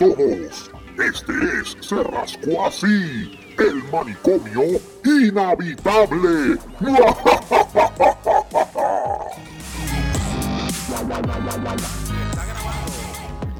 todos. 0.00 0.70
Este 0.98 1.32
es 1.60 1.76
Se 1.86 2.02
Rascó 2.02 2.64
Así, 2.64 3.38
el 3.58 3.84
manicomio 3.92 4.80
inhabitable. 5.04 6.58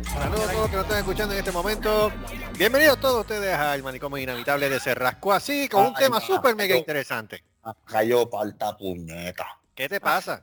Saludos 0.09 0.49
a 0.49 0.53
todos 0.53 0.55
los 0.55 0.71
que 0.71 0.77
nos 0.77 0.85
están 0.85 0.99
escuchando 0.99 1.35
en 1.35 1.39
este 1.41 1.53
momento. 1.53 2.11
Bienvenidos 2.57 2.99
todos 3.01 3.21
ustedes 3.21 3.55
al 3.55 3.83
manicomio 3.83 4.17
inhabitable 4.17 4.71
de 4.71 4.81
Cerrasco 4.81 5.35
así 5.35 5.69
con 5.69 5.89
un 5.89 5.95
Ay, 5.97 6.05
tema 6.05 6.21
ma, 6.21 6.27
súper 6.27 6.57
mega 6.57 6.75
interesante. 6.75 7.45
Cayó 7.85 8.31
palta 8.31 8.75
puñeta. 8.79 9.59
¿Qué 9.75 9.91
te 9.91 10.01
pasa? 10.01 10.43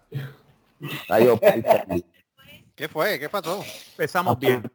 Cayó 1.08 1.38
palta. 1.38 1.86
¿Qué 2.76 2.88
fue? 2.88 3.18
¿Qué 3.18 3.30
pasó? 3.30 3.64
Empezamos 3.94 4.38
bien. 4.38 4.72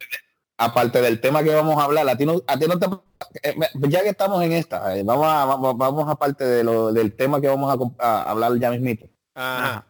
Aparte 0.65 1.01
del 1.03 1.21
tema 1.21 1.43
que 1.43 1.53
vamos 1.53 1.77
a 1.81 1.85
hablar, 1.85 2.09
a 2.09 2.17
ti 2.17 2.25
no, 2.25 2.41
a 2.47 2.57
ti 2.57 2.67
no 2.67 2.79
te, 2.79 2.87
eh, 3.43 3.55
ya 3.89 4.03
que 4.03 4.11
estamos 4.11 4.43
en 4.45 4.53
esta, 4.53 4.97
eh, 4.97 5.03
vamos 5.03 5.27
a, 5.27 5.45
vamos, 5.45 5.77
vamos 5.77 6.09
aparte 6.09 6.45
de 6.45 6.63
lo, 6.63 6.93
del 6.93 7.15
tema 7.15 7.41
que 7.41 7.49
vamos 7.49 7.93
a, 7.99 8.23
hablar 8.23 8.57
ya 8.61 8.71
mismito. 8.71 9.07
Ajá. 9.35 9.85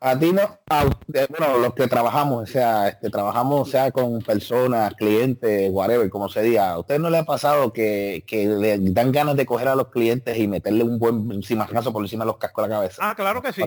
A 0.00 0.18
ti 0.18 0.32
no, 0.32 0.42
a 0.68 0.84
usted- 0.84 1.28
bueno, 1.28 1.58
los 1.58 1.74
que 1.74 1.88
trabajamos, 1.88 2.42
o 2.42 2.46
sea, 2.46 2.88
este, 2.88 3.10
trabajamos, 3.10 3.68
o 3.68 3.70
sea, 3.70 3.90
con 3.90 4.20
personas, 4.20 4.94
clientes, 4.94 5.70
whatever, 5.70 6.08
como 6.08 6.28
se 6.30 6.42
diga, 6.42 6.72
¿a 6.72 6.78
usted 6.78 6.98
no 6.98 7.10
le 7.10 7.18
ha 7.18 7.24
pasado 7.24 7.72
que, 7.72 8.24
que 8.26 8.46
le 8.46 8.78
dan 8.78 9.12
ganas 9.12 9.36
de 9.36 9.44
coger 9.44 9.68
a 9.68 9.74
los 9.74 9.88
clientes 9.88 10.38
y 10.38 10.48
meterle 10.48 10.84
un 10.84 10.98
buen 10.98 11.42
cimarrazo 11.42 11.92
por 11.92 12.02
encima 12.02 12.24
de 12.24 12.28
los 12.28 12.38
cascos 12.38 12.64
a 12.64 12.68
la 12.68 12.74
cabeza? 12.76 12.96
Ah, 13.00 13.14
claro 13.14 13.42
que 13.42 13.52
sí. 13.52 13.62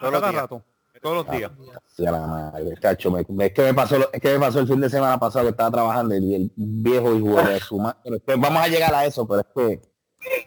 Cada 0.00 0.20
días. 0.20 0.34
rato. 0.34 0.62
Todos 1.02 1.26
los 1.26 1.30
días. 1.36 1.50
Sí, 1.96 2.06
a 2.06 2.10
la 2.12 2.26
madre, 2.26 2.74
chacho, 2.80 3.10
me- 3.10 3.20
es 3.46 3.52
que 3.52 3.62
me 3.62 3.74
pasó, 3.74 3.96
es 4.12 4.20
que 4.20 4.32
me 4.34 4.38
pasó 4.40 4.60
el 4.60 4.66
fin 4.68 4.80
de 4.80 4.88
semana 4.90 5.18
pasado 5.18 5.44
que 5.46 5.50
estaba 5.50 5.70
trabajando 5.70 6.14
y 6.16 6.34
el 6.34 6.52
viejo 6.56 7.14
hijo 7.14 7.42
de 7.42 7.60
su 7.60 7.78
madre. 7.78 8.20
Pero 8.24 8.38
vamos 8.38 8.62
a 8.62 8.68
llegar 8.68 8.94
a 8.94 9.04
eso, 9.04 9.26
pero 9.26 9.40
es 9.40 9.46
que 9.54 9.80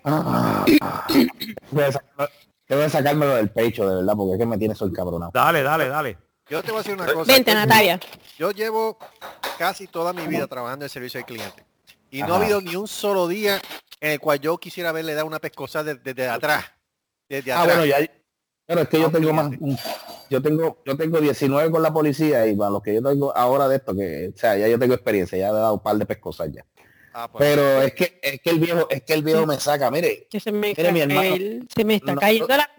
ah, 0.05 0.65
que 2.67 2.89
sacármelo 2.89 3.35
del 3.35 3.49
pecho, 3.49 3.87
de 3.87 3.95
verdad, 3.97 4.13
porque 4.15 4.33
es 4.33 4.39
que 4.39 4.45
me 4.45 4.57
tiene 4.57 4.75
sol 4.75 4.91
cabronado. 4.93 5.31
Dale, 5.33 5.61
dale, 5.63 5.87
dale. 5.89 6.17
Yo 6.49 6.61
te 6.61 6.71
voy 6.71 6.79
a 6.79 6.83
decir 6.83 6.93
una 6.95 7.05
cosa. 7.11 7.31
Vente, 7.31 7.53
Natalia. 7.53 7.99
Yo 8.37 8.51
llevo 8.51 8.97
casi 9.57 9.87
toda 9.87 10.13
mi 10.13 10.25
vida 10.27 10.47
trabajando 10.47 10.85
en 10.85 10.89
servicio 10.89 11.19
al 11.19 11.25
cliente. 11.25 11.65
Y 12.09 12.23
no 12.23 12.33
ha 12.33 12.37
habido 12.37 12.59
ni 12.61 12.75
un 12.75 12.87
solo 12.87 13.27
día 13.27 13.61
en 14.01 14.11
el 14.11 14.19
cual 14.19 14.39
yo 14.39 14.57
quisiera 14.57 14.89
haberle 14.89 15.13
dado 15.13 15.27
una 15.27 15.39
pescosa 15.39 15.83
desde, 15.83 16.01
desde 16.13 16.27
atrás. 16.27 16.65
Desde 17.29 17.53
Ah, 17.53 17.61
atrás. 17.61 17.77
bueno, 17.77 17.85
ya, 17.89 18.05
pero 18.65 18.81
es 18.81 18.89
que 18.89 18.97
Ah, 18.97 19.01
yo 19.01 19.11
tengo 19.11 19.33
más, 19.33 19.51
yo 20.29 20.41
tengo, 20.41 20.81
yo 20.85 20.97
tengo 20.97 21.19
19 21.19 21.71
con 21.71 21.81
la 21.83 21.91
policía 21.93 22.47
y 22.47 22.55
para 22.55 22.69
los 22.71 22.81
que 22.81 22.93
yo 22.95 23.01
tengo 23.03 23.35
ahora 23.35 23.67
de 23.67 23.77
esto, 23.77 23.95
que, 23.95 24.31
o 24.33 24.37
sea, 24.37 24.57
ya 24.57 24.67
yo 24.67 24.79
tengo 24.79 24.93
experiencia, 24.93 25.37
ya 25.37 25.49
he 25.49 25.53
dado 25.53 25.73
un 25.75 25.79
par 25.83 25.97
de 25.97 26.05
pescosas 26.05 26.49
ya. 26.51 26.65
Ah, 27.13 27.29
pues, 27.29 27.43
Pero 27.43 27.81
es 27.81 27.93
que, 27.93 28.19
es 28.21 28.39
que 28.41 28.49
el 28.51 28.59
viejo, 28.59 28.87
es 28.89 29.03
que 29.03 29.13
el 29.13 29.23
viejo 29.23 29.45
me 29.45 29.59
saca, 29.59 29.91
mire, 29.91 30.27
Que 30.29 30.39
se 30.39 30.51
me, 30.51 30.73
Mire, 30.77 30.91
mi 30.93 31.01
hermano. 31.01 31.35
se 31.75 31.83
me 31.83 31.95
está 31.95 32.13
No, 32.13 32.21
cayendo 32.21 32.47
la 32.55 32.69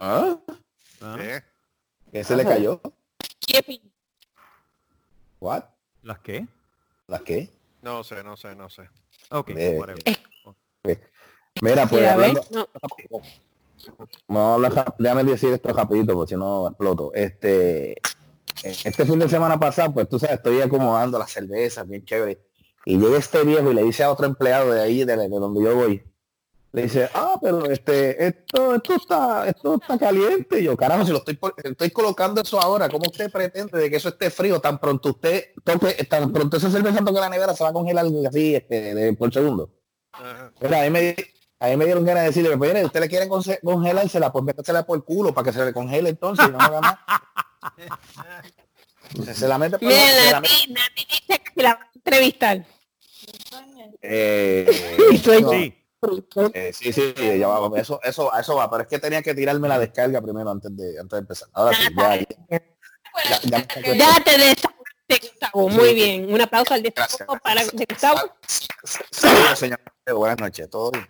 ¿ah? 0.00 0.38
Ah, 1.00 1.16
¿eh? 1.20 1.42
¿Qué 2.12 2.22
se 2.22 2.36
le 2.36 2.44
cayó? 2.44 2.80
Chepi. 3.40 3.82
¿What? 5.40 5.64
¿Las 6.02 6.20
qué? 6.20 6.46
¿La 7.08 7.18
qué? 7.18 7.50
No 7.82 8.04
sé, 8.04 8.22
no 8.22 8.36
sé, 8.36 8.54
no 8.54 8.70
sé. 8.70 8.88
Ok. 9.30 9.50
Eh, 9.50 9.76
whatever. 9.78 10.02
Mira, 11.62 11.86
pues 11.88 12.02
Sí, 12.02 12.06
a 12.08 12.16
ver, 12.16 12.28
hablando, 12.28 12.44
no, 12.50 12.68
rap- 14.68 14.96
déjame 14.98 15.24
decir 15.24 15.52
esto 15.52 15.72
rapidito, 15.72 16.14
porque 16.14 16.34
si 16.34 16.38
no 16.38 16.68
exploto. 16.68 17.12
Este, 17.14 17.96
este 18.62 19.04
fin 19.04 19.18
de 19.18 19.28
semana 19.28 19.58
pasado, 19.58 19.92
pues 19.94 20.08
tú 20.08 20.18
sabes, 20.18 20.36
estoy 20.36 20.60
acomodando 20.60 21.18
las 21.18 21.30
cervezas, 21.30 21.86
bien 21.86 22.04
chévere. 22.04 22.40
Y 22.84 22.98
llega 22.98 23.18
este 23.18 23.42
viejo 23.42 23.70
y 23.70 23.74
le 23.74 23.82
dice 23.82 24.04
a 24.04 24.12
otro 24.12 24.26
empleado 24.26 24.70
de 24.72 24.80
ahí, 24.80 25.04
de, 25.04 25.16
de 25.16 25.28
donde 25.28 25.62
yo 25.62 25.74
voy, 25.74 26.02
le 26.72 26.82
dice, 26.82 27.08
ah, 27.14 27.38
pero 27.40 27.64
este, 27.70 28.26
esto, 28.26 28.74
esto 28.74 28.94
está, 28.94 29.48
esto 29.48 29.74
está 29.80 29.98
caliente. 29.98 30.60
Y 30.60 30.64
yo, 30.64 30.76
carajo, 30.76 31.04
si 31.06 31.10
lo 31.12 31.18
estoy, 31.18 31.38
estoy 31.64 31.90
colocando 31.90 32.42
eso 32.42 32.60
ahora, 32.60 32.88
¿cómo 32.88 33.04
usted 33.10 33.30
pretende 33.30 33.78
de 33.78 33.90
que 33.90 33.96
eso 33.96 34.10
esté 34.10 34.30
frío? 34.30 34.60
Tan 34.60 34.78
pronto 34.78 35.08
usted 35.10 35.46
toque, 35.64 35.94
tan 36.04 36.32
pronto 36.32 36.58
esa 36.58 36.70
cerveza 36.70 37.04
toque 37.04 37.18
la 37.18 37.30
nevera, 37.30 37.54
se 37.54 37.64
va 37.64 37.70
a 37.70 37.72
congelar 37.72 38.04
así, 38.28 38.54
este, 38.54 38.94
de- 38.94 39.12
por 39.14 39.32
segundo. 39.32 39.70
Ajá. 40.12 40.52
Mira, 40.60 40.80
a 40.80 40.84
mí 40.84 40.90
me, 40.90 41.16
a 41.58 41.66
mí 41.68 41.76
me 41.76 41.84
dieron 41.86 42.04
ganas 42.04 42.22
de 42.24 42.28
decirle, 42.28 42.56
pues 42.56 42.72
mire, 42.72 42.84
usted 42.84 43.00
le 43.00 43.08
quiere 43.08 43.28
conge- 43.28 43.60
congelársela, 43.62 44.32
pues 44.32 44.44
métasela 44.44 44.84
por 44.84 44.98
el 44.98 45.04
culo 45.04 45.32
para 45.32 45.46
que 45.46 45.52
se 45.58 45.64
le 45.64 45.72
congele 45.72 46.10
entonces 46.10 46.46
y 46.48 46.52
no 46.52 46.58
haga 46.58 46.80
más. 46.80 46.98
Se, 49.24 49.34
se 49.34 49.48
la 49.48 49.58
mete 49.58 49.78
por 49.78 49.88
Mira, 49.88 50.00
la 50.32 50.40
Nati 50.40 50.66
dice 50.68 51.42
que 51.54 51.62
la 51.62 51.74
va 51.74 51.80
a 51.82 51.90
entrevistar. 51.94 52.66
Eh. 54.02 54.96
Sí. 55.26 55.74
eh, 56.52 56.72
sí, 56.72 56.92
sí, 56.92 57.14
ya 57.38 57.48
va, 57.48 57.80
eso, 57.80 57.98
eso, 58.04 58.32
eso 58.38 58.54
va, 58.54 58.70
pero 58.70 58.82
es 58.82 58.88
que 58.88 58.98
tenía 58.98 59.22
que 59.22 59.34
tirarme 59.34 59.66
la 59.66 59.78
descarga 59.78 60.20
primero 60.20 60.50
antes 60.50 60.76
de, 60.76 61.00
antes 61.00 61.10
de 61.10 61.18
empezar. 61.18 61.48
Ahora 61.52 61.74
sí, 61.76 61.84
ya, 61.96 62.18
ya, 62.20 63.66
ya, 63.82 63.94
ya 63.94 64.14
te 64.24 64.38
desahogaste, 64.38 65.20
Gustavo. 65.22 65.68
Muy 65.70 65.94
bien. 65.94 66.32
Un 66.32 66.40
aplauso 66.40 66.74
al 66.74 66.82
desahogo 66.82 67.38
para. 67.42 67.62
Gustavo. 67.64 68.20
Saludos, 69.10 69.58
señor. 69.58 69.80
Buenas 70.14 70.38
noches, 70.38 70.68
todo 70.70 70.90
bien. 70.92 71.08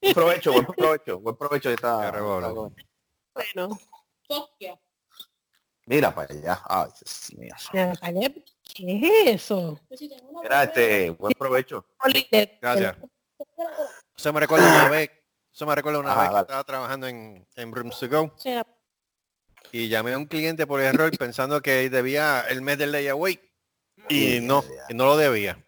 Buen 0.00 0.14
provecho, 0.14 0.52
buen 0.52 0.66
provecho, 0.66 1.18
buen 1.20 1.36
provecho. 1.36 1.68
Rebolo. 1.70 2.72
está 3.34 3.54
bueno. 3.54 3.78
Mira 5.86 6.14
para 6.14 6.34
allá. 6.34 6.60
Ay, 6.68 6.90
Dios 7.00 7.32
mío. 7.36 7.54
¿qué 8.62 8.96
es 9.24 9.42
eso? 9.42 9.80
Mira, 10.42 10.64
este, 10.64 11.10
buen 11.10 11.32
provecho. 11.34 11.86
Gracias. 12.60 12.96
Eso 14.16 14.32
me 14.32 14.40
recuerda 14.40 14.66
una 14.66 14.88
vez, 14.88 15.10
eso 15.52 15.66
me 15.66 15.74
recuerda 15.74 15.98
una 15.98 16.12
Ajá, 16.12 16.20
vez 16.20 16.28
que 16.30 16.34
dale. 16.34 16.44
estaba 16.44 16.64
trabajando 16.64 17.06
en, 17.06 17.46
en 17.54 17.70
Rooms 17.72 17.98
to 17.98 18.08
Go 18.08 18.34
y 19.72 19.88
llamé 19.88 20.14
a 20.14 20.18
un 20.18 20.24
cliente 20.24 20.66
por 20.66 20.80
error 20.80 21.10
pensando 21.18 21.60
que 21.60 21.90
debía 21.90 22.40
el 22.48 22.62
mes 22.62 22.78
del 22.78 22.92
layaway 22.92 23.38
y 24.08 24.40
no, 24.40 24.64
y 24.88 24.94
no 24.94 25.04
lo 25.04 25.18
debía. 25.18 25.62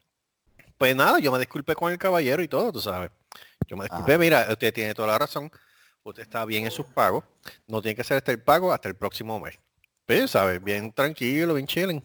Pues 0.79 0.95
nada, 0.95 1.19
yo 1.19 1.33
me 1.33 1.39
disculpé 1.39 1.75
con 1.75 1.93
el 1.93 1.99
caballero 1.99 2.41
y 2.43 2.49
todo, 2.49 2.73
tú 2.73 2.81
sabes. 2.81 3.11
Yo 3.67 3.77
me 3.77 3.85
disculpé, 3.85 4.17
mira, 4.17 4.47
usted 4.49 4.73
tiene 4.73 4.95
toda 4.95 5.09
la 5.09 5.19
razón, 5.19 5.51
usted 6.05 6.23
está 6.23 6.45
bien 6.45 6.65
en 6.65 6.71
sus 6.71 6.87
pagos, 6.87 7.25
no 7.67 7.83
tiene 7.83 7.97
que 7.97 8.03
hacer 8.03 8.19
este 8.19 8.33
el 8.33 8.41
pago 8.41 8.73
hasta 8.73 8.89
el 8.89 8.95
próximo 8.95 9.39
mes. 9.41 9.59
Pues, 10.07 10.31
¿sabes? 10.31 10.63
Bien 10.63 10.93
tranquilo, 10.93 11.55
bien 11.55 11.67
chilling. 11.67 12.03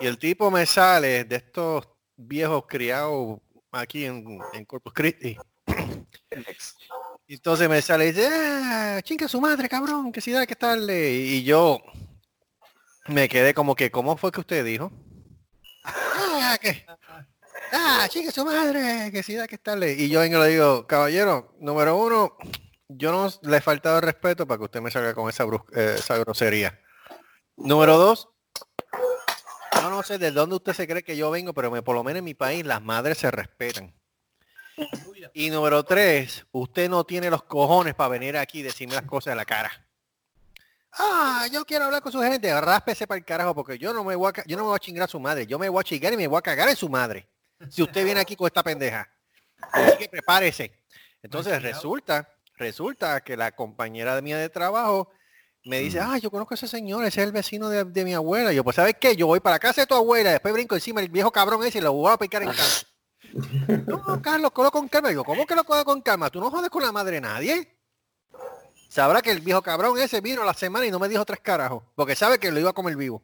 Y 0.00 0.06
el 0.06 0.18
tipo 0.18 0.50
me 0.50 0.66
sale 0.66 1.24
de 1.24 1.36
estos 1.36 1.88
viejos 2.16 2.64
criados 2.66 3.38
aquí 3.70 4.04
en, 4.04 4.40
en 4.52 4.64
Corpus 4.64 4.92
Christi. 4.92 5.38
Y 7.26 7.34
entonces 7.34 7.68
me 7.68 7.80
sale 7.80 8.08
y 8.08 8.12
dice, 8.12 8.28
ah, 8.30 9.00
chinga 9.02 9.28
su 9.28 9.40
madre, 9.40 9.68
cabrón, 9.68 10.12
que 10.12 10.20
si 10.20 10.32
da 10.32 10.44
que 10.44 10.52
estarle. 10.54 11.12
Y 11.12 11.44
yo 11.44 11.80
me 13.06 13.28
quedé 13.28 13.54
como 13.54 13.74
que, 13.74 13.90
¿cómo 13.90 14.16
fue 14.16 14.32
que 14.32 14.40
usted 14.40 14.64
dijo? 14.64 14.92
Ah, 16.52 16.58
que, 16.58 16.84
ah, 17.72 18.06
chinga 18.10 18.30
su 18.30 18.44
madre, 18.44 19.10
que 19.10 19.22
si 19.22 19.34
da 19.34 19.48
que 19.48 19.54
estarle. 19.54 19.92
Y 19.92 20.10
yo 20.10 20.20
vengo 20.20 20.36
y 20.38 20.40
le 20.42 20.48
digo, 20.48 20.86
caballero, 20.86 21.54
número 21.60 21.96
uno, 21.96 22.36
yo 22.88 23.10
no 23.10 23.30
le 23.48 23.56
he 23.56 23.60
faltado 23.62 23.96
el 23.96 24.02
respeto 24.02 24.46
para 24.46 24.58
que 24.58 24.64
usted 24.64 24.80
me 24.82 24.90
salga 24.90 25.14
con 25.14 25.30
esa, 25.30 25.44
eh, 25.74 25.94
esa 25.98 26.18
grosería. 26.18 26.78
Número 27.56 27.96
dos, 27.96 28.28
no 29.92 30.02
sé 30.02 30.18
de 30.18 30.30
dónde 30.30 30.56
usted 30.56 30.72
se 30.72 30.86
cree 30.86 31.02
que 31.02 31.16
yo 31.16 31.30
vengo, 31.30 31.52
pero 31.54 31.70
me, 31.70 31.82
por 31.82 31.94
lo 31.94 32.04
menos 32.04 32.18
en 32.18 32.24
mi 32.24 32.34
país 32.34 32.66
las 32.66 32.82
madres 32.82 33.18
se 33.18 33.30
respetan. 33.30 33.94
Y 35.32 35.50
número 35.50 35.84
tres, 35.84 36.46
usted 36.52 36.88
no 36.88 37.04
tiene 37.04 37.30
los 37.30 37.44
cojones 37.44 37.94
para 37.94 38.08
venir 38.08 38.36
aquí 38.36 38.60
y 38.60 38.62
decirme 38.62 38.94
las 38.94 39.04
cosas 39.04 39.32
en 39.32 39.38
la 39.38 39.44
cara. 39.44 39.86
Ah, 40.98 41.46
yo 41.50 41.64
quiero 41.64 41.86
hablar 41.86 42.02
con 42.02 42.12
su 42.12 42.20
gente, 42.20 42.60
ráspese 42.60 43.06
para 43.06 43.18
el 43.18 43.24
carajo, 43.24 43.54
porque 43.54 43.78
yo 43.78 43.92
no 43.92 44.04
me 44.04 44.14
voy 44.14 44.30
a, 44.34 44.44
yo 44.46 44.56
no 44.56 44.64
me 44.64 44.68
voy 44.68 44.76
a 44.76 44.78
chingar 44.78 45.04
a 45.04 45.08
su 45.08 45.18
madre, 45.18 45.46
yo 45.46 45.58
me 45.58 45.68
voy 45.68 45.80
a 45.80 45.84
chingar 45.84 46.12
y 46.12 46.16
me 46.16 46.26
voy 46.26 46.38
a 46.38 46.42
cagar 46.42 46.68
en 46.68 46.76
su 46.76 46.88
madre. 46.88 47.28
Si 47.70 47.82
usted 47.82 48.04
viene 48.04 48.20
aquí 48.20 48.36
con 48.36 48.46
esta 48.46 48.62
pendeja. 48.62 49.08
Así 49.72 49.96
que 49.98 50.08
prepárese. 50.08 50.82
Entonces 51.22 51.62
resulta, 51.62 52.28
resulta 52.56 53.20
que 53.22 53.36
la 53.36 53.52
compañera 53.52 54.20
mía 54.20 54.36
de 54.36 54.48
trabajo 54.48 55.10
me 55.64 55.78
dice, 55.78 56.00
ah, 56.00 56.18
yo 56.18 56.30
conozco 56.30 56.54
a 56.54 56.56
ese 56.56 56.66
señor, 56.66 57.04
ese 57.04 57.20
es 57.20 57.26
el 57.26 57.32
vecino 57.32 57.68
de, 57.68 57.84
de 57.84 58.04
mi 58.04 58.14
abuela. 58.14 58.52
Y 58.52 58.56
yo, 58.56 58.64
pues, 58.64 58.76
¿sabes 58.76 58.96
qué? 59.00 59.14
Yo 59.14 59.28
voy 59.28 59.40
para 59.40 59.58
casa 59.58 59.82
de 59.82 59.86
tu 59.86 59.94
abuela, 59.94 60.32
después 60.32 60.52
brinco 60.52 60.74
encima 60.74 61.00
del 61.00 61.10
viejo 61.10 61.30
cabrón 61.30 61.64
ese 61.64 61.78
y 61.78 61.80
lo 61.80 61.92
voy 61.92 62.12
a 62.12 62.16
picar 62.16 62.42
en 62.42 62.50
casa. 62.50 62.86
No, 63.86 64.20
Carlos, 64.20 64.50
cojo 64.50 64.70
con 64.70 64.88
calma. 64.88 65.08
Digo, 65.08 65.24
¿cómo 65.24 65.46
que 65.46 65.54
lo 65.54 65.64
cojo 65.64 65.84
con 65.86 66.02
calma? 66.02 66.28
Tú 66.28 66.38
no 66.38 66.50
jodes 66.50 66.68
con 66.68 66.82
la 66.82 66.92
madre 66.92 67.14
de 67.14 67.20
nadie. 67.22 67.78
Sabrá 68.92 69.22
que 69.22 69.30
el 69.30 69.40
viejo 69.40 69.62
cabrón 69.62 69.98
ese 69.98 70.20
vino 70.20 70.42
a 70.42 70.44
la 70.44 70.52
semana 70.52 70.84
y 70.84 70.90
no 70.90 70.98
me 70.98 71.08
dijo 71.08 71.24
tres 71.24 71.40
carajos, 71.40 71.82
porque 71.94 72.14
sabe 72.14 72.38
que 72.38 72.52
lo 72.52 72.60
iba 72.60 72.68
a 72.68 72.74
comer 72.74 72.94
vivo. 72.94 73.22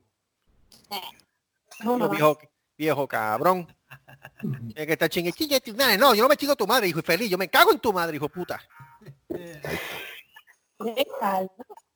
No, 1.85 2.09
viejo, 2.09 2.39
viejo 2.75 3.07
cabrón. 3.07 3.69
Tiene 4.41 4.87
que 4.87 4.93
estar 4.95 5.11
chingue. 5.11 5.31
No, 5.99 6.15
yo 6.15 6.23
no 6.23 6.29
me 6.31 6.39
chingo 6.39 6.55
a 6.55 6.57
tu 6.57 6.67
madre, 6.67 6.89
hijo 6.89 7.01
infeliz. 7.01 7.29
Yo 7.29 7.37
me 7.37 7.51
cago 7.51 7.71
en 7.71 7.81
tu 7.81 7.93
madre, 7.93 8.17
hijo 8.17 8.29
de 8.29 8.31
puta. 8.31 8.59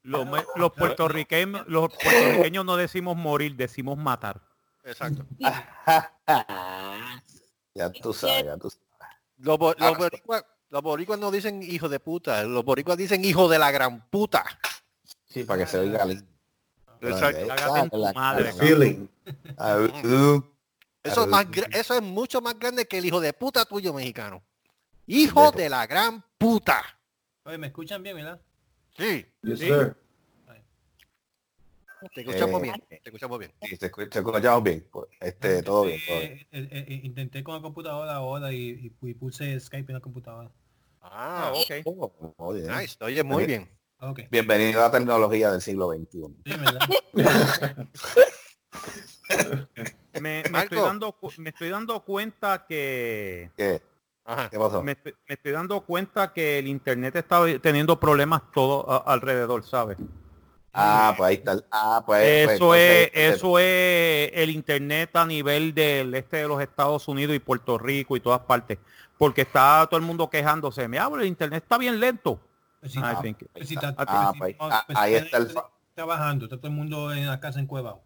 Los, 0.03 0.29
los 0.55 0.73
puertorriqueños, 0.73 1.67
los 1.67 1.89
puertorriqueños 1.97 2.67
no 2.67 2.77
decimos 2.77 3.17
morir, 3.17 3.57
decimos 3.57 3.97
matar. 3.97 4.43
Exacto. 4.85 5.25
ya 7.75 7.91
tú 8.03 8.13
sabes, 8.13 8.45
ya 8.45 8.59
tú 8.59 8.69
sabes. 8.69 8.87
Los, 9.39 9.59
Ah, 9.81 9.95
los 9.99 10.45
los 10.73 10.83
boricuas 10.83 11.19
no 11.21 11.31
dicen 11.31 11.63
hijo 11.63 11.87
de 11.91 12.01
puta, 12.01 12.43
los 12.45 12.65
boricuas 12.65 12.97
dicen 12.97 13.23
hijo 13.27 13.47
de 13.47 13.59
la 13.59 13.71
gran 13.71 14.09
puta. 14.09 14.43
Sí, 15.27 15.45
para 15.45 15.63
que 15.65 15.71
se 15.71 15.79
oiga 15.79 16.03
lindo. 16.07 16.25
Eso 21.03 21.23
es, 21.25 21.29
más, 21.29 21.47
eso 21.73 21.95
es 21.95 22.03
mucho 22.03 22.41
más 22.41 22.59
grande 22.59 22.87
que 22.87 22.97
el 22.99 23.05
hijo 23.05 23.21
de 23.21 23.33
puta 23.35 23.65
tuyo 23.67 23.93
mexicano. 23.93 24.43
Hijo 25.07 25.51
de 25.53 25.69
la 25.69 25.87
gran 25.87 26.25
puta. 26.39 26.83
Oye, 27.45 27.59
¿me 27.59 27.67
escuchan 27.67 28.03
bien, 28.03 28.17
verdad? 28.17 28.41
Sí, 28.97 29.27
Yes, 29.43 29.59
Sí. 29.59 29.67
sir. 29.67 29.97
te 32.15 32.21
escuchamos 32.23 32.61
Eh, 32.61 32.63
bien. 32.63 32.75
Te 32.89 33.01
escuchamos 33.05 33.39
bien. 33.39 33.53
Sí, 33.63 33.77
te 33.77 33.93
escu- 33.93 34.09
te 34.11 34.19
escuchamos 34.21 34.63
bien. 34.63 34.89
pues, 34.91 35.07
Este, 35.21 35.63
todo 35.63 35.85
bien, 35.85 36.01
todo 36.07 36.19
bien. 36.19 36.33
Eh, 36.33 36.47
eh, 36.51 36.85
eh, 36.89 37.01
intenté 37.05 37.45
con 37.45 37.55
la 37.57 37.61
computadora 37.63 38.15
ahora 38.15 38.53
y, 38.53 38.93
y- 39.03 39.09
y 39.09 39.15
puse 39.15 39.59
Skype 39.61 39.93
en 39.93 39.95
la 39.95 40.01
computadora. 40.01 40.51
Ah, 41.02 41.52
ok. 41.54 41.70
Oh, 41.84 42.34
muy 42.38 42.60
bien. 42.60 42.78
nice. 42.78 42.96
Oye, 43.04 43.22
muy 43.22 43.44
bien. 43.46 43.69
Bienvenido 44.31 44.81
a 44.81 44.84
la 44.84 44.90
tecnología 44.90 45.50
del 45.50 45.60
siglo 45.60 45.90
XXI. 45.93 46.20
Sí. 46.44 46.52
Me, 50.20 50.43
me 50.50 50.58
estoy 50.60 50.78
dando, 50.81 51.16
me 51.38 51.50
estoy 51.50 51.69
dando 51.70 52.00
cuenta 52.04 52.66
que 52.66 53.50
¿Qué? 53.56 53.81
Ajá. 54.25 54.50
¿Qué 54.50 54.58
pasó? 54.58 54.82
me, 54.82 54.93
estoy- 54.93 55.14
me 55.26 55.34
estoy 55.34 55.52
dando 55.52 55.81
cuenta 55.81 56.32
que 56.32 56.58
el 56.58 56.69
internet 56.69 57.16
está 57.16 57.43
teniendo 57.60 57.99
problemas 57.99 58.43
todo 58.52 58.88
a- 58.90 58.99
alrededor, 59.12 59.64
¿sabes? 59.64 59.96
Ah, 60.75 61.14
pues 61.16 61.28
ahí 61.28 61.34
está. 61.37 61.56
Ah, 61.70 62.02
pues. 62.04 62.44
pues, 62.44 62.56
Eso 62.56 62.75
es, 62.75 63.06
entonces, 63.12 63.37
eso 63.37 63.58
es 63.58 64.31
el 64.34 64.50
internet 64.50 65.10
a 65.16 65.26
nivel 65.26 65.75
del 65.75 66.14
este 66.14 66.38
de 66.38 66.49
los 66.49 66.62
Estados 66.62 67.08
Unidos 67.08 67.34
y 67.34 67.38
Puerto 67.40 67.78
Rico 67.78 68.16
y 68.16 68.20
todas 68.20 68.40
partes. 68.40 68.78
Porque 69.23 69.43
está 69.43 69.87
todo 69.89 70.01
el 70.01 70.05
mundo 70.05 70.29
quejándose. 70.29 70.89
Me 70.89 70.99
hablo, 70.99 71.23
el 71.23 71.29
internet 71.29 71.63
está 71.63 71.79
bien 71.79 72.01
lento. 72.01 72.41
Ahí 74.97 75.15
está- 75.15 75.37
el 75.39 75.55
trabajando, 75.95 76.47
está 76.47 76.57
todo 76.57 76.67
el 76.67 76.73
mundo 76.73 77.13
en 77.13 77.29
la 77.29 77.39
casa 77.39 77.61
en 77.61 77.69
Cueva. 77.69 78.01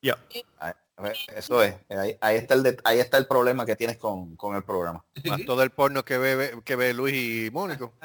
Ya. 0.00 0.16
ah, 0.58 0.72
pues, 0.94 1.26
Eso 1.36 1.62
es. 1.62 1.74
Ahí, 1.90 2.16
ahí 2.22 2.36
está 2.36 2.54
el 2.54 2.74
ahí 2.84 3.00
está 3.00 3.18
el 3.18 3.26
problema 3.26 3.66
que 3.66 3.76
tienes 3.76 3.98
con, 3.98 4.34
con 4.36 4.56
el 4.56 4.62
programa. 4.62 5.04
Más 5.26 5.44
todo 5.44 5.62
el 5.62 5.68
porno 5.68 6.02
que 6.06 6.16
ve, 6.16 6.62
que 6.64 6.74
ve 6.74 6.94
Luis 6.94 7.14
y 7.14 7.50
Mónico. 7.50 7.92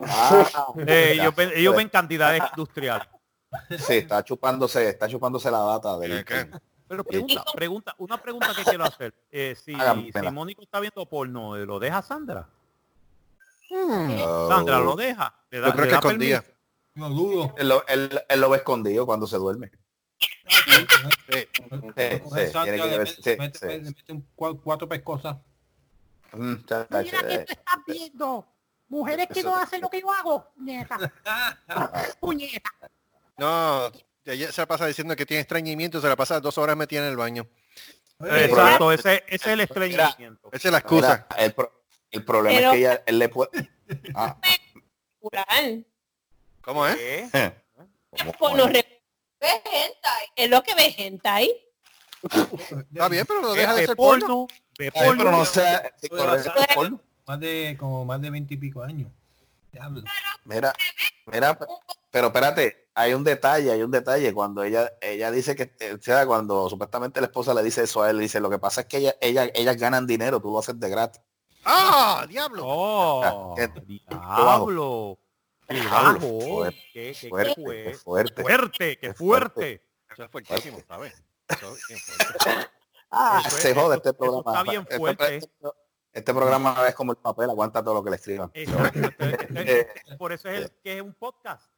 Ah, 0.00 0.66
Eh, 0.84 1.12
ellos, 1.12 1.32
ven, 1.36 1.50
ellos 1.54 1.72
pues, 1.72 1.84
ven 1.84 1.88
cantidades 1.88 2.42
industriales. 2.50 3.06
Sí, 3.78 3.98
está 3.98 4.24
chupándose, 4.24 4.88
está 4.88 5.06
chupándose 5.06 5.52
la 5.52 5.60
data 5.60 5.96
del. 5.98 6.24
Pero 6.92 7.04
pregunta, 7.04 7.42
pregunta, 7.54 7.94
una 7.96 8.18
pregunta 8.20 8.52
que 8.54 8.64
quiero 8.64 8.84
hacer. 8.84 9.14
Eh, 9.30 9.56
si, 9.56 9.72
si 10.12 10.30
Mónico 10.30 10.60
está 10.62 10.78
viendo 10.78 11.06
porno, 11.06 11.56
¿lo 11.56 11.78
deja 11.78 12.02
Sandra? 12.02 12.46
Oh. 13.70 14.46
Sandra, 14.50 14.78
¿lo 14.78 14.94
deja? 14.94 15.34
¿Le 15.50 15.60
da- 15.60 15.68
Yo 15.68 15.72
creo 15.72 15.84
le 15.84 15.88
que 15.88 15.92
da 15.92 15.98
escondía. 16.00 16.42
permiso? 16.42 16.58
no 16.96 17.08
dudo. 17.08 17.54
Él 17.56 17.68
lo, 17.70 17.86
él- 17.86 18.20
él 18.28 18.40
lo 18.42 18.50
ve 18.50 18.58
escondido 18.58 19.06
cuando 19.06 19.26
se 19.26 19.38
duerme. 19.38 19.70
Que 21.96 22.20
cuatro 24.36 24.86
pescosas. 24.86 25.38
Mm, 26.32 26.54
chacho, 26.66 26.98
eh, 26.98 27.46
estás 27.48 27.78
viendo. 27.86 28.46
Mujeres 28.88 29.28
que 29.32 29.42
no 29.42 29.56
hacen 29.56 29.80
lo 29.80 29.88
que 29.88 30.02
yo 30.02 30.12
hago. 30.12 30.50
Puñeta. 30.54 30.98
Puñeta. 32.20 32.70
No, 33.38 33.90
ella 34.24 34.52
se 34.52 34.60
la 34.62 34.66
pasa 34.66 34.86
diciendo 34.86 35.16
que 35.16 35.26
tiene 35.26 35.40
estreñimiento, 35.40 36.00
se 36.00 36.08
la 36.08 36.16
pasa 36.16 36.40
dos 36.40 36.58
horas 36.58 36.76
metida 36.76 37.00
en 37.00 37.10
el 37.10 37.16
baño. 37.16 37.46
Exacto, 38.20 38.92
ese, 38.92 39.24
ese 39.26 39.34
es 39.34 39.46
el 39.46 39.60
estreñimiento. 39.60 40.48
Esa 40.52 40.68
es 40.68 40.72
la 40.72 40.78
excusa. 40.78 41.26
mira, 41.30 41.44
el, 41.44 41.52
pro- 41.54 41.82
el 42.10 42.24
problema 42.24 42.56
Pero- 42.56 42.68
es 42.68 42.72
que 42.72 42.78
ella, 42.78 43.02
él 43.06 43.18
le 43.18 43.28
puede... 43.28 43.70
Ah. 44.14 44.38
¿Cómo 46.62 46.86
es? 46.86 46.96
¿Qué? 46.96 47.52
¿cómo- 48.18 48.32
Pues 48.38 48.54
no. 48.54 48.68
Es 50.36 50.50
lo 50.50 50.62
que 50.62 50.74
ve 50.74 50.94
hentai. 50.96 51.52
Está 52.92 53.08
bien, 53.08 53.26
pero 53.26 53.40
no 53.40 53.52
deja 53.52 53.74
de 53.74 53.86
ser 53.86 53.96
porno. 53.96 54.26
porno, 54.26 54.48
Ay, 54.78 54.90
pero 54.94 55.14
no 55.16 55.22
porno. 55.24 55.44
sea... 55.44 55.92
correcto, 56.08 56.52
porno. 56.74 57.00
Más 57.26 57.40
de 57.40 57.76
como 57.78 58.04
más 58.04 58.20
de 58.20 58.30
veinte 58.30 58.54
y 58.54 58.56
pico 58.56 58.82
años. 58.82 59.10
Diablo. 59.72 60.02
Mira, 60.44 60.72
mira, 61.26 61.58
pero 62.10 62.26
espérate, 62.28 62.81
hay 62.94 63.14
un 63.14 63.24
detalle, 63.24 63.70
hay 63.72 63.82
un 63.82 63.90
detalle. 63.90 64.32
Cuando 64.34 64.62
ella, 64.62 64.92
ella 65.00 65.30
dice 65.30 65.54
que, 65.56 65.74
eh, 65.80 65.94
o 65.98 66.02
sea, 66.02 66.26
cuando 66.26 66.68
supuestamente 66.68 67.20
la 67.20 67.26
esposa 67.26 67.54
le 67.54 67.62
dice 67.62 67.82
eso 67.84 68.02
a 68.02 68.10
él, 68.10 68.16
le 68.18 68.22
dice, 68.24 68.40
lo 68.40 68.50
que 68.50 68.58
pasa 68.58 68.82
es 68.82 68.86
que 68.86 68.98
ella, 68.98 69.14
ella, 69.20 69.48
ellas 69.54 69.76
ganan 69.76 70.06
dinero, 70.06 70.40
tú 70.40 70.50
lo 70.52 70.58
haces 70.58 70.78
de 70.78 70.88
gratis. 70.90 71.20
¡Ah, 71.64 72.26
diablo! 72.28 72.62
Oh, 72.66 73.54
Qué- 73.56 73.68
diablo. 73.86 75.18
Qué 75.68 75.74
Diablo, 75.74 76.18
Qué, 76.92 77.14
qué- 77.18 77.28
Fuerte, 77.30 77.54
qué 77.54 77.54
qué 77.54 77.54
fue- 77.64 77.94
fuerte. 77.94 78.42
fuerte, 78.42 78.98
qué 78.98 79.14
fuerte. 79.14 79.82
Eso 80.10 80.24
es 80.24 80.30
fuertísimo, 80.30 80.78
¿sabes? 80.86 81.22
Eso 81.48 81.74
es 81.74 81.86
bien 81.88 82.00
fuerte. 82.00 82.38
Ah, 83.14 83.42
Eso 83.46 83.56
es- 83.56 83.62
se 83.62 83.74
jode 83.74 83.84
eso- 83.84 83.94
este 83.96 84.14
programa. 84.14 84.52
está 84.58 84.62
bien 84.70 84.82
Este- 84.82 84.96
fuerte. 84.96 85.36
Este, 85.36 85.50
este 86.14 86.34
programa 86.34 86.88
es 86.88 86.94
como 86.94 87.12
el 87.12 87.18
papel, 87.18 87.48
aguanta 87.50 87.82
todo 87.84 87.94
lo 87.94 88.02
que 88.04 88.10
le 88.10 88.16
escriban. 88.16 88.50
Exacto, 88.54 88.98
este- 89.00 89.30
este- 89.30 89.80
Eh, 90.10 90.16
Por 90.18 90.32
eso 90.32 90.48
es 90.48 90.62
el, 90.62 90.70
que 90.82 90.96
es 90.96 91.02
un 91.02 91.12
podcast. 91.14 91.70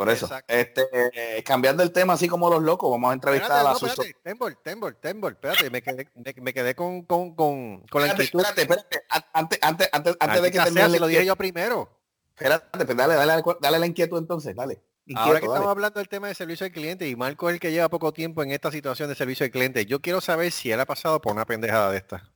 Por 0.00 0.08
eso. 0.08 0.24
Exacto. 0.26 0.54
Este, 0.54 0.82
eh, 1.12 1.42
cambiando 1.42 1.82
el 1.82 1.92
tema 1.92 2.14
así 2.14 2.26
como 2.26 2.48
los 2.48 2.62
locos, 2.62 2.90
vamos 2.90 3.10
a 3.10 3.12
entrevistar 3.14 3.50
Espérate, 3.50 3.68
a 3.68 3.72
no, 3.72 3.78
Suso. 3.78 3.92
espérate. 4.02 4.20
Tembol, 4.22 4.56
Tembol, 4.62 4.96
Tembol, 4.96 5.32
espérate, 5.32 5.68
me 5.70 5.82
quedé, 5.82 6.08
me, 6.14 6.34
me 6.42 6.54
quedé 6.54 6.74
con, 6.74 7.02
con, 7.02 7.34
con, 7.34 7.80
con 7.90 8.00
la 8.00 8.08
inquietud. 8.08 8.40
espérate, 8.40 8.62
espérate. 8.62 9.02
An- 9.10 9.24
Antes, 9.34 9.58
antes, 9.60 9.88
antes, 9.92 10.16
antes 10.18 10.42
de 10.42 10.50
que 10.50 10.58
termine 10.58 10.88
la 10.88 10.94
si 10.94 10.98
lo 11.00 11.06
dije 11.06 11.26
yo 11.26 11.36
primero. 11.36 11.88
Espérate, 12.34 12.84
pues 12.86 12.96
dale, 12.96 13.14
dale, 13.14 13.42
dale 13.60 13.78
la 13.78 13.86
inquietud 13.86 14.16
entonces, 14.16 14.56
dale. 14.56 14.80
Inquieto, 15.04 15.20
Ahora 15.26 15.40
que 15.40 15.46
dale. 15.46 15.54
estamos 15.56 15.70
hablando 15.70 15.98
del 16.00 16.08
tema 16.08 16.28
de 16.28 16.34
servicio 16.34 16.64
al 16.64 16.72
cliente 16.72 17.06
y 17.06 17.14
Marco 17.16 17.50
es 17.50 17.54
el 17.54 17.60
que 17.60 17.70
lleva 17.70 17.90
poco 17.90 18.12
tiempo 18.12 18.42
en 18.42 18.52
esta 18.52 18.70
situación 18.70 19.08
de 19.10 19.14
servicio 19.14 19.44
al 19.44 19.50
cliente, 19.50 19.84
yo 19.84 20.00
quiero 20.00 20.20
saber 20.22 20.50
si 20.50 20.72
él 20.72 20.80
ha 20.80 20.86
pasado 20.86 21.20
por 21.20 21.32
una 21.32 21.44
pendejada 21.44 21.90
de 21.90 21.98
esta. 21.98 22.30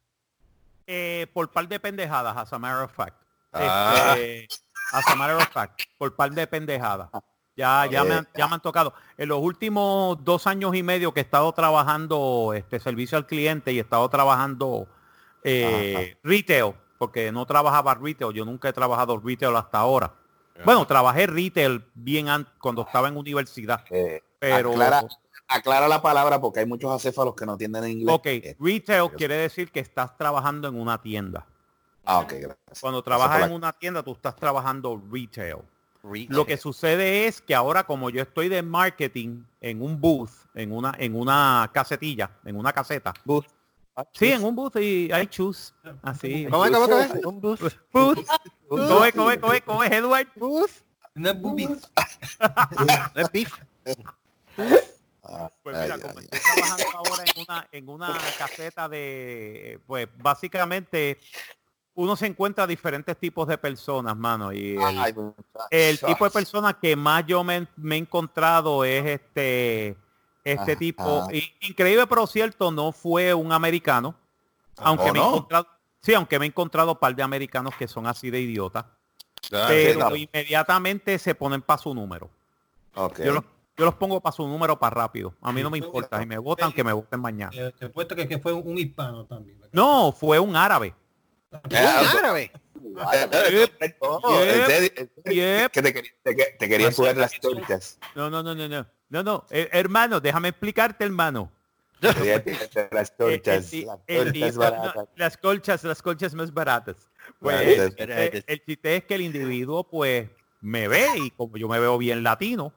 Eh, 0.86 1.26
por 1.32 1.50
par 1.50 1.66
de 1.68 1.80
pendejadas, 1.80 2.36
as 2.36 2.52
a 2.52 2.58
matter 2.58 2.82
of 2.84 2.92
fact. 2.92 3.16
Ah. 3.54 4.14
Este, 4.18 4.48
as 4.92 5.06
a 5.08 5.14
matter 5.14 5.36
of 5.36 5.48
fact, 5.50 5.80
por 5.96 6.14
par 6.14 6.30
de 6.32 6.46
pendejadas. 6.46 7.08
Ya, 7.56 7.86
ya, 7.86 8.02
me 8.04 8.14
han, 8.14 8.28
ya 8.36 8.48
me 8.48 8.54
han 8.54 8.60
tocado. 8.60 8.94
En 9.16 9.28
los 9.28 9.38
últimos 9.38 10.22
dos 10.24 10.46
años 10.46 10.74
y 10.74 10.82
medio 10.82 11.12
que 11.14 11.20
he 11.20 11.22
estado 11.22 11.52
trabajando 11.52 12.52
este 12.54 12.80
servicio 12.80 13.16
al 13.16 13.26
cliente 13.26 13.72
y 13.72 13.78
he 13.78 13.82
estado 13.82 14.08
trabajando 14.08 14.88
eh, 15.44 16.16
retail, 16.24 16.74
porque 16.98 17.30
no 17.30 17.46
trabajaba 17.46 17.94
retail, 17.94 18.32
yo 18.32 18.44
nunca 18.44 18.68
he 18.68 18.72
trabajado 18.72 19.20
retail 19.20 19.54
hasta 19.56 19.78
ahora. 19.78 20.12
Bueno, 20.64 20.86
trabajé 20.86 21.26
retail 21.26 21.84
bien 21.94 22.28
an- 22.28 22.48
cuando 22.60 22.82
estaba 22.82 23.08
en 23.08 23.16
universidad, 23.16 23.84
Eh, 23.90 24.22
pero 24.38 24.70
aclara, 24.72 25.02
aclara 25.48 25.88
la 25.88 26.00
palabra 26.02 26.40
porque 26.40 26.60
hay 26.60 26.66
muchos 26.66 26.90
acéfalos 26.90 27.34
que 27.34 27.44
no 27.46 27.52
entienden 27.52 27.88
inglés. 27.88 28.14
ok, 28.14 28.26
Eh, 28.26 28.56
retail 28.58 29.10
quiere 29.16 29.36
decir 29.36 29.70
que 29.70 29.80
estás 29.80 30.16
trabajando 30.16 30.68
en 30.68 30.80
una 30.80 31.00
tienda. 31.00 31.46
ah, 32.04 32.20
ok, 32.20 32.32
gracias. 32.32 32.80
Cuando 32.80 33.02
trabajas 33.02 33.40
la- 33.40 33.46
en 33.46 33.52
una 33.52 33.72
tienda, 33.72 34.02
tú 34.02 34.12
estás 34.12 34.34
trabajando 34.36 35.00
retail. 35.10 35.58
Lo 36.28 36.44
que 36.44 36.58
sucede 36.58 37.26
es 37.26 37.40
que 37.40 37.54
ahora 37.54 37.84
como 37.84 38.10
yo 38.10 38.22
estoy 38.22 38.48
de 38.48 38.62
marketing 38.62 39.42
en 39.60 39.80
un 39.80 39.98
booth, 39.98 40.30
en 40.54 40.72
una, 40.72 40.94
en 40.98 41.16
una 41.16 41.70
casetilla, 41.72 42.30
en 42.44 42.56
una 42.56 42.72
caseta. 42.72 43.14
Booth. 43.24 43.46
Sí, 44.12 44.32
en 44.32 44.44
un 44.44 44.54
booth 44.54 44.76
y 44.76 45.10
hay 45.10 45.26
choose. 45.28 45.72
Así. 46.02 46.46
¿Cómo 46.50 46.64
es, 46.66 46.70
cómo 46.72 46.84
es, 46.84 46.90
cómo 46.90 47.00
es? 47.00 47.24
Un 47.24 47.40
bus. 47.40 47.60
Booth. 47.92 48.26
Coge, 48.68 49.12
coge, 49.12 49.40
coge, 49.40 49.60
coge, 49.62 49.96
Edward. 49.96 50.28
Una 51.14 51.32
boobie. 51.32 51.68
No 51.68 51.78
es 53.14 53.32
beef. 53.32 53.52
Pues 55.62 55.76
mira, 55.80 55.98
como 55.98 56.20
estoy 56.20 56.40
trabajando 56.40 56.84
ahora 56.94 57.24
en 57.24 57.42
una, 57.42 57.68
en 57.72 57.88
una 57.88 58.18
caseta 58.38 58.88
de, 58.88 59.80
pues 59.86 60.08
básicamente 60.18 61.18
uno 61.96 62.16
se 62.16 62.26
encuentra 62.26 62.66
diferentes 62.66 63.16
tipos 63.16 63.46
de 63.46 63.56
personas, 63.56 64.16
mano, 64.16 64.52
y 64.52 64.72
el, 64.74 64.82
Ay, 64.98 65.12
muchacho. 65.12 65.66
el 65.70 65.98
tipo 66.00 66.24
de 66.24 66.30
persona 66.30 66.72
que 66.78 66.96
más 66.96 67.24
yo 67.26 67.44
me, 67.44 67.66
me 67.76 67.94
he 67.96 67.98
encontrado 67.98 68.84
es 68.84 69.04
este 69.20 69.96
este 70.42 70.72
Ajá. 70.72 70.76
tipo 70.78 71.26
increíble 71.62 72.06
pero 72.06 72.26
cierto 72.26 72.70
no 72.70 72.92
fue 72.92 73.32
un 73.32 73.50
americano 73.50 74.14
aunque 74.76 75.08
¿o 75.08 75.12
me 75.14 75.18
he 75.18 75.22
no? 75.22 75.28
encontrado 75.28 75.66
sí 76.02 76.12
aunque 76.12 76.38
me 76.38 76.44
he 76.44 76.48
encontrado 76.48 76.92
un 76.92 76.98
par 76.98 77.16
de 77.16 77.22
americanos 77.22 77.74
que 77.78 77.88
son 77.88 78.06
así 78.06 78.30
de 78.30 78.40
idiotas 78.40 78.84
Ah, 79.52 79.66
pero 79.68 80.14
inmediatamente 80.16 81.18
se 81.18 81.34
ponen 81.34 81.62
para 81.62 81.78
su 81.78 81.94
número 81.94 82.28
Ok. 82.94 83.20
yo 83.20 83.32
los, 83.32 83.44
yo 83.76 83.84
los 83.86 83.94
pongo 83.94 84.20
para 84.20 84.32
su 84.36 84.46
número 84.46 84.78
para 84.78 84.94
rápido 84.94 85.34
a 85.40 85.50
mí 85.50 85.62
no 85.62 85.70
me 85.70 85.78
importa 85.78 86.20
si 86.20 86.26
me 86.26 86.36
votan 86.36 86.72
que 86.72 86.84
me 86.84 86.92
voten 86.92 87.20
mañana 87.20 87.52
Eh, 87.54 87.72
Te 87.78 88.16
que, 88.16 88.28
que 88.28 88.38
fue 88.38 88.52
un 88.52 88.76
hispano 88.76 89.24
también. 89.24 89.58
no 89.72 90.12
fue 90.12 90.38
un 90.38 90.56
árabe 90.56 90.94
árabe. 92.18 92.50
eh, 92.84 93.68
eh, 93.80 95.08
eh, 95.24 95.68
que 95.72 95.82
te, 95.82 96.68
quería- 96.68 96.92
jugar 96.92 97.16
las 97.16 97.32
técnicas. 97.40 97.98
no 98.14 98.30
no 98.30 98.42
no 98.42 98.54
no 98.54 98.68
no 98.68 98.86
no 99.08 99.22
no 99.22 99.44
eh, 99.50 99.68
hermano 99.72 100.20
déjame 100.20 100.48
explicarte 100.48 101.04
hermano 101.04 101.50
Las 102.00 102.16
Eh, 102.18 102.42
colchas, 103.16 103.72
el- 104.06 104.38
las 104.40 104.54
no, 104.54 104.60
baratas. 104.60 105.08
las 105.16 105.36
colchas, 105.38 105.84
las 105.84 106.02
colchas 106.02 106.34
más 106.34 106.52
baratas. 106.52 106.96
Pues 107.40 107.60
el, 107.78 107.88
chiste, 107.96 108.44
el 108.46 108.64
chiste 108.64 108.96
es 108.96 109.04
que 109.04 109.14
el 109.14 109.22
individuo 109.22 109.84
pues 109.84 110.28
me 110.60 110.86
ve 110.88 111.06
y 111.16 111.30
como 111.30 111.56
yo 111.56 111.66
me 111.68 111.78
veo 111.80 111.96
bien 111.96 112.22
latino, 112.22 112.72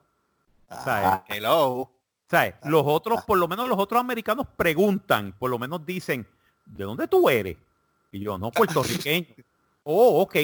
¿sabes? 0.70 1.10
Ah, 1.10 1.24
Hello. 1.28 1.92
¿sabes? 2.30 2.56
Los 2.64 2.84
otros, 2.86 3.22
por 3.26 3.38
lo 3.38 3.48
menos 3.50 3.68
los 3.68 3.78
otros 3.78 4.00
americanos 4.00 4.48
preguntan, 4.56 5.34
por 5.38 5.50
lo 5.50 5.60
menos 5.60 5.86
dicen, 5.86 6.26
¿de 6.66 6.84
dónde 6.86 7.08
tú 7.10 7.30
eres? 7.30 7.58
Y 8.12 8.20
yo, 8.22 8.38
no, 8.38 8.52
puertorriqueño. 8.52 9.28
oh, 9.84 10.22
ok. 10.22 10.36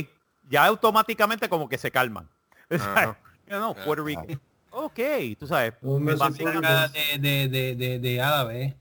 Ya 0.49 0.65
automáticamente 0.65 1.47
como 1.47 1.67
que 1.69 1.77
se 1.77 1.89
calman. 1.91 2.29
Ajá. 2.69 3.17
Yo, 3.47 3.59
no, 3.59 3.73
Puerto 3.73 4.03
Rico. 4.03 4.25
Ok, 4.71 4.99
tú 5.39 5.47
sabes. 5.47 5.73
Un 5.81 6.03
mes 6.03 6.17
básicamente- 6.17 6.67
de, 6.67 7.19
de, 7.19 7.47
de, 7.47 7.75
de, 7.75 7.99
de 7.99 8.21
árabe. 8.21 8.63
¿eh? 8.63 8.77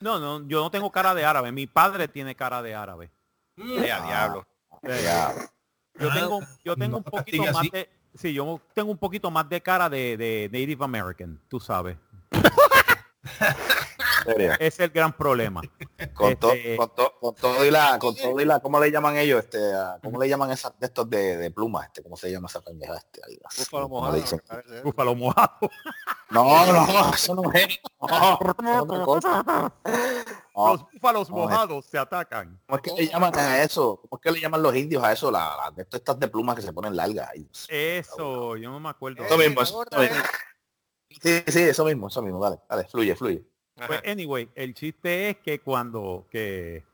no, 0.00 0.18
no, 0.18 0.46
yo 0.48 0.60
no 0.62 0.70
tengo 0.70 0.90
cara 0.90 1.14
de 1.14 1.24
árabe. 1.24 1.52
Mi 1.52 1.66
padre 1.66 2.08
tiene 2.08 2.34
cara 2.34 2.60
de 2.62 2.74
árabe. 2.74 3.10
Eh, 3.56 3.90
a 3.90 4.00
diablo. 4.06 4.46
ya. 4.82 5.34
Yo 5.98 6.10
Ah, 6.10 6.14
tengo, 6.14 6.40
yo 6.64 6.76
tengo 6.76 6.96
un 6.98 7.04
poquito 7.04 7.42
más 7.44 7.56
así. 7.56 7.70
de, 7.70 7.88
sí, 8.14 8.32
yo 8.34 8.60
tengo 8.74 8.90
un 8.90 8.98
poquito 8.98 9.30
más 9.30 9.48
de 9.48 9.62
cara 9.62 9.88
de, 9.88 10.16
de 10.18 10.50
Native 10.52 10.84
American, 10.84 11.40
tú 11.48 11.58
sabes. 11.58 11.96
Ese 14.32 14.66
es 14.66 14.80
el 14.80 14.90
gran 14.90 15.12
problema. 15.16 15.60
Con, 16.14 16.36
to- 16.36 16.52
Este- 16.52 16.76
con, 16.76 16.94
to- 16.94 17.14
con 17.20 17.34
todo 17.34 17.64
y 17.64 17.70
la, 17.70 17.98
con 17.98 18.14
todo 18.14 18.40
y 18.40 18.44
la, 18.44 18.60
¿cómo 18.60 18.80
le 18.80 18.90
llaman 18.90 19.16
ellos? 19.16 19.44
Este, 19.44 19.58
¿cómo 20.02 20.20
le 20.20 20.28
llaman 20.28 20.50
esas 20.50 20.78
de 20.78 20.86
estos 20.86 21.08
de, 21.08 21.36
de 21.36 21.50
plumas? 21.50 21.86
Este, 21.86 22.02
¿cómo 22.02 22.16
se 22.16 22.30
llama 22.30 22.48
esa 22.48 22.60
pendeja? 22.60 22.96
Este, 22.96 23.20
Búfalo 23.58 23.88
¿cómo 23.88 24.00
mojado. 24.00 24.22
Búfalo 24.84 25.14
mojado. 25.14 25.50
No, 26.30 26.66
no, 26.66 27.14
eso 27.14 27.34
no 27.34 27.52
es. 27.52 27.78
No, 28.00 28.38
es 28.40 28.80
otra 28.80 29.04
cosa. 29.04 29.72
No, 30.54 30.68
Los 30.72 30.82
búfalos 30.92 31.30
no, 31.30 31.36
mojados 31.36 31.86
se 31.86 31.98
atacan. 31.98 32.60
¿Cómo 32.66 32.76
es 32.76 32.82
que 32.82 32.92
le 33.02 33.08
llaman 33.08 33.38
a 33.38 33.62
eso? 33.62 34.00
¿Cómo 34.02 34.18
es 34.18 34.22
que 34.22 34.30
le 34.32 34.40
llaman 34.40 34.62
los 34.62 34.74
indios 34.74 35.02
a 35.04 35.12
eso? 35.12 35.30
La, 35.30 35.56
la- 35.56 35.70
de 35.70 35.82
estas- 35.82 36.00
estas 36.00 36.18
de 36.18 36.28
plumas 36.28 36.56
que 36.56 36.62
se 36.62 36.72
ponen 36.72 36.96
largas. 36.96 37.28
Ay, 37.32 37.44
Dios. 37.44 37.66
Eso, 37.68 38.56
yo 38.56 38.70
no 38.70 38.80
me 38.80 38.88
acuerdo. 38.88 39.22
Eso 39.24 39.36
mismo, 39.38 39.60
Eh, 39.60 39.64
eso 39.64 39.74
gorda, 39.74 39.98
mismo. 39.98 40.16
Sí, 41.22 41.42
sí, 41.46 41.60
eso 41.62 41.84
mismo, 41.84 42.08
eso 42.08 42.22
mismo. 42.22 42.42
Dale, 42.42 42.58
dale, 42.68 42.84
fluye, 42.88 43.14
fluye. 43.16 43.44
Pues 43.86 44.00
anyway, 44.06 44.48
el 44.54 44.72
chiste 44.74 45.30
es 45.30 45.36
que 45.38 45.60
cuando 45.60 46.26
que 46.30 46.84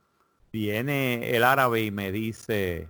viene 0.53 1.31
el 1.37 1.45
árabe 1.45 1.83
y 1.83 1.91
me 1.91 2.11
dice 2.11 2.89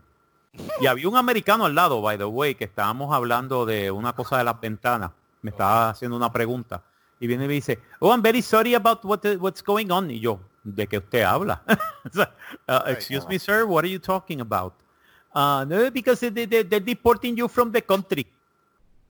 y 0.80 0.87
había 0.87 1.08
un 1.08 1.16
americano 1.16 1.64
al 1.64 1.75
lado, 1.75 2.00
by 2.02 2.18
the 2.18 2.25
way, 2.25 2.54
que 2.54 2.64
estábamos 2.64 3.12
hablando 3.14 3.64
de 3.64 3.90
una 3.90 4.12
cosa 4.12 4.38
de 4.38 4.44
las 4.44 4.61
ventanas. 4.61 5.11
Me 5.40 5.50
estaba 5.50 5.90
haciendo 5.90 6.16
una 6.16 6.30
pregunta 6.30 6.82
y 7.18 7.26
viene 7.26 7.44
y 7.44 7.49
me 7.49 7.54
dice, 7.54 7.78
"Oh, 8.00 8.11
I'm 8.12 8.22
very 8.22 8.42
sorry 8.42 8.75
about 8.75 9.04
what 9.04 9.20
what's 9.38 9.62
going 9.62 9.90
on." 9.90 10.11
Y 10.11 10.20
yo, 10.20 10.40
¿de 10.62 10.87
qué 10.87 10.99
usted 10.99 11.22
habla? 11.22 11.62
Uh, 12.68 12.82
excuse 12.88 13.26
me, 13.28 13.38
sir, 13.38 13.64
what 13.64 13.84
are 13.84 13.88
you 13.90 13.99
talking 13.99 14.40
about? 14.40 14.75
Uh, 15.34 15.64
no, 15.66 15.90
because 15.90 16.20
they, 16.20 16.44
they, 16.44 16.62
they're 16.62 16.80
deporting 16.80 17.37
you 17.37 17.49
from 17.49 17.70
the 17.70 17.80
country. 17.80 18.26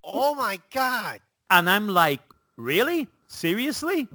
Oh 0.05 0.35
my 0.35 0.61
God. 0.73 1.21
And 1.51 1.69
I'm 1.69 1.89
like, 1.89 2.21
really? 2.57 3.09
Seriously? 3.27 4.09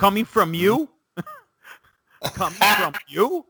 Coming 0.00 0.24
from 0.24 0.54
you? 0.54 0.88
Coming 2.34 2.56
from 2.58 2.94
you? 3.06 3.44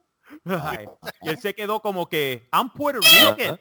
Ay, 0.44 0.84
y 1.22 1.28
él 1.28 1.38
se 1.38 1.54
quedó 1.54 1.80
como 1.80 2.06
que, 2.06 2.48
I'm 2.52 2.68
Puerto 2.70 2.98
Rican. 2.98 3.56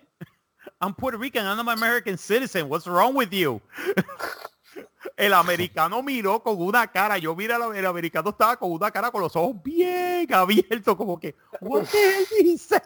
I'm 0.82 0.96
Puerto 0.96 1.20
Rican. 1.20 1.46
I'm 1.46 1.60
an 1.60 1.78
American 1.78 2.18
citizen. 2.18 2.68
What's 2.68 2.88
wrong 2.88 3.14
with 3.14 3.32
you? 3.32 3.62
El 5.18 5.34
americano 5.34 6.02
miró 6.02 6.42
con 6.42 6.60
una 6.60 6.88
cara, 6.88 7.20
yo 7.20 7.36
mira, 7.36 7.58
el 7.76 7.86
americano 7.86 8.32
estaba 8.32 8.58
con 8.58 8.72
una 8.72 8.90
cara 8.90 9.12
con 9.12 9.22
los 9.22 9.36
ojos 9.36 9.62
bien 9.64 10.32
abiertos, 10.34 10.96
como 10.96 11.20
que, 11.20 11.36
what 11.62 11.86
the 11.86 11.98
hell 11.98 12.26
he 12.32 12.58
said? 12.58 12.82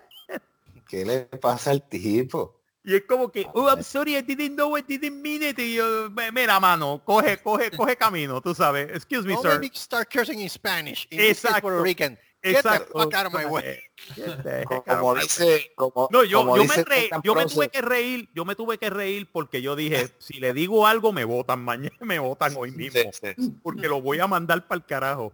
¿Qué 0.88 1.06
le 1.06 1.26
pasa 1.26 1.72
al 1.72 1.88
tipo? 1.88 2.63
Y 2.86 2.96
es 2.96 3.04
como 3.08 3.32
que, 3.32 3.48
oh, 3.54 3.70
I'm 3.70 3.82
sorry, 3.84 4.18
I 4.18 4.22
didn't 4.22 4.56
know, 4.56 4.78
I 4.78 4.82
didn't 4.82 5.22
mean 5.22 5.42
it. 5.42 5.58
Y 5.60 5.76
yo, 5.76 6.10
"Ve- 6.12 6.32
mira, 6.34 6.60
mano, 6.60 7.02
coge, 7.06 7.38
coge, 7.42 7.72
coge 7.72 7.96
camino, 7.96 8.42
tú 8.42 8.54
sabes. 8.54 8.90
Excuse 8.94 9.26
me, 9.26 9.36
No 9.36 9.42
sir. 9.42 9.60
me 9.60 9.70
start 9.74 10.10
cursing 10.12 10.40
in 10.42 10.50
Spanish. 10.50 11.08
In 11.10 11.22
Exacto. 11.22 11.62
Puerto 11.62 11.82
Rican. 11.82 12.20
Get 12.46 12.58
Exacto. 12.58 12.92
the 12.94 13.04
fuck 13.04 13.14
out 13.14 13.28
of 13.28 13.34
my 13.34 13.46
way. 13.46 13.80
Eh, 14.18 14.66
Como, 14.86 15.16
dice, 15.16 15.72
como, 15.78 16.10
No, 16.12 16.26
yo, 16.26 16.40
como 16.40 16.58
yo, 16.58 16.64
me 16.64 16.68
dice 16.68 16.84
reí- 16.84 17.04
Nathan 17.10 17.22
yo 17.24 17.36
me 17.36 17.46
tuve 17.46 17.70
que 17.70 17.82
reír, 17.82 18.30
yo 18.36 18.44
me 18.44 18.56
tuve 18.56 18.78
que 18.78 18.90
reír 18.90 19.32
porque 19.32 19.62
yo 19.62 19.78
dije, 19.78 20.10
si 20.20 20.42
le 20.42 20.54
digo 20.54 20.86
algo 20.86 21.14
me 21.14 21.24
votan 21.24 21.64
mañana, 21.64 21.96
me 22.02 22.20
votan 22.20 22.54
hoy 22.58 22.72
mismo, 22.72 23.00
sí, 23.14 23.28
sí. 23.38 23.54
porque 23.64 23.88
lo 23.88 24.02
voy 24.02 24.20
a 24.20 24.28
mandar 24.28 24.68
para 24.68 24.80
el 24.80 24.86
carajo. 24.86 25.32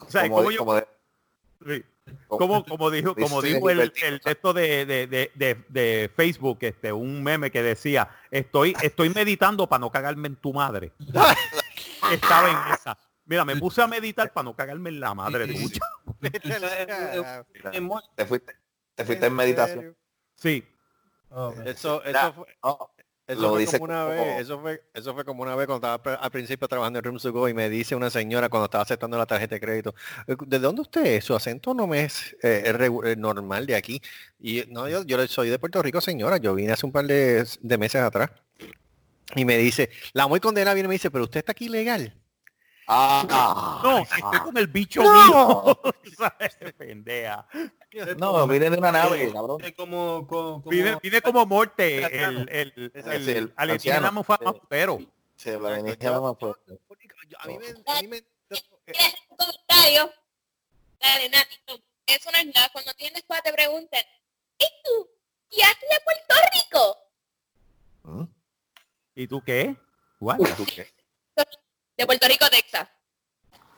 O 0.00 0.08
sea, 0.10 0.26
Como 0.30 0.50
yo, 0.50 0.60
como 0.60 0.74
de- 0.76 0.88
sí, 1.66 1.84
como, 2.28 2.64
como 2.64 2.90
dijo, 2.90 3.14
como 3.14 3.42
dijo 3.42 3.70
el, 3.70 3.92
texto 4.22 4.52
de, 4.52 4.86
de, 4.86 5.06
de, 5.06 5.64
de- 5.68 6.10
Facebook, 6.14 6.58
este, 6.60 6.92
un 6.92 7.22
meme 7.22 7.50
que 7.50 7.62
decía, 7.62 8.08
estoy, 8.30 8.74
estoy 8.82 9.10
meditando 9.10 9.68
para 9.68 9.80
no 9.80 9.90
cagarme 9.90 10.28
en 10.28 10.36
tu 10.36 10.52
madre. 10.52 10.92
Estaba 12.12 12.50
en 12.50 12.74
esa. 12.74 12.98
Mira, 13.24 13.44
me 13.44 13.56
puse 13.56 13.82
a 13.82 13.86
meditar 13.88 14.32
para 14.32 14.44
no 14.44 14.54
cagarme 14.54 14.90
en 14.90 15.00
la 15.00 15.14
madre 15.14 15.46
tuya. 15.48 15.80
Te 18.14 18.26
fuiste, 18.26 18.54
te 18.94 19.04
fuiste 19.04 19.26
en 19.26 19.34
meditación. 19.34 19.96
Sí, 20.36 20.64
Oh. 21.30 21.52
Eso, 21.64 22.02
eso 22.04 22.32
fue, 22.32 22.46
eso 23.26 23.40
lo 23.40 23.50
fue 23.50 23.60
dice 23.60 23.78
como 23.78 23.92
una 23.92 24.04
como- 24.04 24.10
vez, 24.10 24.40
eso 24.40 24.60
fue, 24.60 24.82
eso 24.94 25.14
fue 25.14 25.24
como 25.24 25.42
una 25.42 25.54
vez 25.56 25.66
cuando 25.66 25.86
estaba 25.94 26.14
al 26.16 26.30
principio 26.30 26.68
trabajando 26.68 26.98
en 27.00 27.04
Rooms 27.04 27.22
to 27.22 27.32
Go 27.32 27.48
y 27.48 27.54
me 27.54 27.68
dice 27.68 27.94
una 27.96 28.08
señora 28.10 28.48
cuando 28.48 28.66
estaba 28.66 28.82
aceptando 28.82 29.18
la 29.18 29.26
tarjeta 29.26 29.56
de 29.56 29.60
crédito, 29.60 29.94
"Eh, 30.26 30.36
¿de 30.46 30.58
dónde 30.58 30.82
usted 30.82 31.04
es? 31.06 31.24
Su 31.24 31.34
acento 31.34 31.74
no 31.74 31.86
me 31.86 32.04
es, 32.04 32.36
eh, 32.42 32.62
es 32.66 32.74
eh, 33.04 33.16
normal 33.16 33.66
de 33.66 33.74
aquí. 33.76 34.00
Y 34.38 34.64
no, 34.68 34.88
yo, 34.88 35.02
yo 35.04 35.26
soy 35.26 35.48
de 35.48 35.58
Puerto 35.58 35.82
Rico, 35.82 36.00
señora, 36.00 36.36
yo 36.38 36.54
vine 36.54 36.72
hace 36.72 36.86
un 36.86 36.92
par 36.92 37.06
de, 37.06 37.46
de 37.60 37.78
meses 37.78 38.00
atrás. 38.02 38.30
Y 39.34 39.44
me 39.44 39.58
dice, 39.58 39.90
la 40.12 40.28
muy 40.28 40.38
condenada 40.40 40.74
viene 40.74 40.86
y 40.86 40.90
me 40.90 40.94
dice, 40.94 41.10
pero 41.10 41.24
usted 41.24 41.38
está 41.40 41.52
aquí 41.52 41.68
legal. 41.68 42.14
Ah, 42.88 43.80
no, 43.82 43.98
estoy 43.98 44.40
con 44.44 44.56
el 44.58 44.66
bicho 44.68 45.02
No. 45.02 45.80
Pendeja. 46.78 47.46
no, 48.16 48.46
viene 48.46 48.70
de 48.70 48.78
una 48.78 48.92
nave, 48.92 49.32
cabrón. 49.32 49.60
Es 49.64 49.72
como, 49.72 50.26
como, 50.26 50.62
como- 50.62 50.70
Viene, 50.70 50.96
viene 51.02 51.20
como 51.20 51.44
Morte, 51.46 52.04
el, 52.04 52.48
el, 52.48 52.48
el, 52.48 52.92
el, 52.94 53.28
el 53.28 53.52
alienígena. 53.56 54.10
Mufa- 54.10 54.38
pero 54.68 54.98
Sí, 55.36 55.50
más 55.50 56.38
fuerte. 56.38 56.78
Yo- 57.28 57.38
A 57.40 57.46
mí 57.48 57.58
me, 57.58 57.66
a 57.92 58.02
mí 58.02 58.08
me- 58.08 58.22
¿Quieres 58.84 59.02
hacer 59.04 59.18
un 59.30 59.36
comentario? 59.36 60.10
Dale, 61.00 61.28
Nati, 61.28 61.56
eso 62.06 62.30
no 62.30 62.38
es 62.38 62.46
nada. 62.54 62.68
Cuando 62.72 62.94
tienes 62.94 63.24
cuando 63.26 63.42
te 63.42 63.52
preguntan, 63.52 64.02
¿y 64.58 64.64
tú? 64.84 65.08
¿Y 65.50 65.60
aquí 65.62 65.84
de 65.90 66.00
Puerto 66.04 66.34
Rico? 66.54 66.96
¿Mm? 68.04 68.24
¿Y 69.16 69.26
tú 69.26 69.42
qué? 69.44 69.76
What? 70.20 70.38
¿Tú 70.56 70.64
qué? 70.66 70.88
De 71.96 72.06
Puerto 72.06 72.26
Rico, 72.28 72.46
Texas. 72.50 72.88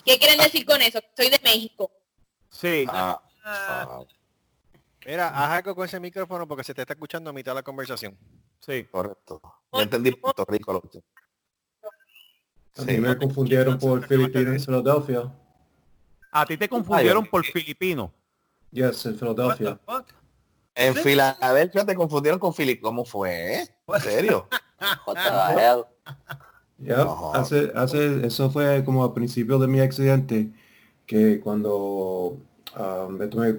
¿Qué 0.04 0.18
quieren 0.18 0.38
decir 0.38 0.64
con 0.64 0.80
eso? 0.82 0.98
Soy 1.16 1.28
de 1.30 1.40
México. 1.44 1.90
Sí. 2.50 2.84
Ah, 2.88 3.20
Ah, 3.50 4.00
Mira, 5.06 5.28
haz 5.28 5.50
algo 5.58 5.74
con 5.74 5.86
ese 5.86 5.98
micrófono 5.98 6.46
porque 6.46 6.62
se 6.64 6.74
te 6.74 6.82
está 6.82 6.92
escuchando 6.92 7.30
a 7.30 7.32
mitad 7.32 7.52
de 7.52 7.56
la 7.56 7.62
conversación. 7.62 8.18
Sí. 8.60 8.84
correcto. 8.84 9.40
Yo 9.72 9.80
entendí 9.80 10.10
Puerto 10.12 10.44
Rico 10.46 10.72
lo 10.74 10.82
que 10.82 11.02
A 12.76 12.82
mí 12.82 12.98
me 12.98 13.16
confundieron 13.16 13.78
por 13.78 14.06
Filipinos 14.06 14.52
en 14.52 14.60
Filadelfia. 14.60 15.32
A 16.30 16.44
ti 16.44 16.58
te 16.58 16.68
confundieron 16.68 17.24
por 17.26 17.42
filipino. 17.44 18.12
Yes, 18.70 19.06
en 19.06 19.18
Filadelfia. 19.18 19.80
En 20.74 20.94
Filadelfia 20.94 21.86
te 21.86 21.94
confundieron 21.94 22.38
con 22.38 22.52
Philip. 22.52 22.82
¿Cómo 22.82 23.06
fue? 23.06 23.66
¿En 23.86 24.00
serio? 24.02 24.46
Yep, 26.78 27.08
Ajá. 27.08 27.32
hace, 27.32 27.72
hace, 27.74 28.26
eso 28.26 28.50
fue 28.50 28.84
como 28.84 29.04
al 29.04 29.12
principio 29.12 29.58
de 29.58 29.66
mi 29.66 29.80
accidente, 29.80 30.52
que 31.06 31.40
cuando, 31.40 32.38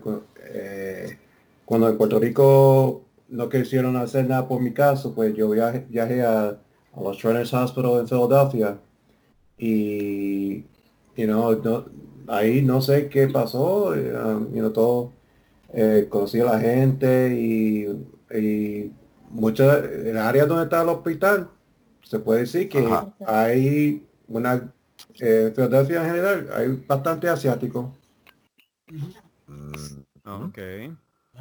cu- 0.02 0.24
eh, 0.38 1.18
cuando 1.66 1.90
en 1.90 1.98
Puerto 1.98 2.20
Rico 2.20 3.06
no 3.30 3.50
quisieron 3.50 3.96
hacer 3.98 4.28
nada 4.28 4.48
por 4.48 4.62
mi 4.62 4.74
caso, 4.74 5.14
pues 5.16 5.36
yo 5.36 5.50
viaje, 5.50 5.86
viajé 5.90 6.22
a, 6.24 6.50
a 6.50 7.02
los 7.02 7.18
Shriners 7.18 7.54
Hospital 7.54 8.00
en 8.02 8.08
Filadelfia 8.08 8.80
y, 9.58 10.58
you 11.16 11.28
know, 11.28 11.54
no- 11.64 11.86
ahí 12.28 12.62
no 12.62 12.82
sé 12.82 13.10
qué 13.10 13.28
pasó, 13.28 13.90
um, 13.92 14.54
you 14.54 14.60
know, 14.62 14.72
todo, 14.74 15.14
eh, 15.74 16.08
conocí 16.10 16.40
a 16.42 16.46
la 16.46 16.60
gente 16.60 17.36
y, 17.36 17.86
y 18.38 18.92
mucha, 19.30 19.80
el 19.80 20.18
área 20.18 20.46
donde 20.46 20.66
está 20.66 20.82
el 20.84 20.90
hospital, 20.90 21.50
se 22.04 22.20
puede 22.20 22.42
decir 22.42 22.70
que 22.70 22.80
Ajá. 22.86 23.14
hay 23.26 24.06
una, 24.28 24.72
eh, 25.20 25.52
Filadelfia 25.56 26.02
en 26.02 26.06
general, 26.08 26.50
hay 26.56 26.84
bastante 26.88 27.30
asiático. 27.30 27.94
Mm, 29.48 30.02
Ok. 30.26 30.58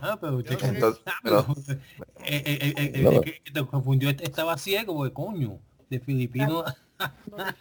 Ah, 0.00 0.16
pero 0.20 0.36
usted 0.36 0.52
Entonces, 0.62 1.02
pero- 1.22 1.44
Eh, 2.24 2.42
eh, 2.46 2.58
eh, 2.60 2.74
eh, 2.76 2.92
eh, 2.94 3.20
que- 3.44 3.50
te 3.50 3.66
confundió, 3.66 4.10
este- 4.10 4.24
estaba 4.24 4.56
ciego, 4.56 4.94
porque 4.94 5.12
coño, 5.12 5.58
de 5.90 6.00
filipino. 6.00 6.64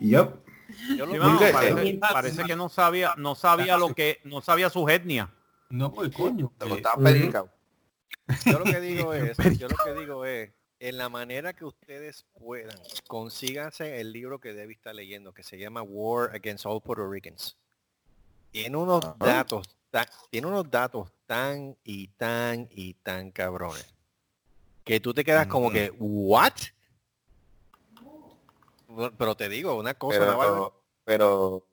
Yep. 0.00 0.34
Yo 0.96 1.06
lo 1.06 1.12
Sí, 1.38 1.44
parece, 1.52 1.98
parece 1.98 2.44
que 2.44 2.56
no 2.56 2.68
sabía, 2.68 3.14
no 3.16 3.34
sabía 3.34 3.78
lo 3.78 3.94
que, 3.94 4.18
no 4.24 4.42
sabía 4.42 4.68
su 4.68 4.86
etnia. 4.88 5.30
No, 5.70 5.92
pues 5.92 6.12
coño. 6.14 6.52
Te 6.58 6.68
lo 6.68 6.76
estaba. 6.76 7.10
Yo 8.44 8.58
lo 8.58 8.64
que 8.64 8.80
digo 8.80 9.12
es, 9.14 9.36
yo 9.58 9.68
lo 9.68 9.76
que 9.76 9.94
digo 10.00 10.24
es, 10.24 10.50
en 10.78 10.98
la 10.98 11.08
manera 11.08 11.52
que 11.54 11.64
ustedes 11.64 12.26
puedan, 12.38 12.78
consíganse 13.08 14.00
el 14.00 14.12
libro 14.12 14.38
que 14.40 14.52
Debbie 14.52 14.74
está 14.74 14.92
leyendo, 14.92 15.32
que 15.32 15.42
se 15.42 15.58
llama 15.58 15.82
War 15.82 16.34
Against 16.34 16.66
All 16.66 16.80
Puerto 16.82 17.08
Ricans. 17.08 17.56
Tiene 18.50 18.76
unos 18.76 19.02
datos, 19.18 19.76
tan- 19.90 20.06
tiene 20.30 20.46
unos 20.46 20.70
datos 20.70 21.10
tan 21.26 21.76
y 21.84 22.08
tan 22.08 22.68
y 22.70 22.94
tan 22.94 23.30
cabrones. 23.30 23.92
Que 24.84 25.00
tú 25.00 25.12
te 25.12 25.24
quedas 25.24 25.46
como 25.46 25.70
que, 25.70 25.90
¿what? 25.98 26.52
Pero 29.18 29.34
te 29.36 29.48
digo, 29.48 29.74
una 29.74 29.94
cosa. 29.94 30.18
Pero, 30.20 30.82
pero, 31.04 31.66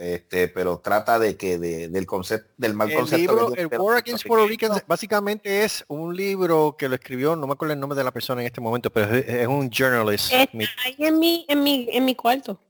este, 0.00 0.48
pero 0.48 0.78
trata 0.78 1.18
de 1.18 1.36
que 1.36 1.58
de- 1.58 1.88
del 1.88 2.06
concepto, 2.06 2.52
del 2.56 2.74
mal 2.74 2.90
El 2.90 2.96
concepto. 2.98 3.18
libro, 3.32 3.54
el 3.54 3.68
de 3.68 3.76
War 3.78 3.98
Against 3.98 4.26
Puerto. 4.26 4.46
Ricans, 4.46 4.84
básicamente 4.86 5.64
es 5.64 5.84
un 5.88 6.16
libro 6.16 6.76
que 6.78 6.88
lo 6.88 6.94
escribió, 6.94 7.34
no 7.36 7.46
me 7.46 7.52
acuerdo 7.54 7.74
el 7.74 7.80
nombre 7.80 7.96
de 7.96 8.04
la 8.04 8.12
persona 8.12 8.40
en 8.40 8.46
este 8.46 8.60
momento, 8.60 8.90
pero 8.90 9.14
es, 9.14 9.26
es 9.28 9.46
un 9.46 9.68
journalist. 9.70 10.32
Está 10.32 10.56
Mi- 10.56 10.64
ahí 10.84 10.94
en 10.98 11.18
mi, 11.18 11.44
en 11.48 11.62
mi, 11.62 11.88
en 11.90 12.04
mi 12.04 12.14
cuarto. 12.14 12.60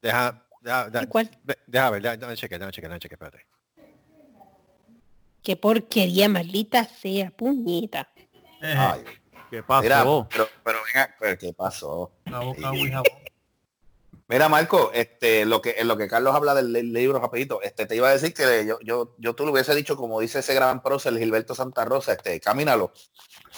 Deja, 0.00 0.44
deja, 0.60 0.90
deja, 0.90 1.06
deja 1.66 1.90
ver, 1.90 2.02
deja, 2.02 2.16
déjame 2.16 2.36
chequear, 2.36 2.58
déjame 2.60 2.72
chequear, 2.72 2.90
déjame 2.90 3.00
chequear, 3.00 3.22
espérate. 3.22 3.46
Qué 5.42 5.56
porquería, 5.56 6.28
maldita 6.28 6.84
sea, 6.84 7.30
puñeta. 7.30 8.08
eh, 8.62 8.74
Ay, 8.76 9.04
¿Qué 9.50 9.62
pasó? 9.62 9.82
mira, 9.82 10.02
pero, 10.30 10.48
pero 10.64 10.78
venga, 10.86 11.14
pero 11.20 11.38
¿qué 11.38 11.52
pasó? 11.52 12.10
la 12.24 12.40
boca, 12.40 12.66
agua 12.68 12.78
y 12.78 12.82
Sí. 12.84 12.90
jabón. 12.90 13.12
Mira, 14.26 14.48
Marco, 14.48 14.90
este, 14.94 15.44
lo 15.44 15.60
que 15.60 15.74
en 15.78 15.86
lo 15.86 15.96
que 15.98 16.08
Carlos 16.08 16.34
habla 16.34 16.54
del, 16.54 16.72
libro 16.92 17.18
rapidito, 17.18 17.60
este, 17.62 17.84
te 17.86 17.94
iba 17.96 18.08
a 18.08 18.12
decir 18.12 18.32
que 18.32 18.64
yo, 18.66 18.78
yo, 18.80 19.14
yo 19.18 19.34
tú 19.34 19.44
lo 19.44 19.52
hubiese 19.52 19.74
dicho 19.74 19.96
como 19.96 20.20
dice 20.20 20.38
ese 20.38 20.54
gran 20.54 20.82
prócer 20.82 21.16
Gilberto 21.18 21.54
Santa 21.54 21.84
Rosa, 21.84 22.12
este, 22.14 22.40
camínalo. 22.40 22.92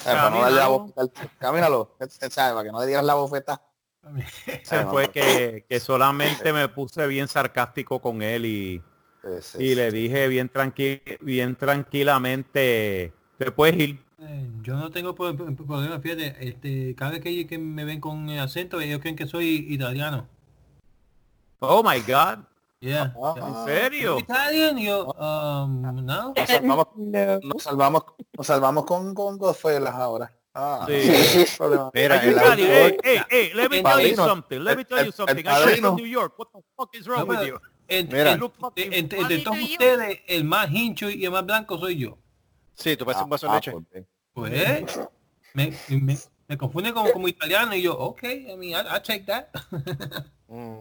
Para 0.03 0.29
no 0.29 0.41
darle 0.41 0.57
la 0.59 0.67
Camínalo. 0.67 0.79
bofeta, 0.79 1.29
camínalo, 1.39 1.95
¿sabes? 2.29 2.35
Para 2.35 2.63
que 2.63 2.71
no 2.71 2.81
le 2.81 2.87
digas 2.87 3.03
la 3.03 3.13
bofeta. 3.15 3.61
Se 4.63 4.85
fue 4.85 5.09
que, 5.09 5.65
que 5.69 5.79
solamente 5.79 6.51
me 6.51 6.67
puse 6.67 7.07
bien 7.07 7.27
sarcástico 7.27 8.01
con 8.01 8.21
él 8.21 8.45
y, 8.45 8.83
Sí, 9.23 9.29
sí, 9.41 9.57
y 9.63 9.69
sí. 9.69 9.75
le 9.75 9.91
dije 9.91 10.27
bien 10.27 10.49
tranqui 10.49 11.01
bien 11.21 11.55
tranquilamente, 11.55 13.13
te 13.37 13.51
puedes 13.51 13.77
ir. 13.77 13.99
Eh, 14.19 14.47
yo 14.61 14.75
no 14.75 14.89
tengo 14.91 15.15
pro- 15.15 15.35
pro- 15.35 15.55
problema, 15.55 15.99
fíjate, 15.99 16.35
este, 16.47 16.95
cada 16.95 17.11
vez 17.11 17.21
que, 17.21 17.45
que 17.47 17.57
me 17.57 17.83
ven 17.85 17.99
con 17.99 18.29
el 18.29 18.39
acento, 18.39 18.79
ellos 18.79 18.99
creen 18.99 19.15
que 19.15 19.27
soy 19.27 19.65
italiano. 19.69 20.27
Oh 21.59 21.81
my 21.83 21.99
God. 22.01 22.39
Yeah. 22.79 23.13
Ah, 23.21 23.33
¿En 23.37 23.65
serio? 23.65 24.19
Italian, 24.19 24.77
yo, 24.77 25.05
um, 25.13 25.81
no. 26.05 26.33
Nos 26.35 26.47
salvamos, 26.47 26.87
No. 26.95 27.39
nos 27.41 27.63
salvamos, 27.63 28.03
nos 28.37 28.45
salvamos 28.47 28.85
con, 28.85 29.13
con 29.15 29.37
Godfellas 29.37 29.95
ahora. 29.95 30.31
Ah, 30.53 30.85
Sí. 30.87 31.45
Mira, 31.93 32.23
you 32.23 32.31
el 32.31 32.39
autor- 32.39 32.57
Hey, 32.59 32.97
hey, 33.03 33.19
hey, 33.29 33.51
let 33.55 33.69
me 33.69 33.77
El 33.79 33.83
tell 33.83 34.09
you 34.09 34.15
something. 34.15 34.59
Let 34.59 34.75
me 34.77 34.85
tell 34.85 34.97
El- 34.99 35.05
you 35.05 35.09
el- 35.09 35.13
something. 35.13 35.35
el 35.37 35.47
I'm 35.47 35.63
padrino. 35.63 35.87
from 35.89 35.95
New 35.97 36.05
York. 36.07 36.33
What 36.37 36.47
the 36.53 36.59
fuck 36.75 36.95
is 36.95 37.07
wrong 37.07 37.27
No, 37.27 37.39
with 37.39 37.47
you? 37.47 37.59
En- 37.87 38.07
Mira. 38.09 38.31
en- 38.33 38.39
Look 38.39 38.53
fucking 38.59 38.93
en- 38.93 38.99
entre 38.99 39.21
funny 39.23 39.43
todos 39.43 39.59
ustedes, 39.59 40.19
el 40.27 40.43
más 40.43 40.69
hincho 40.71 41.09
y 41.09 41.25
el 41.25 41.31
más 41.31 41.45
blanco 41.45 41.77
soy 41.79 41.97
yo. 41.97 42.17
Sí, 42.75 42.95
tú 42.95 43.05
pareces 43.05 43.23
un 43.23 43.29
vaso 43.29 43.47
de 43.47 43.51
Ah, 43.53 43.55
leche. 43.55 43.71
pues. 43.71 44.05
Pues, 44.33 44.99
me, 45.53 45.73
me, 45.89 46.17
me 46.47 46.57
confunde 46.57 46.93
como, 46.93 47.11
como 47.11 47.27
italiano 47.27 47.73
y 47.75 47.81
yo, 47.81 47.97
ok, 47.97 48.23
I 48.23 48.55
mean, 48.55 48.85
I, 48.85 48.97
I 48.97 48.99
take 49.01 49.25
that. 49.25 49.47
Mm. 50.49 50.79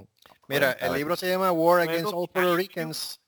Mira, 0.48 0.72
el 0.72 0.92
libro 0.94 1.16
se 1.16 1.28
llama 1.28 1.50
War 1.52 1.80
Against 1.80 2.12
All 2.14 2.28
Puerto 2.28 2.56
Ricans 2.56 3.20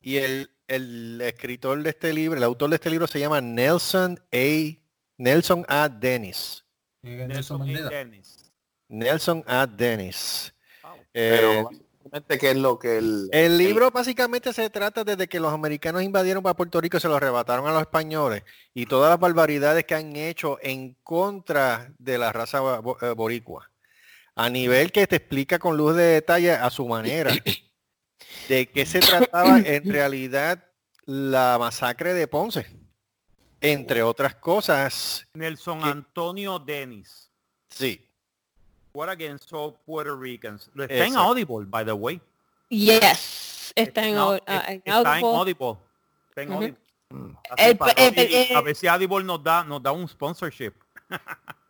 y 0.00 0.16
el, 0.16 0.50
el 0.68 1.20
escritor 1.20 1.82
de 1.82 1.90
este 1.90 2.12
libro, 2.12 2.38
el 2.38 2.44
autor 2.44 2.70
de 2.70 2.76
este 2.76 2.90
libro 2.90 3.06
se 3.06 3.20
llama 3.20 3.40
Nelson 3.40 4.18
A. 4.32 4.78
Nelson 5.18 5.64
A. 5.68 5.88
Dennis. 5.88 6.64
Nelson. 7.02 7.58
Mandela. 7.58 7.90
Dennis. 7.90 8.52
Nelson 8.88 9.44
A. 9.46 9.66
Dennis. 9.66 10.54
Pero 11.12 11.50
Eh, 11.52 11.64
básicamente 11.64 12.38
qué 12.38 12.50
es 12.50 12.56
lo 12.56 12.78
que 12.78 12.98
el, 12.98 13.28
el 13.32 13.56
libro 13.58 13.90
básicamente 13.90 14.52
se 14.52 14.68
trata 14.70 15.04
desde 15.04 15.28
que 15.28 15.38
los 15.40 15.52
americanos 15.52 16.02
invadieron 16.02 16.42
para 16.42 16.54
Puerto 16.56 16.80
Rico 16.80 16.96
y 16.96 17.00
se 17.00 17.08
los 17.08 17.16
arrebataron 17.16 17.66
a 17.66 17.72
los 17.72 17.82
españoles 17.82 18.42
y 18.72 18.86
todas 18.86 19.10
las 19.10 19.20
barbaridades 19.20 19.84
que 19.84 19.94
han 19.94 20.16
hecho 20.16 20.58
en 20.62 20.94
contra 21.02 21.92
de 21.98 22.18
la 22.18 22.32
raza 22.32 22.60
bo- 22.60 22.98
eh, 23.00 23.12
boricua. 23.14 23.70
A 24.36 24.48
nivel 24.50 24.90
que 24.92 25.06
te 25.06 25.16
explica 25.16 25.58
con 25.58 25.76
luz 25.76 25.94
de 25.96 26.02
detalle 26.04 26.52
a 26.52 26.68
su 26.70 26.86
manera 26.88 27.32
de 28.48 28.66
qué 28.68 28.84
se 28.86 29.00
trataba 29.00 29.58
en 29.60 29.90
realidad 29.90 30.64
la 31.04 31.56
masacre 31.58 32.14
de 32.14 32.26
Ponce. 32.26 32.66
Entre 33.60 34.02
otras 34.02 34.34
cosas, 34.34 35.26
Nelson. 35.34 35.82
Antonio 35.84 36.58
Dennis. 36.58 37.30
sí. 37.68 38.00
War 38.92 39.08
against 39.10 39.52
all 39.52 39.74
Puerto 39.84 40.16
Ricans. 40.16 40.70
Está 40.78 41.06
en. 41.06 41.16
Audible, 41.16 41.64
by 41.66 41.84
the 41.84 41.92
way. 41.92 42.20
Yes. 42.68 43.72
Está 43.74 44.06
en, 44.06 44.16
ah, 44.18 44.38
en 44.46 44.82
está 44.84 45.18
en 45.18 45.24
Audible. 45.24 45.76
Está 46.28 46.42
en. 46.42 46.52
Audible. 46.52 46.78
Mm. 47.10 47.36
El- 47.56 47.78
el- 47.96 48.30
y 48.30 48.52
a 48.54 48.60
ver 48.60 48.76
si 48.76 48.86
Audible 48.86 49.24
nos 49.24 49.42
da, 49.42 49.64
nos 49.64 49.82
da 49.82 49.90
un 49.90 50.06
sponsorship. 50.08 50.74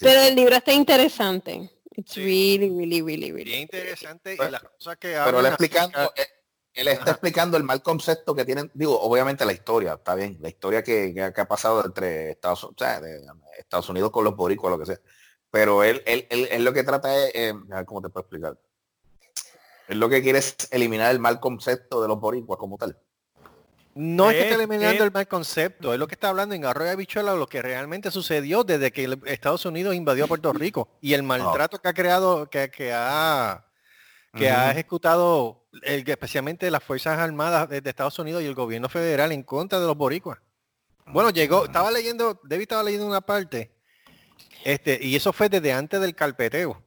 Pero 0.00 0.20
el 0.22 0.34
libro 0.34 0.56
está 0.56 0.72
interesante. 0.72 1.70
It's 1.96 2.12
Sí. 2.12 2.20
really, 2.20 2.68
really, 2.68 3.00
really, 3.02 3.32
really. 3.32 3.44
Bien 3.44 3.60
interesante 3.62 4.34
y 4.34 4.36
Pero- 4.36 4.50
las 4.50 4.62
cosas 4.62 4.96
que 4.98 5.08
Pero 5.08 5.28
él 5.30 5.34
hablan 5.36 5.52
explicando, 5.52 5.98
acerca- 5.98 6.22
él, 6.22 6.26
él 6.74 6.88
está 6.88 7.02
Ajá. 7.02 7.10
explicando 7.12 7.56
el 7.56 7.62
mal 7.62 7.82
concepto 7.82 8.34
que 8.34 8.44
tienen, 8.44 8.70
digo, 8.74 9.00
obviamente 9.00 9.44
la 9.46 9.52
historia, 9.54 9.94
está 9.94 10.14
bien, 10.14 10.36
la 10.40 10.48
historia 10.50 10.82
que, 10.82 11.14
que 11.14 11.22
ha- 11.22 11.32
que 11.32 11.40
ha 11.40 11.48
pasado 11.48 11.84
entre 11.84 12.32
Estados, 12.32 12.64
o 12.64 12.74
sea, 12.76 13.00
de 13.00 13.24
Estados 13.58 13.88
Unidos 13.88 14.10
con 14.10 14.24
los 14.24 14.36
boricuas, 14.36 14.70
lo 14.72 14.78
que 14.78 14.86
sea. 14.86 15.00
Pero 15.50 15.82
él, 15.84 16.02
él, 16.06 16.26
él, 16.28 16.48
él 16.50 16.64
lo 16.64 16.72
que 16.74 16.84
trata 16.84 17.16
es, 17.26 17.34
eh, 17.34 17.54
a 17.72 17.76
ver 17.76 17.86
cómo 17.86 18.02
te 18.02 18.10
puedo 18.10 18.22
explicar. 18.24 18.58
Él 19.88 19.98
lo 19.98 20.08
que 20.10 20.20
quiere 20.22 20.40
es 20.40 20.54
eliminar 20.72 21.10
el 21.12 21.18
mal 21.20 21.40
concepto 21.40 22.02
de 22.02 22.08
los 22.08 22.20
boricuas 22.20 22.58
como 22.58 22.76
tal. 22.76 22.98
No 23.98 24.28
es 24.30 24.34
que 24.34 24.40
Es- 24.40 24.44
esté 24.52 24.54
eliminando 24.62 24.94
es- 24.96 25.00
el 25.00 25.10
mal 25.12 25.26
concepto, 25.26 25.92
es 25.94 25.98
lo 25.98 26.06
que 26.06 26.14
está 26.14 26.28
hablando 26.28 26.54
en 26.54 26.66
Arroyo 26.66 26.94
Bichuela, 26.96 27.34
lo 27.34 27.46
que 27.46 27.62
realmente 27.62 28.10
sucedió 28.10 28.62
desde 28.62 28.92
que 28.92 29.18
Estados 29.24 29.64
Unidos 29.64 29.94
invadió 29.94 30.28
Puerto 30.28 30.52
Rico 30.52 30.88
y 31.00 31.14
el 31.14 31.22
maltrato 31.22 31.78
que 31.80 31.88
ha 31.88 31.94
creado, 31.94 32.48
que, 32.50 32.70
que 32.70 32.92
ha 32.92 33.62
que 34.34 34.50
ha 34.50 34.70
ejecutado 34.70 35.64
el- 35.82 36.06
especialmente 36.06 36.70
las 36.70 36.82
Fuerzas 36.84 37.18
Armadas 37.18 37.70
de, 37.70 37.80
de 37.80 37.88
Estados 37.88 38.18
Unidos 38.18 38.42
y 38.42 38.46
el 38.46 38.54
gobierno 38.54 38.90
federal 38.90 39.32
en 39.32 39.42
contra 39.42 39.80
de 39.80 39.86
los 39.86 39.96
boricuas. 39.96 40.38
Bueno, 41.06 41.30
llegó, 41.30 41.64
estaba 41.64 41.90
leyendo, 41.90 42.38
David 42.44 42.62
estaba 42.62 42.82
leyendo 42.82 43.06
una 43.06 43.22
parte, 43.22 43.70
este, 44.62 44.98
y 45.00 45.16
eso 45.16 45.32
fue 45.32 45.48
desde 45.48 45.72
antes 45.72 45.98
del 46.02 46.14
carpeteo. 46.14 46.82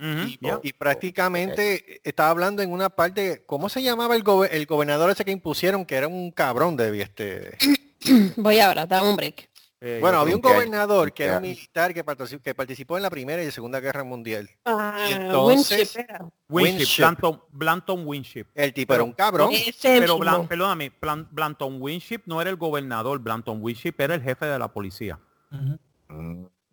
Y, 0.00 0.38
yeah. 0.38 0.60
y 0.62 0.72
prácticamente 0.72 2.00
estaba 2.04 2.30
hablando 2.30 2.62
en 2.62 2.70
una 2.72 2.88
parte, 2.88 3.42
¿cómo 3.46 3.68
se 3.68 3.82
llamaba 3.82 4.14
el, 4.14 4.22
gobe- 4.22 4.48
el 4.52 4.66
gobernador 4.66 5.10
ese 5.10 5.24
que 5.24 5.32
impusieron? 5.32 5.84
Que 5.84 5.96
era 5.96 6.08
un 6.08 6.30
cabrón 6.30 6.76
de 6.76 7.02
este. 7.02 7.58
Voy 8.36 8.60
ahora, 8.60 8.86
dame 8.86 9.10
un 9.10 9.16
break. 9.16 9.48
Eh, 9.80 9.98
Bueno, 10.00 10.18
había 10.18 10.34
un 10.34 10.40
gobernador 10.40 11.08
¿En 11.08 11.14
que 11.14 11.24
era 11.24 11.38
un 11.38 11.44
año? 11.44 11.50
militar 11.54 11.94
que 11.94 12.02
participó, 12.02 12.42
que 12.42 12.52
participó 12.54 12.96
en 12.96 13.02
la 13.04 13.10
Primera 13.10 13.40
y 13.42 13.46
la 13.46 13.52
Segunda 13.52 13.78
Guerra 13.78 14.02
Mundial. 14.02 14.50
Ah, 14.64 15.06
entonces- 15.10 15.94
Winship 15.96 16.00
era. 16.00 16.18
Winship, 16.48 16.78
Winship. 16.78 17.00
Blanton, 17.02 17.42
Blanton 17.52 18.06
Winship. 18.06 18.46
El 18.54 18.72
tipo 18.72 18.94
era 18.94 19.04
un 19.04 19.12
cabrón. 19.12 19.50
Pero. 19.82 20.18
Blan- 20.18 20.48
perdóname, 20.48 20.92
Blanton 21.30 21.76
Winship 21.80 22.22
no 22.26 22.40
era 22.40 22.50
el 22.50 22.56
gobernador, 22.56 23.18
Blanton 23.20 23.58
Winship 23.62 23.94
era 23.98 24.14
el 24.16 24.22
jefe 24.22 24.46
de 24.46 24.58
la 24.58 24.68
policía. 24.72 25.18
Mm, 25.50 25.74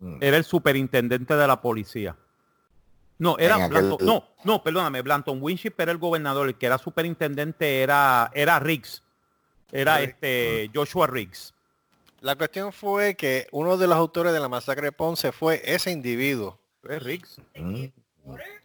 mm. 0.00 0.18
Era 0.20 0.36
el 0.36 0.44
superintendente 0.44 1.36
de 1.36 1.46
la 1.46 1.60
policía. 1.60 2.16
No, 3.18 3.38
era 3.38 3.56
En 3.56 3.62
aquel- 3.62 3.82
Blanton, 3.88 4.06
no, 4.06 4.28
no, 4.44 4.62
perdóname, 4.62 5.02
Blanton 5.02 5.38
Winship 5.42 5.72
era 5.78 5.90
el 5.92 5.98
gobernador, 5.98 6.48
el 6.48 6.54
que 6.56 6.66
era 6.66 6.78
superintendente 6.78 7.82
era, 7.82 8.30
era 8.34 8.58
Riggs. 8.60 9.02
Era 9.72 9.98
Riggs. 9.98 10.08
este 10.12 10.70
Joshua 10.74 11.06
Riggs. 11.06 11.54
La 12.20 12.36
cuestión 12.36 12.72
fue 12.72 13.14
que 13.14 13.46
uno 13.52 13.76
de 13.76 13.86
los 13.86 13.96
autores 13.96 14.32
de 14.32 14.40
la 14.40 14.48
masacre 14.48 14.86
de 14.86 14.92
Ponce 14.92 15.32
fue 15.32 15.62
ese 15.64 15.90
individuo. 15.90 16.58
Es 16.88 17.02
Riggs. 17.02 17.40
Mm. 17.54 17.84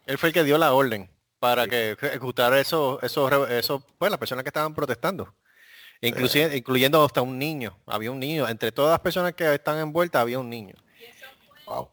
Él 0.06 0.18
fue 0.18 0.28
el 0.30 0.32
que 0.32 0.44
dio 0.44 0.58
la 0.58 0.72
orden 0.72 1.08
para 1.38 1.66
que 1.66 1.92
ejecutara 1.92 2.60
esos, 2.60 3.02
esos, 3.02 3.50
esos, 3.50 3.82
pues 3.98 4.10
las 4.10 4.18
personas 4.18 4.42
que 4.44 4.48
estaban 4.48 4.74
protestando. 4.74 5.32
Inclusive, 6.00 6.56
incluyendo 6.56 7.04
hasta 7.04 7.22
un 7.22 7.38
niño. 7.38 7.78
Había 7.86 8.10
un 8.10 8.18
niño. 8.18 8.48
Entre 8.48 8.72
todas 8.72 8.90
las 8.90 9.00
personas 9.00 9.34
que 9.34 9.54
están 9.54 9.78
envueltas 9.78 10.20
había 10.22 10.38
un 10.38 10.50
niño. 10.50 10.74
Wow. 11.66 11.88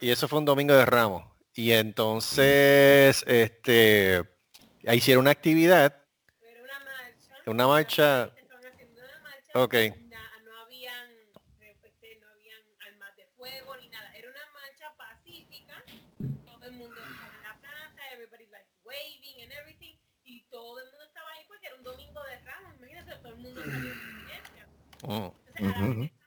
Y 0.00 0.10
eso 0.10 0.28
fue 0.28 0.38
un 0.38 0.46
domingo 0.46 0.74
de 0.74 0.86
Ramos. 0.86 1.24
Y 1.54 1.72
entonces, 1.72 3.22
este, 3.26 4.22
hicieron 4.90 5.22
una 5.22 5.32
actividad. 5.32 6.04
Pero 6.40 6.64
una 6.64 6.78
marcha. 6.78 7.34
Una 7.46 7.66
marcha. 7.66 8.32
Ok. 9.54 9.74
No 9.74 10.58
habían, 10.60 11.10
no 11.34 12.28
habían 12.30 12.60
armas 12.86 13.16
de 13.16 13.26
fuego 13.36 13.76
ni 13.76 13.88
nada. 13.90 14.10
Era 14.16 14.30
una 14.30 14.46
marcha 14.54 14.94
pacífica. 14.96 15.84
Todo 16.46 16.64
el 16.64 16.72
mundo 16.72 16.96
estaba 16.96 17.36
en 17.36 17.42
la 17.42 17.60
plaza, 17.60 18.00
everybody 18.14 18.46
like 18.46 18.68
waving 18.84 19.42
and 19.42 19.52
everything. 19.52 19.98
Y 20.24 20.44
todo 20.48 20.78
el 20.78 20.86
mundo 20.86 21.04
estaba 21.04 21.30
ahí 21.32 21.44
porque 21.46 21.66
era 21.66 21.76
un 21.76 21.82
domingo 21.82 22.22
de 22.24 22.38
Ramos. 22.40 22.74
Imagínate, 22.78 23.16
todo 23.16 23.34
el 23.34 23.38
mundo 23.38 23.60
salió 23.60 23.90
de 23.90 23.94
la 25.60 26.19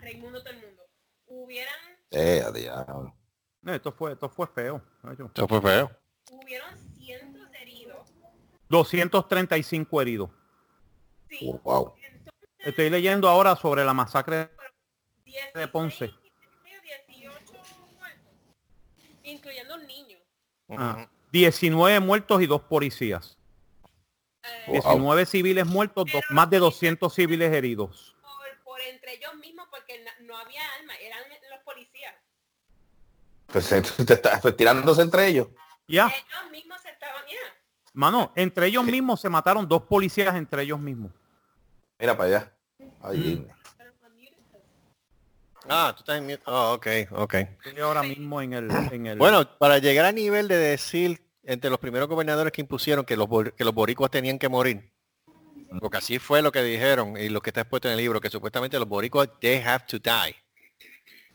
Raimundo 0.00 0.40
todo 0.42 0.50
el 0.52 0.60
mundo. 0.60 0.82
Hubieran, 1.26 1.74
Eh, 2.10 2.42
a 2.44 2.50
diablo. 2.50 3.14
No, 3.62 3.74
Esto 3.74 3.92
fue, 3.92 4.12
esto 4.12 4.28
fue 4.28 4.46
feo. 4.48 4.82
Eso 5.34 5.46
fue 5.48 5.60
feo. 5.60 5.90
hubieron 6.30 6.76
cientos 6.96 7.50
de 7.50 7.58
heridos. 7.58 8.08
235 8.68 10.00
heridos. 10.02 10.30
Sí. 11.28 11.50
Wow. 11.62 11.94
Entonces, 12.02 12.34
Estoy 12.58 12.90
leyendo 12.90 13.28
ahora 13.28 13.56
sobre 13.56 13.84
la 13.84 13.94
masacre 13.94 14.50
16, 15.24 15.54
de 15.54 15.68
Ponce. 15.68 16.10
18 17.06 17.52
muertos, 17.98 18.32
incluyendo 19.22 19.74
un 19.76 19.86
niño. 19.86 20.18
Ah, 20.70 21.08
19 21.32 22.00
muertos 22.00 22.42
y 22.42 22.46
dos 22.46 22.62
policías. 22.62 23.36
Eh, 24.42 24.64
Wow. 24.68 24.72
19 24.74 25.26
civiles 25.26 25.66
muertos, 25.66 26.06
dos- 26.12 26.24
más 26.30 26.48
de 26.50 26.58
200 26.58 27.14
civiles 27.14 27.52
heridos. 27.52 28.16
Por, 28.80 28.88
entre 28.94 29.14
ellos 29.14 29.34
mismos 29.36 29.66
porque 29.70 30.04
no 30.20 30.36
había 30.36 30.60
armas, 30.78 30.96
eran 31.00 31.20
los 31.50 31.60
policías. 31.64 32.14
Pues 33.46 33.68
te 34.06 34.14
estás 34.14 34.40
pues, 34.40 34.56
tirándose 34.56 35.02
entre 35.02 35.26
ellos. 35.26 35.48
Ya, 35.88 36.06
Ellos 36.06 36.50
mismos 36.52 36.80
se 36.82 36.90
estaban, 36.90 37.24
ya. 37.26 37.36
mano, 37.94 38.32
entre 38.36 38.66
ellos 38.66 38.84
mismos 38.84 39.20
se 39.20 39.28
mataron 39.28 39.66
dos 39.66 39.82
policías 39.82 40.34
entre 40.36 40.62
ellos 40.62 40.78
mismos. 40.78 41.10
Mira 41.98 42.16
para 42.16 42.28
allá. 42.28 42.52
Ay, 43.02 43.46
Mm. 43.46 43.60
Ah, 45.68 45.92
tú 45.94 46.00
estás 46.00 46.16
en 46.18 46.24
mute. 46.24 46.42
Oh, 46.46 46.72
ok, 46.72 46.86
ok. 47.12 47.34
Estoy 47.34 47.80
ahora 47.80 48.02
mismo 48.02 48.40
en 48.40 48.54
el, 48.54 48.70
en 48.92 49.06
el 49.06 49.18
Bueno, 49.18 49.58
para 49.58 49.78
llegar 49.78 50.06
al 50.06 50.14
nivel 50.14 50.48
de 50.48 50.56
decir 50.56 51.22
entre 51.44 51.70
los 51.70 51.78
primeros 51.78 52.08
gobernadores 52.08 52.52
que 52.52 52.62
impusieron 52.62 53.04
que 53.04 53.16
los, 53.16 53.28
que 53.56 53.62
los 53.64 53.74
boricuas 53.74 54.10
tenían 54.10 54.38
que 54.38 54.48
morir. 54.48 54.90
Porque 55.78 55.98
así 55.98 56.18
fue 56.18 56.42
lo 56.42 56.50
que 56.50 56.62
dijeron 56.62 57.16
y 57.16 57.28
lo 57.28 57.40
que 57.40 57.50
está 57.50 57.60
expuesto 57.60 57.88
en 57.88 57.92
el 57.92 57.98
libro, 57.98 58.20
que 58.20 58.30
supuestamente 58.30 58.78
los 58.78 58.88
boricuas, 58.88 59.28
they 59.40 59.58
have 59.62 59.84
to 59.86 59.98
die. 59.98 60.34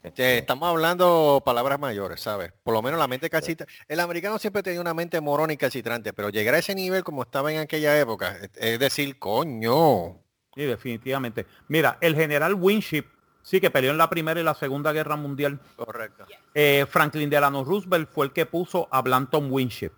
Este, 0.04 0.38
estamos 0.40 0.70
hablando 0.70 1.42
palabras 1.44 1.80
mayores, 1.80 2.22
¿sabes? 2.22 2.52
Por 2.64 2.74
lo 2.76 2.82
menos 2.84 3.00
la 3.00 3.08
mente 3.08 3.28
calcitrante. 3.30 3.74
El 3.88 4.00
americano 4.00 4.38
siempre 4.38 4.62
tenía 4.62 4.80
una 4.82 4.94
mente 4.94 5.20
morona 5.20 5.54
y 5.54 5.58
calcitrante, 5.58 6.14
pero 6.14 6.30
llegar 6.30 6.54
a 6.54 6.60
ese 6.60 6.76
nivel 6.76 7.04
como 7.04 7.24
estaba 7.24 7.52
en 7.52 7.60
aquella 7.60 8.00
época, 8.00 8.38
es- 8.56 8.80
decir, 8.80 9.18
coño. 9.18 10.20
Sí, 10.54 10.62
definitivamente. 10.64 11.48
Mira, 11.70 11.98
el 12.02 12.16
general 12.16 12.54
Winship, 12.54 13.06
sí 13.42 13.60
que 13.60 13.72
peleó 13.72 13.92
en 13.92 13.98
la 13.98 14.10
Primera 14.10 14.40
y 14.40 14.44
la 14.44 14.54
Segunda 14.54 14.92
Guerra 14.94 15.16
Mundial. 15.16 15.60
Correcto. 15.76 16.26
Eh, 16.54 16.86
Franklin 16.88 17.30
Delano 17.30 17.64
Roosevelt 17.64 18.10
fue 18.12 18.28
el 18.28 18.32
que 18.32 18.46
puso 18.46 18.88
a 18.92 19.02
Blanton 19.02 19.52
Winship. 19.52 19.92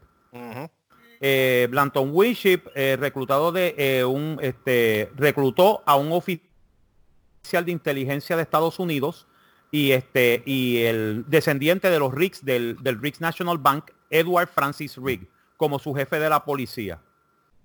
Eh, 1.20 1.68
Blanton 1.70 2.10
Winship, 2.14 2.64
eh, 2.76 2.96
reclutado 3.00 3.52
de 3.52 3.74
eh, 3.78 4.06
un, 4.06 4.38
este, 4.42 5.12
reclutó 5.16 5.82
a 5.86 5.96
un 5.96 6.12
oficial 6.12 7.66
de 7.66 7.72
inteligencia 7.72 8.36
de 8.36 8.44
Estados 8.44 8.78
Unidos 8.78 9.28
y 9.72 9.92
este 9.92 10.44
y 10.46 10.84
el 10.84 11.26
descendiente 11.28 11.90
de 11.90 12.00
los 12.00 12.14
Riggs 12.14 12.46
del, 12.46 12.78
del 12.82 13.02
Riggs 13.02 13.20
National 13.20 13.58
Bank, 13.58 13.92
Edward 14.10 14.50
Francis 14.50 14.98
Rigg, 14.98 15.28
como 15.58 15.80
su 15.80 15.94
jefe 15.94 16.20
de 16.20 16.30
la 16.30 16.46
policía, 16.46 17.02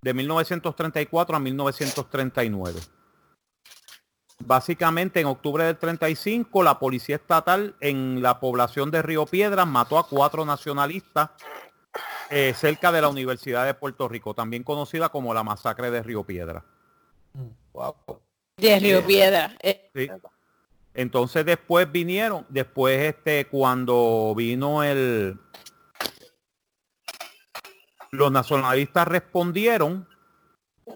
de 0.01 0.15
1934 0.15 1.37
a 1.37 1.39
1939. 1.39 2.81
Básicamente 4.45 5.21
en 5.21 5.27
octubre 5.27 5.65
del 5.65 5.77
35 5.77 6.63
la 6.63 6.79
policía 6.79 7.17
estatal 7.17 7.77
en 7.81 8.23
la 8.23 8.41
población 8.41 8.91
de 8.91 9.03
Río 9.03 9.27
Piedras 9.27 9.67
mató 9.67 9.99
a 9.99 10.09
cuatro 10.09 10.45
nacionalistas 10.45 11.31
eh, 12.35 12.55
cerca 12.55 12.91
de 12.91 13.03
la 13.03 13.11
Universidad 13.11 13.67
de 13.67 13.75
Puerto 13.75 14.09
Rico, 14.09 14.33
también 14.33 14.63
conocida 14.63 15.11
como 15.11 15.35
la 15.35 15.43
masacre 15.43 15.91
de 15.91 16.03
Río 16.03 16.25
Piedra. 16.25 16.65
Wow. 17.75 17.95
De 18.57 18.81
Río 18.81 19.07
Piedra. 19.07 19.55
Eh, 19.61 19.91
Sí. 19.95 20.09
Entonces 20.95 21.45
después 21.45 21.93
vinieron, 21.93 22.47
después 22.49 22.99
este 23.01 23.47
cuando 23.47 24.35
vino 24.35 24.83
el 24.83 25.39
los 28.11 28.33
nacionalistas 28.33 29.09
respondieron 29.09 30.07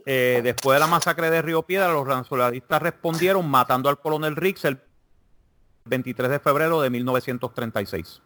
eh, 0.05 0.41
después 0.43 0.77
de 0.77 0.81
la 0.81 0.87
masacre 0.87 1.31
de 1.31 1.43
Río 1.43 1.63
Piedra, 1.63 1.93
los 1.93 2.07
nacionalistas 2.07 2.83
respondieron 2.83 3.49
matando 3.49 3.91
al 3.91 3.99
coronel 3.99 4.37
Riggs 4.37 4.65
el 4.65 4.81
23 5.85 6.31
de 6.31 6.39
febrero 6.41 6.81
de 6.81 6.91
1936. 6.91 8.23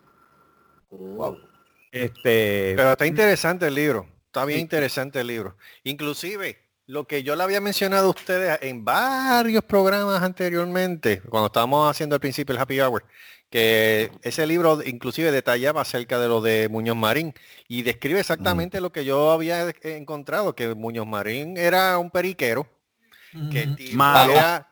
Wow. 0.91 1.50
Este, 1.93 2.75
Pero 2.77 2.93
está 2.93 3.07
interesante 3.07 3.67
el 3.67 3.75
libro. 3.75 4.07
Está 4.27 4.45
bien 4.45 4.59
Sí. 4.59 4.63
interesante 4.63 5.21
el 5.21 5.27
libro. 5.27 5.57
Inclusive, 5.83 6.59
lo 6.87 7.07
que 7.07 7.23
yo 7.23 7.35
le 7.37 7.43
había 7.43 7.61
mencionado 7.61 8.07
a 8.07 8.11
ustedes 8.11 8.59
en 8.63 8.85
varios 8.85 9.65
programas 9.65 10.23
anteriormente, 10.23 11.21
cuando 11.23 11.47
estábamos 11.47 11.91
haciendo 11.91 12.15
al 12.15 12.21
principio 12.21 12.55
el 12.55 12.61
Happy 12.61 12.81
Hour, 12.81 13.05
que 13.51 14.13
ese 14.23 14.47
libro 14.47 14.81
inclusive 14.85 15.33
detallaba 15.33 15.81
acerca 15.81 16.21
de 16.21 16.29
lo 16.29 16.41
de 16.41 16.69
Muñoz 16.69 16.97
Marín 16.97 17.35
y 17.67 17.83
describe 17.83 18.21
exactamente 18.21 18.81
lo 18.81 18.93
que 18.93 19.05
yo 19.05 19.33
había 19.33 19.69
encontrado, 19.83 20.55
que 20.55 20.73
Muñoz 20.77 21.09
Marín 21.09 21.57
era 21.57 21.99
un 21.99 22.11
periquero, 22.13 22.69
que 23.51 23.69
Malo. 23.95 24.33
era- 24.33 24.69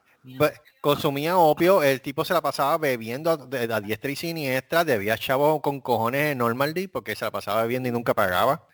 consumía 0.80 1.36
opio, 1.38 1.82
el 1.82 2.00
tipo 2.00 2.24
se 2.24 2.34
la 2.34 2.40
pasaba 2.40 2.76
bebiendo 2.78 3.30
a, 3.30 3.36
de- 3.36 3.72
a 3.72 3.80
diestra 3.80 4.10
y 4.10 4.16
siniestra, 4.16 4.84
debía 4.84 5.16
chavo 5.18 5.60
con 5.62 5.80
cojones 5.80 6.32
en 6.32 6.38
Normandy 6.38 6.86
porque 6.88 7.16
se 7.16 7.24
la 7.24 7.30
pasaba 7.30 7.62
bebiendo 7.62 7.88
y 7.88 7.92
nunca 7.92 8.14
pagaba. 8.14 8.66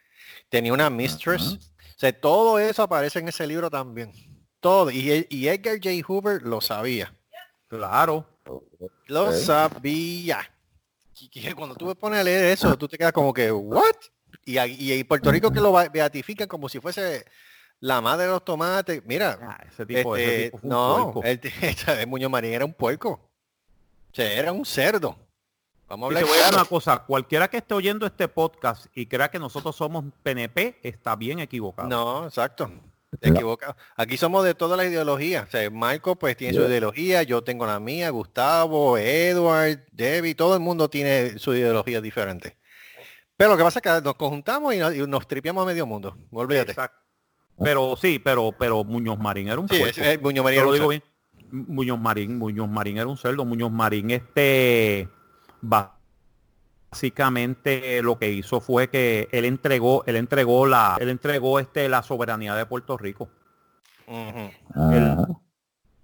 Tenía 0.49 0.73
una 0.73 0.91
mistress. 0.91 1.53
O 1.97 1.99
sea, 1.99 2.13
todo 2.19 2.59
eso 2.59 2.83
aparece 2.83 3.21
en 3.21 3.29
ese 3.29 3.47
libro 3.47 3.71
también. 3.71 4.13
Todo. 4.61 4.91
Y, 4.91 5.27
y 5.29 5.49
Edgar 5.49 5.77
J. 5.77 5.91
Hoover 6.07 6.43
lo 6.43 6.61
sabía. 6.61 7.15
claro. 7.69 8.27
Lo 9.07 9.33
sabía. 9.33 10.51
Y 11.19 11.53
cuando 11.53 11.75
tú 11.77 11.87
me 11.87 11.95
pones 11.95 12.21
a 12.21 12.25
leer 12.25 12.47
eso, 12.53 12.77
tú 12.77 12.89
te 12.89 12.99
quedas 12.99 13.13
como 13.13 13.33
que, 13.33 13.51
¿what? 13.53 13.95
Y, 14.45 14.59
y 14.59 14.93
en 14.93 15.07
Puerto 15.07 15.31
Rico 15.31 15.51
que 15.51 15.61
lo 15.61 15.73
beatifican 15.91 16.49
como 16.49 16.69
si 16.69 16.81
fuese 16.81 17.25
la 17.85 18.01
madre 18.01 18.25
de 18.25 18.33
los 18.33 18.45
tomates. 18.45 19.03
Mira, 19.05 19.39
Ah, 19.43 19.63
ese 19.69 19.85
tipo, 19.85 20.17
ese 20.17 20.25
este, 20.25 20.45
tipo 20.45 20.59
fue 20.59 20.71
un 20.71 20.71
no, 20.71 21.21
el, 21.23 21.41
el 22.01 22.07
Muñoz 22.07 22.31
Marín 22.31 22.55
era 22.55 22.65
un 22.65 22.73
puerco. 22.73 23.11
O 23.11 24.15
sea, 24.15 24.33
era 24.33 24.53
un 24.53 24.65
cerdo. 24.65 25.19
Vamos 25.87 26.09
a 26.09 26.13
Y 26.13 26.15
te 26.15 26.21
hablar 26.23 26.35
voy 26.35 26.45
a 26.47 26.57
una 26.57 26.65
cosa, 26.65 27.01
cualquiera 27.01 27.49
que 27.49 27.59
esté 27.59 27.75
oyendo 27.75 28.07
este 28.07 28.27
podcast 28.29 28.87
y 28.95 29.05
crea 29.05 29.31
que 29.31 29.39
nosotros 29.39 29.77
somos 29.77 30.05
PNP 30.23 30.81
está 30.83 31.15
bien 31.15 31.41
equivocado. 31.41 31.87
No, 31.87 32.25
exacto. 32.25 32.71
Equivocado. 33.21 33.77
Aquí 33.97 34.17
somos 34.17 34.45
de 34.45 34.55
todas 34.55 34.79
las 34.79 34.87
ideologías. 34.87 35.47
O 35.47 35.51
sea, 35.51 35.69
Marco 35.71 36.17
pues 36.17 36.39
tiene 36.39 36.55
su 36.55 36.63
ideología, 36.63 37.23
yo 37.23 37.45
tengo 37.45 37.67
la 37.67 37.81
mía, 37.81 38.09
Gustavo, 38.09 38.97
Edward, 38.97 39.85
Debbie, 39.93 40.35
todo 40.35 40.55
el 40.55 40.61
mundo 40.61 40.89
tiene 40.89 41.39
su 41.39 41.55
ideología 41.55 42.01
diferente. 42.01 42.57
Pero 43.37 43.51
lo 43.51 43.57
que 43.59 43.63
pasa 43.63 43.81
es 43.81 43.83
que 43.83 44.03
nos 44.03 44.15
conjuntamos 44.15 44.75
y 44.75 44.79
nos, 44.79 44.95
y 44.95 45.07
nos 45.07 45.29
tripiamos 45.29 45.63
a 45.65 45.67
medio 45.67 45.85
mundo. 45.85 46.17
Olvídate. 46.31 46.71
Exacto. 46.71 47.04
Pero 47.63 47.95
sí, 47.97 48.19
pero 48.19 48.53
pero 48.59 48.83
Muñoz 48.85 49.19
Marín 49.19 49.49
era 49.49 49.61
un 49.61 49.69
Sí, 49.69 49.79
puerco. 49.79 50.01
es- 50.01 50.07
es 50.07 50.21
Muñoz 50.23 50.45
Marín 50.45 50.57
Yo 50.57 50.63
era 50.63 50.65
lo 50.65 50.71
un 50.71 50.75
digo 50.75 50.91
cerdo. 50.91 51.03
bien. 51.51 51.67
Muñoz 51.69 52.01
Marín, 52.01 52.39
Muñoz 52.39 52.69
Marín 52.69 52.99
era 52.99 53.07
un 53.07 53.17
cerdo. 53.17 53.45
Muñoz 53.45 53.71
Marín 53.71 54.11
este 54.11 55.09
básicamente 56.91 58.03
lo 58.03 58.19
que 58.19 58.31
hizo 58.33 58.61
fue 58.61 58.89
que 58.89 59.29
él 59.33 59.45
entregó, 59.45 60.03
él 60.07 60.17
entregó 60.17 60.67
la, 60.67 60.97
él 61.01 61.09
entregó 61.11 61.59
este 61.61 61.89
la 61.89 62.03
soberanía 62.03 62.55
de 62.55 62.67
Puerto 62.67 62.97
Rico. 62.99 63.29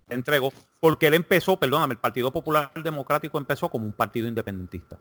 Entregó, 0.08 0.52
porque 0.80 1.06
él 1.06 1.14
empezó, 1.14 1.56
perdóname, 1.58 1.92
el 1.94 1.98
Partido 2.00 2.32
Popular 2.32 2.72
Democrático 2.82 3.38
empezó 3.38 3.68
como 3.68 3.86
un 3.86 3.92
partido 3.92 4.26
independentista. 4.26 4.98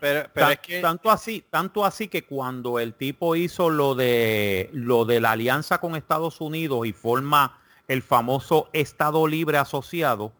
Pero, 0.00 0.28
pero 0.32 0.46
tan- 0.46 0.52
es 0.52 0.58
que 0.60 0.80
tanto 0.80 1.10
así, 1.10 1.44
tanto 1.50 1.84
así 1.84 2.08
que 2.08 2.24
cuando 2.24 2.78
el 2.78 2.94
tipo 2.94 3.36
hizo 3.36 3.68
lo 3.70 3.94
de 3.94 4.70
lo 4.72 5.04
de 5.04 5.20
la 5.20 5.32
alianza 5.32 5.78
con 5.78 5.94
Estados 5.94 6.40
Unidos 6.40 6.86
y 6.86 6.92
forma 6.92 7.58
el 7.86 8.02
famoso 8.02 8.68
Estado 8.72 9.26
Libre 9.26 9.58
Asociado, 9.58 10.32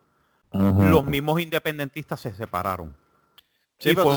los 0.53 1.05
mismos 1.05 1.41
independentistas 1.41 2.21
se 2.21 2.33
separaron. 2.33 2.97
sí, 3.79 3.91
y 3.91 3.95
pero, 3.95 4.15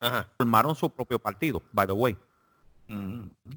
ajá. 0.00 0.28
Formaron 0.38 0.74
su 0.76 0.90
propio 0.90 1.18
partido, 1.18 1.62
by 1.72 1.86
the 1.86 1.92
way. 1.92 2.16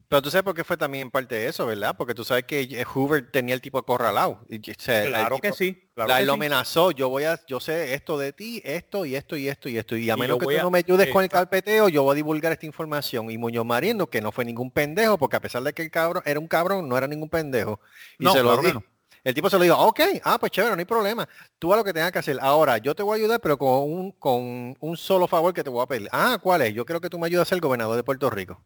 Pero 0.07 0.21
tú 0.21 0.31
sabes 0.31 0.43
por 0.43 0.55
qué 0.55 0.63
fue 0.63 0.75
también 0.77 1.11
parte 1.11 1.35
de 1.35 1.47
eso, 1.47 1.65
¿verdad? 1.65 1.95
Porque 1.97 2.15
tú 2.15 2.23
sabes 2.23 2.45
que 2.45 2.61
eh, 2.61 2.83
Hoover 2.83 3.31
tenía 3.31 3.53
el 3.53 3.61
tipo 3.61 3.77
acorralado. 3.77 4.39
Y, 4.49 4.57
o 4.71 4.73
sea, 4.77 5.03
el 5.03 5.09
Claro 5.09 5.37
que 5.39 5.51
sí. 5.53 5.89
Claro 5.93 6.09
la, 6.09 6.19
que 6.19 6.25
lo 6.25 6.33
sí. 6.33 6.35
amenazó, 6.37 6.91
yo 6.91 7.09
voy 7.09 7.25
a, 7.25 7.39
yo 7.47 7.59
sé 7.59 7.93
esto 7.93 8.17
de 8.17 8.33
ti, 8.33 8.61
esto 8.65 9.05
y 9.05 9.15
esto 9.15 9.35
y 9.35 9.47
esto 9.47 9.69
y 9.69 9.77
esto. 9.77 9.95
Y 9.95 10.09
a 10.09 10.15
Y 10.15 10.19
menos 10.19 10.37
que 10.39 10.45
tú 10.45 10.51
a- 10.51 10.63
no 10.63 10.71
me 10.71 10.79
ayudes 10.79 11.09
con 11.11 11.23
el 11.23 11.29
carpeteo, 11.29 11.89
yo 11.89 12.03
voy 12.03 12.13
a 12.13 12.15
divulgar 12.15 12.51
esta 12.51 12.65
información. 12.65 13.29
Y 13.29 13.37
Muñoz 13.37 13.65
Marín, 13.65 13.99
que 14.07 14.21
no 14.21 14.31
fue 14.31 14.45
ningún 14.45 14.71
pendejo, 14.71 15.17
porque 15.17 15.35
a 15.35 15.41
pesar 15.41 15.61
de 15.63 15.73
que 15.73 15.81
el 15.83 15.91
cabrón 15.91 16.23
era 16.25 16.39
un 16.39 16.47
cabrón, 16.47 16.87
no 16.89 16.97
era 16.97 17.07
ningún 17.07 17.29
pendejo. 17.29 17.79
Y 18.17 18.25
No, 18.25 18.33
se 18.33 18.41
lo 18.41 18.57
claro. 18.59 18.83
El 19.21 19.33
tipo 19.33 19.49
se 19.49 19.57
lo 19.57 19.63
dijo, 19.63 19.77
ok, 19.77 19.99
ah, 20.23 20.37
pues 20.39 20.51
chévere, 20.53 20.73
no 20.75 20.79
hay 20.79 20.85
problema. 20.85 21.27
Tú 21.59 21.73
a 21.73 21.75
lo 21.77 21.83
que 21.83 21.91
tengas 21.91 22.11
que 22.11 22.19
hacer. 22.19 22.37
Ahora, 22.41 22.77
yo 22.77 22.95
te 22.95 23.03
voy 23.03 23.19
a 23.19 23.21
ayudar, 23.21 23.41
pero 23.41 23.57
con 23.57 23.69
un, 23.91 24.11
con 24.13 24.77
un 24.79 24.97
solo 24.97 25.27
favor 25.27 25.53
que 25.53 25.61
te 25.63 25.69
voy 25.69 25.83
a 25.83 25.87
pedir. 25.87 26.07
Ah, 26.13 26.39
¿cuál 26.41 26.61
es? 26.61 26.73
Yo 26.73 26.85
creo 26.85 27.01
que 27.01 27.09
tú 27.09 27.19
me 27.19 27.27
ayudas 27.27 27.47
a 27.47 27.49
ser 27.49 27.59
gobernador 27.59 27.97
de 27.97 28.03
Puerto 28.03 28.29
Rico. 28.29 28.63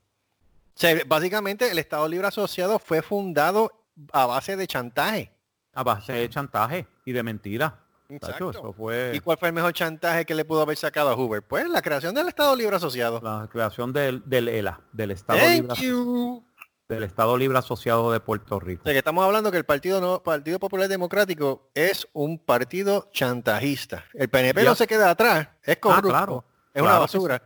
Sea, 0.76 0.98
básicamente 1.06 1.70
el 1.70 1.80
Estado 1.80 2.08
Libre 2.08 2.28
Asociado 2.28 2.80
fue 2.80 3.02
fundado 3.02 3.72
a 4.12 4.26
base 4.26 4.56
de 4.56 4.68
chantaje. 4.68 5.32
A 5.74 5.84
base 5.84 6.14
de 6.14 6.30
chantaje 6.30 6.88
y 7.06 7.12
de 7.12 7.24
mentira. 7.24 7.80
Exacto. 8.10 8.52
eso 8.52 8.74
fue 8.74 9.12
¿Y 9.16 9.20
cuál 9.22 9.38
fue 9.38 9.48
el 9.48 9.54
mejor 9.56 9.74
chantaje 9.74 10.26
que 10.26 10.36
le 10.36 10.46
pudo 10.46 10.62
haber 10.62 10.78
sacado 10.78 11.10
a 11.10 11.16
Hoover? 11.16 11.42
Pues 11.42 11.68
la 11.70 11.82
creación 11.82 12.14
del 12.14 12.28
Estado 12.28 12.56
Libre 12.56 12.76
Asociado. 12.76 13.20
la 13.24 13.48
creación 13.52 13.92
del, 13.94 14.22
del 14.26 14.50
ELA, 14.50 14.82
del 14.92 15.12
Estado 15.12 15.40
Thank 15.40 15.62
Libre, 15.62 15.82
you. 15.82 16.44
del 16.90 17.04
Estado 17.04 17.38
Libre 17.38 17.58
Asociado 17.58 18.12
de 18.12 18.20
Puerto 18.20 18.60
Rico. 18.60 18.82
O 18.84 18.86
sea, 18.86 18.94
que 18.94 19.00
estamos 19.00 19.24
hablando 19.26 19.52
que 19.52 19.58
el 19.58 19.64
Partido 19.66 20.00
no, 20.00 20.22
Partido 20.22 20.60
Popular 20.60 20.88
Democrático 20.88 21.72
es 21.74 22.08
un 22.14 22.38
partido 22.38 23.10
chantajista. 23.12 24.06
El 24.14 24.30
PNP 24.30 24.64
no 24.64 24.76
se 24.76 24.86
queda 24.86 25.10
atrás, 25.10 25.48
es 25.64 25.78
corrupto, 25.78 26.10
claro. 26.10 26.46
es 26.74 26.82
una 26.82 26.92
Claro 26.92 27.02
basura. 27.02 27.42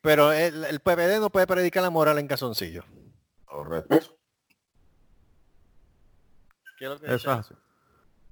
Pero 0.00 0.32
el, 0.32 0.64
el 0.64 0.80
PPD 0.80 1.20
no 1.20 1.30
puede 1.30 1.46
predicar 1.46 1.82
la 1.82 1.90
moral 1.90 2.18
en 2.18 2.26
casoncillo. 2.26 2.84
Correcto. 3.44 4.16
¿Qué 6.78 6.84
es 6.86 6.90
lo 6.90 6.98
que 7.00 7.14
es. 7.14 7.24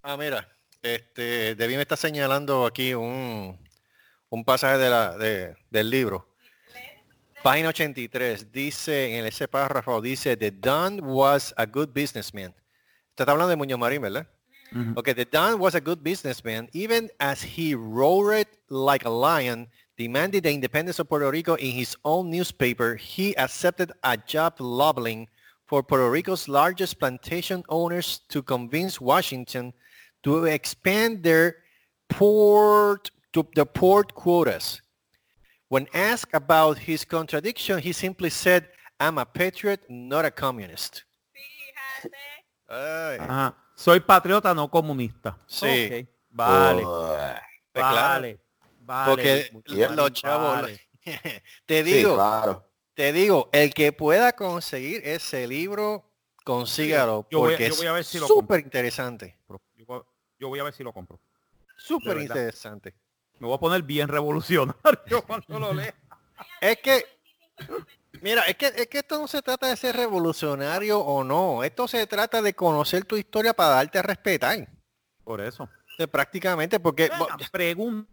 Ah, 0.03 0.17
mira, 0.17 0.49
este, 0.83 1.55
Debbie 1.55 1.77
me 1.77 1.83
está 1.83 1.97
señalando 1.97 2.65
aquí 2.65 2.95
un, 2.95 3.59
un 4.31 4.45
pasaje 4.45 4.79
de 4.79 4.89
la, 4.91 5.19
de- 5.19 5.57
del 5.71 5.91
libro. 5.91 6.27
Página 7.43 7.69
83, 7.69 8.51
dice 8.51 9.19
en 9.19 9.27
ese 9.27 9.47
párrafo, 9.49 10.01
dice, 10.01 10.37
The 10.37 10.51
Don 10.51 11.01
was 11.03 11.53
a 11.57 11.67
good 11.67 11.89
businessman. 11.89 12.55
Está 13.11 13.31
hablando 13.31 13.49
de 13.49 13.57
Muñoz 13.57 13.79
Marín, 13.79 14.03
¿verdad? 14.03 14.29
Ujú. 14.73 14.99
Okay, 15.01 15.15
the 15.15 15.25
Don 15.25 15.61
was 15.61 15.75
a 15.75 15.81
good 15.81 15.99
businessman, 16.03 16.69
even 16.73 17.11
as 17.19 17.43
he 17.43 17.75
roared 17.75 18.49
like 18.69 19.07
a 19.07 19.11
lion, 19.11 19.69
demanded 19.99 20.45
the 20.45 20.53
independence 20.53 20.99
of 21.01 21.09
Puerto 21.09 21.29
Rico 21.31 21.55
in 21.57 21.73
his 21.73 21.97
own 22.05 22.31
newspaper. 22.31 22.95
He 22.95 23.37
accepted 23.37 23.93
a 24.05 24.17
job 24.17 24.55
lobbying 24.61 25.29
for 25.67 25.83
Puerto 25.83 26.09
Rico's 26.09 26.49
largest 26.49 26.99
plantation 26.99 27.63
owners 27.69 28.21
to 28.29 28.41
convince 28.43 29.01
Washington 29.01 29.75
to 30.23 30.45
expand 30.47 31.23
their 31.23 31.57
port 32.09 33.11
to 33.33 33.47
the 33.55 33.67
port 33.67 34.15
quotas. 34.15 34.81
When 35.69 35.87
asked 35.93 36.33
about 36.33 36.79
his 36.79 37.05
contradiction, 37.05 37.79
he 37.81 37.93
simply 37.93 38.31
said, 38.31 38.69
"I'm 38.99 39.19
a 39.19 39.27
patriot, 39.27 39.83
not 39.91 40.25
a 40.25 40.31
communist." 40.31 41.05
Fíjate. 41.35 42.15
Ay, 42.71 43.19
Ajá. 43.21 43.55
Soy 43.77 44.01
patriota, 44.01 44.55
no 44.55 44.69
comunista. 44.69 45.37
Sí. 45.47 45.87
Ok, 45.87 46.09
Vale, 46.31 46.83
Uy. 46.85 47.41
pues 47.73 47.85
claro. 47.85 48.23
vale, 48.23 48.39
vale. 48.89 49.51
Porque 49.53 49.95
los 49.95 50.13
chavos, 50.13 50.55
vale. 50.55 50.81
te 51.67 51.85
Sí, 51.85 51.95
digo, 51.95 52.15
claro. 52.15 52.69
te 52.95 53.13
digo, 53.13 53.49
el 53.53 53.73
que 53.75 53.93
pueda 53.93 54.33
conseguir 54.33 55.03
ese 55.07 55.47
libro, 55.47 56.11
consígalo, 56.45 57.27
Yo 57.31 57.39
voy 57.41 57.55
a- 57.55 57.57
porque 57.59 57.69
yo 57.69 57.77
voy 57.77 57.87
a 57.87 57.93
ver 57.93 58.05
si 58.05 58.17
es 58.19 58.25
súper 58.27 58.61
interesante, 58.61 59.39
Yo 59.77 59.85
voy- 59.87 60.03
Yo 60.41 60.49
voy 60.49 60.59
a 60.61 60.63
ver 60.65 60.73
si 60.73 60.83
lo 60.83 60.93
compro. 60.93 61.21
súper 61.77 62.19
interesante. 62.19 62.95
Me 63.39 63.47
voy 63.47 63.55
a 63.57 63.59
poner 63.61 63.83
bien 63.83 64.09
revolucionario 64.09 64.75
cuando 65.27 65.59
lo 65.61 65.73
lea. 65.75 65.95
Es 66.61 66.79
que, 66.79 67.05
mira, 68.21 68.43
es 68.45 68.57
que, 68.57 68.67
es 68.67 68.87
que 68.89 68.99
esto 68.99 69.19
no 69.19 69.29
se 69.29 69.43
trata 69.43 69.69
de 69.69 69.77
ser 69.77 69.97
revolucionario 69.97 70.99
o 71.01 71.23
no, 71.25 71.63
esto 71.63 71.87
se 71.87 72.07
trata 72.07 72.41
de 72.43 72.55
conocer 72.55 73.05
tu 73.05 73.17
historia 73.17 73.53
para 73.55 73.71
darte 73.77 73.99
a 73.99 74.03
respetar, 74.03 74.69
Por 75.25 75.41
eso. 75.41 75.69
Prácticamente, 76.11 76.79
porque, 76.81 77.09
Venga, 77.09 77.37
pregunta, 77.51 78.09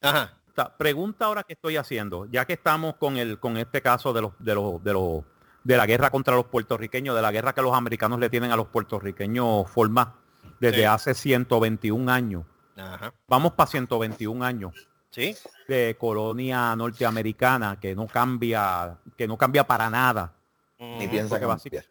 ajá, 0.00 0.32
pregunta 0.78 1.26
ahora 1.26 1.42
que 1.42 1.52
estoy 1.54 1.76
haciendo, 1.76 2.26
ya 2.26 2.44
que 2.44 2.54
estamos 2.54 2.96
con 2.96 3.16
el 3.16 3.38
con 3.38 3.56
este 3.56 3.82
caso 3.82 4.12
de 4.12 4.22
los 4.22 4.32
de 4.38 4.54
los 4.54 4.82
de 4.82 4.92
los 4.92 5.24
de 5.64 5.76
la 5.76 5.86
guerra 5.86 6.10
contra 6.10 6.34
los 6.36 6.46
puertorriqueños, 6.46 7.14
de 7.16 7.22
la 7.22 7.32
guerra 7.32 7.52
que 7.52 7.60
los 7.62 7.74
americanos 7.74 8.18
le 8.20 8.30
tienen 8.30 8.52
a 8.52 8.56
los 8.56 8.68
puertorriqueños 8.68 9.68
forma 9.68 10.14
desde 10.60 10.78
Sí. 10.78 10.84
hace 10.84 11.14
121 11.14 12.08
años. 12.08 12.44
ajá, 12.76 13.12
Vamos 13.26 13.52
para 13.54 13.66
121 13.70 14.42
años 14.44 14.74
sí, 15.10 15.34
de 15.66 15.96
colonia 15.98 16.76
norteamericana 16.76 17.80
que 17.80 17.94
no 17.96 18.06
cambia, 18.06 18.98
que 19.16 19.26
no 19.26 19.36
cambia 19.36 19.66
para 19.66 19.88
nada. 19.90 20.32
Ni 20.78 21.04
Ujú. 21.04 21.10
piensa 21.10 21.40
que 21.40 21.46
básic- 21.46 21.62
cambiar. 21.72 21.84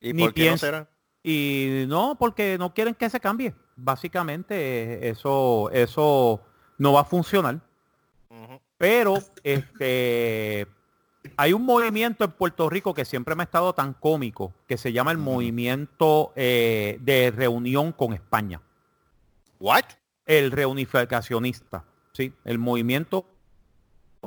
¿Y 0.00 0.12
ni 0.12 0.24
por 0.24 0.34
qué 0.34 0.40
no 0.40 0.44
piensa- 0.46 0.66
será? 0.66 0.88
Y 1.22 1.84
no, 1.88 2.16
porque 2.18 2.58
no 2.58 2.74
quieren 2.74 2.94
que 2.96 3.08
se 3.08 3.20
cambie. 3.20 3.54
Básicamente 3.76 5.08
eso, 5.08 5.70
eso 5.72 6.40
no 6.82 6.92
va 6.92 7.02
a 7.02 7.04
funcionar. 7.04 7.60
Pero 8.76 9.18
este 9.44 10.66
hay 11.36 11.52
un 11.52 11.64
movimiento 11.64 12.24
en 12.24 12.32
Puerto 12.32 12.68
Rico 12.68 12.92
que 12.92 13.04
siempre 13.04 13.36
me 13.36 13.44
ha 13.44 13.44
estado 13.44 13.72
tan 13.72 13.94
cómico, 13.94 14.52
que 14.66 14.76
se 14.76 14.92
llama 14.92 15.12
el 15.12 15.18
movimiento 15.18 16.32
eh, 16.34 16.98
de 17.00 17.30
reunión 17.30 17.92
con 17.92 18.12
España. 18.12 18.60
What? 19.60 19.84
El 20.26 20.50
reunificacionista, 20.50 21.84
¿sí? 22.12 22.32
El 22.44 22.58
movimiento 22.58 23.26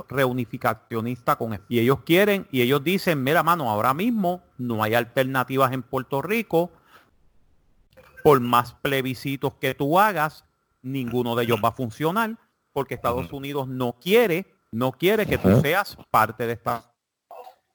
reunificacionista 0.07 1.35
con 1.35 1.59
y 1.67 1.79
ellos 1.79 1.99
quieren 2.05 2.47
y 2.51 2.61
ellos 2.61 2.81
dicen, 2.81 3.21
mira 3.21 3.43
mano, 3.43 3.69
ahora 3.69 3.93
mismo 3.93 4.41
no 4.57 4.81
hay 4.81 4.93
alternativas 4.93 5.73
en 5.73 5.83
Puerto 5.83 6.21
Rico. 6.21 6.71
Por 8.23 8.39
más 8.39 8.73
plebiscitos 8.75 9.55
que 9.55 9.75
tú 9.75 9.99
hagas, 9.99 10.45
ninguno 10.81 11.35
de 11.35 11.43
ellos 11.43 11.59
va 11.61 11.69
a 11.69 11.73
funcionar 11.73 12.37
porque 12.75 12.93
Estados 12.95 13.31
Unidos 13.31 13.69
no 13.69 13.93
quiere, 13.93 14.45
no 14.73 14.91
quiere 14.91 15.25
que 15.25 15.37
tú 15.37 15.61
seas 15.61 15.97
parte 16.11 16.45
de 16.45 16.53
esta- 16.53 16.91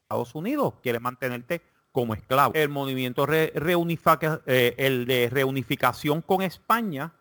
Estados 0.02 0.34
Unidos, 0.34 0.74
quiere 0.82 1.00
mantenerte 1.00 1.62
como 1.90 2.12
esclavo. 2.12 2.52
El 2.54 2.68
movimiento 2.68 3.24
re- 3.24 3.50
reunifica- 3.54 4.42
eh, 4.46 4.74
el 4.76 5.06
de 5.06 5.30
reunificación 5.30 6.20
con 6.20 6.42
España 6.42 7.12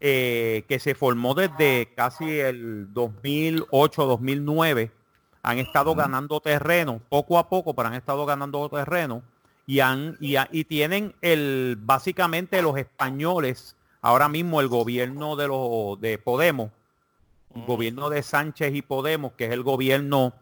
eh, 0.00 0.64
que 0.68 0.78
se 0.78 0.94
formó 0.94 1.34
desde 1.34 1.92
casi 1.96 2.38
el 2.38 2.92
2008-2009, 2.92 4.90
han 5.42 5.58
estado 5.58 5.94
ganando 5.94 6.40
terreno, 6.40 7.00
poco 7.08 7.38
a 7.38 7.48
poco, 7.48 7.74
pero 7.74 7.88
han 7.88 7.94
estado 7.94 8.24
ganando 8.26 8.68
terreno 8.68 9.22
y 9.66 9.80
han 9.80 10.16
y, 10.20 10.36
ha- 10.36 10.48
y 10.52 10.64
tienen 10.64 11.14
el 11.20 11.76
básicamente 11.80 12.62
los 12.62 12.76
españoles 12.76 13.76
ahora 14.04 14.28
mismo 14.28 14.60
el 14.60 14.68
gobierno 14.68 15.34
de 15.36 15.48
los 15.48 16.00
de 16.00 16.18
Podemos, 16.18 16.70
el 17.54 17.64
gobierno 17.64 18.10
de 18.10 18.22
Sánchez 18.22 18.74
y 18.74 18.82
Podemos, 18.82 19.32
que 19.32 19.46
es 19.46 19.52
el 19.52 19.62
gobierno 19.62 20.34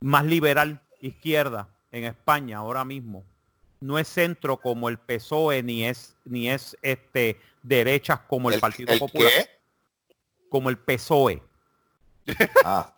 más 0.00 0.24
liberal 0.24 0.80
izquierda 1.00 1.68
en 1.90 2.04
España 2.04 2.58
ahora 2.58 2.84
mismo. 2.84 3.24
No 3.80 3.98
es 3.98 4.08
centro 4.08 4.56
como 4.58 4.88
el 4.88 4.98
PSOE 4.98 5.62
ni 5.62 5.84
es 5.84 6.16
ni 6.24 6.48
es 6.50 6.76
este 6.82 7.40
derechas 7.62 8.20
como 8.28 8.50
el, 8.50 8.60
Partido 8.60 8.92
el 8.92 8.98
Popular, 8.98 9.30
qué? 9.32 9.48
como 10.48 10.68
el 10.70 10.78
PSOE, 10.78 11.42
Ah, 12.64 12.92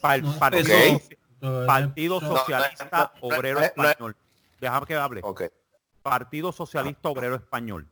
pa- 0.00 0.18
No, 0.18 0.38
Partido, 1.66 2.20
Socialista 2.20 3.12
no, 3.20 3.28
no, 3.28 3.36
Obrero 3.36 3.60
no, 3.60 3.60
no. 3.60 3.66
Español. 3.66 4.16
Déjame 4.60 4.86
que 4.86 4.94
hable. 4.94 5.22
Partido 6.02 6.52
Socialista 6.52 7.08
Obrero 7.10 7.34
Español. 7.36 7.86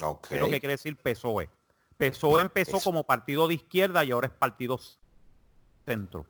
Ok. 0.00 0.32
Es 0.32 0.40
lo 0.40 0.48
que 0.48 0.60
quiere 0.60 0.74
decir 0.74 0.96
PSOE. 0.96 1.48
PSOE 1.96 2.42
empezó 2.42 2.76
Eso. 2.76 2.84
como 2.90 3.04
partido 3.04 3.48
de 3.48 3.54
izquierda 3.54 4.04
y 4.04 4.10
ahora 4.12 4.26
es 4.28 4.32
partido 4.32 4.78
centro. 5.84 6.26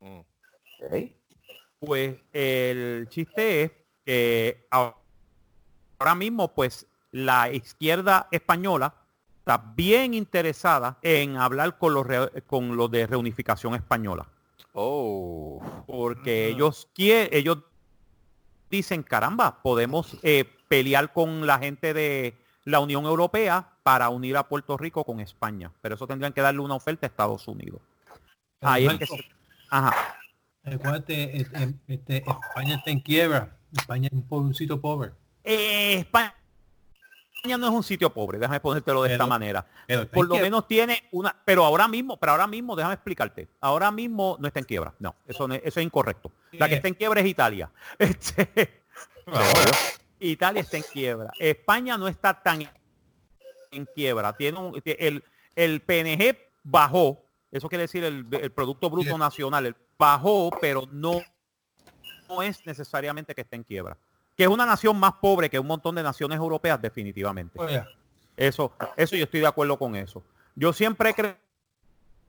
Mm. 0.00 0.18
ok. 0.18 1.12
Pues 1.78 2.16
el 2.32 3.06
chiste 3.10 3.62
es 3.62 3.70
que 4.04 4.66
ahora 4.70 6.14
mismo 6.16 6.52
pues 6.54 6.86
la 7.12 7.50
izquierda 7.52 8.28
española 8.30 8.94
está 9.38 9.58
bien 9.76 10.14
interesada 10.14 10.98
en 11.02 11.36
hablar 11.36 11.78
con 11.78 11.94
los, 11.94 12.06
re- 12.06 12.42
con 12.46 12.76
los 12.76 12.90
de 12.90 13.06
reunificación 13.06 13.74
española. 13.74 14.28
Oh. 14.72 15.62
Porque 15.86 16.48
ellos 16.48 16.88
quieren, 16.94 17.28
ellos 17.32 17.58
dicen, 18.70 19.02
caramba, 19.02 19.62
podemos 19.62 20.18
eh, 20.22 20.44
pelear 20.68 21.12
con 21.12 21.46
la 21.46 21.58
gente 21.58 21.94
de 21.94 22.36
la 22.66 22.80
Unión 22.80 23.04
Europea 23.06 23.66
para 23.82 24.10
unir 24.10 24.36
a 24.36 24.46
Puerto 24.48 24.76
Rico 24.76 25.04
con 25.04 25.20
España. 25.20 25.72
Pero 25.80 25.94
eso 25.94 26.06
tendrían 26.06 26.32
que 26.34 26.42
darle 26.42 26.60
una 26.60 26.74
oferta 26.74 27.06
a 27.06 27.08
Estados 27.08 27.48
Unidos. 27.48 27.80
Ahí 28.60 28.86
es 28.86 28.94
que 28.98 29.06
se- 29.06 29.24
Ajá. 29.70 29.94
Este, 30.64 31.40
este, 31.86 32.16
España 32.18 32.74
está 32.76 32.90
en 32.90 33.00
quiebra. 33.00 33.56
España 33.72 34.08
es 34.08 34.12
un, 34.12 34.26
un 34.28 34.54
sitio 34.54 34.80
pobre. 34.80 35.12
Eh, 35.44 35.98
España 36.00 36.34
no 37.56 37.66
es 37.68 37.72
un 37.72 37.84
sitio 37.84 38.12
pobre, 38.12 38.38
déjame 38.40 38.58
ponértelo 38.58 39.04
de 39.04 39.12
esta 39.12 39.26
manera. 39.28 39.64
Pero 39.86 40.08
Por 40.08 40.24
lo 40.26 40.30
quiebra. 40.32 40.46
menos 40.46 40.66
tiene 40.66 41.04
una, 41.12 41.36
pero 41.44 41.64
ahora 41.64 41.86
mismo, 41.86 42.16
pero 42.18 42.32
ahora 42.32 42.48
mismo, 42.48 42.74
déjame 42.74 42.94
explicarte. 42.94 43.46
Ahora 43.60 43.92
mismo 43.92 44.36
no 44.40 44.48
está 44.48 44.58
en 44.58 44.66
quiebra. 44.66 44.92
No, 44.98 45.14
eso, 45.28 45.46
no 45.46 45.54
es- 45.54 45.62
eso 45.64 45.78
es 45.78 45.86
incorrecto. 45.86 46.32
La 46.52 46.68
que 46.68 46.74
está 46.76 46.88
en 46.88 46.94
quiebra 46.94 47.20
es 47.20 47.26
Italia. 47.28 47.70
Este, 48.00 48.82
Italia 50.20 50.62
está 50.62 50.76
en 50.76 50.82
quiebra. 50.92 51.30
España 51.38 51.96
no 51.98 52.08
está 52.08 52.42
tan 52.42 52.68
en 53.70 53.84
quiebra. 53.94 54.32
Tiene 54.36 54.58
un- 54.58 54.82
el, 54.84 55.22
el 55.54 55.80
PNG 55.80 56.36
bajó, 56.64 57.22
eso 57.52 57.68
quiere 57.68 57.82
decir 57.82 58.02
el, 58.04 58.26
el 58.32 58.50
Producto 58.50 58.88
Bruto 58.90 59.10
Sí. 59.12 59.18
Nacional, 59.18 59.66
el- 59.66 59.76
bajó, 59.98 60.50
pero 60.60 60.84
no 60.92 61.20
no 62.28 62.42
es 62.42 62.66
necesariamente 62.66 63.34
que 63.36 63.42
esté 63.42 63.54
en 63.54 63.62
quiebra. 63.62 63.96
Que 64.36 64.42
es 64.42 64.48
una 64.48 64.66
nación 64.66 64.98
más 64.98 65.12
pobre 65.20 65.48
que 65.48 65.60
un 65.60 65.66
montón 65.68 65.94
de 65.94 66.02
naciones 66.02 66.36
europeas, 66.38 66.82
definitivamente. 66.82 67.56
Oye, 67.58 67.84
Eso, 68.36 68.72
eso 68.96 69.14
yo 69.16 69.24
estoy 69.24 69.40
de 69.40 69.46
acuerdo 69.46 69.78
con 69.78 69.94
eso. 69.94 70.24
Yo 70.56 70.72
siempre 70.72 71.10
he 71.10 71.14
cre- 71.14 71.36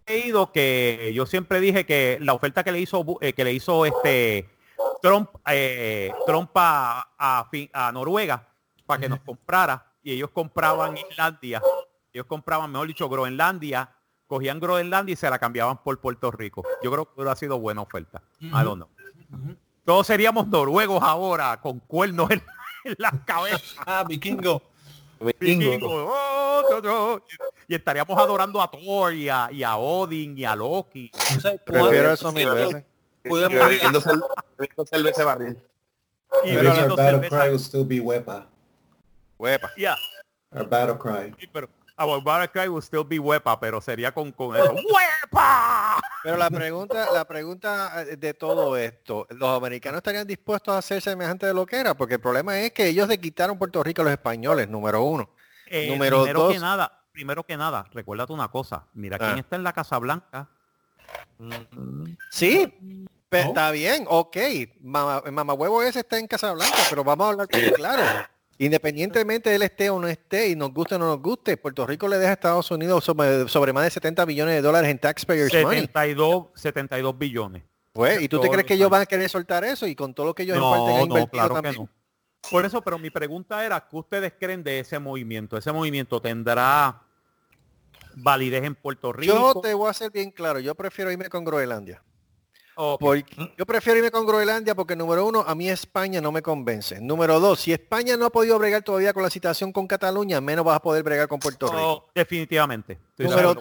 creído 0.06 0.52
que, 0.52 1.12
yo 1.16 1.26
siempre 1.26 1.60
dije 1.60 1.86
que 1.86 2.18
la 2.22 2.34
oferta 2.34 2.64
que 2.64 2.72
le 2.72 2.80
hizo, 2.80 3.04
eh, 3.22 3.34
que 3.34 3.44
le 3.44 3.54
hizo 3.54 3.86
este 3.88 4.48
Trump, 5.02 5.30
eh, 5.48 6.12
Trump 6.26 6.52
a, 6.56 7.08
a 7.18 7.48
Fin- 7.50 7.70
a 7.74 7.92
Noruega 7.92 8.48
para 8.86 9.02
que 9.02 9.10
nos 9.10 9.20
comprara 9.22 9.86
y 10.04 10.14
ellos 10.14 10.30
compraban 10.32 10.96
Islandia, 10.98 11.62
ellos 12.14 12.26
compraban, 12.26 12.72
mejor 12.72 12.88
dicho, 12.88 13.10
Groenlandia, 13.10 13.90
cogían 14.26 14.60
Groenlandia 14.60 15.14
y 15.14 15.16
se 15.16 15.30
la 15.30 15.38
cambiaban 15.40 15.78
por 15.84 16.00
Puerto 16.00 16.32
Rico. 16.32 16.64
Yo 16.84 16.92
creo 16.92 17.06
que 17.06 17.12
hubiera 17.16 17.36
sido 17.36 17.60
buena 17.60 17.82
oferta. 17.82 18.22
I 18.42 18.50
don't 18.64 18.76
know. 18.76 18.90
Ujú. 19.34 19.56
Todos 19.86 20.08
seríamos 20.08 20.48
noruegos 20.48 21.02
ahora 21.04 21.60
con 21.62 21.80
cuernos 21.80 22.30
en, 22.32 22.44
en 22.86 22.96
la 22.98 23.12
cabeza. 23.26 23.58
Ah, 23.86 24.04
vikingo. 24.08 24.62
Vikingo, 25.40 25.88
oh, 26.14 26.62
no, 26.70 26.82
no. 26.82 27.22
Y 27.68 27.76
estaríamos 27.76 28.18
adorando 28.20 28.62
a 28.62 28.70
Thor 28.70 29.14
y 29.14 29.30
a, 29.30 29.50
y 29.52 29.64
a 29.64 29.76
Odin 29.78 30.38
y 30.38 30.46
a 30.46 30.56
Loki. 30.56 31.10
¿Tú 31.10 31.40
sabes 31.42 31.60
Prefiero 31.66 32.12
eso 32.14 32.32
mil 32.32 32.50
veces. 32.50 32.86
Bebiendo 33.30 34.86
cerveza 34.86 35.26
barril. 35.26 35.58
Y 36.44 36.56
bebiendo 36.56 36.94
our 36.94 36.98
battle 36.98 37.12
cerveza. 37.22 37.40
cry 37.42 37.50
will 37.50 37.60
still 37.60 37.86
be 37.86 38.00
Wepa. 38.00 38.48
Huepa. 39.38 39.72
Yeah, 39.78 39.96
Our 40.52 40.68
battle 40.68 40.98
cry. 40.98 41.34
sí, 41.40 41.48
pero 41.52 41.70
our 41.98 42.22
battle 42.24 42.48
cry 42.50 42.68
will 42.68 42.82
still 42.82 43.04
be 43.04 43.20
huepa, 43.20 43.60
pero 43.60 43.80
sería 43.82 44.12
con, 44.12 44.32
con 44.32 44.56
eso. 44.56 44.72
¡Huepa! 45.32 46.00
Pero 46.24 46.38
la 46.38 46.50
pregunta, 46.50 47.08
la 47.14 47.26
pregunta 47.26 48.04
eh, 48.04 48.16
de 48.18 48.34
todo 48.34 48.76
esto, 48.78 49.26
¿los 49.30 49.50
americanos 49.58 49.98
estarían 50.00 50.26
dispuestos 50.28 50.74
a 50.74 50.80
hacer 50.80 51.02
semejante 51.02 51.46
de 51.46 51.54
lo 51.54 51.66
que 51.66 51.78
era? 51.78 51.96
Porque 51.96 52.16
el 52.16 52.20
problema 52.20 52.60
es 52.60 52.72
que 52.72 52.88
ellos 52.88 53.08
le 53.08 53.20
quitaron 53.20 53.58
Puerto 53.58 53.82
Rico 53.84 54.02
a 54.02 54.06
los 54.06 54.14
españoles, 54.14 54.68
número 54.68 55.04
uno. 55.04 55.30
Eh, 55.68 55.88
Número 55.90 56.22
primero 56.24 56.40
dos. 56.44 56.54
que 56.54 56.60
nada, 56.60 57.04
primero 57.12 57.44
que 57.44 57.58
nada, 57.58 57.86
recuérdate 57.94 58.34
una 58.34 58.48
cosa. 58.48 58.86
Mira 58.94 59.18
quién 59.18 59.32
Ah. 59.32 59.40
está 59.40 59.56
en 59.56 59.64
la 59.64 59.74
Casa 59.74 59.98
Blanca. 60.00 60.50
Sí, 62.32 63.06
pe- 63.30 63.44
Oh. 63.44 63.48
está 63.50 63.72
bien, 63.72 64.06
ok. 64.08 64.38
Mamá, 64.82 65.24
mamahuevo 65.32 65.82
ese 65.82 66.00
está 66.00 66.18
en 66.18 66.28
Casablanca, 66.28 66.78
pero 66.90 67.04
vamos 67.04 67.26
a 67.28 67.30
hablar 67.32 67.48
claro. 67.48 68.04
Independientemente 68.60 69.50
de 69.52 69.56
él 69.58 69.62
esté 69.62 69.90
o 69.92 70.00
no 70.00 70.08
esté, 70.08 70.50
y 70.50 70.56
nos 70.56 70.74
guste 70.74 70.96
o 70.96 70.98
no 71.00 71.06
nos 71.08 71.22
guste, 71.22 71.58
Puerto 71.58 71.86
Rico 71.86 72.08
le 72.08 72.18
deja 72.18 72.32
a 72.32 72.34
Estados 72.34 72.72
Unidos 72.72 73.04
sobre, 73.04 73.48
sobre 73.48 73.72
más 73.72 73.84
de 73.84 73.92
70 73.92 74.26
billones 74.26 74.56
de 74.56 74.62
dólares 74.64 74.90
en 74.90 74.98
taxpayers 74.98 75.54
money. 75.62 75.82
72, 75.82 76.48
72 76.56 77.18
billones. 77.18 77.64
Pues, 77.94 78.20
¿y 78.22 78.28
tú 78.28 78.40
te 78.40 78.50
crees 78.50 78.66
que 78.66 78.74
ellos 78.76 78.90
van 78.90 79.02
a 79.04 79.06
querer 79.06 79.30
soltar 79.30 79.64
eso? 79.64 79.86
Y 79.88 79.96
con 79.96 80.14
todo 80.14 80.28
lo 80.28 80.34
que 80.36 80.44
ellos 80.44 80.58
en 80.58 80.64
parte 80.64 80.78
han 80.80 80.86
No, 80.88 80.96
no, 80.98 81.02
invertido 81.04 81.28
claro 81.32 81.50
que 81.56 81.62
también. 81.62 81.76
no. 81.84 81.90
Por 82.50 82.66
eso, 82.66 82.82
pero 82.82 82.98
mi 82.98 83.10
pregunta 83.10 83.64
era, 83.66 83.80
¿qué 83.88 83.96
ustedes 83.96 84.34
creen 84.40 84.64
de 84.64 84.80
ese 84.80 84.98
movimiento? 85.00 85.58
¿Ese 85.58 85.72
movimiento 85.72 86.20
tendrá 86.22 87.02
validez 88.16 88.64
en 88.64 88.76
Puerto 88.76 89.12
Rico? 89.14 89.34
Yo 89.54 89.62
te 89.62 89.74
voy 89.74 89.90
a 89.90 89.94
ser 89.94 90.12
bien 90.12 90.32
claro, 90.32 90.60
yo 90.60 90.74
prefiero 90.76 91.12
irme 91.12 91.30
con 91.30 91.44
Groenlandia. 91.44 92.02
Porque- 93.00 93.54
yo 93.58 93.66
prefiero 93.66 93.98
irme 93.98 94.12
con 94.12 94.26
Groenlandia 94.26 94.76
porque 94.76 94.96
número 94.96 95.26
uno, 95.26 95.44
a 95.46 95.56
mí 95.56 95.68
España 95.70 96.22
no 96.22 96.32
me 96.32 96.42
convence. 96.42 97.02
Número 97.02 97.40
dos, 97.40 97.60
si 97.60 97.74
España 97.74 98.16
no 98.18 98.26
ha 98.26 98.30
podido 98.30 98.58
bregar 98.60 98.84
todavía 98.84 99.14
con 99.14 99.24
la 99.24 99.30
situación 99.30 99.72
con 99.72 99.88
Cataluña, 99.88 100.40
menos 100.42 100.64
vas 100.64 100.76
a 100.76 100.80
poder 100.82 101.02
bregar 101.04 101.28
con 101.28 101.40
Puerto 101.40 101.68
Rico. 101.68 101.82
Oh, 101.82 102.10
definitivamente. 102.14 103.00
Número-. 103.18 103.56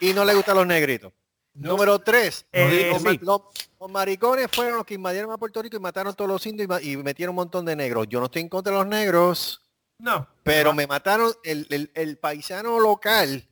Y 0.00 0.12
no 0.12 0.24
le 0.24 0.34
gustan 0.34 0.56
los 0.56 0.66
negritos. 0.66 1.12
Número 1.54 1.98
tres, 1.98 2.46
Eh, 2.52 2.90
los, 2.92 3.02
sí. 3.02 3.18
los- 3.22 3.42
los 3.80 3.90
maricones 3.90 4.48
fueron 4.52 4.76
los 4.78 4.86
que 4.86 4.94
invadieron 4.94 5.30
a 5.32 5.38
Puerto 5.38 5.60
Rico 5.62 5.76
y 5.76 5.80
mataron 5.80 6.14
todos 6.14 6.28
los 6.30 6.46
indios 6.46 6.82
y 6.82 6.96
metieron 6.96 7.30
un 7.30 7.36
montón 7.36 7.64
de 7.64 7.74
negros. 7.76 8.06
Yo 8.08 8.18
no 8.20 8.26
estoy 8.26 8.42
en 8.42 8.48
contra 8.48 8.72
de 8.72 8.78
los 8.78 8.86
negros, 8.86 9.60
No. 9.98 10.26
pero 10.42 10.72
me 10.72 10.86
mataron 10.86 11.32
el, 11.44 11.66
el- 11.70 11.90
el 11.94 12.18
paisano 12.18 12.78
local. 12.80 13.46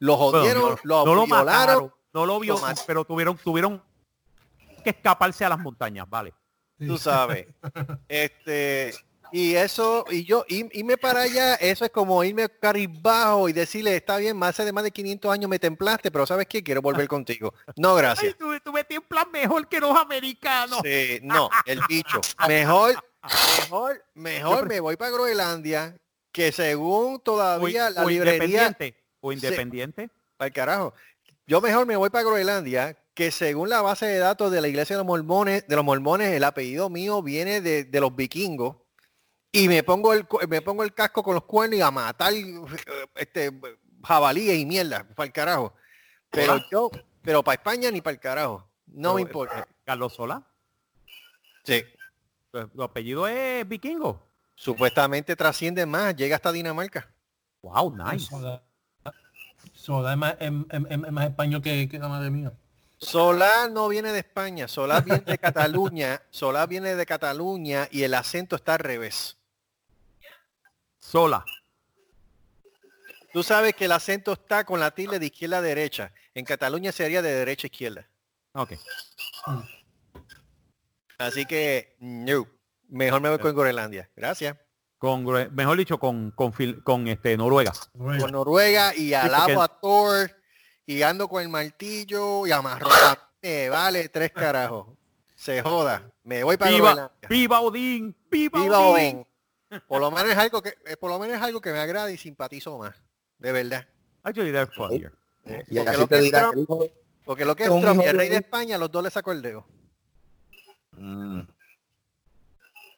Lo 0.00 0.16
Bueno, 0.16 0.38
jodieron, 0.38 0.62
no, 0.62 0.78
lo 0.82 1.04
no 1.06 1.14
lo 1.14 1.24
violaron. 1.26 1.46
mataron, 1.46 1.94
no 2.12 2.26
lo 2.26 2.40
vio, 2.40 2.54
lo 2.54 2.60
pero 2.86 3.04
tuvieron, 3.04 3.36
tuvieron 3.38 3.82
que 4.84 4.90
escaparse 4.90 5.44
a 5.44 5.48
las 5.48 5.58
montañas, 5.58 6.08
vale. 6.08 6.32
tú 6.78 6.96
sabes. 6.98 7.46
Este, 8.08 8.92
y 9.32 9.54
eso, 9.54 10.04
y 10.10 10.24
yo, 10.24 10.44
ir- 10.48 10.70
irme 10.72 10.96
para 10.96 11.22
allá, 11.22 11.54
eso 11.56 11.84
es 11.84 11.90
como 11.90 12.22
irme 12.22 12.48
caribajo 12.48 13.48
y 13.48 13.52
decirle, 13.52 13.96
está 13.96 14.18
bien, 14.18 14.36
más 14.36 14.56
de 14.56 14.72
más 14.72 14.84
de 14.84 14.92
500 14.92 15.32
años 15.32 15.50
me 15.50 15.58
templaste, 15.58 16.10
pero 16.12 16.24
¿sabes 16.26 16.46
qué? 16.46 16.62
Quiero 16.62 16.80
volver 16.82 17.08
contigo. 17.08 17.52
No, 17.76 17.94
gracias. 17.96 18.36
tú, 18.36 18.52
tú 18.62 18.72
metí 18.72 18.96
un 18.96 19.02
plan 19.04 19.26
mejor 19.32 19.66
que 19.68 19.80
los 19.80 19.96
americanos. 19.96 20.78
Sí, 20.84 21.18
no, 21.22 21.50
el 21.66 21.80
bicho. 21.88 22.20
Mejor, 22.46 22.94
mejor, 23.58 24.04
mejor 24.14 24.68
me 24.68 24.78
voy 24.80 24.96
para 24.96 25.10
Groenlandia, 25.10 25.96
que 26.30 26.52
según 26.52 27.14
O, 27.14 27.18
todavía 27.18 27.90
la 27.90 28.04
o 28.04 28.08
librería, 28.08 28.36
independiente. 28.66 29.02
O 29.20 29.30
Sí. 29.32 29.36
independiente. 29.36 30.10
para 30.36 30.46
el 30.48 30.52
carajo. 30.52 30.94
Yo 31.46 31.60
mejor 31.60 31.86
me 31.86 31.96
voy 31.96 32.10
para 32.10 32.24
Groenlandia, 32.24 32.96
que 33.14 33.30
según 33.30 33.68
la 33.68 33.80
base 33.80 34.06
de 34.06 34.18
datos 34.18 34.50
de 34.50 34.60
la 34.60 34.68
iglesia 34.68 34.96
de 34.96 34.98
los 35.00 35.06
mormones, 35.06 35.66
de 35.68 35.76
los 35.76 35.84
mormones, 35.84 36.32
el 36.32 36.44
apellido 36.44 36.90
mío 36.90 37.22
viene 37.22 37.60
de, 37.60 37.84
de 37.84 38.00
los 38.00 38.14
vikingos. 38.14 38.76
Y 39.52 39.68
me 39.68 39.84
pongo 39.84 40.12
el 40.12 40.26
me 40.48 40.60
pongo 40.62 40.82
el 40.82 40.92
casco 40.92 41.22
con 41.22 41.34
los 41.34 41.44
cuernos 41.44 41.78
y 41.78 41.82
a 41.82 41.90
matar 41.92 42.32
eh, 42.32 42.44
este 43.14 43.52
jabalíes 44.02 44.58
y 44.58 44.66
mierda, 44.66 45.06
para 45.14 45.26
el 45.28 45.32
carajo. 45.32 45.74
Pero 46.28 46.58
yo, 46.72 46.90
pero 47.22 47.42
para 47.44 47.54
España 47.54 47.90
ni 47.92 48.00
para 48.00 48.14
el 48.14 48.20
carajo. 48.20 48.68
No 48.86 49.14
me 49.14 49.24
Pero, 49.24 49.28
importa. 49.44 49.60
eh, 49.60 49.74
Carlos 49.84 50.12
Solá. 50.14 50.44
Sí. 51.62 51.82
Su 52.74 52.82
apellido 52.82 53.26
es 53.28 53.66
vikingo. 53.68 54.20
Supuestamente 54.56 55.34
trasciende 55.36 55.86
más, 55.86 56.14
llega 56.16 56.36
hasta 56.36 56.52
Dinamarca. 56.52 57.08
Wow, 57.62 57.96
nice. 57.96 58.26
Soda, 58.26 58.62
Soda 59.72 60.12
es, 60.12 60.18
más, 60.18 60.36
es- 60.40 60.52
es- 60.70 60.90
es 60.90 61.12
más 61.12 61.26
español 61.26 61.62
que, 61.62 61.88
que 61.88 61.98
la 61.98 62.08
madre 62.08 62.30
mía. 62.30 62.52
Solá 63.04 63.68
no 63.68 63.88
viene 63.88 64.12
de 64.12 64.18
España, 64.20 64.66
Solá 64.68 65.00
viene 65.00 65.20
de 65.24 65.38
Cataluña, 65.38 66.22
Solá 66.30 66.66
viene 66.66 66.94
de 66.94 67.06
Cataluña 67.06 67.88
y 67.90 68.02
el 68.02 68.14
acento 68.14 68.56
está 68.56 68.74
al 68.74 68.78
revés. 68.80 69.36
Sola. 70.98 71.44
Tú 73.32 73.42
sabes 73.42 73.74
que 73.74 73.84
el 73.86 73.92
acento 73.92 74.32
está 74.32 74.64
con 74.64 74.80
la 74.80 74.92
tilde 74.92 75.18
de 75.18 75.26
izquierda 75.26 75.58
a 75.58 75.62
derecha. 75.62 76.12
En 76.34 76.44
Cataluña 76.44 76.92
sería 76.92 77.20
de 77.20 77.32
derecha 77.32 77.66
a 77.66 77.70
izquierda. 77.70 78.08
Ok. 78.52 78.72
Así 81.18 81.44
que, 81.46 81.96
no. 82.00 82.46
Mejor 82.88 83.20
me 83.20 83.28
voy 83.30 83.38
con 83.38 83.54
Groenlandia. 83.54 84.08
Gracias. 84.14 84.56
Con, 84.98 85.24
mejor 85.54 85.76
dicho, 85.76 85.98
con, 85.98 86.30
con, 86.30 86.52
Fil- 86.52 86.82
con 86.82 87.08
este 87.08 87.36
Noruega. 87.36 87.72
Con 87.96 88.30
Noruega 88.32 88.94
y 88.94 89.12
alabo 89.14 89.54
porque- 89.54 89.60
a 89.60 89.68
Thor 89.80 90.36
y 90.86 91.02
ando 91.02 91.28
con 91.28 91.42
el 91.42 91.48
martillo 91.48 92.46
y 92.46 92.52
amarro. 92.52 92.88
Me 93.42 93.68
vale 93.70 94.08
tres 94.08 94.30
carajos. 94.32 94.86
Se 95.34 95.60
joda. 95.62 96.10
Me 96.22 96.42
voy 96.44 96.56
para 96.56 96.70
¡Viva, 96.70 97.12
viva 97.28 97.60
Odín! 97.60 98.14
¡Viva, 98.30 98.62
Viva 98.62 98.78
Odín! 98.80 99.26
Odín. 99.70 99.82
Por 99.88 100.00
lo 100.00 100.10
menos 100.10 100.30
es 100.30 100.38
algo 100.38 100.62
que, 100.62 100.74
eh, 100.86 100.96
por 100.96 101.10
lo 101.10 101.18
menos 101.18 101.36
es 101.36 101.42
algo 101.42 101.60
que 101.60 101.72
me 101.72 101.78
agrada 101.80 102.10
y 102.10 102.16
simpatizo 102.16 102.78
más. 102.78 102.94
De 103.38 103.52
verdad. 103.52 103.86
Actually, 104.22 104.52
funnier. 104.74 105.12
Y 105.44 105.76
Porque 105.76 105.90
así 105.90 106.00
lo 106.00 106.06
te 106.06 106.14
que 106.14 106.18
es 106.18 106.24
dirá 106.24 106.40
Trump- 106.40 106.54
que 106.54 106.60
el 106.60 106.62
hijo- 106.62 106.88
Porque 107.24 107.44
lo 107.44 107.56
que 107.56 107.64
es 107.64 107.68
Un 107.68 107.82
Trump 107.82 108.00
y 108.02 108.04
el 108.06 108.16
rey 108.16 108.28
de- 108.28 108.34
de 108.36 108.40
España, 108.40 108.78
los 108.78 108.90
dos 108.90 109.02
le 109.04 109.10
sacó 109.10 109.32
el 109.32 109.42
dedo. 109.42 109.66
Mm. 110.92 111.40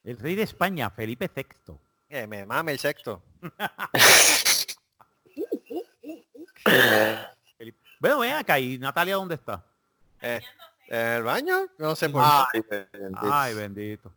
El 0.05 0.19
rey 0.19 0.35
de 0.37 0.43
España, 0.43 0.89
Felipe 0.91 1.29
VI. 1.35 1.75
Eh, 2.11 2.27
me 2.29 2.47
mame 2.47 2.71
el 2.73 2.79
sexto. 2.79 3.23
Bueno, 8.01 8.19
ven 8.19 8.33
acá. 8.33 8.59
¿Y 8.59 8.79
Natalia 8.79 9.17
dónde 9.17 9.35
está? 9.35 9.65
Eh, 10.21 10.41
¿En 10.89 11.07
el 11.13 11.23
baño? 11.23 11.67
No 11.79 11.97
sé 11.97 12.09
por 12.09 12.23
Ay, 12.25 12.63
bendito. 12.71 13.33
Ay, 13.33 13.55
bendito. 13.55 14.13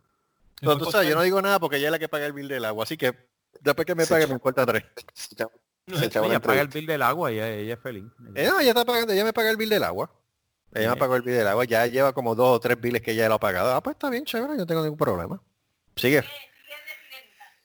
Pero 0.60 0.78
tú 0.78 0.86
sabes, 0.92 1.08
yo 1.10 1.16
no 1.16 1.22
digo 1.22 1.42
nada 1.42 1.60
porque 1.60 1.78
ella 1.78 1.88
es 1.88 1.92
la 1.92 2.00
que 2.00 2.10
paga 2.10 2.26
el 2.26 2.34
bill 2.34 2.48
del 2.48 2.66
agua, 2.66 2.84
así 2.84 2.98
que 2.98 3.16
después 3.62 3.86
que 3.86 3.96
me 3.96 4.06
pague 4.06 4.28
me 4.28 4.34
importa 4.34 4.66
tres. 4.66 4.84
Se 5.14 6.06
Ella 6.06 6.40
paga 6.40 6.62
el 6.62 6.68
bill 6.68 6.86
del 6.86 7.02
agua 7.02 7.32
y 7.32 7.36
ella, 7.36 7.50
ella 7.50 7.74
es 7.74 7.80
feliz. 7.80 8.06
Eh, 8.36 8.48
no, 8.48 8.60
ella 8.60 8.70
está 8.70 8.86
pagando, 8.86 9.14
ella 9.14 9.24
me 9.24 9.34
paga 9.34 9.50
el 9.50 9.58
bill 9.58 9.70
del 9.70 9.84
agua. 9.84 10.12
Ella 10.74 10.92
me 10.92 10.98
pagó 10.98 11.16
el 11.16 11.24
bill 11.24 11.36
del 11.36 11.48
agua, 11.48 11.66
ya 11.66 11.88
lleva 11.88 12.14
como 12.14 12.36
dos 12.36 12.58
o 12.58 12.60
tres 12.60 12.80
billes 12.80 13.02
que 13.02 13.12
ella 13.12 13.28
lo 13.28 13.36
ha 13.36 13.40
pagado. 13.40 13.74
Ah, 13.74 13.82
pues 13.82 13.96
está 13.96 14.10
bien, 14.10 14.24
chévere, 14.24 14.54
yo 14.54 14.60
no 14.60 14.66
tengo 14.68 14.84
ningún 14.84 14.98
problema. 14.98 15.42
Sigue. 15.96 16.24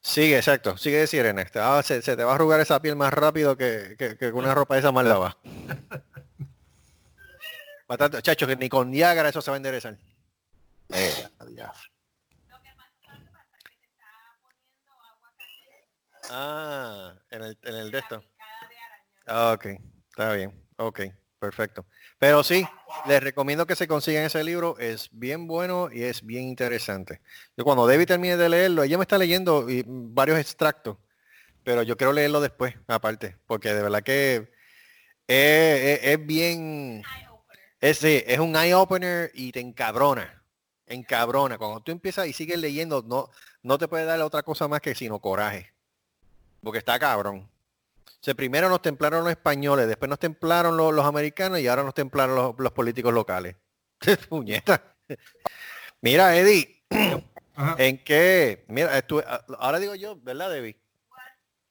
Sigue, 0.05 0.37
exacto, 0.37 0.77
sigue 0.77 0.99
de 0.99 1.07
sirena. 1.07 1.45
Te 1.47 1.59
va- 1.59 1.83
se, 1.83 2.03
se 2.03 2.15
te 2.15 2.25
va 2.25 2.33
a 2.33 2.35
arrugar 2.35 2.61
esa 2.61 2.81
piel 2.81 2.95
más 2.95 3.13
rápido 3.13 3.57
que, 3.57 3.97
que, 3.99 4.17
que 4.19 4.31
una 4.33 4.55
ropa 4.55 4.75
de 4.75 4.81
esa 4.81 4.93
mal 4.93 5.09
lavada. 5.09 5.39
Bastante, 7.89 8.21
chacho, 8.23 8.47
que 8.47 8.57
ni 8.57 8.69
con 8.69 8.91
Niágara 8.91 9.29
eso 9.31 9.41
se 9.43 9.51
va 9.51 9.57
a 9.57 9.59
enderezar. 9.59 9.97
Eh. 10.91 11.29
Ah, 16.31 17.15
en 17.31 17.43
el, 17.43 17.59
en 17.63 17.75
el 17.75 17.91
de 17.91 17.99
esto. 17.99 18.23
Ah, 19.27 19.53
ok, 19.55 19.67
está 20.11 20.33
bien, 20.35 20.53
ok, 20.77 21.01
perfecto. 21.45 21.85
Pero 22.19 22.43
sí, 22.43 22.67
les 23.07 23.23
recomiendo 23.23 23.67
que 23.67 23.77
se 23.77 23.87
consigan 23.87 24.25
ese 24.25 24.43
libro. 24.43 24.77
Es 24.79 25.09
bien 25.13 25.47
bueno 25.47 25.89
y 25.93 26.03
es 26.03 26.25
bien 26.25 26.45
interesante. 26.45 27.21
Yo 27.57 27.65
cuando 27.65 27.87
David 27.87 28.07
termine 28.07 28.37
de 28.37 28.49
leerlo, 28.49 28.83
ella 28.83 28.97
me 28.99 29.03
está 29.03 29.19
leyendo 29.19 29.69
y, 29.69 29.83
mm, 29.85 30.15
varios 30.15 30.39
extractos, 30.39 30.97
pero 31.63 31.83
yo 31.83 31.97
quiero 31.97 32.13
leerlo 32.13 32.41
después, 32.41 32.75
aparte, 32.87 33.37
porque 33.47 33.73
de 33.75 33.83
verdad 33.83 34.03
que 34.03 34.51
es, 35.27 35.99
es- 35.99 36.01
es 36.05 36.27
bien, 36.27 37.03
Eye 37.17 37.29
opener. 37.29 37.65
es, 37.81 37.99
sí, 37.99 38.23
es 38.27 38.39
un 38.39 38.57
eye 38.57 38.75
opener 38.75 39.31
y 39.35 39.53
te 39.53 39.61
encabrona. 39.61 40.43
Encabrona. 40.87 41.57
Cuando 41.59 41.81
tú 41.83 41.93
empiezas 41.93 42.27
y 42.27 42.33
sigues 42.33 42.59
leyendo, 42.59 43.03
no, 43.07 43.31
no 43.63 43.79
te 43.79 43.89
puede 43.89 44.05
dar 44.05 44.21
otra 44.21 44.43
cosa 44.43 44.69
más 44.69 44.81
que 44.81 44.95
sino 44.95 45.19
coraje. 45.19 45.73
Porque 46.63 46.79
está 46.79 46.99
cabrón. 46.99 47.49
O 48.07 48.25
sea, 48.25 48.35
primero 48.35 48.69
nos 48.69 48.81
templaron 48.83 49.23
los 49.25 49.31
españoles, 49.31 49.87
después 49.87 50.09
nos 50.09 50.19
templaron 50.19 50.77
los, 50.77 50.95
los 50.95 51.05
americanos 51.05 51.59
y 51.61 51.69
ahora 51.69 51.83
nos 51.83 51.95
templaron 51.95 52.35
los, 52.37 52.55
los 52.59 52.73
políticos 52.73 53.13
locales. 53.13 53.57
Puñeta. 54.29 54.83
Mira, 56.01 56.37
Eddie, 56.37 56.85
Ajá. 57.55 57.77
en 57.79 58.03
qué, 58.03 58.65
mira, 58.69 58.97
estuve- 58.99 59.25
ahora 59.59 59.79
digo 59.79 59.95
yo, 59.95 60.17
¿verdad, 60.23 60.51
Debbie? 60.51 60.77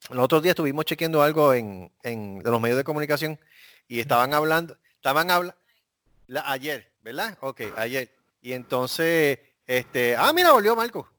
Los 0.10 0.26
otros 0.26 0.44
días 0.44 0.52
estuvimos 0.54 0.86
chequeando 0.86 1.22
algo 1.24 1.54
en, 1.54 1.92
en 2.04 2.42
los 2.44 2.60
medios 2.62 2.78
de 2.78 2.84
comunicación 2.84 3.40
y 3.88 4.00
estaban 4.00 4.34
hablando, 4.34 4.78
estaban 4.96 5.32
hablando, 5.32 5.58
ayer, 6.46 6.92
¿verdad? 7.02 7.38
Ok, 7.42 7.62
ayer. 7.78 8.14
Y 8.42 8.54
entonces, 8.54 9.40
este, 9.66 10.16
ah, 10.18 10.34
mira, 10.34 10.52
volvió 10.52 10.76
Marco. 10.76 11.10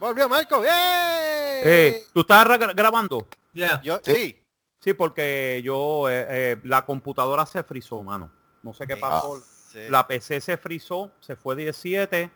Volvió 0.00 0.28
Marco, 0.28 0.60
¡bien! 0.60 0.72
Eh, 0.74 2.04
¿Tú 2.12 2.20
estás 2.20 2.44
gra- 2.46 2.74
grabando? 2.74 3.26
Ya. 3.52 3.80
Yo, 3.82 3.98
Sí. 4.02 4.14
sí. 4.14 4.44
Sí, 4.80 4.94
porque 4.94 5.60
yo, 5.64 6.08
eh, 6.08 6.26
eh, 6.28 6.56
la 6.62 6.84
computadora 6.86 7.44
se 7.46 7.62
frizó, 7.64 8.02
mano. 8.02 8.30
No 8.62 8.72
sé 8.72 8.86
qué 8.86 8.96
pasó. 8.96 9.40
Sí. 9.72 9.80
La 9.90 10.06
PC 10.06 10.40
se 10.40 10.56
frizó, 10.56 11.10
se 11.20 11.34
fue 11.36 11.56
17, 11.56 12.30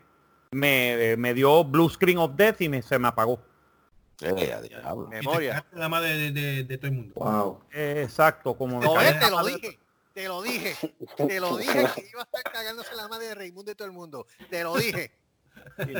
me, 0.51 1.11
eh, 1.13 1.17
me 1.17 1.33
dio 1.33 1.63
blue 1.63 1.89
screen 1.89 2.17
of 2.17 2.31
death 2.35 2.59
y 2.61 2.69
me, 2.69 2.81
se 2.81 2.99
me 2.99 3.07
apagó. 3.07 3.39
Memoria. 5.09 5.65
la 5.73 5.89
madre 5.89 6.15
de, 6.17 6.31
de- 6.31 6.63
de 6.63 6.77
todo 6.77 6.87
el 6.87 6.93
mundo. 6.97 7.13
Wow. 7.15 7.63
Eh, 7.71 8.01
exacto, 8.03 8.55
como 8.55 8.79
No, 8.81 8.93
Te 8.99 9.13
te 9.13 9.29
lo 9.31 9.45
dije. 9.45 9.79
Te 10.13 10.27
lo 10.27 10.41
dije. 10.43 10.75
Te 11.17 11.39
lo 11.39 11.57
dije 11.57 11.73
que 11.95 12.07
iba 12.11 12.21
a 12.21 12.25
estar 12.25 12.43
cagándose 12.51 12.93
la 12.95 13.07
madre 13.07 13.27
de 13.29 13.35
Raimundo 13.35 13.71
y 13.71 13.75
todo 13.75 13.87
el 13.87 13.93
mundo. 13.93 14.27
Te 14.49 14.63
lo 14.63 14.75
dije. 14.75 15.11
Sí, 15.77 15.93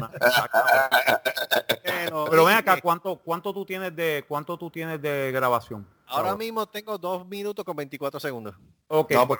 Pero 2.29 2.45
ven 2.45 2.55
acá, 2.57 2.79
¿cuánto, 2.81 3.17
cuánto 3.17 3.53
tú 3.53 3.65
tienes 3.65 3.95
de 3.95 4.23
cuánto 4.27 4.57
tú 4.57 4.69
tienes 4.69 5.01
de 5.01 5.31
grabación? 5.31 5.85
Ahora 6.07 6.35
mismo 6.35 6.65
tengo 6.67 6.97
dos 6.97 7.25
minutos 7.27 7.65
con 7.65 7.75
24 7.75 8.19
segundos. 8.19 8.55
Ok, 8.87 9.11
No, 9.11 9.27
pues 9.27 9.39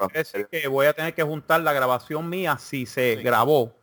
que 0.49 0.67
voy 0.67 0.88
a 0.88 0.93
tener 0.93 1.13
que 1.13 1.21
juntar 1.24 1.61
la 1.61 1.74
grabación 1.74 2.28
mía 2.28 2.57
si 2.57 2.86
se 2.86 3.17
Sí. 3.17 3.24
grabó. 3.24 3.76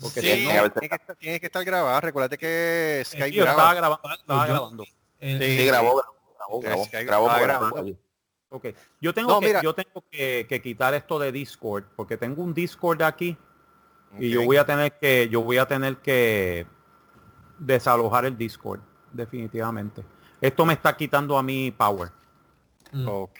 Porque 0.00 0.20
Sí, 0.20 0.26
si 0.28 0.36
tiene 0.38 0.56
no, 0.62 0.70
tiene 0.72 0.88
que, 0.88 0.94
estar, 0.96 1.16
tiene 1.16 1.40
que 1.40 1.46
estar 1.46 1.64
grabada. 1.64 2.00
Recuérdate 2.00 2.38
que 2.38 3.02
Skype 3.06 3.30
yo 3.32 3.44
estaba, 3.44 3.74
graba. 3.74 4.00
graba- 4.02 4.14
estaba 4.16 4.46
Yo- 4.46 4.52
grabando. 4.54 4.84
Eh, 5.20 5.38
Sí. 5.40 5.58
Sí, 5.58 5.66
grabó, 5.66 6.02
grabó, 6.36 6.60
grabó, 6.60 6.82
Es 6.82 6.88
que 6.88 7.04
grabó, 7.04 7.26
grabando. 7.26 7.74
grabó. 7.74 7.90
Ok, 8.48 8.66
yo 9.00 9.12
tengo, 9.12 9.30
No, 9.30 9.40
que, 9.40 9.46
mira. 9.46 9.60
yo 9.62 9.74
tengo 9.74 10.04
que, 10.10 10.46
que 10.48 10.62
quitar 10.62 10.94
esto 10.94 11.18
de 11.18 11.30
Discord, 11.32 11.84
porque 11.96 12.16
tengo 12.16 12.42
un 12.42 12.54
Discord 12.54 13.02
aquí 13.02 13.36
y 14.18 14.30
yo 14.30 14.44
voy 14.44 14.56
a 14.56 14.64
tener 14.64 14.92
que, 14.98 15.28
yo 15.28 15.42
voy 15.42 15.58
a 15.58 15.66
tener 15.66 15.96
que 15.98 16.66
desalojar 17.58 18.24
el 18.24 18.36
Discord, 18.36 18.80
definitivamente. 19.12 20.02
Esto 20.40 20.64
me 20.66 20.74
está 20.74 20.96
quitando 20.96 21.36
a 21.38 21.42
mí 21.42 21.70
power. 21.70 22.10
Ok. 23.06 23.38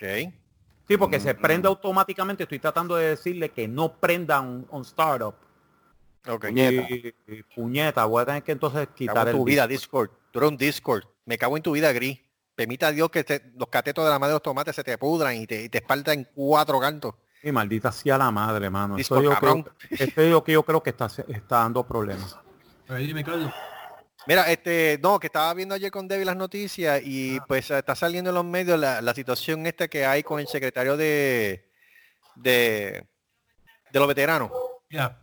Sí, 0.89 0.97
porque 0.97 1.19
se 1.21 1.35
Mm. 1.35 1.41
prende 1.41 1.69
automáticamente. 1.69 2.45
Estoy 2.45 2.59
tratando 2.59 2.97
de 2.97 3.09
decirle 3.11 3.51
que 3.51 3.67
no 3.69 3.93
prenda 3.95 4.41
un, 4.41 4.67
un 4.71 4.83
startup. 4.83 5.35
Ok. 6.29 6.47
Puñeta. 6.47 6.87
Y, 6.95 7.15
y 7.29 7.43
puñeta, 7.43 8.05
voy 8.05 8.23
a 8.23 8.27
tener 8.27 8.43
que 8.43 8.53
entonces 8.53 8.89
quitar 8.95 9.29
en 9.29 9.29
el 9.29 9.37
tu 9.37 9.45
vida, 9.45 9.67
Discord. 9.67 10.09
Discord. 10.11 10.31
Tú 10.33 10.39
eres 10.39 10.51
un 10.51 10.57
Discord. 10.57 11.05
Me 11.25 11.39
cago 11.39 11.57
en 11.57 11.63
tu 11.63 11.73
vida, 11.73 11.93
Gris. 11.93 12.21
Permita 12.55 12.89
a 12.89 12.93
Dios 12.93 13.11
que 13.11 13.23
te- 13.25 13.53
los 13.57 13.69
catetos 13.69 14.05
de 14.05 14.11
la 14.11 14.19
madre 14.19 14.31
de 14.31 14.35
los 14.37 14.43
tomates 14.43 14.75
se 14.75 14.83
te 14.85 14.97
pudran 14.97 15.37
y 15.37 15.47
te, 15.47 15.65
y 15.65 15.69
te 15.69 15.79
espaldan 15.79 16.21
en 16.21 16.29
cuatro 16.35 16.81
cantos. 16.81 17.15
Y 17.47 17.53
maldita 17.53 17.93
sea 17.93 18.19
la 18.19 18.33
madre, 18.33 18.69
mano. 18.69 18.99
Eso 18.99 19.21
Discord, 19.21 19.47
yo 19.47 19.63
creo, 19.63 20.25
es 20.25 20.31
lo 20.33 20.43
que 20.43 20.51
yo 20.51 20.65
creo 20.65 20.83
que 20.83 20.91
está, 20.91 21.07
está 21.07 21.59
dando 21.59 21.87
problemas. 21.87 22.37
dime, 22.89 23.23
Carlos. 23.23 23.53
Mira, 24.27 24.51
este, 24.51 24.99
no, 25.01 25.21
que 25.21 25.29
estaba 25.29 25.55
viendo 25.55 25.73
ayer 25.73 25.93
con 25.93 26.09
Debbie 26.09 26.25
las 26.25 26.35
noticias 26.35 27.01
y 27.05 27.39
pues 27.47 27.71
está 27.71 27.95
saliendo 27.95 28.31
en 28.31 28.35
los 28.35 28.45
medios 28.45 28.81
la, 28.81 29.01
la 29.01 29.15
situación 29.15 29.65
esta 29.65 29.87
que 29.87 30.05
hay 30.05 30.25
con 30.25 30.41
el 30.41 30.49
secretario 30.49 30.97
de, 30.97 31.71
de, 32.35 33.07
de 33.93 33.99
los 34.01 34.09
veteranos. 34.09 34.51
Ya. 34.91 35.23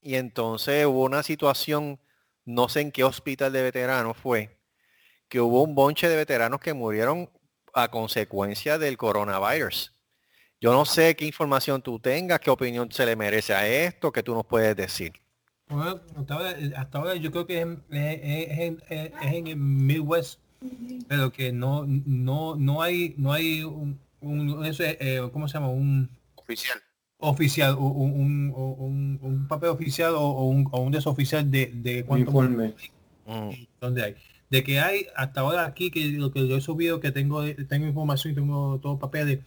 Y 0.00 0.14
entonces 0.14 0.86
hubo 0.86 1.02
una 1.02 1.24
situación, 1.24 1.98
no 2.44 2.68
sé 2.68 2.82
en 2.82 2.92
qué 2.92 3.02
hospital 3.02 3.52
de 3.52 3.62
veteranos 3.62 4.16
fue, 4.16 4.60
que 5.28 5.40
hubo 5.40 5.64
un 5.64 5.74
bonche 5.74 6.08
de 6.08 6.14
veteranos 6.14 6.60
que 6.60 6.72
murieron 6.72 7.28
a 7.74 7.88
consecuencia 7.88 8.78
del 8.78 8.96
coronavirus. 8.96 9.93
Yo 10.64 10.72
no 10.72 10.86
sé 10.86 11.14
qué 11.14 11.26
información 11.26 11.82
tú 11.82 11.98
tengas, 11.98 12.40
qué 12.40 12.48
opinión 12.48 12.90
se 12.90 13.04
le 13.04 13.14
merece 13.16 13.52
a 13.52 13.68
esto, 13.68 14.10
que 14.10 14.22
tú 14.22 14.32
nos 14.34 14.46
puedes 14.46 14.74
decir. 14.74 15.12
Bueno, 15.68 16.00
hasta, 16.16 16.34
ahora, 16.34 16.56
hasta 16.76 16.98
ahora 16.98 17.14
yo 17.16 17.30
creo 17.30 17.46
que 17.46 17.60
es, 17.60 17.68
es- 17.90 18.20
es 18.50 18.58
en, 18.60 18.82
es- 18.88 19.12
es 19.22 19.32
en 19.34 19.46
el 19.48 19.56
Midwest, 19.56 20.40
pero 21.06 21.30
que 21.30 21.52
no 21.52 21.84
no 21.86 22.56
no 22.56 22.80
hay 22.80 23.14
no 23.18 23.34
hay 23.34 23.62
un, 23.62 23.98
un- 24.22 24.64
eso 24.64 24.84
es, 24.84 24.96
eh, 25.00 25.20
¿cómo 25.34 25.48
se 25.48 25.54
llama? 25.58 25.68
Un 25.68 26.08
Oficial. 26.36 26.78
oficial, 27.18 27.74
un, 27.78 28.12
un, 28.22 28.52
un- 28.56 29.18
un 29.20 29.48
papel 29.48 29.68
oficial 29.68 30.14
o, 30.14 30.20
o 30.22 30.44
un, 30.48 30.66
o 30.72 30.80
un 30.80 30.92
desoficial 30.92 31.50
de, 31.50 31.72
de 31.74 32.04
cuánto 32.06 32.30
informe. 32.30 32.72
Mm, 33.26 33.50
donde 33.82 34.02
hay. 34.02 34.14
De 34.48 34.64
que 34.64 34.80
hay 34.80 35.08
hasta 35.14 35.40
ahora 35.42 35.66
aquí 35.66 35.90
que 35.90 36.06
lo 36.08 36.30
que 36.32 36.48
yo 36.48 36.56
he 36.56 36.60
subido 36.62 37.00
que 37.00 37.10
tengo 37.12 37.42
tengo 37.68 37.86
información 37.86 38.32
y 38.32 38.34
tengo 38.36 38.78
todos 38.80 38.98
papeles 38.98 39.40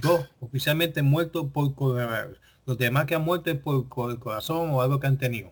dos 0.00 0.26
oficialmente 0.40 1.02
muertos 1.02 1.46
por 1.52 1.74
coronavirus. 1.74 2.38
Los 2.66 2.78
demás 2.78 3.06
que 3.06 3.14
han 3.14 3.22
muerto 3.22 3.50
es 3.50 3.58
por, 3.58 3.88
por 3.88 4.10
el 4.10 4.18
corazón 4.18 4.70
o 4.70 4.80
algo 4.82 5.00
que 5.00 5.06
han 5.06 5.18
tenido. 5.18 5.50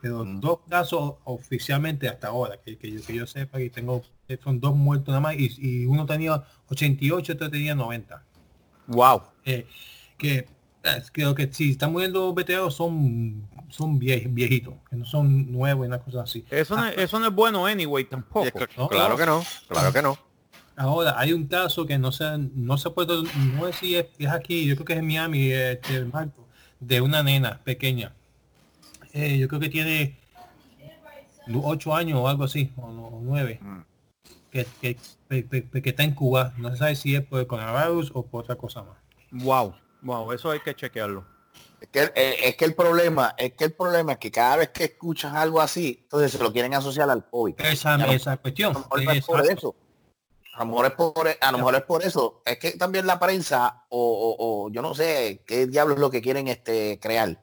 Pero 0.00 0.24
Mm. 0.24 0.40
dos 0.40 0.60
casos 0.68 1.14
oficialmente 1.24 2.08
hasta 2.08 2.28
ahora, 2.28 2.56
que, 2.64 2.76
que 2.78 2.90
yo, 2.92 3.00
que 3.04 3.14
yo 3.14 3.26
sepa 3.26 3.58
que 3.58 3.68
tengo, 3.70 4.02
son 4.42 4.60
dos 4.60 4.74
muertos 4.76 5.08
nada 5.08 5.20
más 5.20 5.34
y, 5.36 5.50
y 5.58 5.86
uno 5.86 6.06
tenía 6.06 6.44
88, 6.68 7.32
otro 7.32 7.50
tenía 7.50 7.74
90. 7.74 8.22
Wow. 8.86 9.22
Eh, 9.44 9.66
que 10.16 10.46
creo 11.12 11.34
que 11.34 11.52
si 11.52 11.72
están 11.72 11.92
muriendo 11.92 12.32
veteranos 12.32 12.74
son 12.74 13.46
son 13.70 14.00
vie- 14.00 14.26
viejitos, 14.32 14.74
que 14.88 14.96
no 14.96 15.04
son 15.04 15.52
nuevos 15.52 15.84
y 15.84 15.88
unas 15.88 16.00
cosas 16.00 16.22
así. 16.30 16.44
Eso 16.48 16.74
no, 16.76 16.86
es- 16.86 16.96
eso 16.96 17.18
no 17.18 17.26
es 17.26 17.34
bueno 17.34 17.66
anyway 17.66 18.04
tampoco. 18.04 18.46
es 18.46 18.54
no, 18.78 18.88
claro 18.88 19.16
que 19.16 19.26
no, 19.26 19.42
claro 19.68 19.92
que 19.92 20.00
no. 20.00 20.18
Ahora, 20.78 21.18
hay 21.18 21.32
un 21.32 21.46
caso 21.48 21.84
que 21.86 21.98
no 21.98 22.12
se, 22.12 22.38
no 22.38 22.78
se 22.78 22.88
puede, 22.90 23.22
no 23.36 23.66
sé 23.66 23.72
si 23.72 23.96
es, 23.96 24.06
es 24.18 24.28
aquí, 24.28 24.64
yo 24.64 24.76
creo 24.76 24.86
que 24.86 24.92
es 24.94 24.98
en 25.00 25.06
Miami, 25.08 25.50
este, 25.50 26.04
Marco, 26.04 26.46
de 26.78 27.00
una 27.00 27.22
nena 27.22 27.60
pequeña. 27.64 28.12
Eh, 29.12 29.38
yo 29.38 29.48
creo 29.48 29.58
que 29.60 29.68
tiene 29.68 30.16
ocho 31.62 31.94
años 31.94 32.18
o 32.20 32.28
algo 32.28 32.44
así, 32.44 32.72
o, 32.76 33.18
nueve, 33.22 33.58
Mm. 33.60 33.80
que, 34.52 34.66
que, 34.80 34.96
que- 35.28 35.48
que- 35.48 35.82
que 35.82 35.88
está 35.90 36.04
en 36.04 36.14
Cuba. 36.14 36.54
No 36.58 36.70
se 36.70 36.76
sabe 36.76 36.94
si 36.94 37.14
es 37.16 37.22
por 37.24 37.40
el 37.40 37.46
coronavirus 37.46 38.12
o 38.14 38.24
por 38.24 38.44
otra 38.44 38.56
cosa 38.56 38.82
más. 38.82 38.96
Wow. 39.32 39.74
Wow, 40.02 40.32
eso 40.32 40.50
hay 40.50 40.60
que 40.60 40.74
chequearlo. 40.74 41.24
Es 41.80 41.88
que, 41.88 42.02
eh, 42.14 42.36
es 42.44 42.56
que 42.56 42.64
el 42.64 42.74
problema, 42.74 43.34
es 43.36 43.52
que 43.54 43.64
el 43.64 43.72
problema 43.72 44.12
es 44.12 44.18
que 44.18 44.30
cada 44.30 44.56
vez 44.56 44.68
que 44.70 44.84
escuchas 44.84 45.34
algo 45.34 45.60
así, 45.60 45.98
entonces 46.02 46.32
se 46.32 46.38
lo 46.42 46.52
quieren 46.52 46.72
asociar 46.74 47.10
al 47.10 47.28
COVID. 47.28 47.54
Esa, 47.58 47.96
esa 48.12 48.36
cuestión. 48.36 48.72
No 48.74 49.10
es 49.10 49.24
eso. 49.56 49.74
A 50.58 50.64
lo 50.64 50.70
mejor 50.70 50.86
es 50.86 50.92
por, 50.92 51.28
a 51.40 51.52
lo 51.52 51.58
mejor 51.58 51.74
es 51.76 51.82
por 51.82 52.02
eso. 52.02 52.42
Es 52.44 52.58
que 52.58 52.72
también 52.72 53.06
la 53.06 53.18
prensa, 53.20 53.84
o, 53.90 53.98
o- 54.38 54.64
o 54.66 54.70
yo 54.70 54.82
no 54.82 54.94
sé 54.94 55.42
qué 55.46 55.66
diablos 55.66 55.96
es 55.96 56.00
lo 56.00 56.10
que 56.10 56.20
quieren 56.20 56.48
este 56.48 56.98
crear. 57.00 57.40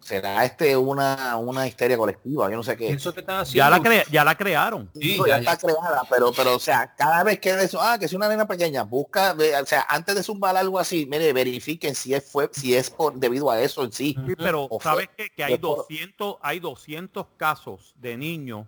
Será 0.00 0.44
este 0.44 0.76
una, 0.76 1.36
una 1.36 1.66
histeria 1.66 1.98
colectiva, 1.98 2.48
yo 2.50 2.56
no 2.56 2.62
sé 2.62 2.76
qué. 2.76 2.90
Eso 2.90 3.12
que 3.12 3.20
están 3.20 3.36
Ya 3.44 3.66
haciendo. 3.66 3.70
la, 3.70 3.78
cre- 3.80 4.10
ya 4.10 4.24
la 4.24 4.36
crearon. 4.36 4.90
Sí, 4.98 5.16
No, 5.18 5.26
ya, 5.26 5.40
ya 5.40 5.52
está 5.52 5.66
creada, 5.66 6.02
pero, 6.08 6.32
pero, 6.32 6.56
o 6.56 6.58
sea, 6.58 6.94
cada 6.96 7.22
vez 7.24 7.38
que 7.40 7.50
eso, 7.50 7.80
ah, 7.80 7.98
que 7.98 8.06
es 8.06 8.12
una 8.14 8.28
nena 8.28 8.46
pequeña, 8.46 8.84
busca, 8.84 9.34
ve- 9.34 9.54
o 9.60 9.66
sea, 9.66 9.84
antes 9.88 10.14
de 10.14 10.22
zumbar 10.22 10.56
algo 10.56 10.78
así, 10.78 11.06
mire, 11.10 11.32
verifiquen 11.32 11.94
si 11.94 12.14
es 12.14 12.24
fue, 12.30 12.48
si 12.52 12.74
es 12.74 12.88
por 12.90 13.14
debido 13.14 13.50
a 13.50 13.60
eso 13.60 13.84
en 13.84 13.92
sí. 13.92 14.16
Sí, 14.26 14.34
pero 14.36 14.68
fue- 14.68 14.78
sabes 14.82 15.08
que, 15.16 15.28
que 15.30 15.44
hay 15.44 15.52
fue 15.54 15.58
por- 15.60 15.76
200 15.78 16.36
hay 16.40 16.58
200 16.60 17.26
casos 17.36 17.92
de 17.96 18.16
niños 18.16 18.66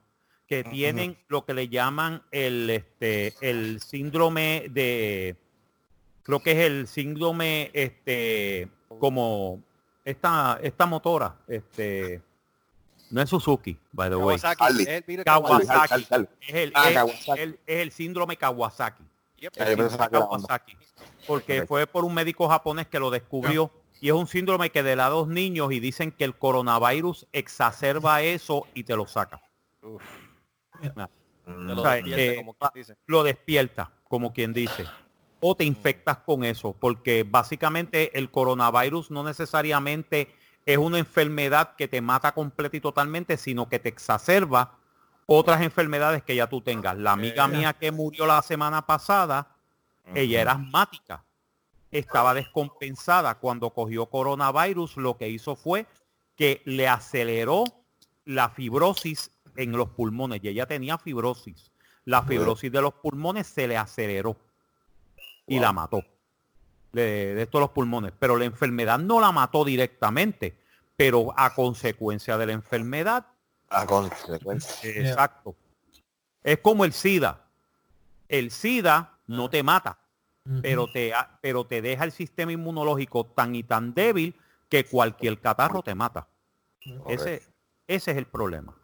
que 0.50 0.64
tienen 0.64 1.16
lo 1.28 1.44
que 1.44 1.54
le 1.54 1.68
llaman 1.68 2.22
el 2.32 2.68
este 2.70 3.34
el 3.40 3.80
síndrome 3.80 4.66
de 4.70 5.36
creo 6.24 6.40
que 6.40 6.50
es 6.50 6.58
el 6.58 6.88
síndrome 6.88 7.70
este 7.72 8.68
como 8.98 9.62
esta 10.04 10.58
esta 10.60 10.86
motora 10.86 11.36
este 11.46 12.20
no 13.12 13.22
es 13.22 13.30
Suzuki 13.30 13.78
by 13.92 14.10
the 14.10 14.16
way 14.16 14.38
Kawasaki, 14.40 14.82
es 14.82 14.88
el 15.08 15.24
Kawasaki. 15.24 16.06
Es 16.40 16.54
el, 16.54 16.72
Ah, 16.74 16.88
es- 16.88 16.94
Kawasaki. 16.96 17.40
el- 17.40 17.58
es 17.64 17.76
el 17.78 17.92
síndrome 17.92 18.36
Kawasaki 18.36 19.04
Yep. 19.38 19.52
Porque 21.26 21.64
fue 21.66 21.86
por 21.86 22.04
un 22.04 22.12
médico 22.12 22.46
japonés 22.48 22.88
que 22.88 22.98
lo 22.98 23.08
descubrió 23.10 23.70
y 24.00 24.08
es 24.08 24.14
un 24.14 24.26
síndrome 24.26 24.68
que 24.70 24.82
le 24.82 24.96
da 24.96 25.06
a 25.06 25.10
dos 25.10 25.28
niños 25.28 25.72
y 25.72 25.80
dicen 25.80 26.10
que 26.12 26.24
el 26.24 26.34
coronavirus 26.36 27.26
exacerba 27.32 28.20
eso 28.20 28.66
y 28.74 28.84
te 28.84 28.94
lo 28.96 29.06
saca. 29.06 29.40
Uf, 29.82 30.02
Ah, 30.02 30.19
lo 31.46 31.82
o 31.82 31.84
sea, 31.84 31.94
despierta, 31.94 32.22
eh, 32.22 32.36
como 32.36 32.54
quien 32.54 32.72
dice. 32.74 32.96
Lo 33.06 33.22
despierta, 33.22 33.90
como 34.08 34.32
quien 34.32 34.52
dice. 34.52 34.86
O 35.40 35.54
te 35.54 35.64
infectas 35.64 36.18
con 36.18 36.44
eso, 36.44 36.74
porque 36.78 37.24
básicamente 37.28 38.18
el 38.18 38.30
coronavirus 38.30 39.10
no 39.10 39.22
necesariamente 39.24 40.34
es 40.66 40.78
una 40.78 40.98
enfermedad 40.98 41.74
que 41.76 41.88
te 41.88 42.00
mata 42.00 42.32
completa 42.32 42.76
y 42.76 42.80
totalmente, 42.80 43.36
sino 43.36 43.68
que 43.68 43.78
te 43.78 43.88
exacerba 43.88 44.76
otras 45.26 45.62
enfermedades 45.62 46.22
que 46.22 46.34
ya 46.34 46.48
tú 46.48 46.60
tengas. 46.60 46.96
La 46.98 47.12
amiga 47.12 47.46
mía 47.48 47.72
que 47.72 47.92
murió 47.92 48.26
la 48.26 48.42
semana 48.42 48.86
pasada, 48.86 49.48
ella 50.14 50.42
era 50.42 50.52
asmática. 50.52 51.24
Estaba 51.90 52.34
descompensada 52.34 53.36
cuando 53.36 53.70
cogió 53.70 54.06
coronavirus. 54.06 54.96
Lo 54.96 55.16
que 55.16 55.28
hizo 55.28 55.56
fue 55.56 55.86
que 56.36 56.62
le 56.64 56.88
aceleró 56.88 57.64
la 58.24 58.50
fibrosis 58.50 59.30
en 59.62 59.72
los 59.72 59.90
pulmones. 59.90 60.40
Y 60.42 60.48
ella 60.48 60.66
tenía 60.66 60.98
fibrosis. 60.98 61.70
La 62.04 62.22
fibrosis 62.22 62.72
de 62.72 62.80
los 62.80 62.94
pulmones 62.94 63.46
se 63.46 63.68
le 63.68 63.76
aceleró 63.76 64.36
y 65.46 65.58
la 65.60 65.72
mató. 65.72 66.02
De, 66.92 67.34
de 67.34 67.42
estos 67.42 67.60
los 67.60 67.70
pulmones. 67.70 68.12
Pero 68.18 68.36
la 68.36 68.44
enfermedad 68.46 68.98
no 68.98 69.20
la 69.20 69.32
mató 69.32 69.64
directamente. 69.64 70.58
Pero 70.96 71.32
a 71.36 71.54
consecuencia 71.54 72.36
de 72.36 72.46
la 72.46 72.52
enfermedad, 72.52 73.26
A 73.70 73.86
consecuencia. 73.86 74.90
exacto. 74.90 75.54
Es 76.42 76.58
como 76.58 76.84
el 76.84 76.92
SIDA. 76.92 77.46
El 78.28 78.50
SIDA 78.50 79.18
no 79.26 79.48
te 79.50 79.62
mata, 79.62 79.98
pero 80.62 80.90
te, 80.90 81.12
pero 81.40 81.64
te 81.66 81.80
deja 81.82 82.04
el 82.04 82.12
sistema 82.12 82.52
inmunológico 82.52 83.26
tan 83.26 83.54
y 83.54 83.62
tan 83.62 83.94
débil 83.94 84.34
que 84.68 84.84
cualquier 84.84 85.40
catarro 85.40 85.82
te 85.82 85.94
mata. 85.94 86.28
Ese, 87.08 87.42
ese 87.86 88.10
es 88.10 88.16
el 88.16 88.26
problema. 88.26 88.74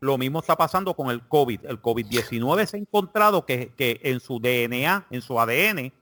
Lo 0.00 0.18
mismo 0.18 0.40
está 0.40 0.56
pasando 0.56 0.94
con 0.94 1.10
el 1.10 1.26
COVID. 1.26 1.64
El 1.64 1.80
COVID-19 1.80 2.66
se 2.66 2.76
ha 2.76 2.80
encontrado 2.80 3.46
que, 3.46 3.72
que 3.76 4.00
en 4.02 4.20
su 4.20 4.38
DNA, 4.38 5.06
en 5.10 5.22
su 5.22 5.40
ADN, 5.40 5.92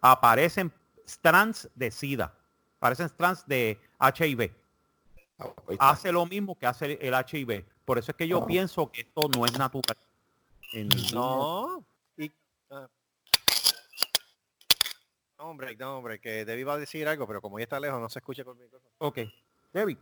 aparecen 0.00 0.72
strands 1.06 1.68
de 1.74 1.90
SIDA, 1.90 2.34
aparecen 2.78 3.06
strands 3.06 3.46
de 3.46 3.78
HIV. 4.00 4.50
Está. 5.68 5.90
Hace 5.90 6.12
lo 6.12 6.26
mismo 6.26 6.56
que 6.58 6.66
hace 6.66 6.98
el 7.00 7.14
HIV. 7.14 7.64
Por 7.84 7.98
eso 7.98 8.12
es 8.12 8.16
que 8.16 8.26
yo 8.26 8.46
pienso 8.46 8.90
que 8.90 9.02
esto 9.02 9.28
no 9.36 9.44
es 9.44 9.58
natural. 9.58 9.96
No. 11.12 11.84
Y, 12.16 12.32
ah. 12.70 12.88
No, 15.38 15.44
hombre, 15.44 15.76
no, 15.76 15.98
hombre, 15.98 16.20
que 16.20 16.44
Debbie 16.44 16.64
va 16.64 16.74
a 16.74 16.78
decir 16.78 17.06
algo, 17.06 17.26
pero 17.26 17.40
como 17.40 17.58
ya 17.58 17.64
está 17.64 17.78
lejos, 17.78 18.00
no 18.00 18.08
se 18.08 18.18
escucha 18.18 18.44
por 18.44 18.56
mi 18.56 18.62
micrófono. 18.62 18.94
Ok. 18.98 19.18
Debbie. 19.72 19.98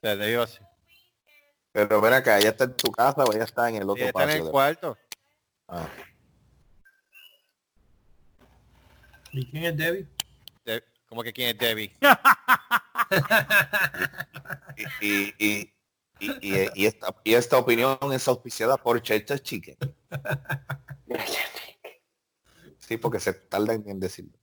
Debbie 0.00 0.36
va 0.36 0.42
a 0.42 0.46
decir. 0.46 0.73
Pero 1.74 2.00
ven 2.00 2.12
acá, 2.12 2.38
¿ya 2.38 2.50
está 2.50 2.64
en 2.64 2.76
tu 2.76 2.92
casa 2.92 3.24
o 3.24 3.32
ya 3.32 3.42
está 3.42 3.68
en 3.68 3.74
el 3.74 3.82
Sí, 3.82 3.88
otro 3.88 4.04
está 4.06 4.22
en 4.22 4.28
patio? 4.28 4.38
el 4.38 4.44
de- 4.44 4.50
cuarto. 4.52 4.96
Ah. 5.66 5.88
¿Y 9.32 9.50
quién 9.50 9.64
es 9.64 9.76
Debbie? 9.76 10.06
De- 10.64 10.84
¿Cómo 11.08 11.24
que 11.24 11.32
quién 11.32 11.48
es 11.48 11.58
Debbie? 11.58 11.90
Y, 15.00 15.06
y, 15.06 15.34
y, 15.38 15.72
y, 16.20 16.30
y- 16.40 16.68
y 16.74 16.86
esta, 16.86 17.14
y 17.24 17.34
esta 17.34 17.58
opinión 17.58 17.98
es 18.12 18.26
auspiciada 18.28 18.76
por 18.76 19.00
Chester 19.02 19.40
Chicken. 19.40 19.76
Sí, 22.78 22.98
porque 22.98 23.18
se 23.18 23.32
tarda 23.32 23.72
en 23.72 23.98
decirlo. 23.98 24.38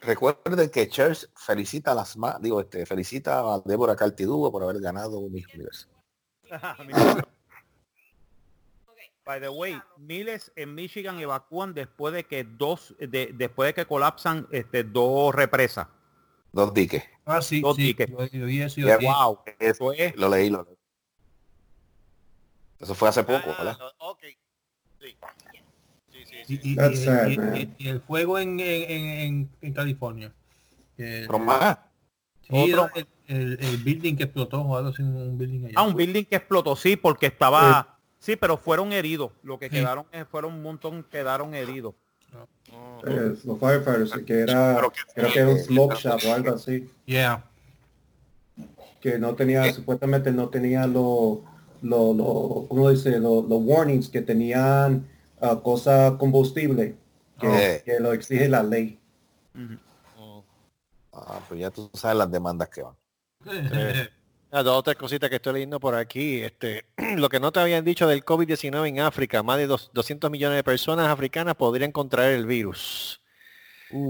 Recuerden 0.00 0.70
que 0.70 0.88
Church 0.88 1.26
felicita 1.34 1.92
a 1.92 1.94
las 1.94 2.16
ma- 2.16 2.38
digo, 2.40 2.60
este, 2.60 2.86
felicita 2.86 3.40
a 3.40 3.60
Débora 3.64 3.96
Cartidugo 3.96 4.50
por 4.52 4.62
haber 4.62 4.80
ganado 4.80 5.18
un 5.18 5.32
Miss 5.32 5.46
Universo. 5.54 5.88
By 9.24 9.40
the 9.40 9.48
way, 9.50 9.78
miles 9.98 10.50
en 10.56 10.74
Michigan 10.74 11.18
evacúan 11.20 11.74
después 11.74 12.14
de 12.14 12.24
que 12.24 12.44
dos, 12.44 12.94
de- 12.98 13.30
después 13.34 13.68
de 13.68 13.74
que 13.74 13.86
colapsan 13.86 14.46
este, 14.50 14.84
dos 14.84 15.34
represas. 15.34 15.86
Dos 16.50 16.72
diques. 16.72 17.04
Ah, 17.26 17.42
sí, 17.42 17.60
Dos 17.60 17.76
sí. 17.76 17.92
tickets. 17.94 18.10
Yo, 18.32 18.88
yo. 18.88 18.98
Wow. 19.00 19.40
Es- 19.44 19.56
Eso 19.76 19.92
es. 19.92 20.16
lo 20.16 20.30
leí, 20.30 20.48
lo 20.48 20.62
leí. 20.64 20.74
Eso 22.80 22.94
fue 22.94 23.10
hace 23.10 23.22
poco, 23.22 23.50
Ah, 23.50 23.64
¿verdad? 23.64 23.78
ok. 23.98 24.22
Sí. 25.00 25.18
Y, 26.48 26.56
sí. 26.56 26.60
y- 26.64 26.76
That's 26.76 27.00
y- 27.00 27.04
sad, 27.04 27.28
y- 27.28 27.36
man. 27.38 27.56
y- 27.56 27.74
y 27.78 27.88
el 27.88 28.00
fuego 28.00 28.38
en, 28.38 28.58
en, 28.60 28.90
en, 28.90 29.48
en 29.60 29.72
California. 29.72 30.32
Más. 31.40 31.78
sí, 32.48 32.72
Otro- 32.72 32.90
el, 32.96 33.06
el, 33.28 33.58
el 33.60 33.76
building 33.78 34.16
que 34.16 34.24
explotó 34.24 34.62
o 34.62 34.76
algo 34.76 34.90
así, 34.90 35.02
un 35.02 35.38
building 35.38 35.66
allá. 35.66 35.74
Ah, 35.76 35.82
un 35.82 35.94
building 35.94 36.24
que 36.24 36.36
explotó, 36.36 36.74
sí, 36.76 36.96
porque 36.96 37.26
estaba... 37.26 37.94
Sí, 38.18 38.34
pero 38.34 38.56
fueron 38.56 38.92
heridos. 38.92 39.30
Lo 39.44 39.60
que 39.60 39.66
Sí. 39.66 39.76
quedaron 39.76 40.04
eh, 40.10 40.24
fueron 40.28 40.54
un 40.54 40.62
montón, 40.62 41.04
quedaron 41.08 41.54
heridos. 41.54 41.94
Mm. 42.32 43.08
Eh, 43.08 43.36
los 43.44 43.58
firefighters, 43.60 44.12
que 44.26 44.40
era, 44.40 44.80
que- 44.92 45.12
creo 45.14 45.32
que 45.32 45.44
un 45.44 45.58
smoke 45.58 45.94
shop 45.94 46.18
o 46.26 46.34
algo 46.34 46.54
así, 46.56 46.90
Yeah. 47.06 47.44
que 49.00 49.18
no 49.18 49.34
tenía, 49.34 49.72
supuestamente 49.72 50.32
no 50.32 50.48
tenía 50.48 50.86
los, 50.86 51.38
lo, 51.82 52.12
lo, 52.12 52.66
¿cómo 52.68 52.90
dice? 52.90 53.10
Los 53.20 53.48
los 53.48 53.62
warnings 53.62 54.08
que 54.08 54.20
tenían 54.20 55.06
ah, 55.40 55.60
cosa 55.62 56.16
combustible, 56.18 56.96
que, 57.40 57.46
Oh. 57.48 57.84
que 57.84 58.00
lo 58.00 58.12
exige 58.12 58.48
la 58.48 58.62
ley. 58.62 58.98
Ah, 61.12 61.40
pues 61.48 61.60
ya 61.60 61.70
tú 61.70 61.90
sabes 61.94 62.16
las 62.16 62.30
demandas 62.30 62.68
que 62.68 62.82
van. 62.82 62.94
Ah, 64.50 64.62
dos 64.62 64.78
o 64.78 64.82
tres 64.82 64.96
cositas 64.96 65.28
que 65.28 65.36
estoy 65.36 65.52
leyendo 65.52 65.78
por 65.78 65.94
aquí. 65.94 66.40
Este, 66.40 66.86
lo 67.18 67.28
que 67.28 67.38
no 67.38 67.52
te 67.52 67.60
habían 67.60 67.84
dicho 67.84 68.08
del 68.08 68.24
COVID-19 68.24 68.88
en 68.88 69.00
África, 69.00 69.42
más 69.42 69.58
de 69.58 69.66
dos- 69.66 69.90
200 69.92 70.30
millones 70.30 70.56
de 70.56 70.64
personas 70.64 71.06
africanas 71.10 71.54
podrían 71.54 71.92
contraer 71.92 72.32
el 72.32 72.46
virus. 72.46 73.20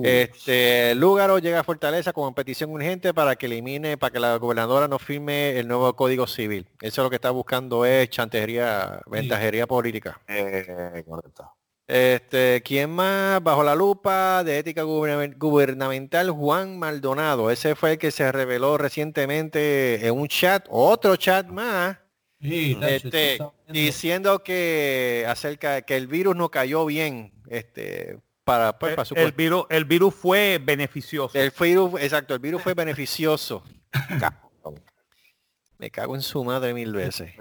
Este, 0.02 0.94
Lúgaro 0.94 1.38
llega 1.38 1.60
a 1.60 1.64
Fortaleza 1.64 2.12
con 2.12 2.34
petición 2.34 2.70
urgente 2.70 3.14
para 3.14 3.36
que 3.36 3.46
elimine, 3.46 3.96
para 3.96 4.10
que 4.12 4.20
la 4.20 4.36
gobernadora 4.36 4.88
no 4.88 4.98
firme 4.98 5.58
el 5.58 5.68
nuevo 5.68 5.94
código 5.94 6.26
civil. 6.26 6.66
Eso 6.80 7.02
es 7.02 7.04
lo 7.04 7.10
que 7.10 7.16
está 7.16 7.30
buscando 7.30 7.84
es 7.84 8.08
chantería, 8.10 9.00
ventajería 9.06 9.66
política. 9.66 10.20
Eh, 10.28 11.04
correcto. 11.06 11.52
Este, 11.86 12.62
¿quién 12.62 12.90
más? 12.90 13.42
Bajo 13.42 13.62
la 13.62 13.74
lupa 13.74 14.44
de 14.44 14.58
ética 14.58 14.84
gubernamen- 14.84 15.38
gubernamental, 15.38 16.30
Juan 16.30 16.78
Maldonado. 16.78 17.50
Ese 17.50 17.74
fue 17.74 17.92
el 17.92 17.98
que 17.98 18.10
se 18.10 18.30
reveló 18.30 18.76
recientemente 18.76 20.06
en 20.06 20.14
un 20.14 20.28
chat, 20.28 20.66
otro 20.68 21.16
chat 21.16 21.46
más, 21.48 21.96
Sí, 22.40 22.78
este, 22.82 23.38
diciendo 23.68 24.44
que 24.44 25.24
acerca 25.26 25.82
que 25.82 25.96
el 25.96 26.06
virus 26.06 26.36
no 26.36 26.50
cayó 26.50 26.84
bien, 26.84 27.32
este, 27.48 28.20
para, 28.48 28.78
pues, 28.78 28.94
para 28.94 29.04
su 29.04 29.14
el, 29.14 29.32
virus, 29.32 29.66
el 29.68 29.84
virus 29.84 30.14
fue 30.14 30.58
beneficioso. 30.62 31.38
El 31.38 31.52
virus, 31.60 32.00
exacto, 32.00 32.32
el 32.34 32.40
virus 32.40 32.62
fue 32.62 32.72
beneficioso. 32.74 33.62
Me 35.78 35.90
cago 35.90 36.14
en 36.16 36.22
su 36.22 36.42
madre 36.42 36.72
mil 36.74 36.92
veces. 36.92 37.34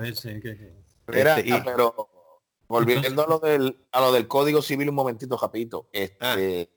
Mira, 1.08 1.38
Este, 1.40 1.50
y- 1.50 1.62
pero 1.64 2.10
volviendo 2.68 3.24
a 3.24 3.28
lo 3.28 3.40
del 3.40 3.88
a 3.92 4.02
lo 4.02 4.12
del 4.12 4.28
código 4.28 4.62
civil 4.62 4.90
un 4.90 4.96
momentito, 4.96 5.38
rapidito. 5.38 5.90
Este 5.94 6.70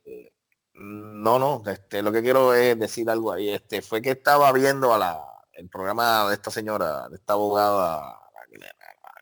no, 0.75 1.39
no, 1.39 1.63
este 1.67 2.01
lo 2.03 2.13
que 2.13 2.23
quiero 2.23 2.55
es 2.55 2.79
decir 2.79 3.11
algo 3.11 3.33
ahí. 3.33 3.51
Este 3.51 3.83
fue 3.83 4.01
que 4.01 4.11
estaba 4.13 4.51
viendo 4.53 4.95
a 4.95 4.99
la 4.99 5.21
el 5.53 5.69
programa 5.69 6.29
de 6.29 6.35
esta 6.35 6.51
señora, 6.51 7.09
de 7.09 7.17
esta 7.17 7.35
abogada 7.35 8.30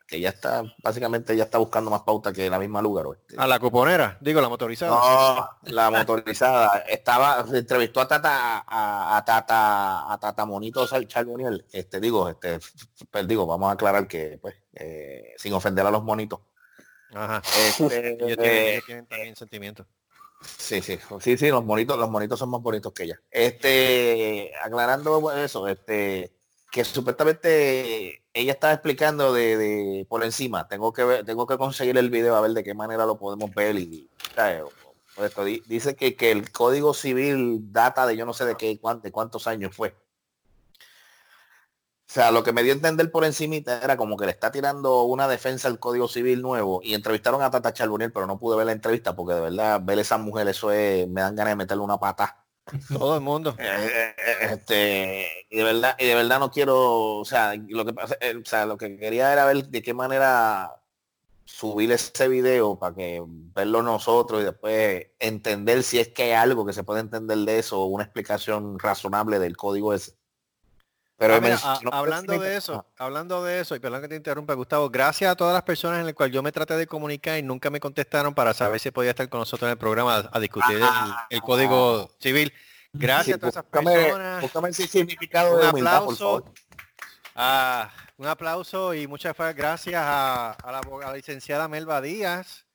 que 0.09 0.19
ya 0.19 0.29
está, 0.29 0.63
básicamente 0.81 1.35
ya 1.37 1.43
está 1.43 1.59
buscando 1.59 1.91
más 1.91 2.01
pauta 2.01 2.33
que 2.33 2.49
la 2.49 2.57
misma 2.57 2.81
lugar. 2.81 3.05
Este. 3.15 3.35
A 3.39 3.45
la 3.45 3.59
cuponera, 3.59 4.17
digo, 4.21 4.41
la 4.41 4.49
motorizada. 4.49 4.91
No, 4.91 5.71
la 5.71 5.91
motorizada. 5.91 6.79
Estaba, 6.87 7.45
entrevistó 7.53 8.01
a 8.01 8.07
Tata, 8.07 8.63
a, 8.67 9.17
a 9.17 9.23
Tata, 9.25 10.11
a 10.11 10.19
Tata 10.19 10.45
Monito 10.45 10.87
Sal- 10.87 11.07
Charboniel. 11.07 11.65
Este, 11.71 11.99
digo, 11.99 12.27
este, 12.27 12.55
f- 12.55 13.23
digo, 13.27 13.45
vamos 13.45 13.69
a 13.69 13.73
aclarar 13.73 14.07
que, 14.07 14.39
pues, 14.41 14.55
eh, 14.73 15.33
sin 15.37 15.53
ofender 15.53 15.85
a 15.85 15.91
los 15.91 16.03
monitos. 16.03 16.39
Ajá. 17.13 17.41
Este, 17.67 18.13
Ellos 18.15 18.37
tienen, 18.37 18.45
eh, 18.45 18.71
ellos 18.73 18.85
tienen 18.85 19.05
también 19.05 19.35
sentimientos. 19.35 19.85
sí, 20.41 20.81
sí, 20.81 20.97
sí, 21.19 21.37
sí, 21.37 21.49
los 21.49 21.63
monitos, 21.63 21.99
los 21.99 22.09
monitos 22.09 22.39
son 22.39 22.49
más 22.49 22.61
bonitos 22.61 22.93
que 22.93 23.03
ella. 23.03 23.21
Este, 23.29 24.51
aclarando 24.63 25.21
pues, 25.21 25.37
eso, 25.37 25.67
este, 25.67 26.31
que 26.71 26.83
supuestamente 26.85 28.23
ella 28.33 28.51
estaba 28.53 28.73
explicando 28.73 29.33
de, 29.33 30.05
por 30.09 30.23
encima. 30.23 30.67
Tengo 30.67 30.93
que 30.93 31.03
ver, 31.03 31.25
tengo 31.25 31.47
que 31.47 31.57
conseguir 31.57 31.97
el 31.97 32.09
video 32.09 32.35
a 32.35 32.41
ver 32.41 32.51
de 32.51 32.63
qué 32.63 32.73
manera 32.73 33.05
lo 33.05 33.17
podemos 33.17 33.53
ver 33.53 33.77
y. 33.77 34.09
Por 35.15 35.25
esto, 35.25 35.43
di- 35.43 35.63
dice 35.65 35.95
que, 35.95 36.15
que 36.15 36.31
el 36.31 36.51
código 36.51 36.93
civil 36.93 37.73
data 37.73 38.05
de 38.05 38.15
yo 38.15 38.25
no 38.25 38.33
sé 38.33 38.45
de 38.45 38.55
qué 38.55 38.79
de 39.01 39.11
cuántos 39.11 39.47
años 39.47 39.75
fue. 39.75 39.95
O 42.07 42.11
sea, 42.11 42.31
lo 42.31 42.43
que 42.43 42.53
me 42.53 42.63
dio 42.63 42.73
a 42.73 42.75
entender 42.75 43.11
por 43.11 43.23
encimita 43.23 43.83
era 43.83 43.95
como 43.95 44.17
que 44.17 44.25
le 44.25 44.31
está 44.31 44.51
tirando 44.51 45.03
una 45.03 45.27
defensa 45.27 45.67
al 45.67 45.77
Código 45.77 46.07
Civil 46.07 46.41
nuevo 46.41 46.79
y 46.83 46.95
entrevistaron 46.95 47.43
a 47.43 47.51
Tata 47.51 47.71
Charboniel, 47.71 48.11
pero 48.11 48.25
no 48.25 48.39
pude 48.39 48.57
ver 48.57 48.65
la 48.65 48.71
entrevista 48.71 49.15
porque 49.15 49.35
de 49.35 49.41
verdad 49.41 49.79
ver 49.83 49.99
a 49.99 50.01
esa 50.01 50.17
mujer, 50.17 50.47
eso 50.47 50.71
es, 50.71 51.07
me 51.07 51.21
dan 51.21 51.35
ganas 51.35 51.51
de 51.51 51.57
meterle 51.57 51.83
una 51.83 51.99
pata. 51.99 52.43
Todo 52.87 53.15
el 53.15 53.21
mundo. 53.21 53.55
Eh, 53.57 54.13
eh, 54.17 54.47
este, 54.51 55.27
y 55.49 55.57
de 55.57 55.63
verdad, 55.63 55.95
y 55.99 56.05
de 56.05 56.15
verdad 56.15 56.39
no 56.39 56.51
quiero, 56.51 57.17
o 57.17 57.25
sea, 57.25 57.55
lo 57.55 57.85
que 57.85 57.93
pasa, 57.93 58.15
eh, 58.21 58.35
o 58.35 58.45
sea, 58.45 58.65
lo 58.65 58.77
que 58.77 58.97
quería 58.97 59.31
era 59.33 59.45
ver 59.45 59.67
de 59.67 59.81
qué 59.81 59.93
manera 59.93 60.75
subir 61.45 61.91
ese 61.91 62.27
video 62.27 62.77
para 62.77 62.95
que 62.95 63.23
verlo 63.25 63.81
nosotros 63.81 64.41
y 64.41 64.45
después 64.45 65.07
entender 65.17 65.81
si 65.83 65.99
es 65.99 66.09
que 66.09 66.23
hay 66.23 66.31
algo 66.31 66.65
que 66.65 66.73
se 66.73 66.83
puede 66.83 67.01
entender 67.01 67.39
de 67.39 67.59
eso 67.59 67.85
una 67.85 68.03
explicación 68.03 68.77
razonable 68.77 69.39
del 69.39 69.57
código 69.57 69.93
ese. 69.93 70.18
Pero 71.19 71.35
Ah, 71.35 71.41
mira, 71.41 71.59
a- 71.61 71.79
hablando 71.91 72.39
de 72.39 72.55
eso, 72.55 72.85
hablando 72.97 73.43
de 73.43 73.59
eso, 73.59 73.75
y 73.75 73.79
perdón 73.79 74.01
que 74.01 74.07
te 74.07 74.15
interrumpa, 74.15 74.53
Gustavo, 74.53 74.89
gracias 74.89 75.29
a 75.29 75.35
todas 75.35 75.53
las 75.53 75.63
personas 75.63 75.99
en 75.99 76.05
las 76.05 76.15
cuales 76.15 76.33
yo 76.33 76.41
me 76.41 76.51
traté 76.53 76.77
de 76.77 76.87
comunicar 76.87 77.37
y 77.37 77.43
nunca 77.43 77.69
me 77.69 77.81
contestaron 77.81 78.33
para 78.33 78.53
saber 78.53 78.79
si 78.79 78.89
podía 78.89 79.09
estar 79.11 79.27
con 79.27 79.41
nosotros 79.41 79.67
en 79.67 79.71
el 79.73 79.77
programa 79.77 80.15
a, 80.15 80.29
a 80.31 80.39
discutir 80.39 80.77
el, 80.77 80.87
el 81.29 81.41
código 81.41 82.09
civil. 82.19 82.53
Gracias 82.93 83.35
a 83.35 83.39
todas 83.39 83.53
esas 83.55 83.65
personas. 83.65 84.41
búscame 84.41 84.71
significado 84.73 85.55
Un 85.55 85.61
de 85.61 85.69
humildad, 85.69 86.03
por 86.05 86.13
aplauso. 86.13 86.25
favor. 86.25 86.53
Ah, 87.35 87.89
un 88.17 88.27
aplauso 88.27 88.93
y 88.93 89.05
muchas 89.07 89.35
gracias 89.55 90.01
a, 90.03 90.57
la, 90.65 90.81
la 91.05 91.13
licenciada 91.13 91.67
Melba 91.67 91.99
Díaz. 92.01 92.65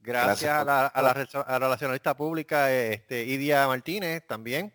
Gracias, 0.00 0.52
Gracias 0.52 0.52
a, 0.60 0.64
la, 0.64 0.86
a 0.86 1.02
la 1.02 1.14
rela- 1.14 1.44
a 1.46 1.52
la 1.52 1.58
relacionalista 1.58 2.14
pública 2.14 2.70
este, 2.70 3.24
Idia 3.24 3.66
Martínez 3.66 4.22
también. 4.26 4.74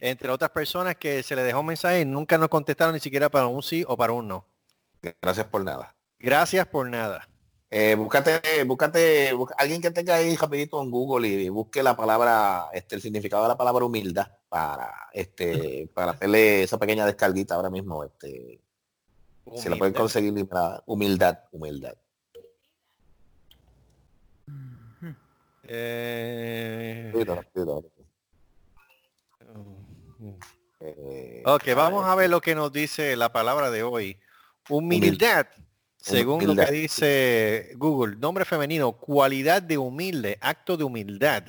Entre 0.00 0.30
otras 0.30 0.50
personas 0.50 0.96
que 0.96 1.22
se 1.22 1.34
le 1.34 1.42
dejó 1.42 1.60
un 1.60 1.66
mensaje 1.66 2.00
y 2.00 2.04
nunca 2.04 2.38
nos 2.38 2.48
contestaron 2.48 2.94
ni 2.94 3.00
siquiera 3.00 3.28
para 3.28 3.46
un 3.46 3.62
sí 3.62 3.84
o 3.86 3.96
para 3.96 4.12
un 4.12 4.28
no. 4.28 4.46
Gracias 5.20 5.46
por 5.46 5.64
nada. 5.64 5.94
Gracias 6.18 6.66
por 6.66 6.88
nada. 6.88 7.28
Eh, 7.70 7.94
búscate, 7.96 8.64
búscate, 8.64 9.30
alguien 9.58 9.82
que 9.82 9.90
tenga 9.90 10.14
ahí 10.14 10.34
rapidito 10.36 10.82
en 10.82 10.90
Google 10.90 11.28
y 11.28 11.48
busque 11.50 11.82
la 11.82 11.94
palabra, 11.94 12.68
este, 12.72 12.94
el 12.94 13.02
significado 13.02 13.42
de 13.42 13.48
la 13.48 13.58
palabra 13.58 13.84
humildad 13.84 14.26
para, 14.48 14.90
este, 15.12 15.86
para 15.94 16.12
hacerle 16.12 16.62
esa 16.62 16.78
pequeña 16.78 17.04
descarguita 17.04 17.56
ahora 17.56 17.68
mismo, 17.68 18.04
este, 18.04 18.62
si 19.54 19.68
la 19.68 19.76
pueden 19.76 19.92
conseguir 19.92 20.32
librada. 20.32 20.82
humildad, 20.86 21.40
humildad. 21.52 21.94
Eh, 25.70 27.12
Eh, 30.80 31.42
Ok, 31.44 31.64
vamos 31.74 32.04
a 32.06 32.14
ver 32.14 32.30
lo 32.30 32.40
que 32.40 32.54
nos 32.54 32.72
dice 32.72 33.16
la 33.16 33.32
palabra 33.32 33.70
de 33.70 33.82
hoy. 33.82 34.18
Humildad. 34.68 35.46
Según 35.96 36.46
lo 36.46 36.54
que 36.54 36.70
dice 36.70 37.72
Google, 37.76 38.16
nombre 38.16 38.44
femenino, 38.44 38.92
cualidad 38.92 39.60
de 39.62 39.78
humilde, 39.78 40.38
acto 40.40 40.76
de 40.76 40.84
humildad. 40.84 41.44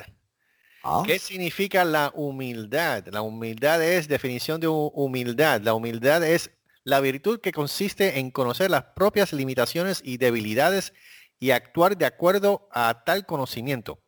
ah, 0.84 1.04
¿Qué 1.06 1.20
significa 1.20 1.86
la 1.86 2.12
humildad? 2.16 3.06
La 3.12 3.22
humildad 3.22 3.84
es 3.84 4.08
definición 4.08 4.60
de 4.60 4.68
hu- 4.68 4.92
humildad. 4.96 5.62
La 5.62 5.76
humildad 5.76 6.24
es 6.24 6.50
la 6.84 7.00
virtud 7.00 7.40
que 7.42 7.52
consiste 7.52 8.18
en 8.20 8.32
conocer 8.32 8.72
las 8.72 8.84
propias 8.96 9.34
limitaciones 9.34 10.02
y 10.04 10.18
debilidades 10.18 10.94
y 11.40 11.52
actuar 11.52 11.96
de 11.96 12.06
acuerdo 12.08 12.68
a 12.72 13.04
tal 13.06 13.28
conocimiento. 13.28 14.00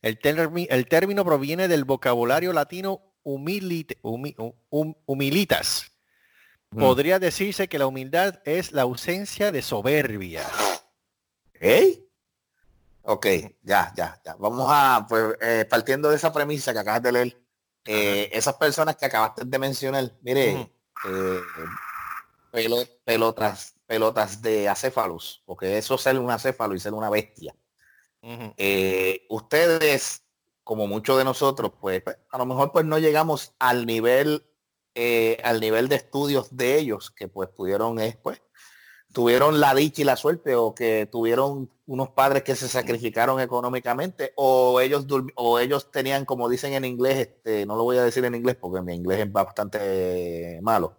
El 0.00 0.18
término 0.18 1.24
proviene 1.24 1.68
del 1.68 1.84
vocabulario 1.84 2.52
latino 2.54 3.11
humilite- 3.24 3.98
humi- 4.02 4.34
hum- 4.70 4.96
humilitas. 5.06 5.86
Mm. 6.70 6.80
Podría 6.80 7.18
decirse 7.18 7.68
que 7.68 7.78
la 7.78 7.86
humildad 7.86 8.40
es 8.44 8.72
la 8.72 8.82
ausencia 8.82 9.52
de 9.52 9.62
soberbia. 9.62 10.48
¿eh? 11.60 12.02
Ok, 13.02 13.26
ya, 13.62 13.92
ya, 13.96 14.20
ya. 14.24 14.34
Vamos 14.38 14.66
a, 14.70 15.04
pues, 15.08 15.36
eh, 15.40 15.66
partiendo 15.68 16.08
de 16.08 16.16
esa 16.16 16.32
premisa 16.32 16.72
que 16.72 16.78
acabas 16.78 17.02
de 17.02 17.12
leer, 17.12 17.42
eh, 17.84 18.30
esas 18.32 18.54
personas 18.54 18.96
que 18.96 19.06
acabaste 19.06 19.42
de 19.44 19.58
mencionar, 19.58 20.12
mire, 20.22 20.70
eh, 21.08 21.40
pelo- 22.52 22.88
pelotas, 23.04 23.74
pelotas 23.86 24.40
de 24.40 24.68
acéfalos, 24.68 25.42
porque 25.44 25.76
eso 25.78 25.96
es 25.96 26.00
ser 26.00 26.18
un 26.18 26.30
acéfalo 26.30 26.74
y 26.74 26.80
ser 26.80 26.94
una 26.94 27.10
bestia. 27.10 27.54
Eh, 28.56 29.26
ustedes, 29.30 30.22
como 30.64 30.86
muchos 30.86 31.18
de 31.18 31.24
nosotros, 31.24 31.72
pues 31.80 32.02
pues, 32.02 32.16
a 32.30 32.38
lo 32.38 32.46
mejor 32.46 32.72
pues 32.72 32.84
no 32.84 32.98
llegamos 32.98 33.54
al 33.58 33.86
nivel, 33.86 34.44
eh, 34.94 35.38
al 35.44 35.60
nivel 35.60 35.88
de 35.88 35.96
estudios 35.96 36.56
de 36.56 36.78
ellos, 36.78 37.10
que 37.10 37.28
pues 37.28 37.48
pudieron, 37.48 37.98
eh, 38.00 38.18
pues, 38.22 38.40
tuvieron 39.12 39.60
la 39.60 39.74
dicha 39.74 40.02
y 40.02 40.04
la 40.04 40.16
suerte, 40.16 40.54
o 40.54 40.74
que 40.74 41.08
tuvieron 41.10 41.70
unos 41.86 42.10
padres 42.10 42.42
que 42.42 42.56
se 42.56 42.68
sacrificaron 42.68 43.40
económicamente, 43.40 44.32
o 44.36 44.80
ellos 44.80 45.06
o 45.36 45.58
ellos 45.58 45.90
tenían, 45.90 46.24
como 46.24 46.48
dicen 46.48 46.72
en 46.74 46.84
inglés, 46.84 47.18
este, 47.18 47.66
no 47.66 47.76
lo 47.76 47.84
voy 47.84 47.98
a 47.98 48.04
decir 48.04 48.24
en 48.24 48.34
inglés 48.34 48.56
porque 48.60 48.82
mi 48.82 48.94
inglés 48.94 49.20
es 49.20 49.32
bastante 49.32 50.58
malo. 50.62 50.98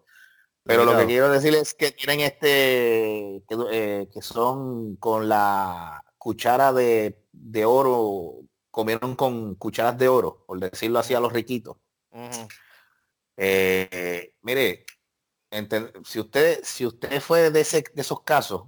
Pero 0.66 0.86
lo 0.86 0.98
que 0.98 1.06
quiero 1.06 1.30
decir 1.30 1.54
es 1.56 1.74
que 1.74 1.92
tienen 1.92 2.22
este, 2.22 3.44
que, 3.50 3.58
eh, 3.72 4.10
que 4.14 4.22
son 4.22 4.96
con 4.96 5.28
la 5.28 6.06
cuchara 6.18 6.72
de, 6.72 7.22
de 7.34 7.66
oro, 7.66 8.46
comieron 8.74 9.16
con 9.16 9.54
cucharas 9.54 9.96
de 10.00 10.08
oro, 10.08 10.44
por 10.48 10.60
decirlo 10.60 10.98
así 10.98 11.14
a 11.14 11.20
los 11.20 11.32
riquitos. 11.32 11.78
Eh, 13.38 14.34
mire, 14.42 14.84
si 16.04 16.20
usted, 16.20 16.60
si 16.64 16.84
usted 16.88 17.22
fue 17.22 17.52
de, 17.52 17.62
ese, 17.62 17.84
de 17.94 18.02
esos 18.02 18.22
casos, 18.22 18.64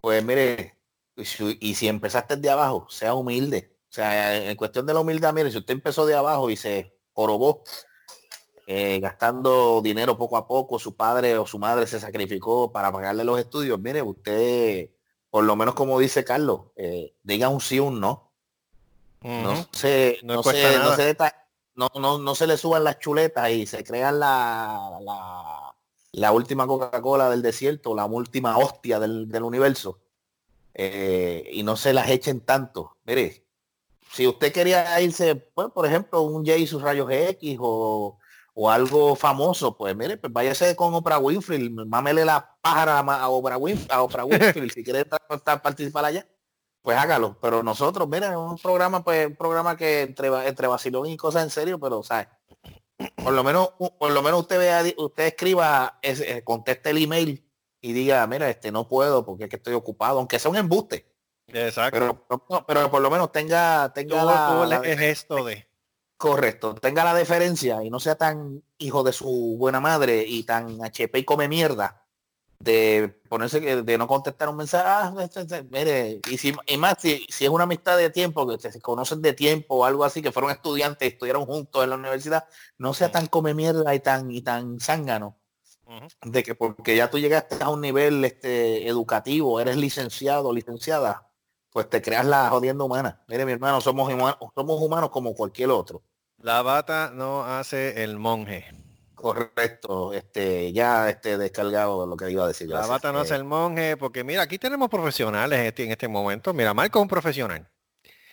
pues 0.00 0.24
mire, 0.24 0.78
y 1.16 1.74
si, 1.74 1.88
empezaste 1.88 2.36
de 2.36 2.48
abajo, 2.48 2.86
sea 2.88 3.14
humilde. 3.14 3.76
O 3.90 3.92
sea, 3.92 4.36
en 4.48 4.56
cuestión 4.56 4.86
de 4.86 4.94
la 4.94 5.00
humildad, 5.00 5.34
mire, 5.34 5.50
si 5.50 5.58
usted 5.58 5.74
empezó 5.74 6.06
de 6.06 6.14
abajo 6.14 6.48
y 6.48 6.56
se 6.56 6.96
jorobó, 7.12 7.64
eh, 8.68 9.00
gastando 9.00 9.82
dinero 9.82 10.16
poco 10.16 10.36
a 10.36 10.46
poco, 10.46 10.78
su 10.78 10.94
padre 10.94 11.36
o 11.38 11.44
su 11.44 11.58
madre 11.58 11.88
se 11.88 11.98
sacrificó 11.98 12.70
para 12.70 12.92
pagarle 12.92 13.24
los 13.24 13.40
estudios, 13.40 13.80
mire, 13.80 14.00
usted, 14.00 14.90
por 15.28 15.42
lo 15.42 15.56
menos 15.56 15.74
como 15.74 15.98
dice 15.98 16.24
Carlos, 16.24 16.66
eh, 16.76 17.16
diga 17.24 17.48
un 17.48 17.60
sí 17.60 17.80
o 17.80 17.86
un 17.86 18.00
no. 18.00 18.31
No 19.24 19.66
se, 19.72 20.18
No 20.22 20.42
se, 20.42 20.78
no, 20.78 20.96
se 20.96 21.16
no, 21.74 21.90
no, 21.94 22.18
no 22.18 22.34
se 22.34 22.46
le 22.46 22.56
suban 22.56 22.84
las 22.84 22.98
chuletas 22.98 23.50
y 23.50 23.66
se 23.66 23.82
crean 23.84 24.18
la, 24.20 24.98
la, 25.00 25.74
la 26.12 26.32
última 26.32 26.66
Coca-Cola 26.66 27.30
del 27.30 27.42
desierto, 27.42 27.94
la 27.94 28.04
última 28.04 28.58
hostia 28.58 28.98
del, 29.00 29.28
del 29.28 29.42
universo. 29.42 30.00
eh, 30.74 31.48
y 31.52 31.62
no 31.62 31.76
se 31.76 31.92
las 31.92 32.08
echen 32.10 32.40
tanto. 32.40 32.96
Mire, 33.04 33.44
si 34.12 34.26
usted 34.26 34.52
quería 34.52 35.00
irse, 35.00 35.34
pues, 35.36 35.68
por 35.70 35.86
ejemplo, 35.86 36.22
un 36.22 36.44
Jay 36.44 36.66
sus 36.66 36.82
rayos 36.82 37.10
X 37.10 37.58
o, 37.60 38.18
o 38.54 38.70
algo 38.70 39.16
famoso, 39.16 39.76
pues 39.76 39.96
mire, 39.96 40.16
pues 40.18 40.32
váyase 40.32 40.76
con 40.76 40.94
Oprah 40.94 41.18
Winfrey, 41.18 41.70
mámele 41.70 42.24
la 42.24 42.56
pájara 42.60 42.98
a, 42.98 43.28
Oprah 43.28 43.56
Winfrey, 43.58 43.88
a 43.90 44.02
Oprah 44.02 44.24
Winfrey 44.26 44.68
si 44.70 44.84
quiere 44.84 45.04
participar 45.06 46.04
allá 46.04 46.26
pues 46.82 46.98
hágalo. 46.98 47.38
Pero 47.40 47.62
nosotros, 47.62 48.08
mira, 48.08 48.30
es 48.30 48.36
un 48.36 48.58
programa, 48.58 49.02
pues, 49.02 49.26
un 49.26 49.36
programa 49.36 49.76
que 49.76 50.02
entre, 50.02 50.28
entre 50.48 50.66
vacilón 50.66 51.06
y 51.06 51.16
cosas 51.16 51.44
en 51.44 51.50
serio, 51.50 51.78
pero 51.78 52.02
¿sabes? 52.02 52.28
Por 53.16 53.32
lo 53.32 53.42
menos, 53.42 53.70
por 53.98 54.10
lo 54.12 54.22
menos 54.22 54.40
usted 54.40 54.58
vea, 54.58 54.82
usted 54.96 55.24
escriba, 55.26 55.98
eh, 56.02 56.42
conteste 56.44 56.90
el 56.90 56.98
email 56.98 57.44
y 57.80 57.92
diga, 57.92 58.24
mira, 58.26 58.48
este 58.48 58.70
no 58.70 58.86
puedo 58.86 59.24
porque 59.24 59.44
es 59.44 59.50
que 59.50 59.56
estoy 59.56 59.74
ocupado, 59.74 60.18
aunque 60.18 60.38
sea 60.38 60.50
un 60.50 60.56
embuste. 60.56 61.06
Exacto. 61.48 61.98
Pero, 61.98 62.46
pero, 62.48 62.64
pero 62.66 62.90
por 62.90 63.02
lo 63.02 63.10
menos 63.10 63.32
tenga, 63.32 63.92
tenga 63.92 64.24
la, 64.24 64.64
la- 64.68 64.76
el 64.76 64.98
gesto 64.98 65.44
de. 65.44 65.66
correcto, 66.16 66.74
tenga 66.76 67.02
la 67.02 67.14
deferencia 67.14 67.82
y 67.82 67.90
no 67.90 67.98
sea 67.98 68.14
tan 68.14 68.62
hijo 68.78 69.02
de 69.02 69.12
su 69.12 69.56
buena 69.58 69.80
madre 69.80 70.24
y 70.26 70.44
tan 70.44 70.82
HP 70.84 71.18
y 71.18 71.24
come 71.24 71.48
mierda 71.48 72.01
de 72.62 73.20
ponerse 73.28 73.60
que- 73.60 73.82
de 73.82 73.98
no 73.98 74.06
contestar 74.06 74.48
un 74.48 74.56
mensaje 74.56 74.84
ah, 74.86 75.12
este, 75.20 75.40
este, 75.40 75.62
mire 75.64 76.20
y 76.30 76.38
si 76.38 76.54
y 76.66 76.76
más 76.76 76.94
si, 76.98 77.26
si 77.28 77.44
es 77.44 77.50
una 77.50 77.64
amistad 77.64 77.96
de 77.98 78.10
tiempo 78.10 78.46
que 78.46 78.58
se 78.70 78.80
conocen 78.80 79.20
de 79.20 79.32
tiempo 79.32 79.76
o 79.76 79.84
algo 79.84 80.04
así 80.04 80.22
que 80.22 80.30
fueron 80.30 80.50
estudiantes 80.52 81.12
estudiaron 81.12 81.44
juntos 81.44 81.82
en 81.82 81.90
la 81.90 81.96
universidad 81.96 82.44
no 82.78 82.94
sea 82.94 83.10
tan 83.10 83.26
come 83.26 83.52
mierda 83.54 83.92
y 83.94 84.00
tan 84.00 84.30
y 84.30 84.42
tan 84.42 84.78
zángano. 84.78 85.36
De 86.24 86.42
que 86.42 86.54
porque 86.54 86.96
ya 86.96 87.10
tú 87.10 87.18
llegaste 87.18 87.56
a 87.62 87.68
un 87.68 87.80
nivel 87.80 88.24
este 88.24 88.86
educativo 88.88 89.60
eres 89.60 89.76
licenciado 89.76 90.52
licenciada 90.52 91.28
pues 91.70 91.88
te 91.90 92.00
creas 92.00 92.26
la 92.26 92.48
jodienda 92.50 92.84
humana. 92.84 93.22
Mire 93.26 93.44
mi 93.44 93.52
hermano 93.52 93.80
somos 93.80 94.12
humanos 94.12 94.36
somos 94.54 94.80
humanos 94.80 95.10
como 95.10 95.34
cualquier 95.34 95.70
otro. 95.70 96.02
La 96.38 96.62
bata 96.62 97.10
no 97.12 97.44
hace 97.44 98.04
el 98.04 98.18
monje. 98.18 98.66
Correcto 99.22 100.12
este 100.12 100.72
ya 100.72 101.08
este 101.08 101.38
descargado 101.38 102.06
lo 102.06 102.16
que 102.16 102.30
iba 102.30 102.44
a 102.44 102.48
decir 102.48 102.68
La 102.68 102.86
bata 102.86 103.12
no 103.12 103.20
Eh, 103.20 103.22
hace 103.22 103.34
el 103.36 103.44
monje, 103.44 103.96
porque 103.96 104.24
mira, 104.24 104.42
aquí 104.42 104.58
tenemos 104.58 104.88
profesionales 104.90 105.58
en 105.60 105.66
este, 105.66 105.84
en 105.84 105.90
este 105.92 106.08
momento. 106.08 106.52
Mira, 106.52 106.74
Marco 106.74 106.98
es 106.98 107.02
un 107.02 107.08
profesional. 107.08 107.68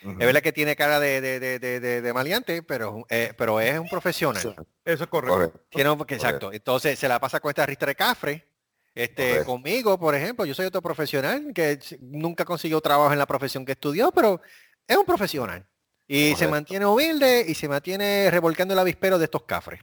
Es 0.02 0.16
verdad 0.16 0.40
que 0.40 0.52
tiene 0.52 0.74
cara 0.76 0.98
de, 0.98 1.20
de, 1.20 1.38
de, 1.40 1.58
de, 1.58 1.78
de- 1.78 2.00
de 2.00 2.12
maleante, 2.14 2.62
pero, 2.62 3.04
eh, 3.10 3.34
pero 3.36 3.60
es 3.60 3.78
un 3.78 3.86
profesional. 3.86 4.40
Sí, 4.42 4.48
Eso 4.82 5.04
es 5.04 5.10
correcto. 5.10 5.34
correcto. 5.34 5.60
Tiene 5.68 5.90
un- 5.90 6.00
exacto. 6.08 6.50
Entonces 6.52 6.98
se 6.98 7.06
la 7.06 7.20
pasa 7.20 7.38
con 7.38 7.50
esta 7.50 7.66
ristra 7.66 7.88
de 7.88 7.94
cafre 7.94 8.46
Este, 8.94 9.28
Correcto. 9.28 9.46
conmigo, 9.52 9.98
por 10.00 10.14
ejemplo, 10.14 10.44
yo 10.46 10.54
soy 10.54 10.66
otro 10.66 10.82
profesional 10.82 11.52
que 11.54 11.78
nunca 12.00 12.44
consiguió 12.44 12.80
trabajo 12.80 13.12
en 13.12 13.18
la 13.18 13.26
profesión 13.26 13.64
que 13.64 13.72
estudió, 13.72 14.10
pero 14.10 14.40
es 14.88 14.96
un 14.96 15.04
profesional. 15.04 15.64
Y 16.08 16.34
se 16.34 16.48
mantiene 16.48 16.86
humilde 16.86 17.44
y 17.46 17.54
se 17.54 17.68
mantiene 17.68 18.28
revolcando 18.32 18.74
el 18.74 18.80
avispero 18.80 19.16
de 19.16 19.26
estos 19.26 19.44
cafres. 19.44 19.80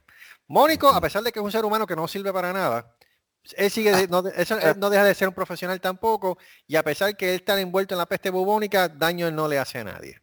Mónico, 0.48 0.88
a 0.88 1.00
pesar 1.00 1.22
de 1.22 1.30
que 1.30 1.38
es 1.38 1.44
un 1.44 1.52
ser 1.52 1.64
humano 1.64 1.86
que 1.86 1.94
no 1.94 2.08
sirve 2.08 2.32
para 2.32 2.52
nada, 2.52 2.94
él 3.56 3.70
sigue, 3.70 3.92
de- 3.94 4.08
no, 4.08 4.22
de- 4.22 4.32
eso- 4.40 4.58
él 4.58 4.78
no 4.78 4.90
deja 4.90 5.04
de 5.04 5.14
ser 5.14 5.28
un 5.28 5.34
profesional 5.34 5.80
tampoco, 5.80 6.38
y 6.66 6.76
a 6.76 6.82
pesar 6.82 7.16
que 7.16 7.30
él 7.30 7.36
está 7.36 7.58
envuelto 7.60 7.94
en 7.94 7.98
la 7.98 8.06
peste 8.06 8.30
bubónica, 8.30 8.88
daño 8.88 9.26
él 9.28 9.34
no 9.34 9.46
le 9.46 9.58
hace 9.58 9.78
a 9.78 9.84
nadie. 9.84 10.20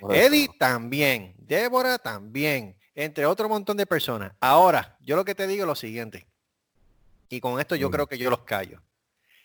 Correcto. 0.00 0.26
Eddie 0.26 0.48
también, 0.58 1.34
Débora 1.38 1.98
también, 1.98 2.76
entre 2.94 3.26
otro 3.26 3.48
montón 3.48 3.76
de 3.76 3.86
personas. 3.86 4.32
Ahora, 4.40 4.96
yo 5.00 5.16
lo 5.16 5.24
que 5.24 5.34
te 5.34 5.46
digo 5.46 5.62
es 5.64 5.66
lo 5.68 5.74
siguiente, 5.74 6.26
y 7.28 7.40
con 7.40 7.58
esto 7.58 7.74
yo 7.74 7.88
Mm. 7.88 7.92
creo 7.92 8.06
que 8.06 8.18
yo 8.18 8.28
los 8.30 8.40
callo, 8.42 8.82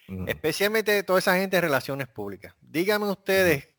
Ujú. 0.10 0.26
especialmente 0.28 1.02
toda 1.04 1.20
esa 1.20 1.36
gente 1.36 1.56
de 1.58 1.62
relaciones 1.62 2.08
públicas. 2.08 2.54
Díganme 2.62 3.10
ustedes 3.10 3.70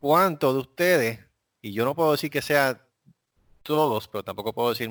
cuántos 0.00 0.54
de 0.54 0.60
ustedes, 0.60 1.20
y 1.62 1.72
yo 1.72 1.84
no 1.84 1.94
puedo 1.94 2.12
decir 2.12 2.30
que 2.30 2.42
sea 2.42 2.84
todos, 3.62 4.06
pero 4.08 4.22
tampoco 4.22 4.52
puedo 4.52 4.70
decir 4.70 4.88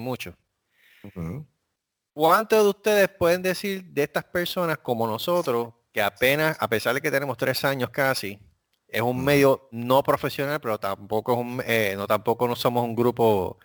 ¿Cuántos 2.13 2.63
de 2.63 2.69
ustedes 2.69 3.09
pueden 3.09 3.41
decir 3.41 3.83
de 3.85 4.03
estas 4.03 4.23
personas 4.23 4.77
como 4.79 5.05
nosotros, 5.07 5.73
que 5.93 6.01
apenas, 6.01 6.57
a 6.59 6.67
pesar 6.67 6.93
de 6.95 7.01
que 7.01 7.11
tenemos 7.11 7.37
tres 7.37 7.63
años 7.63 7.89
casi, 7.91 8.39
es 8.87 9.01
un 9.01 9.23
medio 9.23 9.67
no 9.71 10.01
profesional, 10.01 10.59
pero 10.61 10.79
tampoco 10.79 11.33
es 11.33 11.39
un, 11.39 11.61
eh, 11.65 11.93
no 11.97 12.07
tampoco 12.07 12.47
no 12.47 12.55
somos 12.55 12.83
un 12.83 12.95
grupo 12.95 13.59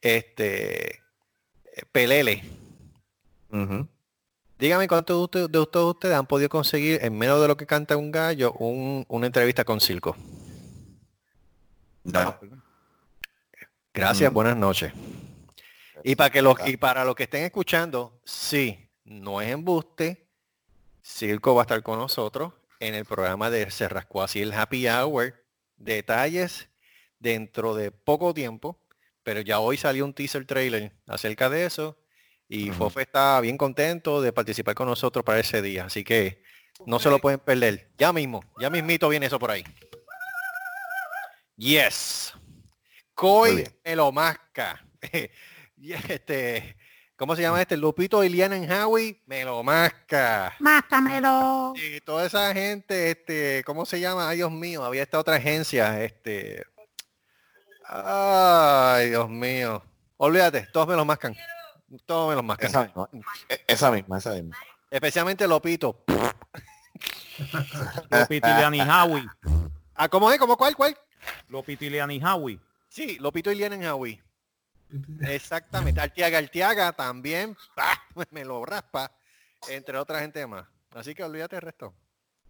este 0.00 1.00
pelele. 1.90 2.42
Dígame 4.58 4.86
cuántos 4.88 5.16
de 5.16 5.22
ustedes, 5.24 5.50
de 5.52 5.58
ustedes 5.58 6.14
han 6.16 6.26
podido 6.26 6.48
conseguir 6.48 7.00
en 7.02 7.18
menos 7.18 7.40
de 7.42 7.48
lo 7.48 7.56
que 7.56 7.66
canta 7.66 7.96
un 7.96 8.12
gallo 8.12 8.52
un- 8.52 9.04
una 9.08 9.26
entrevista 9.26 9.64
con 9.64 9.80
Circo. 9.80 10.16
No. 12.04 12.38
Gracias, 13.92 14.32
buenas 14.32 14.56
noches. 14.56 14.92
Y 16.04 16.16
para 16.16 16.30
que 16.30 16.42
los 16.42 16.56
y 16.66 16.76
para 16.76 17.04
los 17.04 17.14
que 17.14 17.24
estén 17.24 17.44
escuchando, 17.44 18.20
sí, 18.24 18.88
no 19.04 19.40
es 19.40 19.50
embuste. 19.50 20.28
Circo 21.02 21.54
va 21.54 21.62
a 21.62 21.64
estar 21.64 21.82
con 21.82 21.98
nosotros 21.98 22.52
en 22.80 22.94
el 22.94 23.04
programa 23.04 23.50
de 23.50 23.70
Se 23.70 23.88
Rascó 23.88 24.22
Así 24.22 24.40
el 24.40 24.52
Happy 24.52 24.88
Hour. 24.88 25.34
Detalles 25.76 26.68
dentro 27.18 27.74
de 27.74 27.90
poco 27.90 28.32
tiempo, 28.34 28.78
pero 29.22 29.40
ya 29.40 29.58
hoy 29.58 29.76
salió 29.76 30.04
un 30.04 30.14
teaser 30.14 30.44
trailer 30.46 30.92
acerca 31.06 31.48
de 31.48 31.66
eso 31.66 31.98
y 32.48 32.70
Ujú. 32.70 32.78
Fofe 32.78 33.02
está 33.02 33.40
bien 33.40 33.56
contento 33.56 34.20
de 34.20 34.32
participar 34.32 34.74
con 34.74 34.86
nosotros 34.86 35.24
para 35.24 35.40
ese 35.40 35.62
día, 35.62 35.86
así 35.86 36.04
que 36.04 36.42
no 36.86 36.98
se 36.98 37.10
lo 37.10 37.18
pueden 37.18 37.40
perder. 37.40 37.90
Ya 37.96 38.12
mismo, 38.12 38.44
ya 38.60 38.70
mismito 38.70 39.08
viene 39.08 39.26
eso 39.26 39.38
por 39.38 39.50
ahí. 39.50 39.64
Yes. 41.56 42.34
Coy 43.14 43.56
bien. 43.56 43.72
lo. 45.82 45.82
Y 45.88 45.92
este, 46.12 46.76
¿cómo 47.16 47.34
se 47.36 47.42
llama 47.42 47.60
este? 47.60 47.76
Lupito 47.76 48.22
Iliana 48.22 48.56
en 48.56 48.70
Howie 48.70 49.20
me 49.26 49.44
lo 49.44 49.62
masca. 49.62 50.54
Máscamelo. 50.60 51.72
Y 51.76 52.00
toda 52.00 52.26
esa 52.26 52.52
gente, 52.54 53.10
este, 53.10 53.64
¿cómo 53.64 53.84
se 53.84 54.00
llama? 54.00 54.28
Ay, 54.28 54.38
Dios 54.38 54.52
mío, 54.52 54.84
había 54.84 55.02
esta 55.02 55.18
otra 55.18 55.36
agencia, 55.36 56.02
este. 56.04 56.64
Ay, 57.86 59.10
Dios 59.10 59.28
mío. 59.28 59.82
Olvídate, 60.16 60.68
todos 60.72 60.86
me 60.86 60.94
los 60.94 61.04
mascan. 61.04 61.34
Todos 62.06 62.30
me 62.30 62.36
los 62.36 62.44
mascan. 62.44 62.70
Esa 62.70 62.84
misma. 62.84 63.08
E- 63.48 63.64
Esa 63.66 63.90
misma, 63.90 64.18
esa 64.18 64.30
misma. 64.32 64.56
Especialmente 64.90 65.46
Lopito. 65.48 66.04
Lopito 68.10 68.48
Ilianihawi. 68.48 69.26
Ah, 69.94 70.08
¿cómo 70.08 70.30
es? 70.30 70.38
¿Cómo 70.38 70.56
cuál? 70.56 70.76
¿Cuál? 70.76 70.96
Lopito 71.48 71.84
Ilianihawi. 71.84 72.60
Sí, 72.88 73.16
Lopito 73.18 73.50
Iliana 73.50 73.74
en 73.74 73.86
Howie. 73.86 74.22
Exactamente. 75.22 76.00
Artiaga, 76.00 76.38
Artiaga 76.38 76.92
también. 76.92 77.56
¡pah! 77.74 77.98
Me 78.30 78.44
lo 78.44 78.64
raspa. 78.64 79.10
Entre 79.68 79.96
otra 79.96 80.20
gente 80.20 80.46
más. 80.46 80.66
Así 80.90 81.14
que 81.14 81.24
olvídate 81.24 81.56
el 81.56 81.62
resto. 81.62 81.94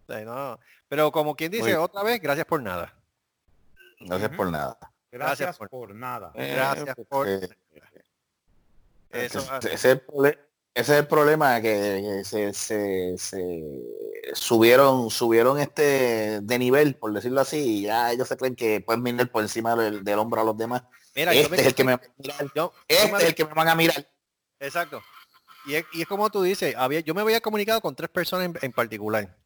O 0.03 0.05
sea, 0.11 0.21
no. 0.25 0.59
Pero 0.87 1.11
como 1.11 1.35
quien 1.35 1.51
dice 1.51 1.63
Muy- 1.63 1.73
otra 1.73 2.03
vez, 2.03 2.19
gracias 2.21 2.45
por 2.45 2.61
nada. 2.61 2.93
Gracias 3.99 4.31
por 4.35 4.49
nada. 4.51 4.77
Gracias, 5.11 5.39
Gracias 5.39 5.57
por, 5.57 5.69
por- 5.69 5.95
nada. 5.95 6.31
Gracias 6.33 6.97
Eh, 6.97 7.05
por- 7.05 7.27
eh, 7.27 7.49
Eso 9.11 9.39
ese, 9.59 9.73
es 9.75 9.85
el 9.85 10.05
prole- 10.05 10.39
ese 10.73 10.93
es 10.93 10.99
el 10.99 11.07
problema 11.07 11.61
que, 11.61 11.69
que 12.03 12.23
se, 12.25 12.51
se- 12.53 13.15
se 13.17 13.63
subieron 14.33 15.11
subieron 15.11 15.59
este 15.59 16.41
de 16.41 16.59
nivel 16.59 16.95
por 16.95 17.13
decirlo 17.13 17.41
así 17.41 17.57
y 17.79 17.81
ya 17.83 18.11
ellos 18.11 18.27
se 18.27 18.35
creen 18.37 18.55
que 18.55 18.81
pueden 18.81 19.03
mirar 19.03 19.29
por 19.31 19.43
encima 19.43 19.75
del, 19.75 20.03
del 20.03 20.17
hombro 20.17 20.41
a 20.41 20.43
los 20.45 20.57
demás 20.57 20.81
Mira, 21.15 21.33
yo 21.33 21.41
este 21.41 21.55
me- 21.55 21.61
es 21.61 21.67
el 21.67 21.75
que 21.75 21.83
me 21.83 21.91
van 21.95 22.01
a 22.05 22.13
mirar 22.17 22.37
yo- 22.43 22.53
yo 22.55 22.73
este 22.87 23.11
me- 23.11 23.17
es 23.19 23.23
el 23.25 23.35
que 23.35 23.45
me 23.45 23.53
van 23.53 23.67
a 23.69 23.75
mirar 23.75 24.07
Exacto. 24.59 25.01
Y 25.65 25.75
es, 25.75 25.85
y 25.93 26.01
es 26.01 26.07
como 26.07 26.29
tú 26.29 26.41
dices, 26.41 26.75
había, 26.77 26.99
yo 27.01 27.13
me 27.13 27.21
había 27.21 27.39
comunicado 27.41 27.79
con 27.81 27.95
tres 27.95 28.09
personas 28.09 28.47
en, 28.47 28.57
en 28.61 28.71
particular. 28.71 29.37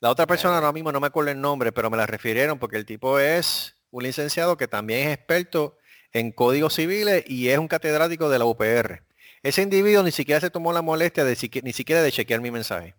La 0.00 0.10
otra 0.10 0.26
persona 0.26 0.56
ahora 0.56 0.72
mismo 0.72 0.92
no 0.92 1.00
me 1.00 1.06
acuerdo 1.06 1.30
el 1.30 1.40
nombre, 1.40 1.72
pero 1.72 1.88
me 1.90 1.96
la 1.96 2.06
refirieron 2.06 2.58
porque 2.58 2.76
el 2.76 2.84
tipo 2.84 3.18
es 3.18 3.74
un 3.90 4.02
licenciado 4.02 4.56
que 4.56 4.68
también 4.68 5.08
es 5.08 5.14
experto 5.14 5.78
en 6.12 6.32
códigos 6.32 6.74
civiles 6.74 7.24
y 7.26 7.48
es 7.48 7.58
un 7.58 7.68
catedrático 7.68 8.28
de 8.28 8.38
la 8.38 8.44
UPR. 8.44 9.02
Ese 9.42 9.62
individuo 9.62 10.02
ni 10.02 10.10
siquiera 10.10 10.40
se 10.40 10.50
tomó 10.50 10.72
la 10.72 10.82
molestia 10.82 11.24
de 11.24 11.36
ni 11.62 11.72
siquiera 11.72 12.02
de 12.02 12.12
chequear 12.12 12.40
mi 12.40 12.50
mensaje. 12.50 12.94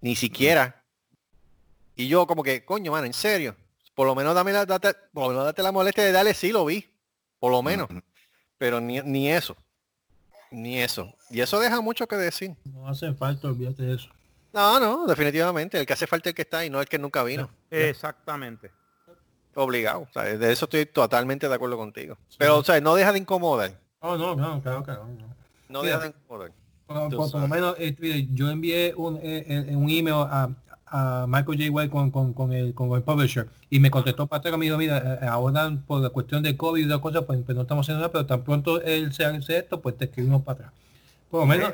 Ni 0.00 0.16
siquiera. 0.16 0.82
Y 1.94 2.08
yo 2.08 2.26
como 2.26 2.42
que, 2.42 2.64
coño, 2.64 2.90
mano, 2.92 3.06
en 3.06 3.12
serio. 3.12 3.56
Por 3.94 4.06
lo 4.06 4.14
menos 4.14 4.34
dame 4.34 4.52
la, 4.52 4.64
date, 4.64 4.94
por 5.12 5.24
lo 5.24 5.28
menos 5.30 5.44
date 5.44 5.62
la 5.62 5.72
molestia 5.72 6.04
de 6.04 6.12
darle, 6.12 6.34
sí 6.34 6.50
lo 6.52 6.64
vi. 6.64 6.88
Por 7.38 7.52
lo 7.52 7.62
menos. 7.62 7.88
Pero 8.58 8.80
ni, 8.80 9.00
ni 9.00 9.30
eso. 9.30 9.56
Ni 10.50 10.78
eso. 10.80 11.12
Y 11.30 11.40
eso 11.40 11.58
deja 11.60 11.80
mucho 11.80 12.06
que 12.06 12.16
decir. 12.16 12.54
No 12.64 12.88
hace 12.88 13.12
falta, 13.14 13.48
olvídate 13.48 13.82
de 13.82 13.94
eso. 13.96 14.08
No, 14.52 14.78
no, 14.78 15.06
definitivamente. 15.06 15.78
El 15.80 15.86
que 15.86 15.92
hace 15.94 16.06
falta 16.06 16.28
es 16.28 16.32
el 16.32 16.36
que 16.36 16.42
está 16.42 16.64
y 16.64 16.70
no 16.70 16.80
el 16.80 16.86
que 16.88 16.98
nunca 16.98 17.22
vino. 17.22 17.50
Exactamente. 17.70 18.70
Obligado. 19.54 20.00
o 20.02 20.12
sea, 20.12 20.22
de 20.24 20.52
eso 20.52 20.64
estoy 20.64 20.86
totalmente 20.86 21.48
de 21.48 21.54
acuerdo 21.54 21.76
contigo. 21.76 22.16
Pero, 22.38 22.58
o 22.58 22.64
sea, 22.64 22.80
no 22.80 22.94
deja 22.94 23.12
de 23.12 23.18
incomodar. 23.18 23.78
Oh, 24.00 24.16
no, 24.16 24.34
no, 24.34 24.62
claro 24.62 24.82
que 24.82 24.92
no. 24.92 25.06
no. 25.68 25.82
Mira. 25.82 25.98
deja 25.98 25.98
de 26.04 26.08
incomodar. 26.08 26.52
Por, 26.86 27.08
Tú 27.08 27.16
por- 27.16 27.30
por 27.32 27.40
lo 27.40 27.48
menos 27.48 27.74
eh, 27.78 27.94
mire, 27.98 28.28
yo 28.32 28.50
envié 28.50 28.94
un, 28.96 29.16
eh, 29.16 29.44
eh, 29.46 29.76
un 29.76 29.88
email 29.88 30.16
a, 30.28 30.50
a 30.94 31.24
Michael 31.26 31.58
J. 31.58 31.70
White 31.70 31.90
con, 31.90 32.10
con, 32.10 32.32
con 32.34 32.52
el, 32.52 32.74
con 32.74 32.90
el 32.92 33.02
publisher 33.02 33.48
y 33.70 33.80
me 33.80 33.90
contestó 33.90 34.26
para 34.26 34.40
atrás 34.40 34.54
y 34.54 34.58
me 34.58 34.66
dijo, 34.66 34.76
mira, 34.76 35.18
ahora 35.28 35.72
por 35.86 36.02
la 36.02 36.10
cuestión 36.10 36.42
de 36.42 36.56
COVID 36.56 36.84
y 36.84 36.86
de 36.88 37.00
cosas, 37.00 37.24
pues, 37.24 37.40
pues 37.44 37.56
no 37.56 37.62
estamos 37.62 37.84
haciendo 37.86 38.00
nada, 38.00 38.12
pero 38.12 38.26
tan 38.26 38.42
pronto 38.44 38.80
él 38.82 39.12
se 39.12 39.24
hace 39.24 39.58
esto, 39.58 39.80
pues 39.80 39.96
te 39.96 40.04
escribimos 40.04 40.42
para 40.42 40.66
atrás. 40.66 40.72
Por 41.30 41.40
lo 41.40 41.46
menos, 41.46 41.72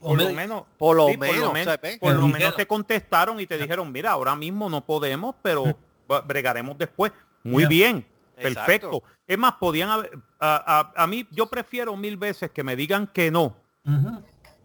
Por 0.00 0.18
lo 0.20 0.30
menos- 0.32 0.62
Por 0.78 0.96
lo 0.96 1.06
sí, 1.08 1.16
por 1.16 1.26
menos. 1.28 1.42
lo 1.42 1.52
por 2.00 2.12
lo 2.14 2.20
menos 2.22 2.38
dijeron- 2.38 2.56
te 2.56 2.66
contestaron 2.66 3.38
y 3.40 3.46
te 3.46 3.56
dijeron, 3.58 3.92
mira, 3.92 4.10
ahora 4.10 4.34
mismo 4.34 4.68
no 4.68 4.80
podemos, 4.84 5.34
pero 5.42 5.76
va- 6.10 6.20
bregaremos 6.22 6.76
después. 6.76 7.12
Muy 7.44 7.66
bien, 7.66 8.04
Exacto. 8.36 8.54
perfecto. 8.66 9.02
Es 9.28 9.38
más, 9.38 9.52
podían 9.60 9.90
haber, 9.90 10.10
a, 10.40 10.90
a- 10.96 11.02
a 11.04 11.06
mí 11.06 11.26
yo 11.30 11.46
prefiero 11.46 11.96
mil 11.96 12.16
veces 12.16 12.50
que 12.50 12.64
me 12.64 12.74
digan 12.76 13.06
que 13.06 13.30
no 13.30 13.54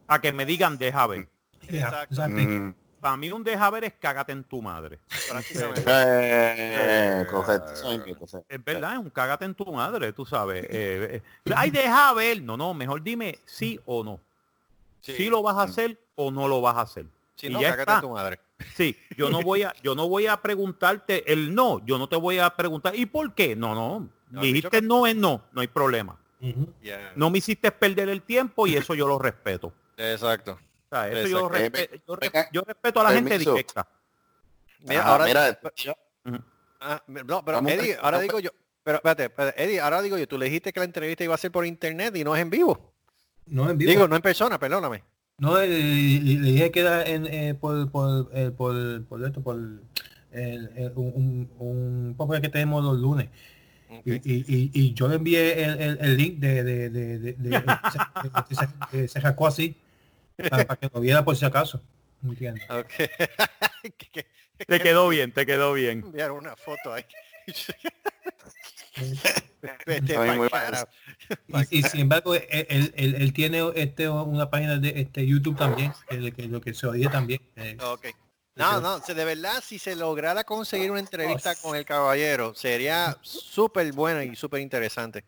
a 0.08 0.20
que 0.22 0.34
me 0.34 0.46
digan 0.46 0.78
deja 0.78 1.06
ver. 1.08 1.28
Ya, 1.70 1.78
Exacto. 1.88 2.04
exacto. 2.14 2.38
Mm. 2.42 2.76
Para 3.06 3.18
mí 3.18 3.32
un 3.32 3.44
deja 3.44 3.70
ver 3.70 3.84
es 3.84 3.94
cágate 4.00 4.32
en 4.32 4.44
tu 4.44 4.64
madre. 4.64 4.98
Eh, 5.88 7.24
correcto, 7.30 7.76
sí. 7.76 8.02
Es 8.50 8.66
verdad, 8.66 8.94
es 8.94 8.98
un 8.98 9.12
cágate 9.12 9.46
en 9.46 9.54
tu 9.54 9.72
madre, 9.72 10.12
tú 10.12 10.26
sabes. 10.26 10.64
Eh, 10.64 11.22
eh, 11.46 11.52
ay, 11.56 11.70
deja 11.70 12.12
ver. 12.14 12.42
No, 12.42 12.58
no, 12.58 12.74
mejor 12.74 13.04
dime 13.04 13.38
sí 13.46 13.80
o 13.86 14.04
no. 14.04 14.20
Sí. 15.02 15.14
Si 15.14 15.30
lo 15.30 15.44
vas 15.44 15.56
a 15.56 15.64
hacer 15.64 16.00
o 16.16 16.32
no 16.32 16.48
lo 16.48 16.62
vas 16.62 16.78
a 16.78 16.82
hacer. 16.82 17.06
Si 17.36 17.46
y 17.46 17.50
no, 17.52 17.62
ya 17.62 17.76
cágate 17.76 17.82
está. 17.92 17.96
en 17.98 18.02
tu 18.02 18.10
madre. 18.10 18.40
Sí, 18.74 18.98
yo 19.16 19.30
no 19.30 19.44
voy 19.44 19.62
a, 19.62 19.74
yo 19.84 19.94
no 19.94 20.10
voy 20.10 20.26
a 20.26 20.42
preguntarte 20.42 21.32
el 21.32 21.54
no, 21.54 21.86
yo 21.86 22.00
no 22.00 22.10
te 22.10 22.16
voy 22.16 22.40
a 22.40 22.50
preguntar, 22.56 22.96
¿y 22.96 23.06
por 23.06 23.36
qué? 23.36 23.56
No, 23.56 23.76
no, 23.76 24.10
No, 24.32 24.42
dijiste 24.42 24.82
no 24.82 25.06
es 25.06 25.16
no, 25.16 25.44
no 25.52 25.62
hay 25.62 25.68
problema. 25.68 26.18
Ya. 26.82 27.14
No 27.16 27.30
me 27.30 27.38
hiciste 27.38 27.72
perder 27.72 28.10
el 28.10 28.24
tiempo 28.24 28.66
y 28.66 28.76
eso 28.76 28.96
yo 28.96 29.08
lo 29.08 29.20
respeto. 29.20 29.72
Exacto. 29.96 30.58
O 30.86 30.96
sea, 30.96 31.10
eso 31.12 31.28
yo, 31.28 31.50
respe- 31.50 32.02
yo, 32.08 32.16
re- 32.16 32.30
Venga, 32.30 32.50
yo 32.52 32.62
respeto 32.62 33.00
a 33.00 33.04
la 33.04 33.10
gente 33.12 33.38
directa. 33.54 33.88
Mira, 34.82 35.04
ahora, 35.06 35.26
mira, 35.26 35.60
yo- 35.76 35.94
Ah, 36.80 37.02
no, 37.08 37.44
pero 37.44 37.58
Vamos 37.58 37.72
Eddie, 37.72 37.98
ahora 38.00 38.20
digo 38.20 38.40
yo, 38.40 38.52
pero 38.84 38.98
espérate, 38.98 39.24
espérate, 39.26 39.64
Eddie, 39.64 39.80
ahora 39.80 40.02
digo 40.04 40.18
yo, 40.18 40.28
tú 40.28 40.38
le 40.38 40.46
dijiste 40.46 40.72
que 40.72 40.80
la 40.80 40.86
entrevista 40.86 41.24
iba 41.24 41.34
a 41.34 41.38
ser 41.38 41.52
por 41.52 41.66
internet 41.66 42.16
y 42.16 42.24
no 42.24 42.36
es 42.36 42.42
en 42.42 42.50
vivo. 42.52 42.94
No 43.48 43.70
en 43.70 43.78
vivo. 43.78 43.90
Digo, 43.92 44.08
no 44.08 44.16
en 44.16 44.22
persona, 44.22 44.60
perdóname. 44.60 45.04
No, 45.38 45.60
eh, 45.60 45.68
le, 45.68 45.80
le 46.40 46.52
dije 46.52 46.72
que 46.72 46.80
era 46.82 47.04
en, 47.04 47.26
eh, 47.26 47.56
por, 47.56 47.90
por, 47.92 48.30
eh, 48.34 48.52
por, 48.52 49.04
por 49.06 49.24
esto, 49.26 49.42
por 49.42 49.56
el, 49.56 49.80
el- 50.32 50.92
un, 50.96 51.50
un, 51.60 51.68
un 51.68 52.16
podcast 52.16 52.42
que 52.44 52.50
tenemos 52.50 52.84
los 52.84 52.98
lunes. 53.00 53.30
Y, 54.04 54.14
y, 54.14 54.22
y, 54.48 54.72
y 54.74 54.94
yo 54.94 55.08
le 55.08 55.16
envié 55.16 55.64
el, 55.64 55.82
el, 55.82 55.98
el 56.02 56.18
link 56.18 56.40
de, 56.40 56.64
de, 56.64 56.90
de, 56.90 56.90
de, 56.90 57.18
de- 57.20 57.34
de- 57.34 57.50
de- 57.50 57.60
de- 58.92 59.00
de- 59.02 59.08
se 59.08 59.20
rascó 59.20 59.48
así. 59.48 59.76
Para, 60.50 60.66
para 60.66 60.80
que 60.80 60.90
lo 60.94 61.00
viera 61.02 61.24
por 61.24 61.36
si 61.36 61.46
acaso. 61.46 61.82
¿entiendes? 62.24 62.70
Ok. 62.70 62.92
Que- 63.98 64.10
que- 64.12 64.26
Te 64.66 64.80
quedó 64.80 65.08
bien, 65.10 65.32
te 65.32 65.46
quedó 65.46 65.74
bien. 65.74 66.00
enviar 66.00 66.32
una 66.32 66.56
foto 66.56 66.92
ahí. 66.94 67.06
Vete 69.86 70.18
muy 70.18 70.50
carajo. 70.50 70.88
Y, 71.70 71.80
y 71.80 71.84
sin 71.84 72.02
embargo, 72.02 72.34
él, 72.36 72.44
él- 72.70 72.94
él- 72.96 73.16
él 73.16 73.34
tiene 73.34 73.62
este 73.76 74.08
una 74.10 74.50
página 74.50 74.78
de 74.78 75.02
este 75.02 75.26
YouTube 75.28 75.58
también, 75.58 75.94
que, 76.10 76.32
que 76.32 76.44
lo 76.48 76.62
que 76.62 76.74
se 76.74 76.88
oye 76.88 77.08
también. 77.10 77.42
eh, 77.56 77.78
Ok. 77.82 78.08
No, 78.56 78.80
no, 78.80 79.02
si 79.02 79.14
de 79.14 79.26
verdad, 79.26 79.62
si 79.62 79.78
se 79.78 79.98
lograra 79.98 80.46
conseguir 80.46 80.90
una 80.90 81.02
entrevista 81.02 81.56
con 81.56 81.76
el 81.76 81.84
caballero, 81.84 82.56
sería 82.56 83.18
súper 83.22 83.92
buena 83.92 84.24
y 84.24 84.34
súper 84.38 84.62
interesante. 84.62 85.26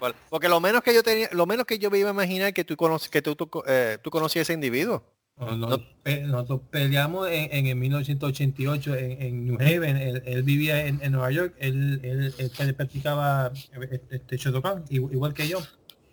Por- 0.00 0.14
Porque 0.30 0.48
lo 0.48 0.60
menos 0.60 0.82
que 0.82 0.92
yo 0.94 1.02
tenía, 1.04 1.28
lo 1.32 1.46
menos 1.46 1.64
que 1.66 1.78
yo 1.78 1.90
me 1.90 1.98
iba 1.98 2.08
a 2.10 2.12
imaginar 2.12 2.52
que 2.52 2.64
tú 2.64 2.76
conoces, 2.76 3.08
que 3.10 3.22
tú, 3.22 3.36
tú, 3.36 3.48
eh, 3.68 3.98
tú 4.02 4.10
conocías 4.10 4.40
a 4.40 4.42
ese 4.44 4.52
individuo. 4.54 5.04
nos- 5.38 5.80
pe- 6.02 6.22
nosotros 6.22 6.60
peleamos 6.70 7.28
en, 7.28 7.48
en 7.52 7.66
el 7.68 7.76
1988 7.76 8.94
en, 8.96 9.22
en 9.22 9.46
New 9.46 9.54
Haven. 9.60 9.96
Él, 9.96 10.22
él 10.26 10.42
vivía 10.42 10.86
en, 10.86 10.98
en 11.02 11.12
Nueva 11.12 11.30
York. 11.30 11.54
Él, 11.58 12.00
él, 12.02 12.34
él 12.38 12.74
practicaba 12.74 13.52
eh, 13.80 14.00
este 14.10 14.36
Shotokan, 14.36 14.84
igual, 14.90 15.12
igual 15.14 15.34
que 15.34 15.48
yo. 15.48 15.58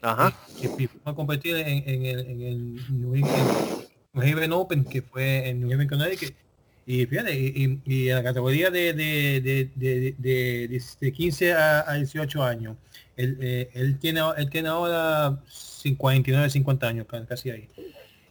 Ajá. 0.02 0.34
y, 0.62 0.66
y 0.66 0.88
fuimos 0.88 1.08
a 1.08 1.14
competir 1.14 1.56
en, 1.56 1.84
en 1.90 2.06
el, 2.06 2.20
en 2.28 2.42
el 2.42 3.02
New, 3.02 3.10
Haven, 3.16 3.88
New 4.14 4.24
Haven 4.24 4.54
Open, 4.54 4.84
que 4.86 5.02
fue 5.02 5.50
en 5.50 5.60
New 5.62 5.74
Haven, 5.74 5.88
Connecticut. 5.90 6.36
Y 6.86 7.06
fíjate, 7.06 7.38
y, 7.38 7.82
y- 7.86 7.94
y 8.06 8.10
en 8.10 8.16
la 8.16 8.24
categoría 8.24 8.70
de, 8.72 8.94
de, 8.94 9.42
de, 9.42 9.72
de, 9.76 10.16
de- 10.18 10.68
de- 10.70 10.82
de 11.02 11.12
15 11.12 11.54
a, 11.54 11.90
a 11.92 11.96
18 11.96 12.42
años, 12.44 12.78
él, 13.18 13.38
eh, 13.42 13.70
él, 13.74 14.00
tiene, 14.00 14.22
él 14.38 14.50
tiene 14.50 14.70
ahora 14.70 15.38
49, 15.98 16.50
50 16.50 16.88
años, 16.88 17.06
ca- 17.10 17.26
casi 17.26 17.50
ahí. 17.50 17.70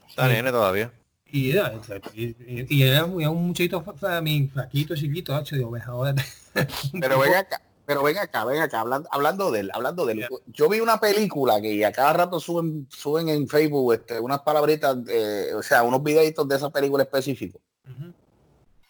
Está 0.08 0.28
nene 0.28 0.50
todavía. 0.50 0.92
Y 1.30 1.50
era, 1.50 1.72
y, 2.14 2.24
y- 2.26 2.66
y 2.68 2.82
era 2.82 3.04
un, 3.04 3.46
muchachito 3.48 3.82
fa- 3.82 4.20
mi 4.20 4.48
flaquito, 4.48 4.94
chiquito, 4.94 5.34
hacho, 5.34 5.56
digo, 5.56 5.70
"Ves, 5.70 5.84
ahora 5.84 6.14
Pero 7.00 7.18
ven 7.18 7.34
acá, 7.34 7.60
pero 7.84 8.02
ven 8.02 8.16
acá, 8.18 8.44
ven 8.44 8.60
acá, 8.62 8.80
hablando, 8.80 9.08
hablando 9.12 9.50
de 9.50 9.60
él, 9.60 9.70
hablando 9.72 10.06
de 10.06 10.12
él. 10.14 10.26
Yo 10.46 10.68
vi 10.68 10.80
una 10.80 10.98
película 10.98 11.60
que 11.60 11.84
a 11.84 11.92
cada 11.92 12.12
rato 12.12 12.40
suben, 12.40 12.86
suben 12.90 13.28
en 13.28 13.46
Facebook 13.48 13.94
este, 13.94 14.18
unas 14.20 14.40
palabritas, 14.40 14.96
eh, 15.08 15.50
o 15.54 15.62
sea, 15.62 15.82
unos 15.82 16.02
videitos 16.02 16.46
de 16.48 16.56
esa 16.56 16.70
película 16.70 17.02
específica. 17.02 17.58
Ujú. 17.88 18.12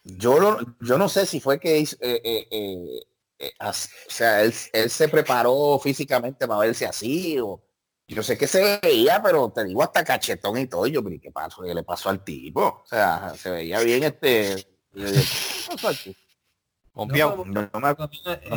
Yo 0.04 0.38
no, 0.40 0.58
yo 0.80 0.98
no 0.98 1.08
sé 1.08 1.26
si 1.26 1.40
fue 1.40 1.58
que 1.58 1.78
eh, 1.78 1.88
eh, 2.00 3.00
eh, 3.38 3.46
eh, 3.46 3.52
as- 3.58 3.90
o 4.08 4.10
sea, 4.10 4.42
él, 4.42 4.52
él 4.72 4.90
se 4.90 5.08
preparó 5.08 5.78
físicamente 5.82 6.46
para 6.46 6.60
verse 6.60 6.86
así 6.86 7.38
o 7.40 7.62
yo 8.08 8.22
sé 8.22 8.38
que 8.38 8.46
se 8.46 8.78
veía, 8.82 9.20
pero 9.22 9.50
te 9.50 9.64
digo 9.64 9.82
hasta 9.82 10.04
cachetón 10.04 10.58
y 10.58 10.66
todo. 10.66 10.86
y 10.86 10.92
Yo, 10.92 11.02
pero 11.02 11.14
¿y 11.16 11.18
¿qué 11.18 11.32
pasó? 11.32 11.62
¿Qué 11.62 11.74
le 11.74 11.82
pasó 11.82 12.08
al 12.08 12.22
tipo? 12.22 12.60
O 12.62 12.86
sea, 12.86 13.34
se 13.36 13.50
veía 13.50 13.80
bien 13.80 14.04
este. 14.04 14.64
yo 14.94 15.10
dije, 15.10 15.22
¿qué 15.22 15.72
pasó 15.74 15.88
al 15.88 15.96
tipo? 15.98 16.20
Pompeado. 16.92 17.44
No, 17.44 17.44
no 17.44 17.80
me, 17.80 17.80
no 17.80 17.88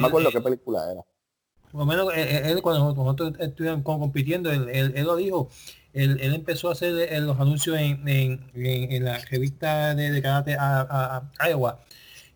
acuerdo 0.07 0.27
él- 0.29 0.33
qué 0.33 0.41
película 0.41 0.91
era. 0.91 1.01
Por 1.71 1.81
lo 1.81 1.85
menos 1.85 2.13
eh, 2.13 2.21
eh, 2.21 2.41
él, 2.51 2.61
cuando 2.61 2.93
nosotros, 2.93 3.33
estuvimos 3.39 3.83
co- 3.83 3.99
compitiendo, 3.99 4.51
él, 4.51 4.69
él- 4.69 4.93
él 4.95 5.03
lo 5.05 5.15
dijo, 5.15 5.49
él, 5.93 6.19
él 6.21 6.33
empezó 6.33 6.69
a 6.69 6.71
hacer 6.73 6.95
eh, 7.13 7.19
los 7.19 7.39
anuncios 7.39 7.77
en, 7.77 8.07
en- 8.07 8.51
en- 8.55 8.91
en 8.91 9.05
la 9.05 9.17
revista 9.19 9.93
de, 9.93 10.09
de 10.11 10.21
karate 10.21 10.55
a, 10.55 10.81
a- 10.81 11.31
a 11.37 11.49
Iowa, 11.49 11.79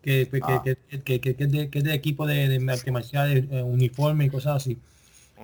que, 0.03 0.27
que, 0.29 0.39
Ah. 0.43 0.61
que, 0.63 1.19
que- 1.19 1.35
que- 1.35 1.47
de, 1.47 1.69
que 1.69 1.77
es 1.79 1.83
de 1.83 1.93
equipo 1.93 2.27
de, 2.27 2.47
de 2.49 2.59
marciales, 2.59 3.45
eh, 3.49 3.61
uniforme 3.63 4.25
y 4.25 4.29
cosas 4.29 4.57
así. 4.57 4.77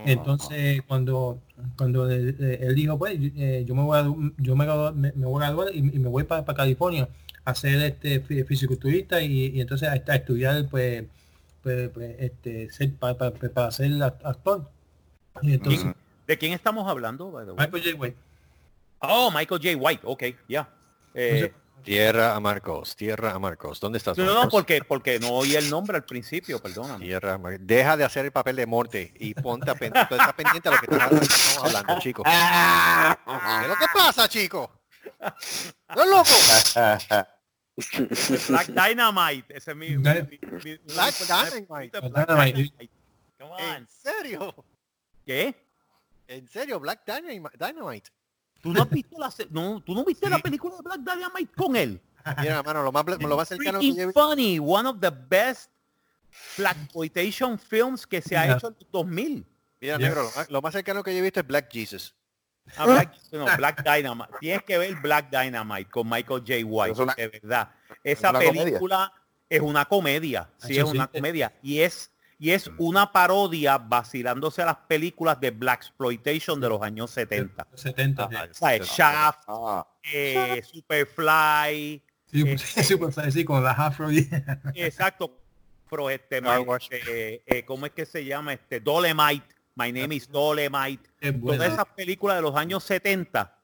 Entonces, 0.05 0.81
cuando 0.87 1.39
cuando 1.77 2.09
él, 2.09 2.35
eh, 2.39 2.59
él 2.61 2.75
dijo, 2.75 2.97
pues, 2.97 3.17
eh, 3.19 3.65
yo 3.67 3.75
me 3.75 3.81
voy 3.83 3.97
a, 3.97 4.03
yo 4.37 4.55
me, 4.55 4.65
me, 4.93 5.11
me 5.13 5.25
voy 5.25 5.43
a 5.43 5.47
graduar 5.47 5.75
y, 5.75 5.79
y 5.79 5.99
me 5.99 6.07
voy 6.07 6.23
para 6.23 6.45
California 6.45 7.09
a 7.43 7.53
ser 7.55 7.81
este 7.81 8.21
fi- 8.21 8.43
fisiculturista 8.43 9.21
y, 9.21 9.47
y 9.47 9.59
entonces 9.61 9.89
a, 9.89 9.93
a 9.93 10.15
estudiar, 10.15 10.65
pues, 10.69 11.03
pues, 11.63 11.89
pues, 11.89 12.15
este, 12.19 12.69
ser, 12.69 12.93
para, 12.93 13.17
para, 13.17 13.31
para 13.33 13.71
ser 13.71 13.91
act- 13.91 14.21
actor. 14.23 14.69
Y 15.41 15.53
entonces. 15.53 15.87
¿De 16.27 16.37
quién 16.37 16.53
estamos 16.53 16.87
hablando? 16.87 17.31
by 17.31 17.45
the 17.45 17.51
way? 17.51 17.65
Michael 17.67 17.83
J. 17.83 17.95
White. 17.99 18.17
Oh, 18.99 19.31
Michael 19.31 19.61
J. 19.61 19.75
White, 19.75 20.01
ok, 20.05 20.23
ya. 20.47 20.69
Eh, 21.13 21.51
Tierra 21.83 22.35
a 22.35 22.39
Marcos, 22.39 22.95
tierra 22.95 23.31
a 23.33 23.39
Marcos. 23.39 23.79
¿Dónde 23.79 23.97
estás? 23.97 24.17
no, 24.17 24.25
no, 24.25 24.49
porque, 24.49 24.81
porque 24.83 25.19
no 25.19 25.29
oí 25.31 25.55
el 25.55 25.69
nombre 25.69 25.97
al 25.97 26.05
principio, 26.05 26.59
perdóname. 26.61 27.05
Tierra 27.05 27.33
a 27.33 27.37
Mar- 27.37 27.59
Deja 27.59 27.97
de 27.97 28.03
hacer 28.03 28.25
el 28.25 28.31
papel 28.31 28.55
de 28.57 28.65
Morte 28.65 29.13
y 29.19 29.33
ponte 29.33 29.71
a 29.71 29.75
pen- 29.75 29.93
tú 29.93 30.15
estás 30.15 30.33
pendiente 30.33 30.69
a 30.69 30.71
lo 30.73 30.77
que 30.79 30.85
estamos 30.95 31.57
hablando, 31.63 31.99
chico. 31.99 32.23
¿Qué 32.23 32.29
es 32.31 33.67
lo 33.67 33.75
que 33.75 33.85
pasa, 33.93 34.27
chico? 34.29 34.71
¿No 35.95 36.03
es 36.03 36.09
loco? 36.09 36.29
Black 38.49 38.67
Dynamite, 38.67 39.57
ese 39.57 39.71
es 39.71 39.77
mi... 39.77 39.87
Dynamite. 39.95 40.39
Black 40.85 41.15
Dynamite. 41.19 42.81
Come 43.39 43.55
¿En 43.63 43.75
on. 43.83 43.87
serio? 43.87 44.53
¿Qué? 45.25 45.55
¿En 46.27 46.47
serio? 46.49 46.79
Black 46.79 47.01
Dynamite. 47.05 48.11
¿Tú 48.61 48.73
no, 48.73 48.81
has 48.83 48.89
visto 48.89 49.17
la, 49.17 49.31
no, 49.51 49.81
¿tú 49.81 49.93
no 49.95 50.03
viste 50.03 50.29
la 50.29 50.39
película 50.39 50.75
de 50.75 50.81
Black 50.83 50.99
Dynamite 50.99 51.53
con 51.55 51.75
él? 51.75 52.01
Mira, 52.39 52.57
hermano, 52.59 52.83
lo 52.83 52.91
más, 52.91 53.05
lo 53.19 53.37
más 53.37 53.47
cercano 53.47 53.79
que 53.79 53.85
Freaking 53.85 53.95
yo 53.95 54.01
he 54.03 54.05
visto. 54.07 54.29
funny, 54.29 54.59
one 54.59 54.87
of 54.89 54.97
the 54.99 55.09
best 55.09 55.71
exploitation 56.57 57.57
films 57.57 58.05
que 58.05 58.21
se 58.21 58.35
ha 58.37 58.45
Yeah. 58.45 58.55
hecho 58.57 58.67
en 58.67 58.75
los 58.79 58.91
2000. 58.91 59.45
Mira, 59.81 59.97
negro, 59.97 60.23
lo 60.23 60.31
más, 60.35 60.49
lo 60.49 60.61
más 60.61 60.73
cercano 60.73 61.03
que 61.03 61.13
yo 61.13 61.19
he 61.19 61.21
visto 61.21 61.39
es 61.39 61.47
Black 61.47 61.71
Jesus. 61.71 62.13
Ah, 62.77 62.85
Black, 62.85 63.15
no, 63.31 63.45
Black 63.57 63.83
Dynamite. 63.83 64.29
Tienes 64.39 64.63
que 64.63 64.77
ver 64.77 64.95
Black 65.01 65.29
Dynamite 65.31 65.89
con 65.89 66.07
Michael 66.07 66.41
J. 66.45 66.53
White, 66.65 66.91
Es 66.93 66.99
una- 66.99 67.15
de 67.15 67.27
verdad. 67.27 67.71
Esa 68.03 68.31
comedia. 68.31 68.63
película 68.63 69.13
es 69.49 69.61
una 69.61 69.85
comedia, 69.85 70.49
sí, 70.57 70.73
Eso 70.77 70.85
es 70.85 70.91
sí. 70.91 70.97
una 70.97 71.07
comedia. 71.07 71.51
Y 71.63 71.79
es, 71.79 72.11
y 72.39 72.51
es 72.51 72.71
una 72.77 73.11
parodia 73.11 73.77
vacilándose 73.77 74.61
a 74.61 74.67
las 74.67 74.77
películas 74.77 75.39
de 75.41 75.51
Black 75.51 75.81
Exploitation 75.81 76.59
de 76.61 76.69
los 76.69 76.81
años 76.81 77.11
70. 77.11 77.67
70. 77.73 78.23
Ajá. 78.23 78.47
O 78.49 78.53
sea, 78.53 78.77
Shaft, 78.77 79.43
Ah, 79.47 79.85
eh, 80.11 80.63
Superfly, 80.63 82.01
Sí, 82.31 82.43
Eh, 82.47 82.57
sí, 82.57 82.83
sí, 82.83 82.95
pues, 82.95 83.15
sí, 83.31 83.43
con 83.43 83.63
la 83.63 83.71
afro. 83.71 84.07
exacto. 84.75 85.35
Pero 85.89 86.09
este, 86.09 86.37
este, 86.37 87.41
eh, 87.45 87.65
¿cómo 87.65 87.85
es 87.87 87.91
que 87.91 88.05
se 88.05 88.23
llama? 88.23 88.53
Este, 88.53 88.79
Dolemite. 88.79 89.55
My 89.75 89.91
name 89.91 90.15
is 90.15 90.29
Dolemite. 90.29 91.09
Todas 91.41 91.73
esas 91.73 91.85
películas 91.87 92.37
de 92.37 92.41
los 92.43 92.55
años 92.55 92.83
70 92.83 93.55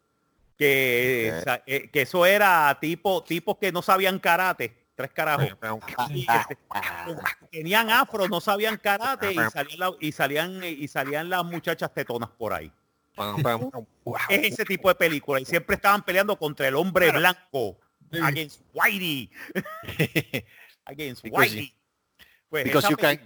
que, 0.58 1.32
Ok. 1.34 1.40
o 1.40 1.44
sea, 1.44 1.64
eh, 1.68 1.90
que 1.92 2.02
eso 2.02 2.26
era 2.26 2.78
tipo 2.82 3.24
tipos 3.24 3.58
que 3.58 3.72
no 3.72 3.82
sabían 3.82 4.20
karate 4.20 4.85
tres 4.96 5.12
carajos. 5.12 5.50
Y, 6.10 6.26
este, 6.30 6.58
tenían 7.52 7.90
afro 7.90 8.28
no 8.28 8.40
sabían 8.42 8.78
karate 8.78 9.32
y 9.34 9.36
salían 9.36 9.80
la- 9.80 9.96
y 10.00 10.12
salían 10.12 10.64
eh, 10.64 10.72
y 10.72 10.88
salían 10.88 11.30
las 11.30 11.44
muchachas 11.46 11.94
tetonas 11.94 12.30
por 12.30 12.54
ahí. 12.54 12.72
Es 14.30 14.54
ese 14.54 14.66
tipo 14.66 14.90
de 14.90 14.96
película 14.96 15.40
y 15.40 15.46
siempre 15.46 15.76
estaban 15.76 16.04
peleando 16.04 16.38
contra 16.38 16.68
el 16.68 16.76
hombre 16.76 17.12
blanco. 17.12 17.80
against 18.22 18.62
Whitey. 18.74 19.30
Against 20.86 21.26
Whitey. 21.26 21.74
Pues 22.50 22.64
Because 22.66 22.88
esa 22.88 22.92
you 22.92 22.98
can, 22.98 23.20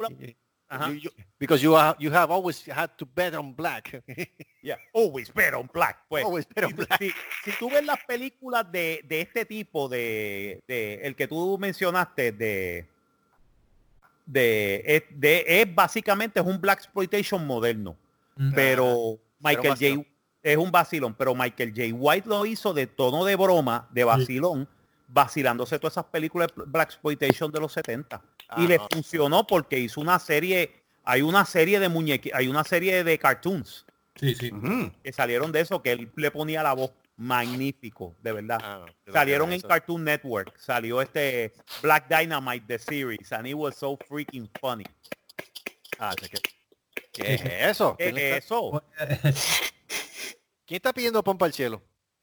you, 0.72 0.94
you- 0.94 1.12
because 1.40 1.64
you 1.64 1.76
are, 1.76 1.96
you 2.00 2.12
have 2.12 2.30
always 2.32 2.64
had 2.68 2.90
to 2.98 3.06
bet 3.06 3.34
on 3.36 3.54
black. 3.54 4.02
Yeah, 4.62 4.76
always 4.94 5.30
bet 5.34 5.54
on 5.54 5.70
black. 5.74 6.00
Pues, 6.10 6.26
Always 6.26 6.46
bet 6.46 6.66
on 6.66 6.72
si, 6.72 6.76
tú- 6.76 6.86
black. 6.86 7.00
si- 7.00 7.14
si 7.46 7.52
tú 7.58 7.70
ves 7.70 7.86
las 7.86 8.00
películas 8.06 8.70
de, 8.70 9.02
de 9.08 9.22
este 9.22 9.46
tipo, 9.46 9.88
de, 9.88 10.62
de 10.68 10.96
el 11.04 11.16
que 11.16 11.28
tú 11.30 11.58
mencionaste, 11.58 12.34
de, 12.34 12.86
de, 14.26 14.84
es, 14.86 15.04
de- 15.12 15.46
es 15.62 15.74
básicamente 15.76 16.40
es 16.40 16.46
un 16.46 16.60
black 16.60 16.80
exploitation 16.80 17.46
moderno, 17.48 17.96
Mm. 18.36 18.54
pero 18.54 19.18
Michael 19.40 19.70
vacilón. 19.70 19.98
J. 20.04 20.10
es 20.44 20.58
un 20.58 20.72
vacilón, 20.72 21.14
pero 21.14 21.34
Michael 21.36 21.74
J. 21.76 21.94
White 21.94 22.28
lo 22.30 22.46
hizo 22.46 22.74
de 22.74 22.86
tono 22.88 23.26
de 23.26 23.36
broma, 23.36 23.88
de 23.92 24.04
vacilón, 24.04 24.68
vacilándose 25.12 25.80
todas 25.80 25.94
esas 25.94 26.06
películas 26.06 26.50
de 26.56 26.64
black 26.68 26.90
exploitation 26.90 27.52
de 27.52 27.60
los 27.60 27.74
70 27.74 28.22
y 28.58 28.66
Ah, 28.66 28.66
le 28.68 28.78
no. 28.78 28.88
funcionó 28.92 29.46
porque 29.46 29.78
hizo 29.80 30.00
una 30.02 30.18
serie, 30.20 30.72
hay 31.04 31.22
una 31.22 31.46
serie 31.46 31.80
de 31.80 31.90
muñequitos, 31.90 32.38
hay 32.38 32.48
una 32.48 32.64
serie 32.64 33.04
de 33.04 33.18
cartoons 33.20 33.86
Sí, 34.16 34.36
sí. 34.36 34.52
Ujú. 34.52 34.92
que 35.04 35.14
salieron 35.14 35.52
de 35.52 35.62
eso, 35.62 35.82
que 35.82 35.92
él 35.94 36.12
le 36.16 36.30
ponía 36.32 36.62
la 36.62 36.74
voz 36.74 36.92
magnífico, 37.16 38.16
de 38.22 38.32
verdad. 38.34 38.60
Ah, 38.62 38.86
no, 39.06 39.14
Salieron 39.14 39.52
en. 39.54 39.62
Cartoon 39.62 40.04
Network, 40.04 40.58
salió 40.58 41.02
este 41.02 41.54
Black 41.82 42.08
Dynamite 42.10 42.66
the 42.68 42.80
series, 42.80 43.32
and 43.32 43.48
it 43.48 43.54
was 43.56 43.76
so 43.76 43.98
freaking 44.10 44.50
funny. 44.60 44.84
Ah, 46.00 46.14
¿qué, 46.18 46.30
qué 47.14 47.34
es 47.36 47.42
eso? 47.72 47.96
¿Qué 47.98 48.06
¿Quién, 48.06 48.16
le 48.16 48.38
es 48.38 48.44
está, 48.44 48.56
eso? 48.56 48.84
quién 50.66 50.76
está 50.78 50.94
pidiendo 50.94 51.24
pompa 51.24 51.46
al 51.46 51.54
cielo? 51.54 51.82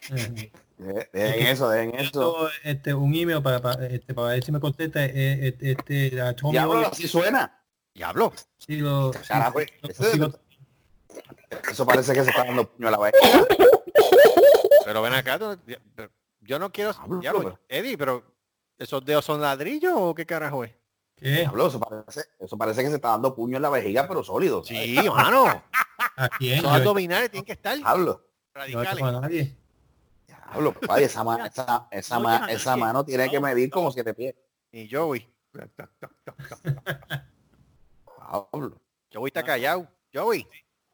De- 0.09 1.09
dejen 1.13 1.47
eso, 1.47 1.69
dejen 1.71 1.95
eso. 1.95 2.05
esto, 2.05 2.49
este, 2.65 2.95
un 2.95 3.15
email 3.15 3.43
para, 3.43 3.61
para, 3.63 3.87
este, 3.87 4.13
para 4.15 4.29
ver 4.29 4.45
si 4.45 4.53
me 4.53 4.61
contesta. 4.61 5.05
eh, 5.05 5.49
este, 5.49 5.73
este, 5.73 6.11
la 6.13 6.35
Tommy 6.37 6.53
Diablo, 6.53 6.73
Oliver, 6.73 6.93
así 6.93 7.09
suena. 7.09 7.63
Diablo. 7.95 8.33
sí, 8.59 8.77
lo, 8.77 9.11
Carajo, 9.27 9.61
sí, 9.61 9.67
eso- 9.83 10.05
sí, 10.13 10.19
lo- 10.19 10.39
Eso 11.71 11.87
parece 11.87 12.13
que 12.13 12.23
se 12.25 12.31
está 12.31 12.45
dando 12.45 12.69
puño 12.71 12.89
a 12.89 12.91
la 12.91 12.99
vez. 12.99 13.13
Pero 14.85 15.03
ven 15.03 15.15
acá, 15.15 15.39
yo 16.41 16.59
no 16.59 16.71
quiero... 16.71 16.93
Diablo, 16.93 17.19
diablo, 17.21 17.41
pero- 17.43 17.59
Eddie, 17.69 17.97
pero 17.99 18.23
¿esos 18.79 19.05
dedos 19.05 19.25
son 19.25 19.41
ladrillos 19.41 19.93
o 19.97 20.15
qué 20.15 20.27
carajo 20.27 20.63
es? 20.65 20.73
¿Qué? 21.17 21.31
Diablo, 21.31 21.69
eso 21.69 21.81
parece, 21.81 22.25
eso 22.39 22.59
parece 22.59 22.83
que 22.83 22.89
se 22.91 22.97
está 22.97 23.09
dando 23.09 23.35
puño 23.35 23.57
en 23.57 23.63
la 23.63 23.71
vejiga, 23.71 24.07
pero 24.07 24.23
sólido. 24.23 24.63
¿sabes? 24.63 24.83
Sí, 24.85 24.97
mano. 25.09 25.63
¿A 26.17 26.29
quién? 26.29 26.63
Yo, 26.63 26.69
abdominales 26.69 27.31
tienen 27.31 27.47
que 27.47 27.53
estar 27.53 27.77
Diablo, 27.77 28.23
no 28.55 28.61
radicales. 28.61 29.03
a 29.03 29.13
nadie. 29.13 29.57
papá, 30.81 31.01
y 31.01 31.05
esa, 31.05 31.25
ma- 31.25 31.47
esa, 31.47 31.89
esa, 31.91 32.19
ma- 32.19 32.47
esa 32.51 32.77
mano 32.77 33.05
tiene 33.05 33.29
que 33.31 33.41
medir 33.41 33.71
como 33.71 33.91
siete 33.93 34.15
pies. 34.15 34.35
Y 34.73 34.89
Joey. 34.91 35.27
Diablo. 38.53 38.81
Joey 39.13 39.29
está 39.29 39.43
callado. 39.43 39.89
Joey. 40.13 40.47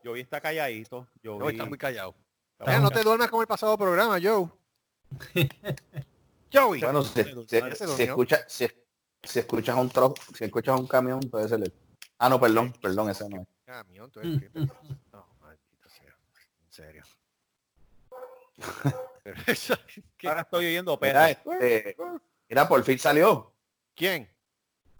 Joey 0.05 0.21
está 0.23 0.41
calladito. 0.41 1.09
Joey, 1.23 1.39
Joey 1.41 1.55
está 1.55 1.65
muy 1.67 1.79
callado. 1.79 2.15
está 2.59 2.81
no 2.81 2.91
te 2.91 3.03
duermas 3.03 3.29
como 3.29 3.43
el 3.43 3.49
pasado 3.49 3.77
programa, 3.79 4.19
Joe. 4.23 4.49
Joey. 6.53 6.81
Bueno, 6.81 7.03
si, 7.05 7.23
Bueno, 7.23 7.45
si- 7.97 8.03
escucha, 8.03 8.45
escuchas 9.41 9.77
un 9.77 9.89
tro, 9.89 10.15
si 10.35 10.45
escuchas 10.45 10.79
un 10.79 10.87
camión, 10.87 11.21
puede 11.21 11.49
ser 11.49 11.63
el. 11.63 11.73
Ah, 12.19 12.29
no, 12.29 12.39
perdón, 12.41 12.73
perdón, 12.81 13.11
ese 13.11 13.29
no 13.29 13.43
es. 13.43 13.49
Camión, 13.65 14.11
tú 14.11 14.21
eres 14.21 14.41
que- 14.41 14.51
No, 15.13 15.27
maldito 15.41 15.89
sea. 15.89 16.15
En 16.65 16.73
serio. 16.73 17.03
Pero 19.23 19.41
eso- 19.47 19.75
¿qué? 20.17 20.29
Ahora 20.29 20.41
estoy 20.43 20.67
oyendo 20.67 20.99
Mira, 21.01 21.31
este, 21.31 21.97
mira, 22.49 22.69
por 22.69 22.83
fin 22.85 22.99
salió 22.99 23.55
¿Quién? 23.95 24.29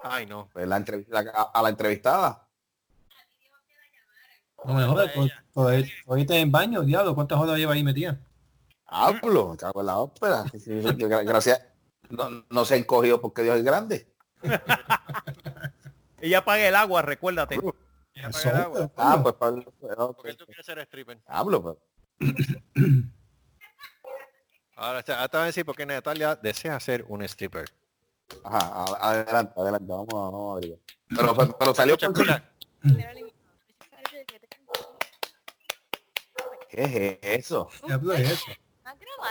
Ay, 0.05 0.27
no. 0.27 0.49
pues, 0.53 0.67
la 0.67 0.77
entrevista, 0.77 1.25
a, 1.35 1.43
a 1.59 1.63
la 1.63 1.69
entrevistada. 1.69 2.49
No 4.65 4.75
me 4.75 4.85
jodas, 4.85 5.13
todavía 5.53 5.87
todavía 6.05 6.23
está 6.23 6.37
en 6.37 6.51
baño, 6.53 6.83
diablo. 6.83 7.15
¿Cuántas 7.15 7.39
horas 7.39 7.57
lleva 7.57 7.73
ahí 7.75 7.83
metida? 7.83 8.19
Hablo, 8.87 9.57
cago 9.57 9.81
en 9.81 9.87
la 9.87 9.99
ópera. 9.99 10.45
Gracias. 11.25 11.65
No, 12.11 12.29
no 12.51 12.65
se 12.65 12.75
ha 12.75 12.77
encogido 12.77 13.21
porque 13.21 13.43
Dios 13.43 13.57
es 13.59 13.65
grande. 13.65 14.13
Ella 16.21 16.39
apaga 16.39 16.69
el 16.69 16.75
agua, 16.77 17.03
recuérdate. 17.03 17.59
Ya 18.15 18.27
apaga 18.27 18.51
el 18.51 18.57
agua. 18.57 18.91
Ah, 18.97 19.21
pues 19.23 19.35
Pablo, 19.37 19.73
bueno, 19.81 20.13
¿Por 20.13 20.27
qué 20.27 20.35
tú 20.35 20.47
quieres 20.47 20.67
ser 20.67 20.79
stripper? 20.81 21.21
hablo, 21.27 21.63
pues. 21.63 21.77
Ahora, 24.83 25.01
te 25.01 25.13
voy 25.13 25.43
a 25.43 25.45
decir 25.45 25.65
por 25.65 25.77
qué 25.77 25.87
Natalia 25.87 26.35
desea 26.35 26.81
ser 26.81 27.05
un 27.07 27.23
stripper. 27.23 27.73
Ajá, 28.43 28.85
adelante, 29.01 29.53
adelante, 29.57 29.87
vamos, 29.89 30.09
vamos 30.13 30.57
a 30.57 30.61
ver. 30.61 30.81
Pero, 31.09 31.37
pero, 31.37 31.57
pero 31.57 31.75
salió 31.75 31.95
escucha. 31.95 32.51
¿Qué 36.69 37.19
es 37.23 37.45
eso? 37.45 37.71
Diablo 37.87 38.13
es 38.15 38.33
eso. 38.33 38.47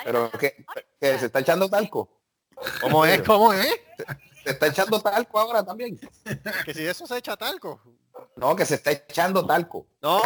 Pero 0.05 0.31
que, 0.31 0.65
que 1.01 1.19
se 1.19 1.25
está 1.25 1.39
echando 1.39 1.69
talco. 1.69 2.09
¿Cómo 2.79 3.05
es? 3.05 3.21
¿Cómo 3.23 3.51
es? 3.51 3.75
Se 4.45 4.51
está 4.51 4.67
echando 4.67 5.01
talco 5.01 5.37
ahora 5.37 5.65
también. 5.65 5.99
Que 6.63 6.73
si 6.73 6.85
eso 6.85 7.05
se 7.05 7.17
echa 7.17 7.35
talco. 7.35 7.81
No, 8.37 8.55
que 8.55 8.65
se 8.65 8.75
está 8.75 8.91
echando 8.91 9.45
talco. 9.45 9.85
No. 10.01 10.21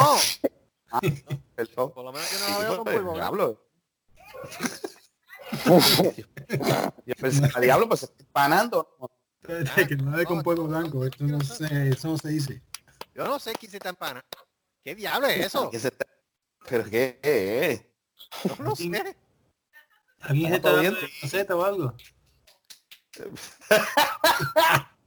Perdón. 1.55 1.91
Por 1.93 2.05
lo 2.05 2.13
menos 2.13 2.30
yo 2.32 2.39
no 2.47 2.49
la 2.49 2.59
veo 2.59 2.78
con 2.78 2.93
polvo. 2.93 3.65
Yo 7.06 7.16
pensé, 7.20 7.50
"Ah, 7.56 7.60
diablo, 7.60 7.88
pues 7.88 8.12
panando. 8.32 8.98
Espérate, 9.41 9.88
que 9.88 9.96
no 9.98 10.18
de 10.18 10.26
con 10.26 10.41
polvo 10.41 10.66
blanco. 10.68 11.06
Esto 11.06 11.24
no 11.26 11.39
se, 11.41 11.89
eso 11.89 12.08
no 12.10 12.18
se 12.18 12.30
dice. 12.30 12.62
Yo 13.14 13.26
no 13.26 13.38
sé 13.39 13.54
quién 13.54 13.72
se 13.72 13.78
está 13.78 13.89
empana. 13.89 14.24
¿Qué 14.84 14.96
diablo 14.96 15.28
es 15.28 15.46
eso? 15.46 15.70
Se 15.72 15.78
está- 15.88 16.06
Pero 16.68 16.84
qué 16.89 17.20
es. 17.22 17.86
Yo 18.43 18.64
no 18.64 18.76
sé. 18.76 19.16
¿Alguien 20.22 20.50
se 20.50 20.56
está 20.56 20.70
¿Todo 20.72 20.82
dando 20.84 21.00
receta 21.22 21.56
o 21.56 21.64
algo? 21.64 21.93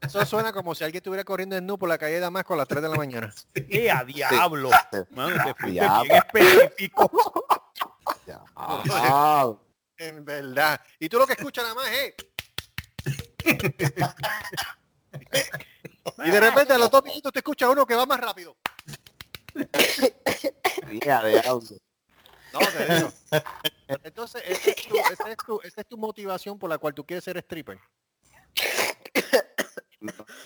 Eso 0.01 0.25
suena 0.25 0.53
como 0.53 0.75
si 0.75 0.85
alguien 0.85 0.99
estuviera 1.01 1.25
corriendo 1.25 1.57
en 1.57 1.67
nu 1.67 1.77
por 1.77 1.89
la 1.89 1.99
calle 1.99 2.15
de 2.15 2.21
Damasco 2.21 2.55
a 2.55 2.59
las 2.59 2.69
3 2.69 2.81
de 2.83 2.89
la 2.89 2.97
mañana. 2.97 3.35
¡Qué 3.53 3.91
a 3.91 4.05
diablo! 4.05 4.71
Mano, 5.11 5.45
te 5.45 5.55
fuiste 5.55 5.71
Diablo. 5.81 6.03
bien 6.05 6.17
específico. 6.17 7.11
En 9.99 10.25
verdad. 10.25 10.81
Y 10.99 11.09
tú 11.09 11.19
lo 11.19 11.27
que 11.27 11.33
escuchas 11.35 11.65
nada 11.65 11.75
más 11.75 11.89
es... 11.91 12.15
y 16.25 16.31
de 16.31 16.41
repente 16.41 16.73
a 16.73 16.79
los 16.79 16.91
dos 16.91 17.03
minutos 17.05 17.33
te 17.33 17.39
escucha 17.41 17.69
uno 17.69 17.85
que 17.87 17.95
va 17.95 18.07
más 18.07 18.21
rápido. 18.21 18.57
mira, 20.87 21.25
diablo. 21.25 21.61
No, 22.53 22.59
te 22.61 22.95
digo. 22.95 23.13
Entonces, 24.05 24.43
esa 24.47 24.71
es, 24.71 24.87
tu, 24.89 24.97
esa 24.99 25.31
es 25.31 25.37
tu- 25.37 25.61
esa 25.63 25.81
es 25.83 25.87
tu 25.87 25.99
motivación 25.99 26.59
por 26.59 26.71
la 26.71 26.79
cual 26.79 26.95
tú 26.95 27.05
quieres 27.05 27.25
ser 27.25 27.37
stripper. 27.39 27.79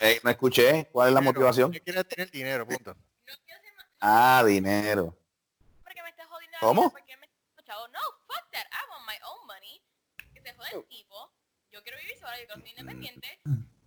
Eh, 0.00 0.20
no 0.24 0.30
escuché. 0.30 0.88
¿Cuál 0.90 1.08
es 1.08 1.14
la 1.14 1.20
Dinero. 1.20 1.34
motivación? 1.38 1.72
Tú 1.72 1.78
quieres 1.84 2.08
tener 2.08 2.30
dinero, 2.30 2.66
punto. 2.66 2.96
Ah, 4.00 4.42
dinero. 4.46 5.16
Porque 5.84 6.02
me 6.02 6.08
estás 6.08 6.26
jodiendo. 6.26 6.56
¿Cómo? 6.60 6.90
porque 6.90 7.16
me 7.18 7.26
estás. 7.26 7.76
No, 7.92 8.00
fuck 8.26 8.50
that. 8.50 8.66
I 8.66 8.88
want 8.90 9.06
my 9.06 9.16
own 9.24 9.46
money. 9.46 9.80
Que 10.34 10.40
se 10.40 10.54
jode 10.54 10.70
el 10.74 10.84
tipo. 10.86 11.32
Sola, 12.22 12.38
yo 12.38 12.46
ser 12.54 12.68
independiente. 12.78 13.28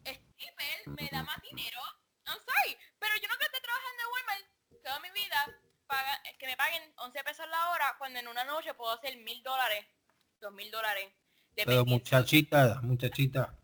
Stripper 0.04 0.88
me 1.00 1.08
da 1.12 1.24
más 1.24 1.40
dinero. 1.42 1.80
I'm 2.28 2.36
sorry. 2.44 2.76
Pero 3.00 3.14
yo 3.22 3.28
no 3.32 3.36
quiero 3.40 3.48
estar 3.48 3.62
trabajando 3.64 4.00
en 4.04 4.10
Walmart 4.12 4.46
toda 4.84 5.00
mi 5.00 5.10
vida. 5.12 5.40
Paga, 5.88 6.20
que 6.38 6.46
me 6.48 6.58
paguen 6.58 6.84
11 6.98 7.24
pesos 7.24 7.46
la 7.50 7.70
hora 7.72 7.96
cuando 7.98 8.20
en 8.20 8.28
una 8.28 8.44
noche 8.44 8.74
puedo 8.74 8.92
hacer 8.92 9.16
mil 9.18 9.42
dólares. 9.44 9.86
Dos 10.42 10.52
mil 10.54 10.70
dólares. 10.70 11.14
Pero 11.56 11.86
muchachita, 11.86 12.80
muchachita. 12.84 13.56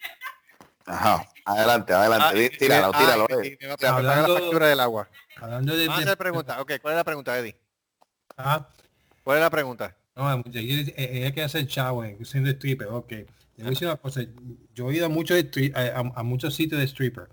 Ajá. 0.86 1.24
Adelante, 1.44 1.92
adelante. 1.92 2.50
Ah, 2.52 2.58
tíralo, 2.58 2.90
ah, 2.92 2.98
tíralo. 2.98 3.26
y- 3.44 3.46
eh. 3.46 3.58
y 3.60 3.62
me 3.64 3.68
va 3.68 3.74
a 3.74 3.76
pagar 3.76 4.02
la 4.04 4.12
Hablando- 4.12 4.38
factura 4.38 4.66
del 4.68 4.80
agua. 4.80 5.08
Hablando 5.36 5.76
de... 5.76 5.86
Vamos 5.86 5.98
a 5.98 6.00
de- 6.00 6.06
hacer 6.06 6.18
pregunta. 6.18 6.60
Ok, 6.60 6.72
¿cuál 6.82 6.94
es 6.94 6.96
la 6.98 7.04
pregunta, 7.04 7.38
Eddie? 7.38 7.60
Ah, 8.36 8.68
¿Cuál 9.22 9.38
es 9.38 9.42
la 9.44 9.50
pregunta? 9.50 9.96
no, 10.16 10.32
ella, 10.52 10.92
ella 10.96 11.30
quiere 11.32 11.42
hacer 11.44 11.66
chavo, 11.68 12.02
eh, 12.04 12.16
siendo 12.24 12.50
stripper, 12.50 12.88
ok. 12.88 13.12
Te 13.56 13.62
voy 13.62 13.68
a 13.68 13.70
decir 13.70 13.88
una 13.88 13.96
cosa, 13.96 14.20
yo 14.74 14.90
he 14.90 14.96
ido 14.96 15.06
a 15.06 15.08
muchos, 15.08 15.38
a, 15.74 15.80
a- 15.80 16.12
a 16.20 16.22
muchos 16.22 16.54
sitios 16.54 16.80
de 16.80 16.86
stripper 16.86 17.28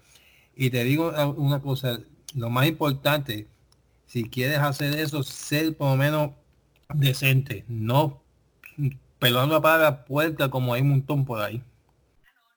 y 0.56 0.70
te 0.70 0.84
digo 0.84 1.12
una 1.38 1.60
cosa, 1.62 2.00
lo 2.36 2.50
más 2.50 2.68
importante, 2.68 3.48
si 4.06 4.24
quieres 4.30 4.60
hacer 4.60 4.98
eso, 5.00 5.24
ser 5.24 5.76
por 5.76 5.92
lo 5.92 5.98
menos 5.98 6.32
decente, 6.94 7.66
no 7.68 8.22
pelando 9.20 9.62
para 9.62 9.84
la 9.84 10.06
puerta 10.06 10.50
como 10.50 10.74
hay 10.74 10.82
un 10.82 10.90
montón 10.90 11.26
por 11.26 11.42
ahí. 11.42 11.62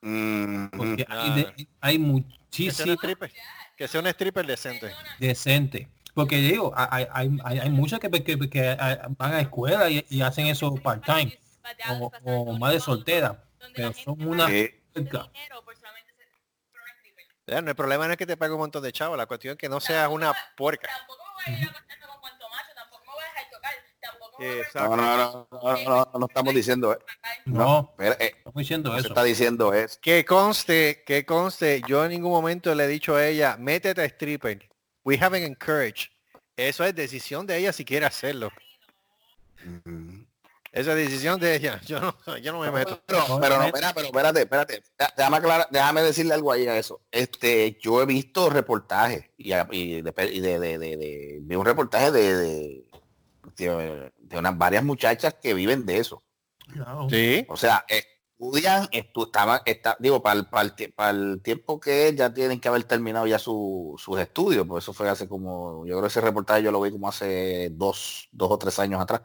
Mm, 0.03 0.67
Porque 0.77 1.05
hay, 1.09 1.43
de- 1.43 1.69
hay 1.81 2.25
Que 2.51 2.71
sea 2.71 2.87
un 2.87 2.93
stripper. 2.93 3.33
Que 3.77 3.89
sea 3.89 4.01
un 4.01 4.07
stripper 4.09 4.47
decente. 4.47 4.93
decente. 5.19 5.89
Porque 6.15 6.37
digo, 6.39 6.73
hay, 6.77 7.07
hay, 7.13 7.37
hay, 7.45 7.59
hay 7.59 7.71
muchos 7.71 7.99
que, 7.99 8.11
que, 8.11 8.39
que, 8.49 8.77
van 9.19 9.33
a 9.35 9.41
escuela 9.41 9.91
y, 9.91 10.05
y 10.09 10.23
hacen 10.23 10.47
eso 10.47 10.75
part-time 10.77 11.39
o, 12.01 12.11
o 12.25 12.59
madre 12.59 12.81
soltera, 12.81 13.45
pero 13.75 13.93
son 13.93 14.27
una 14.27 14.49
sí. 14.49 14.71
puerca. 14.93 15.31
dinero 15.33 15.65
por 15.65 15.77
solamente 15.77 16.13
ser 16.15 17.63
no, 17.63 17.71
el 17.71 17.77
problema 17.77 18.07
no 18.07 18.13
es 18.13 18.19
que 18.19 18.27
te 18.27 18.37
pague 18.37 18.53
un 18.53 18.59
montón 18.59 18.83
de 18.83 18.93
chavos, 18.93 19.17
la 19.17 19.27
cuestión 19.27 19.53
es 19.53 19.59
que 19.59 19.69
no 19.69 19.79
seas 19.79 20.09
una 20.11 20.35
puerca. 20.57 20.89
Tampoco 20.89 21.23
me 21.47 21.53
voy 21.53 21.55
a 21.55 21.63
ir 21.63 21.69
a 21.69 22.07
con 22.07 22.21
cuanto 22.21 22.49
macho, 22.49 22.73
tampoco 22.75 23.05
me 23.05 23.13
voy 23.13 23.23
a 23.23 23.27
dejar 23.29 23.51
tocar, 23.51 23.75
tampoco 24.01 24.39
me 24.39 24.47
voy 24.47 24.63
a. 24.63 24.81
No, 24.81 24.97
no, 24.97 25.17
no, 25.17 25.49
no, 25.53 25.85
no, 25.85 26.05
no, 26.13 26.19
no 26.19 26.27
estamos 26.27 26.55
diciendo, 26.55 26.93
eh. 26.93 26.99
No, 27.45 27.91
Espera, 27.93 28.17
eh, 28.19 28.35
estoy 28.45 28.53
diciendo 28.63 28.93
se 28.93 28.99
eso. 28.99 29.09
está 29.09 29.23
diciendo 29.23 29.73
eso. 29.73 29.99
Que 30.03 30.25
conste, 30.25 31.05
que 31.07 31.25
conste, 31.25 31.83
yo 31.87 32.05
en 32.05 32.11
ningún 32.11 32.33
momento 32.33 32.75
le 32.75 32.85
he 32.85 32.89
dicho 32.89 33.15
a 33.15 33.25
ella, 33.25 33.57
métete 33.59 34.03
a 34.03 34.07
stripper. 34.07 34.69
We 35.05 35.17
haven't 35.17 35.45
encouraged. 35.45 36.11
Eso 36.57 36.85
es 36.85 36.95
decisión 36.97 37.47
de 37.47 37.59
ella 37.59 37.73
si 37.73 37.85
quiere 37.85 38.07
hacerlo. 38.07 38.51
Mm. 39.85 40.06
Esa 40.77 40.91
es 40.93 40.97
decisión 41.09 41.41
de 41.41 41.57
ella. 41.57 41.81
Yo 41.87 42.01
no, 42.01 42.15
yo 42.39 42.53
no 42.53 42.61
me 42.61 42.71
meto. 42.71 43.01
Pero, 43.07 43.39
pero 43.41 43.57
no, 43.59 43.65
espera, 43.65 43.93
pero 43.95 44.07
espérate, 44.07 44.41
espérate. 44.43 44.83
Déjame, 45.17 45.37
aclarar- 45.39 45.69
déjame 45.71 46.03
decirle 46.03 46.35
algo 46.35 46.53
ahí 46.53 46.67
a 46.69 46.77
eso. 46.77 47.01
Este, 47.11 47.79
yo 47.83 48.03
he 48.03 48.07
visto 48.07 48.51
reportajes 48.51 49.31
y, 49.39 49.53
y 49.55 50.03
de, 50.03 50.13
y 50.33 50.41
de, 50.41 50.59
de, 50.59 50.79
de- 50.79 50.97
de- 50.97 51.39
vi 51.43 51.55
un 51.57 51.65
reportaje 51.65 52.11
de, 52.11 52.35
de, 52.37 52.85
de- 53.57 54.13
de 54.19 54.39
unas 54.39 54.59
varias 54.59 54.85
muchachas 54.85 55.35
que 55.43 55.55
viven 55.55 55.87
de 55.87 55.99
eso. 55.99 56.23
Sí. 57.09 57.47
O 57.49 57.57
sea, 57.57 57.85
estudian, 57.89 58.85
estu- 58.89 59.27
estaban, 59.27 59.61
está, 59.65 59.97
digo, 59.99 60.23
para 60.23 60.41
el, 60.41 60.47
para, 60.47 60.63
el, 60.65 60.77
tie- 60.77 60.93
para 60.95 61.11
el 61.11 61.41
tiempo 61.43 61.81
que 61.81 62.09
es, 62.09 62.17
ya 62.17 62.35
tienen 62.35 62.61
que 62.61 62.69
haber 62.69 62.85
terminado 62.85 63.27
ya 63.27 63.39
su- 63.39 63.95
sus 63.99 64.19
estudios, 64.21 64.67
pues 64.67 64.85
eso 64.85 64.93
fue 64.93 65.09
hace 65.09 65.27
como, 65.29 65.87
yo 65.87 65.93
creo 65.95 66.03
que 66.03 66.09
ese 66.09 66.21
reportaje 66.21 66.63
yo 66.63 66.71
lo 66.73 66.81
vi 66.83 66.91
como 66.91 67.09
hace 67.09 67.71
dos, 67.73 68.29
dos 68.33 68.51
o 68.51 68.59
tres 68.59 68.79
años 68.79 69.01
atrás. 69.01 69.23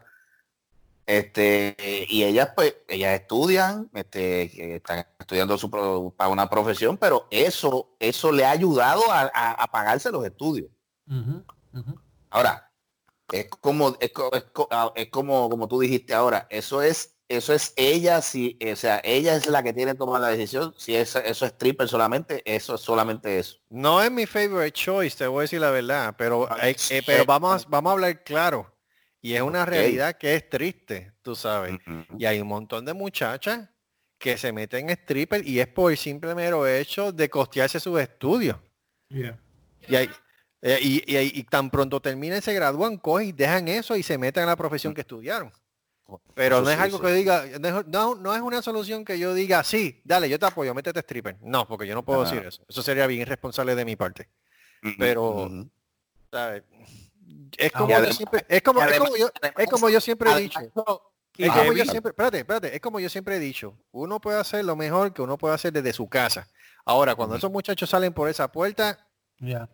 Este, 1.11 1.75
y 2.09 2.23
ellas 2.23 2.51
pues, 2.55 2.73
ellas 2.87 3.19
estudian, 3.19 3.89
este, 3.93 4.49
que 4.49 4.75
están 4.77 5.05
estudiando 5.19 5.57
su 5.57 5.69
pro- 5.69 6.13
para 6.15 6.29
una 6.29 6.49
profesión, 6.49 6.95
pero 6.97 7.27
eso, 7.31 7.97
eso 7.99 8.31
le 8.31 8.45
ha 8.45 8.51
ayudado 8.51 9.11
a, 9.11 9.29
a- 9.33 9.51
a 9.51 9.67
pagarse 9.67 10.09
los 10.09 10.23
estudios. 10.25 10.69
Ahora, 12.29 12.71
es 13.33 13.49
como, 13.49 13.89
es, 13.99 14.09
es 14.31 14.43
ah, 14.69 14.93
es 14.95 15.09
como, 15.09 15.49
como 15.49 15.67
tú 15.67 15.81
dijiste 15.81 16.13
ahora, 16.13 16.47
eso 16.49 16.81
es, 16.81 17.17
eso 17.27 17.53
es 17.53 17.73
ella, 17.75 18.21
si, 18.21 18.57
o 18.71 18.75
sea, 18.77 19.01
ella 19.03 19.35
es 19.35 19.47
la 19.47 19.63
que 19.63 19.73
tiene 19.73 19.91
que 19.91 19.97
tomar 19.97 20.21
la 20.21 20.29
decisión, 20.29 20.73
si 20.77 20.95
es, 20.95 21.13
eso 21.17 21.45
es 21.45 21.51
stripper 21.51 21.89
solamente, 21.89 22.41
eso 22.45 22.75
es 22.75 22.79
solamente 22.81 23.37
eso. 23.37 23.57
No 23.69 24.01
es 24.01 24.09
mi 24.09 24.25
favorite 24.25 24.71
choice, 24.71 25.17
te 25.17 25.27
voy 25.27 25.39
a 25.39 25.41
decir 25.41 25.59
la 25.59 25.71
verdad, 25.71 26.15
pero, 26.17 26.47
eh, 26.89 27.01
pero 27.05 27.25
vamos, 27.25 27.65
a- 27.65 27.69
vamos 27.69 27.89
a 27.89 27.93
hablar 27.95 28.23
claro. 28.23 28.70
Y 29.21 29.33
es 29.35 29.41
una 29.41 29.65
realidad 29.65 30.17
que 30.17 30.35
es 30.35 30.49
triste, 30.49 31.13
tú 31.21 31.35
sabes. 31.35 31.77
Y 32.17 32.25
hay 32.25 32.39
un 32.41 32.47
montón 32.47 32.85
de 32.85 32.93
muchachas 32.93 33.69
que 34.17 34.37
se 34.37 34.51
meten 34.51 34.89
en 34.89 34.97
stripper 34.97 35.47
y 35.47 35.59
es 35.59 35.67
por 35.67 35.91
el 35.91 35.97
simple 35.97 36.33
mero 36.35 36.65
hecho 36.67 37.11
de 37.11 37.29
costearse 37.29 37.79
sus 37.79 37.99
estudios. 37.99 38.57
Yeah. 39.09 39.39
Y, 39.87 39.95
hay- 39.95 40.09
eh, 40.61 40.79
y, 40.81 41.03
y- 41.17 41.39
y 41.39 41.43
tan 41.43 41.69
pronto 41.71 41.99
terminan, 42.01 42.41
se 42.41 42.53
gradúan, 42.53 42.97
cogen 42.97 43.29
y 43.29 43.31
dejan 43.31 43.67
eso 43.67 43.95
y 43.95 44.03
se 44.03 44.17
meten 44.17 44.43
en 44.43 44.49
la 44.49 44.55
profesión 44.55 44.93
que 44.93 45.01
estudiaron. 45.01 45.51
Pero 46.35 46.57
Eso 46.57 46.65
no 46.65 46.69
es 46.71 46.75
sí, 46.77 46.83
algo 46.83 46.97
sí. 46.97 47.03
que 47.05 47.13
diga, 47.13 47.45
no, 47.59 47.79
es- 47.79 47.87
no, 47.87 48.35
es 48.35 48.41
una 48.41 48.61
solución 48.61 49.05
que 49.05 49.17
yo 49.17 49.33
diga, 49.33 49.63
sí, 49.63 50.01
dale, 50.03 50.29
yo 50.29 50.37
te 50.37 50.45
apoyo, 50.45 50.73
métete 50.73 50.99
stripper. 50.99 51.37
No, 51.41 51.67
porque 51.67 51.87
yo 51.87 51.95
no 51.95 52.03
puedo 52.03 52.23
decir 52.23 52.43
eso. 52.45 52.63
Eso 52.67 52.81
sería 52.83 53.07
bien 53.07 53.21
irresponsable 53.21 53.75
de 53.75 53.85
mi 53.85 53.95
parte. 53.95 54.29
Pero-. 54.99 55.49
¿sabes? 56.31 56.63
Es 57.57 57.71
Ah, 57.73 57.79
como 57.79 57.89
y 57.91 58.05
yo 58.05 58.13
siempre, 58.13 58.45
es 58.47 58.61
como, 58.61 58.81
es 58.81 58.99
como 58.99 59.17
yo, 59.17 59.29
es 59.57 59.69
como 59.69 59.99
siempre 59.99 60.31
he 60.31 60.39
dicho. 60.39 60.59
Es 61.37 61.51
como 61.51 61.73
yo 61.73 61.85
siempre, 61.85 62.09
espérate, 62.09 62.39
espérate, 62.39 62.75
es 62.75 62.81
como 62.81 62.99
yo 62.99 63.09
siempre 63.09 63.37
he 63.37 63.39
dicho, 63.39 63.77
uno 63.91 64.19
puede 64.19 64.39
hacer 64.39 64.65
lo 64.65 64.75
mejor 64.75 65.13
que 65.13 65.21
uno 65.21 65.37
puede 65.37 65.55
hacer 65.55 65.71
desde 65.73 65.93
su 65.93 66.07
casa. 66.07 66.47
Ahora, 66.85 67.15
cuando 67.15 67.35
esos 67.35 67.51
muchachos 67.51 67.89
salen 67.89 68.13
por 68.13 68.29
esa 68.29 68.51
puerta, 68.51 69.07
Yeah. 69.39 69.67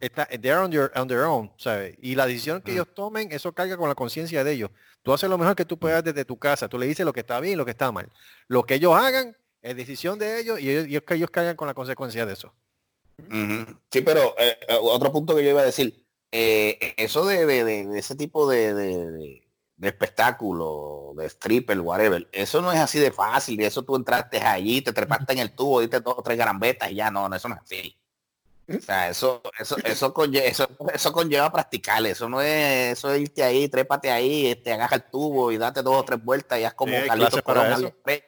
está, 0.00 0.26
they're 0.26 0.58
on 0.58 0.70
their, 0.70 0.92
on 0.94 1.08
their 1.08 1.22
own, 1.22 1.50
¿sabes? 1.56 1.96
Y 2.02 2.14
la 2.14 2.26
decisión 2.26 2.60
que 2.60 2.72
ellos 2.72 2.88
tomen, 2.94 3.32
eso 3.32 3.52
carga 3.54 3.76
con 3.78 3.88
la 3.88 3.94
conciencia 3.94 4.44
de 4.44 4.52
ellos. 4.52 4.70
Tú 5.02 5.12
haces 5.14 5.30
lo 5.30 5.38
mejor 5.38 5.56
que 5.56 5.64
tú 5.64 5.78
puedas 5.78 6.04
desde 6.04 6.26
tu 6.26 6.38
casa, 6.38 6.68
tú 6.68 6.78
le 6.78 6.86
dices 6.86 7.06
lo 7.06 7.12
que 7.12 7.20
está 7.20 7.40
bien 7.40 7.54
y 7.54 7.56
lo 7.56 7.64
que 7.64 7.70
está 7.70 7.90
mal. 7.90 8.10
Lo 8.46 8.64
que 8.64 8.74
ellos 8.74 8.94
hagan 8.94 9.34
es 9.62 9.76
decisión 9.76 10.18
de 10.18 10.40
ellos 10.40 10.60
y 10.60 10.68
ellos, 10.68 11.02
es 11.06 11.16
ellos 11.16 11.30
cargan 11.30 11.56
con 11.56 11.66
la 11.68 11.74
consecuencia 11.74 12.26
de 12.26 12.34
eso. 12.34 12.52
Sí, 13.90 14.00
pero 14.02 14.34
eh, 14.38 14.58
eh, 14.68 14.78
otro 14.80 15.10
punto 15.10 15.34
que 15.36 15.44
yo 15.44 15.50
iba 15.50 15.62
a 15.62 15.64
decir, 15.64 16.03
eh, 16.36 16.94
eso 16.96 17.24
de, 17.24 17.46
de- 17.46 17.62
de- 17.64 17.86
de 17.86 17.98
ese 17.98 18.16
tipo 18.16 18.48
de, 18.50 18.74
de- 18.74 19.10
de- 19.12 19.48
de 19.76 19.88
espectáculo, 19.88 21.12
de 21.16 21.26
stripper, 21.26 21.78
whatever, 21.80 22.28
eso 22.32 22.60
no 22.62 22.72
es 22.72 22.78
así 22.80 22.98
de 22.98 23.10
fácil, 23.12 23.60
y 23.60 23.64
eso 23.64 23.82
tú 23.82 23.94
entraste 23.96 24.38
allí, 24.38 24.82
te 24.82 24.92
trepaste 24.92 25.32
en 25.32 25.38
el 25.40 25.54
tubo, 25.54 25.80
diste 25.80 26.00
dos 26.00 26.14
o 26.18 26.22
tres 26.22 26.36
garambetas 26.38 26.90
y 26.90 26.96
ya 26.96 27.10
no, 27.10 27.28
no, 27.28 27.36
eso 27.36 27.48
no 27.48 27.54
es 27.56 27.60
así. 27.62 27.96
O 28.66 28.80
sea, 28.80 29.10
eso, 29.10 29.42
eso, 29.58 29.76
eso, 29.84 30.14
conlleva, 30.14 30.46
eso, 30.46 30.66
eso 30.92 31.12
conlleva 31.12 31.52
practicar, 31.52 32.04
eso 32.06 32.28
no 32.28 32.40
es, 32.40 32.92
eso 32.98 33.12
es 33.12 33.20
irte 33.20 33.42
ahí, 33.42 33.68
trépate 33.68 34.10
ahí, 34.10 34.46
este, 34.46 34.72
agaja 34.72 34.94
el 34.96 35.02
tubo 35.10 35.52
y 35.52 35.58
date 35.58 35.82
dos 35.82 35.96
o 36.00 36.04
tres 36.04 36.24
vueltas 36.24 36.58
y 36.58 36.64
haz 36.64 36.72
como 36.74 36.92
Sí, 36.92 36.96
hay 36.96 37.08
Carlitos 37.08 37.30
clases 37.30 37.42
para 37.42 37.60
Colón, 37.60 37.72
eso. 37.72 37.78
AliExpress. 37.78 38.22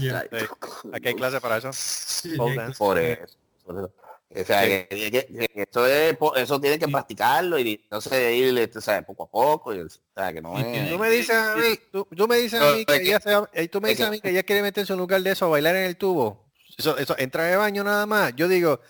Yeah. 0.00 0.24
O 0.30 0.38
sea, 0.38 0.96
Aquí 0.96 1.08
hay 1.08 1.14
clase 1.14 1.40
para. 1.40 1.72
Sí, 1.72 2.36
por 2.36 2.50
eso. 2.52 2.74
por 2.78 2.98
eso. 2.98 3.92
O 4.34 4.44
sea, 4.44 4.62
que, 4.62 4.86
que- 4.88 5.10
que- 5.10 5.48
que 5.48 5.62
eso, 5.70 5.86
es, 5.86 6.16
eso 6.36 6.60
tiene 6.60 6.78
que 6.78 6.88
practicarlo 6.88 7.58
y 7.58 7.72
entonces 7.82 8.34
ir 8.36 8.70
sabes, 8.80 9.04
poco 9.04 9.24
a 9.24 9.30
poco. 9.30 9.74
Y, 9.74 9.80
o 9.80 9.86
sea, 10.14 10.32
que 10.32 10.40
no 10.40 10.58
es... 10.58 10.88
Tú 10.90 10.98
me 10.98 11.10
dices 11.10 11.36
a 11.36 11.54
mí, 11.56 11.78
tú, 11.90 12.06
tú 12.16 12.26
me 12.28 12.36
dices 12.36 12.60
a 12.60 12.72
mí 12.72 12.84
que 12.84 12.98
que- 13.00 13.02
ella 13.08 13.20
se- 13.20 13.62
eh, 13.62 13.68
tú 13.68 13.80
me 13.80 13.90
es 13.90 13.98
dices 13.98 14.06
a 14.06 14.10
que- 14.10 14.16
mí 14.16 14.20
que 14.20 14.30
ella 14.30 14.42
quiere 14.42 14.62
meterse 14.62 14.92
en 14.92 14.98
un 14.98 15.00
lugar 15.00 15.20
de 15.22 15.30
eso 15.32 15.44
a 15.46 15.48
bailar 15.48 15.76
en 15.76 15.84
el 15.84 15.96
tubo. 15.96 16.44
Eso, 16.78 16.96
eso, 16.96 17.14
entra 17.18 17.44
de 17.44 17.56
baño 17.56 17.84
nada 17.84 18.06
más. 18.06 18.34
Yo 18.34 18.48
digo, 18.48 18.80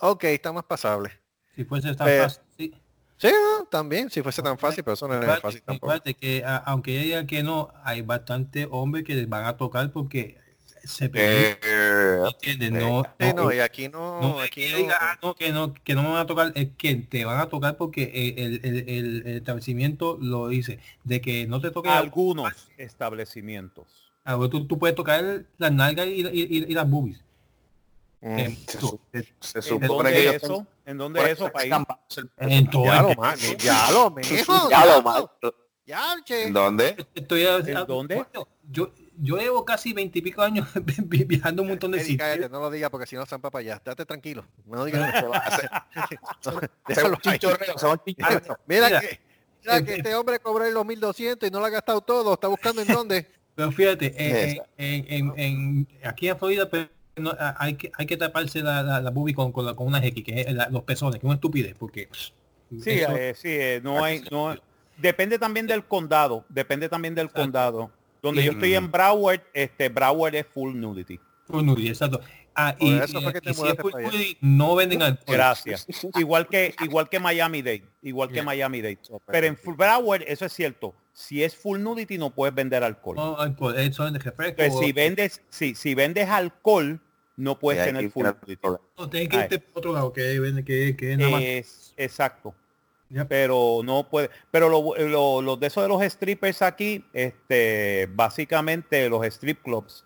ok, 0.00 0.24
está 0.24 0.52
más 0.52 0.64
pasable. 0.64 1.10
Si 1.56 1.64
fuese 1.64 1.94
tan 1.94 2.06
Pero- 2.06 2.24
fácil, 2.24 2.42
sí. 2.56 2.74
Sí, 3.16 3.28
no, 3.28 3.66
también, 3.66 4.08
si 4.08 4.22
fuese 4.22 4.40
tan 4.40 4.56
fácil, 4.56 4.82
pero 4.82 4.94
eso 4.94 5.06
no 5.06 5.12
es 5.14 5.20
Acuérdate- 5.20 5.40
fácil 5.42 5.62
tampoco. 5.62 5.94
que 6.18 6.42
a- 6.42 6.56
aunque 6.56 6.92
ella 6.92 7.02
diga 7.18 7.26
que 7.26 7.42
no, 7.42 7.70
hay 7.84 8.00
bastante 8.00 8.66
hombres 8.70 9.04
que 9.04 9.14
les 9.14 9.28
van 9.28 9.44
a 9.44 9.58
tocar 9.58 9.92
porque 9.92 10.38
se 10.84 11.08
permite, 11.08 11.58
Eh, 11.62 12.22
¿entiendes? 12.26 12.70
No, 12.72 13.02
Sí, 13.18 13.26
no, 13.34 13.44
no, 13.44 13.52
y 13.52 13.58
aquí 13.60 13.88
no, 13.88 14.20
no 14.20 14.40
aquí 14.40 14.62
que 14.64 14.70
no. 14.70 14.76
diga, 14.78 14.98
"Ah, 15.00 15.18
no, 15.22 15.34
que 15.34 15.52
no, 15.52 15.74
que 15.74 15.94
no 15.94 16.02
me 16.02 16.08
van 16.10 16.18
a 16.18 16.26
tocar, 16.26 16.52
es 16.54 16.68
que 16.76 16.94
te 16.96 17.24
van 17.24 17.38
a 17.40 17.48
tocar 17.48 17.76
porque 17.76 18.02
eh, 18.02 18.34
el, 18.38 18.60
el- 18.64 18.88
el- 18.88 19.22
el 19.26 19.36
establecimiento 19.38 20.18
lo 20.20 20.48
dice, 20.48 20.78
de 21.04 21.20
que 21.20 21.46
no 21.46 21.60
te 21.60 21.70
toque 21.70 21.88
Algunos 21.88 22.68
establecimientos. 22.78 23.86
Ah, 24.24 24.38
tú, 24.50 24.66
tú 24.66 24.78
puedes 24.78 24.94
tocar 24.96 25.44
las 25.58 25.72
nalgas 25.72 26.06
y, 26.06 26.20
y- 26.26 26.28
y- 26.28 26.64
y 26.68 26.74
las 26.74 26.88
boobies. 26.88 27.18
Mm. 28.22 28.38
Eh, 28.38 28.58
se 28.66 28.78
tú- 28.78 29.00
eh, 29.12 29.24
se 29.40 29.58
¿En 29.58 29.64
supone 29.64 30.12
que 30.12 30.28
eso? 30.36 30.66
¿En 30.84 30.98
dónde 30.98 31.22
es 31.22 31.28
eso, 31.30 31.50
país? 31.50 31.72
en 32.36 32.68
todo 32.70 32.84
Ya 32.84 32.96
el- 32.98 33.02
lo, 33.06 33.14
ma- 33.14 33.34
ya 33.36 33.90
lo, 33.92 34.10
mijo. 34.10 34.28
Ya 34.70 34.86
lo 34.86 35.02
mal. 35.02 35.30
Ya, 35.86 36.16
che. 36.24 36.44
¿En 36.44 36.52
dónde? 36.52 37.06
Estoy 37.14 37.44
a- 37.46 37.56
¿En 37.56 37.76
a- 37.76 37.84
dónde? 37.84 38.24
Yo, 38.70 38.92
yo 39.22 39.36
llevo 39.36 39.64
casi 39.64 39.92
veintipico 39.92 40.42
años 40.42 40.68
vi- 40.84 41.24
viajando 41.24 41.62
un 41.62 41.68
montón 41.68 41.90
de 41.92 41.98
Eddie, 41.98 42.06
sitios. 42.12 42.28
cállate, 42.28 42.48
no 42.48 42.60
lo 42.60 42.70
digas 42.70 42.90
porque 42.90 43.06
si 43.06 43.16
no 43.16 43.22
están 43.22 43.40
para 43.40 43.58
allá. 43.58 43.80
Date 43.84 44.06
tranquilo. 44.06 44.44
No 44.66 44.84
digas 44.84 45.18
Se 45.20 45.26
va 45.26 45.36
a 45.36 45.40
hacer- 45.40 45.70
déjalo. 46.88 47.18
Mira, 47.24 47.40
Mira, 48.66 49.00
que, 49.00 49.20
mira 49.64 49.76
eh, 49.78 49.84
que 49.84 49.92
eh, 49.92 49.96
este 49.98 50.14
hombre 50.14 50.38
cobró 50.38 50.68
los 50.70 50.86
1200 50.86 51.48
y 51.48 51.52
no 51.52 51.60
lo 51.60 51.66
ha 51.66 51.70
gastado 51.70 52.00
todo. 52.00 52.34
Está 52.34 52.48
buscando 52.48 52.82
en 52.82 52.88
dónde. 52.88 53.26
Pero 53.54 53.72
fíjate, 53.72 54.06
eh, 54.16 54.52
Esa. 54.52 54.64
en, 54.78 55.06
en- 55.08 55.32
en- 55.38 55.88
aquí 56.04 56.28
en 56.28 56.38
Florida 56.38 56.68
pues, 56.68 56.88
no, 57.16 57.32
hay, 57.58 57.74
que, 57.74 57.90
hay 57.98 58.06
que 58.06 58.16
taparse 58.16 58.62
la, 58.62 58.82
la, 58.82 59.00
la 59.00 59.10
boobie 59.10 59.34
con, 59.34 59.52
con, 59.52 59.66
la- 59.66 59.74
con 59.74 59.86
una 59.88 59.98
X, 60.04 60.24
que 60.24 60.40
es 60.42 60.52
la- 60.52 60.68
los 60.70 60.82
pezones, 60.84 61.14
que 61.16 61.18
es 61.18 61.24
una 61.24 61.34
estupidez, 61.34 61.74
porque 61.78 62.08
Sí, 62.82 62.90
eso- 62.90 63.16
eh, 63.16 63.34
sí, 63.36 63.48
eh, 63.50 63.80
no 63.82 64.02
hay, 64.04 64.22
no 64.30 64.54
depende 64.96 65.38
también 65.38 65.66
del 65.66 65.84
condado, 65.84 66.44
depende 66.48 66.88
también 66.88 67.14
del 67.14 67.30
condado. 67.30 67.90
Donde 68.22 68.42
Y- 68.42 68.46
yo 68.46 68.52
estoy 68.52 68.74
en 68.74 68.90
Broward, 68.90 69.42
este 69.52 69.88
Broward 69.88 70.34
es 70.34 70.46
full 70.46 70.74
nudity. 70.74 71.18
Full 71.46 71.64
nudity, 71.64 71.88
exacto. 71.88 72.20
Ah, 72.54 72.74
y, 72.78 72.94
eso 72.98 73.20
fue 73.20 73.32
que 73.32 73.38
eh, 73.38 73.42
te 73.42 73.50
y 73.50 73.54
si 73.54 73.66
es 73.66 73.74
full 73.76 73.92
nudity, 73.92 74.36
no 74.40 74.74
venden 74.74 75.02
alcohol. 75.02 75.34
Gracias. 75.34 75.86
Igual 76.18 76.48
que 76.48 76.74
igual 76.82 77.08
que 77.08 77.20
Miami 77.20 77.62
Dade, 77.62 77.84
igual 78.02 78.28
que 78.28 78.34
Yeah. 78.34 78.44
Miami 78.44 78.82
Dade. 78.82 78.98
Pero 79.26 79.46
en 79.46 79.56
full 79.56 79.74
Broward 79.76 80.22
eso 80.26 80.44
es 80.44 80.52
cierto. 80.52 80.94
Si 81.12 81.42
es 81.42 81.56
full 81.56 81.80
nudity 81.80 82.18
no 82.18 82.30
puedes 82.30 82.54
vender 82.54 82.82
alcohol. 82.82 83.16
No 83.16 83.38
alcohol, 83.38 83.78
eso 83.78 84.06
es. 84.06 84.14
Entonces, 84.14 84.74
si 84.78 84.92
vendes 84.92 85.42
si 85.48 85.74
si 85.74 85.94
vendes 85.94 86.28
alcohol 86.28 87.00
no 87.36 87.58
puedes 87.58 87.84
tener 87.84 88.10
full 88.10 88.26
nudity. 88.26 88.58
no, 88.98 89.08
tienes 89.08 89.28
que 89.28 89.36
irte 89.36 89.58
por 89.58 89.78
otro 89.78 89.92
lado, 89.92 90.12
que 90.12 90.62
que, 90.66 90.96
que 90.96 91.12
es 91.12 91.18
nada 91.18 91.30
más. 91.30 91.42
Es 91.42 91.94
exacto. 91.96 92.54
Pero 93.28 93.80
no 93.84 94.08
puede. 94.08 94.30
Pero 94.50 94.68
lo, 94.68 94.94
lo- 94.96 95.42
lo 95.42 95.56
de 95.56 95.66
eso 95.66 95.82
de 95.82 95.88
los 95.88 96.02
strippers 96.02 96.62
aquí, 96.62 97.04
este, 97.12 98.08
básicamente 98.12 99.08
los 99.08 99.24
strip 99.26 99.62
clubs. 99.62 100.04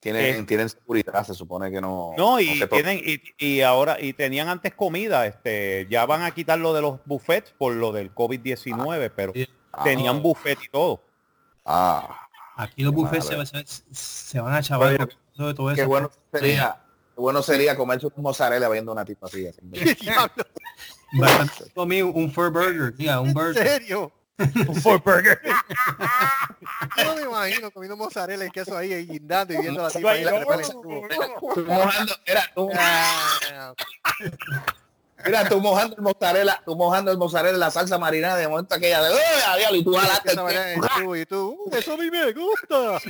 Tienen, 0.00 0.24
Eh. 0.40 0.42
tienen 0.44 0.68
seguridad, 0.68 1.24
se 1.24 1.34
supone 1.34 1.70
que 1.70 1.80
no. 1.80 2.12
No, 2.16 2.38
y 2.38 2.60
tienen, 2.68 3.00
y, 3.04 3.20
y 3.38 3.60
ahora, 3.62 4.00
y 4.00 4.12
tenían 4.12 4.48
antes 4.48 4.74
comida, 4.74 5.26
este, 5.26 5.86
ya 5.90 6.04
van 6.06 6.22
a 6.22 6.30
quitar 6.32 6.58
lo 6.58 6.72
de 6.74 6.82
los 6.82 6.98
buffets 7.06 7.52
por 7.56 7.74
lo 7.74 7.92
del 7.92 8.14
COVID-19, 8.14 9.10
pero 9.16 9.32
Sí. 9.34 9.48
Ah, 9.72 9.84
tenían 9.84 10.22
buffet 10.22 10.58
y 10.64 10.68
todo. 10.68 11.02
Ah, 11.64 12.28
Aquí 12.56 12.82
los 12.82 12.92
buffets 12.94 13.26
se, 13.26 13.46
se, 13.46 13.82
se 13.92 14.40
van 14.40 14.54
a 14.54 14.62
chavar 14.62 14.96
sobre 15.32 15.54
todo 15.54 15.74
qué 15.74 15.80
eso. 15.82 15.88
bueno 15.88 16.10
sería, 16.32 16.80
qué 17.14 17.20
bueno 17.20 17.42
sería 17.42 17.76
comerse 17.76 18.06
un 18.06 18.22
mozzarella 18.22 18.68
viendo 18.70 18.92
una 18.92 19.04
tipa 19.04 19.26
así. 19.26 19.46
así. 19.46 19.60
Bastante 21.12 21.70
comí 21.74 22.02
un 22.02 22.32
fur 22.32 22.50
burger, 22.50 22.94
ya, 22.96 23.20
un 23.20 23.28
¿En 23.28 23.34
burger. 23.34 23.66
serio? 23.66 24.12
For 24.82 25.02
burger. 25.02 25.40
Yo 26.96 27.04
no 27.04 27.14
me 27.14 27.22
imagino 27.22 27.70
comiendo 27.70 27.96
mozzarella 27.96 28.44
y 28.44 28.50
queso 28.50 28.76
ahí 28.76 29.06
guindando 29.06 29.54
y 29.54 29.58
viendo 29.58 29.80
a 29.80 29.84
la 29.84 29.90
tipa 29.90 30.10
ahí. 30.10 30.24
Treparle 30.24 30.64
no, 32.54 33.74
mira, 35.24 35.48
tú 35.48 35.60
mojando 35.60 35.96
el 35.96 36.02
mozzarella, 36.02 36.62
tú 36.64 36.76
mojando 36.76 37.10
el 37.10 37.18
mozzarella 37.18 37.54
en 37.54 37.60
la 37.60 37.70
salsa 37.70 37.98
marinada 37.98 38.36
de 38.36 38.48
momento 38.48 38.74
aquella 38.74 39.02
de 39.02 39.14
¡Ay, 39.46 39.60
diablo! 39.60 39.76
y 39.78 39.84
tú 39.84 39.94
jalaste 39.94 40.32
el 40.32 41.20
y 41.20 41.26
tú, 41.26 41.56
"Uh, 41.58 41.74
eso 41.76 41.92
a 41.94 41.96
mí 41.96 42.10
me 42.10 42.32
gusta. 42.32 43.00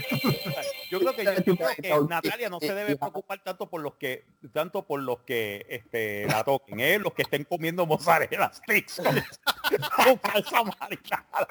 Yo 0.90 1.00
creo 1.00 1.16
que, 1.16 1.24
yo, 1.44 1.56
creo 1.56 1.68
que 1.80 2.06
Natalia 2.08 2.48
no 2.48 2.60
se 2.60 2.72
debe 2.74 2.96
preocupar 2.96 3.42
tanto 3.42 3.68
por 3.68 3.80
los 3.80 3.94
que, 3.94 4.24
tanto 4.52 4.82
por 4.86 5.00
los 5.00 5.18
que 5.20 5.66
este, 5.68 6.26
la 6.26 6.44
toquen, 6.44 6.80
¿eh? 6.80 6.98
los 6.98 7.12
que 7.12 7.22
estén 7.22 7.44
comiendo 7.44 7.86
mozzarella 7.86 8.52
sticks 8.54 8.96
con, 8.96 10.18
con 10.18 10.32
salsa 10.32 10.62
marinada. 10.62 11.48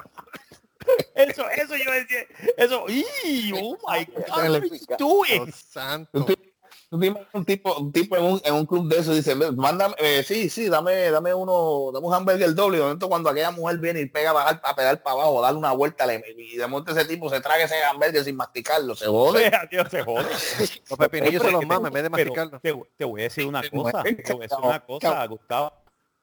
Eso, 1.14 1.48
eso 1.50 1.76
yo 1.76 1.90
decía, 1.90 2.20
eso, 2.56 2.84
¡y! 2.88 3.52
¡Oh 3.54 3.76
my 3.88 4.04
God! 4.04 4.24
what 4.28 4.38
are 4.38 4.68
you 4.68 4.96
doing? 4.96 5.44
Dios 5.46 5.56
santo. 5.68 6.26
Tú 6.98 7.16
un 7.32 7.44
tipo, 7.44 7.76
un 7.78 7.92
tipo 7.92 8.16
en 8.16 8.24
un, 8.24 8.40
en 8.44 8.54
un 8.54 8.66
club 8.66 8.88
de 8.88 8.98
eso 8.98 9.14
dice, 9.14 9.34
mándame, 9.34 9.94
eh, 9.98 10.22
sí, 10.22 10.48
sí, 10.48 10.68
dame, 10.68 11.10
dame 11.10 11.34
uno, 11.34 11.90
dame 11.92 12.06
un 12.06 12.14
hamburger 12.14 12.54
doble. 12.54 12.78
De 12.78 12.82
momento 12.84 13.08
cuando 13.08 13.30
aquella 13.30 13.50
mujer 13.50 13.78
viene 13.78 14.00
y 14.00 14.06
pega 14.06 14.30
a, 14.30 14.32
bajar, 14.32 14.60
a 14.64 14.74
pegar 14.76 15.02
para 15.02 15.14
abajo, 15.14 15.42
darle 15.42 15.58
una 15.58 15.72
vuelta, 15.72 16.06
le- 16.06 16.22
y 16.36 16.56
de 16.56 16.66
momento 16.66 16.92
ese 16.92 17.04
tipo 17.04 17.28
se 17.30 17.40
traga 17.40 17.64
ese 17.64 17.82
hamburger 17.84 18.24
sin 18.24 18.36
masticarlo, 18.36 18.94
se 18.94 19.06
jode. 19.06 19.50
Dios, 19.70 19.88
se 19.90 20.02
jode. 20.02 20.24
Los 20.90 20.98
pepinillos 20.98 21.42
se 21.42 21.50
los 21.50 21.66
mama 21.66 21.88
en 21.88 21.94
vez 21.94 22.02
de 22.02 22.10
masticarlo. 22.10 22.60
te, 22.60 22.74
te 22.96 23.04
voy 23.04 23.20
a 23.20 23.24
decir 23.24 23.46
una 23.46 23.62
cosa, 23.68 24.02
te 24.02 24.32
voy 24.32 24.44
a 24.44 24.48
decir 24.48 24.58
una 24.62 24.80
cosa. 24.84 25.26
Gustavo. 25.26 25.72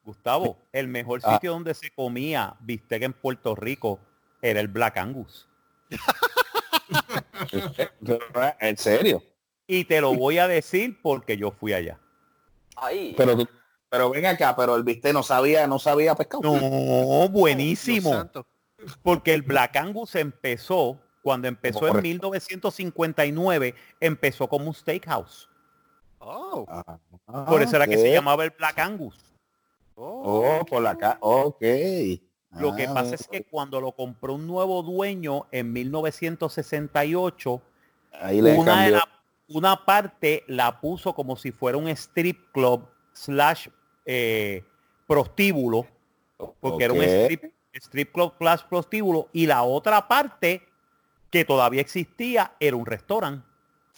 Gustavo, 0.04 0.58
el 0.72 0.86
mejor 0.88 1.20
Ah. 1.24 1.34
sitio 1.34 1.52
donde 1.52 1.72
se 1.72 1.90
comía 1.90 2.54
bistec 2.60 3.02
en 3.04 3.14
Puerto 3.14 3.54
Rico 3.54 3.98
era 4.42 4.60
el 4.60 4.68
Black 4.68 4.98
Angus. 4.98 5.48
En 8.60 8.76
serio. 8.76 9.22
Y 9.66 9.84
te 9.84 10.00
lo 10.00 10.14
voy 10.14 10.38
a 10.38 10.46
decir 10.48 10.98
porque 11.02 11.36
yo 11.36 11.50
fui 11.50 11.72
allá. 11.72 11.98
Ahí. 12.76 13.14
Pero 13.16 13.36
tú- 13.36 13.48
pero 13.88 14.10
ven 14.10 14.26
acá, 14.26 14.54
pero 14.56 14.74
el 14.76 14.82
viste 14.82 15.12
no 15.12 15.22
sabía, 15.22 15.66
no 15.66 15.78
sabía 15.78 16.14
pescado. 16.16 16.42
No, 16.42 17.28
buenísimo. 17.28 18.28
Porque 19.02 19.32
el 19.32 19.42
Black 19.42 19.76
Angus 19.76 20.16
empezó, 20.16 20.98
cuando 21.22 21.46
empezó 21.48 21.86
en 21.86 21.92
Correcto. 21.94 22.02
1959, 22.08 23.74
empezó 24.00 24.48
como 24.48 24.66
un 24.66 24.74
steakhouse. 24.74 25.48
Oh, 26.18 26.64
Ah, 26.68 27.44
Por 27.46 27.62
eso 27.62 27.76
era 27.76 27.86
que 27.86 27.96
se 27.96 28.12
llamaba 28.12 28.44
el 28.44 28.50
Black 28.50 28.78
Angus. 28.80 29.16
oh. 29.94 30.58
Oh, 30.60 30.64
por 30.66 30.82
la 30.82 30.96
ca 30.96 31.16
ok. 31.20 31.62
Lo 32.58 32.74
que 32.74 32.84
Ah, 32.86 32.94
pasa 32.94 33.14
es 33.14 33.26
que 33.28 33.44
cuando 33.44 33.80
lo 33.80 33.92
compró 33.92 34.34
un 34.34 34.46
nuevo 34.46 34.82
dueño 34.82 35.46
en 35.52 35.72
1968, 35.72 37.62
ahí 38.12 38.40
le 38.42 38.54
una, 38.58 38.84
de 38.86 38.92
cambió. 38.92 39.13
Una 39.48 39.84
parte 39.84 40.44
la 40.46 40.80
puso 40.80 41.14
como 41.14 41.36
si 41.36 41.52
fuera 41.52 41.78
un 41.78 41.88
strip 41.88 42.52
club 42.52 42.88
slash 43.12 43.68
eh, 44.04 44.64
prostíbulo, 45.06 45.86
porque 46.60 46.84
era 46.84 46.92
un 46.92 47.02
strip, 47.02 47.44
strip 47.74 48.12
club 48.12 48.34
slash 48.38 48.62
prostíbulo, 48.68 49.28
y 49.32 49.46
la 49.46 49.62
otra 49.62 50.06
parte 50.08 50.62
que 51.30 51.44
todavía 51.44 51.80
existía 51.80 52.54
era 52.60 52.76
un 52.76 52.86
restaurante 52.86 53.54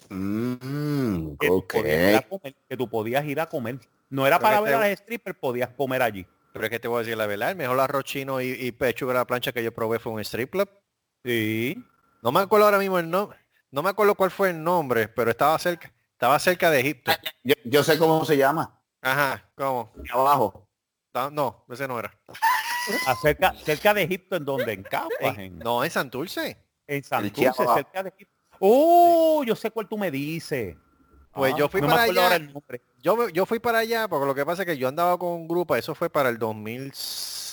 Mm, 0.09 1.37
que, 1.39 1.49
tú 1.49 1.67
podías 1.67 2.11
ir 2.11 2.17
a 2.17 2.23
comer, 2.23 2.55
que 2.69 2.77
tú 2.77 2.89
podías 2.89 3.25
ir 3.25 3.41
a 3.41 3.47
comer. 3.47 3.79
No 4.09 4.27
era 4.27 4.39
Pero 4.39 4.49
para 4.49 4.61
ver 4.61 4.75
a 4.75 4.81
las 4.81 4.99
strippers, 4.99 5.39
podías 5.39 5.71
comer 5.71 6.03
allí. 6.03 6.27
Pero 6.53 6.65
es 6.65 6.71
que 6.71 6.79
te 6.79 6.89
voy 6.89 6.97
a 6.97 7.01
decir 7.01 7.17
la 7.17 7.27
verdad, 7.27 7.51
el 7.51 7.57
mejor 7.57 7.79
arroz 7.81 8.05
chino 8.05 8.41
y, 8.41 8.51
y 8.51 8.73
pechuga 8.73 9.13
a 9.13 9.17
la 9.17 9.27
plancha 9.27 9.53
que 9.53 9.63
yo 9.63 9.73
probé 9.73 9.99
fue 9.99 10.13
un 10.13 10.21
strip 10.21 10.51
club. 10.51 10.69
Sí. 11.25 11.83
No 12.23 12.33
me 12.33 12.41
acuerdo 12.41 12.67
ahora 12.67 12.79
mismo 12.79 12.99
el 12.99 13.11
nombre, 13.11 13.39
no 13.77 13.83
me 13.83 13.91
acuerdo 13.91 14.15
cuál 14.15 14.31
fue 14.31 14.49
el 14.49 14.65
nombre, 14.65 15.07
pero 15.07 15.31
estaba 15.31 15.59
cerca, 15.59 15.93
estaba 16.13 16.39
cerca 16.39 16.71
de 16.71 16.81
Egipto. 16.81 17.13
Yo, 17.45 17.55
yo 17.63 17.85
sé 17.85 17.99
cómo 17.99 18.25
se 18.25 18.35
llama. 18.35 18.81
Ajá, 19.03 19.45
¿cómo? 19.55 19.93
Abajo. 20.11 20.67
No, 21.13 21.31
No, 21.31 21.65
ese 21.69 21.87
no 21.87 21.99
era. 21.99 22.11
Acerca, 23.07 23.53
cerca 23.67 23.93
de 23.93 24.05
Egipto, 24.05 24.37
en 24.37 24.47
donde, 24.47 24.73
en 24.73 24.83
Capas, 24.83 25.37
En- 25.37 25.59
no, 25.59 25.85
en 25.85 25.91
Santurce. 25.91 26.57
en 26.87 27.05
Santurce, 27.05 27.53
cerca 27.75 28.03
de 28.03 28.09
Egipto. 28.09 28.35
Oh, 28.61 29.45
yo 29.45 29.55
sé 29.55 29.71
cuál 29.71 29.87
tú 29.87 29.99
me 29.99 30.11
dices. 30.11 30.75
Pues 31.35 31.53
Ah, 31.53 31.57
yo 31.59 31.69
fui 31.69 31.83
no 31.83 31.89
para 31.89 32.05
allá. 32.05 32.41
Yo, 33.03 33.29
yo 33.29 33.45
fui 33.45 33.59
para 33.59 33.81
allá 33.81 34.09
porque 34.09 34.25
lo 34.27 34.35
que 34.35 34.47
pasa 34.47 34.63
es 34.63 34.67
que 34.67 34.79
yo 34.79 34.89
andaba 34.89 35.19
con 35.19 35.29
un 35.33 35.47
grupo, 35.47 35.77
eso 35.77 35.95
fue 35.95 36.09
para 36.09 36.31
el 36.31 36.39
2006, 36.39 37.46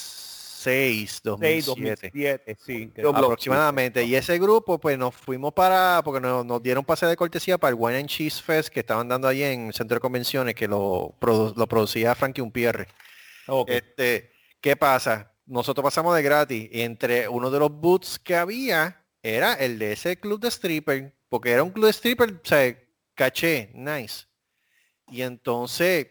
6, 0.63 1.21
2007. 1.23 2.07
2007, 2.13 2.57
sí. 2.65 2.91
que- 2.95 3.01
Yo- 3.01 3.09
aproximadamente. 3.15 4.03
Y 4.03 4.15
ese 4.15 4.37
grupo, 4.39 4.79
pues 4.79 4.97
nos 4.97 5.13
fuimos 5.15 5.53
para, 5.53 6.01
porque 6.03 6.19
nos, 6.21 6.45
nos 6.45 6.61
dieron 6.63 6.83
pase 6.85 7.05
de 7.05 7.15
cortesía 7.15 7.57
para 7.57 7.69
el 7.69 7.75
Wine 7.79 7.99
and 7.99 8.09
Cheese 8.09 8.41
Fest 8.41 8.69
que 8.69 8.79
estaban 8.81 9.07
dando 9.07 9.27
allí 9.27 9.43
en 9.43 9.67
el 9.67 9.73
Centro 9.73 9.95
de 9.95 10.01
Convenciones, 10.01 10.55
que 10.55 10.67
lo, 10.67 11.15
produ- 11.19 11.53
lo 11.55 11.67
producía 11.67 12.15
Frankie 12.15 12.41
Unpierre. 12.41 12.87
Ok. 13.47 13.69
Este, 13.69 14.31
¿qué 14.61 14.75
pasa? 14.75 15.31
Nosotros 15.45 15.83
pasamos 15.83 16.15
de 16.15 16.23
gratis 16.23 16.69
y 16.71 16.81
entre 16.81 17.27
uno 17.27 17.51
de 17.51 17.59
los 17.59 17.69
booths 17.71 18.17
que 18.17 18.35
había 18.35 19.03
era 19.21 19.53
el 19.53 19.77
de 19.79 19.91
ese 19.93 20.17
club 20.17 20.39
de 20.39 20.47
stripper, 20.49 21.13
porque 21.29 21.51
era 21.51 21.63
un 21.63 21.71
club 21.71 21.85
de 21.85 21.91
stripper, 21.91 22.31
o 22.31 22.39
sea, 22.47 22.77
caché, 23.13 23.69
nice. 23.73 24.25
Y 25.09 25.21
entonces 25.21 26.07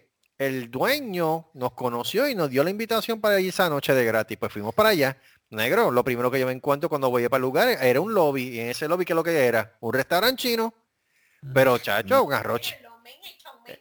el 0.47 0.71
dueño 0.71 1.49
nos 1.55 1.73
conoció 1.73 2.29
y 2.29 2.35
nos 2.35 2.51
dio 2.51 2.65
la 2.65 2.71
invitación 2.71 3.21
para 3.21 3.41
ir 3.41 3.49
esa 3.49 3.69
noche 3.69 3.95
de 3.95 4.05
gratis. 4.05 4.37
Pues 4.39 4.53
fuimos 4.53 4.75
para 4.75 4.91
allá. 4.91 5.17
Negro, 5.51 5.91
lo 5.91 6.03
primero 6.03 6.31
que 6.31 6.41
yo 6.41 6.47
me 6.47 6.53
encuentro 6.53 6.89
cuando 6.89 7.11
voy 7.11 7.29
para 7.29 7.37
el 7.37 7.43
lugar 7.43 7.69
era 7.69 8.01
un 8.01 8.15
lobby. 8.15 8.49
Y 8.49 8.61
en 8.61 8.69
ese 8.71 8.89
lobby, 8.89 9.05
¿qué 9.05 9.13
es 9.13 9.17
lo 9.17 9.23
que 9.23 9.47
era? 9.47 9.77
Un 9.81 9.93
restaurante 9.93 10.43
chino. 10.43 10.73
Pero, 11.53 11.77
chacho, 11.79 12.23
un 12.23 12.31
mein. 12.31 13.15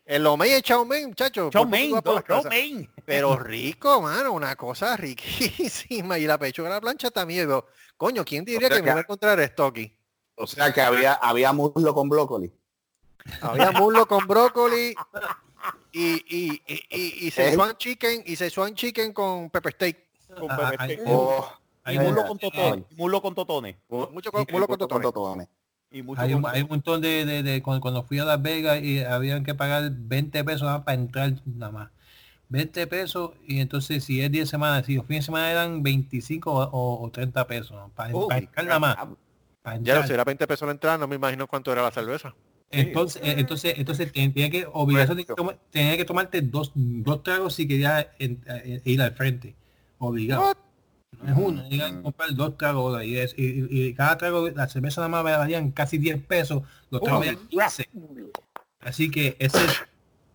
El 0.06 0.24
lomé 0.24 0.48
y 0.50 0.52
el 0.52 0.62
chow 0.62 0.86
mein, 0.86 1.14
chacho. 1.14 1.50
Chow 1.50 1.66
mein. 1.66 1.94
Pero 3.06 3.38
rico, 3.38 4.02
mano, 4.02 4.34
una 4.34 4.56
cosa 4.56 4.98
riquísima. 4.98 6.18
Y 6.18 6.26
la 6.26 6.38
pechuga 6.38 6.70
de 6.70 6.76
la 6.76 6.82
plancha 6.82 7.12
también. 7.12 7.50
Coño, 7.98 8.26
¿quién 8.26 8.44
diría 8.44 8.68
sea 8.68 8.78
que 8.78 8.82
me 8.82 8.86
que- 8.86 8.90
iba 8.92 9.00
a 9.00 9.04
encontrar 9.04 9.40
esto 9.40 9.66
aquí? 9.66 9.96
O 10.36 10.48
sea 10.48 10.74
que 10.74 10.82
había, 10.82 11.14
había 11.14 11.54
muslo 11.54 11.94
con 11.94 12.10
brócoli. 12.10 12.52
Había 13.42 13.72
muslo 13.72 14.08
con 14.08 14.26
brócoli 14.28 14.96
y, 15.92 16.14
y, 16.28 16.62
y, 16.68 16.74
y, 16.90 17.26
y 17.26 17.28
¿Eh? 17.28 17.32
Szechuan 17.32 17.76
chicken 17.78 18.24
y 18.26 18.36
Szechuan 18.36 18.74
chicken 18.76 19.14
con 19.14 19.50
pepper 19.50 19.74
steak. 19.74 19.98
Con 20.38 20.48
pepper 20.48 20.80
steak. 20.84 21.02
Oh, 21.08 21.46
Hay 21.84 21.96
y 21.96 22.00
eh, 22.00 22.14
con 22.28 22.38
totones. 22.38 22.86
y 22.90 22.96
muslo 22.96 23.22
con 23.22 23.36
totones. 23.36 23.76
Mucho 23.90 24.32
con, 24.32 24.46
muslo 24.52 24.68
con 24.68 24.78
totones. 24.78 25.04
totones. 25.04 25.48
Y 25.92 26.02
mucho 26.04 26.22
Hay 26.22 26.34
un, 26.34 26.42
con- 26.42 26.52
hay 26.56 26.62
un 26.62 26.70
montón 26.70 27.02
de, 27.02 27.26
de, 27.26 27.44
de- 27.44 27.62
cuando, 27.62 27.82
cuando 27.82 28.04
fui 28.04 28.18
a 28.20 28.24
Las 28.26 28.42
Vegas 28.42 28.82
y 28.82 29.00
habían 29.04 29.44
que 29.44 29.54
pagar 29.56 29.92
20 29.92 30.44
pesos 30.46 30.62
nada 30.64 30.86
para 30.86 30.96
entrar 30.96 31.34
nada 31.46 31.72
más. 31.72 31.90
20 32.48 32.86
pesos 32.88 33.32
y 33.48 33.60
entonces 33.60 34.04
si 34.04 34.22
es 34.22 34.32
10 34.32 34.50
semanas, 34.50 34.86
si 34.86 34.96
los 34.96 35.06
fines 35.06 35.24
de 35.24 35.26
semana 35.28 35.52
eran 35.52 35.84
25 35.84 36.52
o, 36.52 36.64
o- 36.64 37.04
o 37.06 37.10
30 37.12 37.46
pesos 37.48 37.72
¿no? 37.72 37.90
para, 37.96 38.16
Uy, 38.16 38.28
para 38.28 38.40
entrar 38.40 38.66
nada 38.66 38.80
más. 38.80 38.96
para 39.62 39.76
Ya 39.78 39.94
entrar. 39.94 40.08
si 40.08 40.14
era 40.14 40.24
20 40.24 40.48
pesos 40.48 40.66
la 40.66 40.72
entrada, 40.74 40.98
no 40.98 41.08
me 41.08 41.16
imagino 41.16 41.48
cuánto 41.48 41.72
era 41.74 41.82
la 41.82 41.92
cerveza. 41.92 42.34
Entonces, 42.72 43.22
eh, 43.24 43.36
entonces, 43.38 43.74
entonces 43.78 44.12
ten- 44.12 44.34
tenía 44.34 44.50
que 44.50 44.68
obligación 44.72 45.18
de 45.18 45.26
tenía 45.72 45.98
que 45.98 46.06
tomarte 46.06 46.42
dos, 46.42 46.72
dos 46.76 47.22
tragos 47.24 47.54
si 47.56 47.68
querías 47.68 48.08
en- 48.20 48.42
eh, 48.48 48.82
ir 48.86 49.02
al 49.02 49.14
frente. 49.14 49.56
Obligado. 50.00 50.54
No 51.22 51.32
es 51.32 51.38
uno, 51.38 51.70
que 51.70 52.02
comprar 52.02 52.34
dos 52.34 52.58
tragos 52.58 53.04
y, 53.04 53.18
es- 53.18 53.36
y- 53.38 53.68
y- 53.70 53.84
y 53.88 53.94
cada 53.94 54.18
trago, 54.18 54.50
la 54.50 54.68
cerveza 54.70 55.02
nada 55.02 55.10
más 55.10 55.38
valían 55.38 55.72
casi 55.72 55.98
10 55.98 56.22
pesos, 56.22 56.64
los 56.90 57.02
tragos 57.02 57.20
valían 57.26 57.48
15. 57.50 57.90
Así 58.80 59.12
que 59.12 59.36
ese 59.38 59.60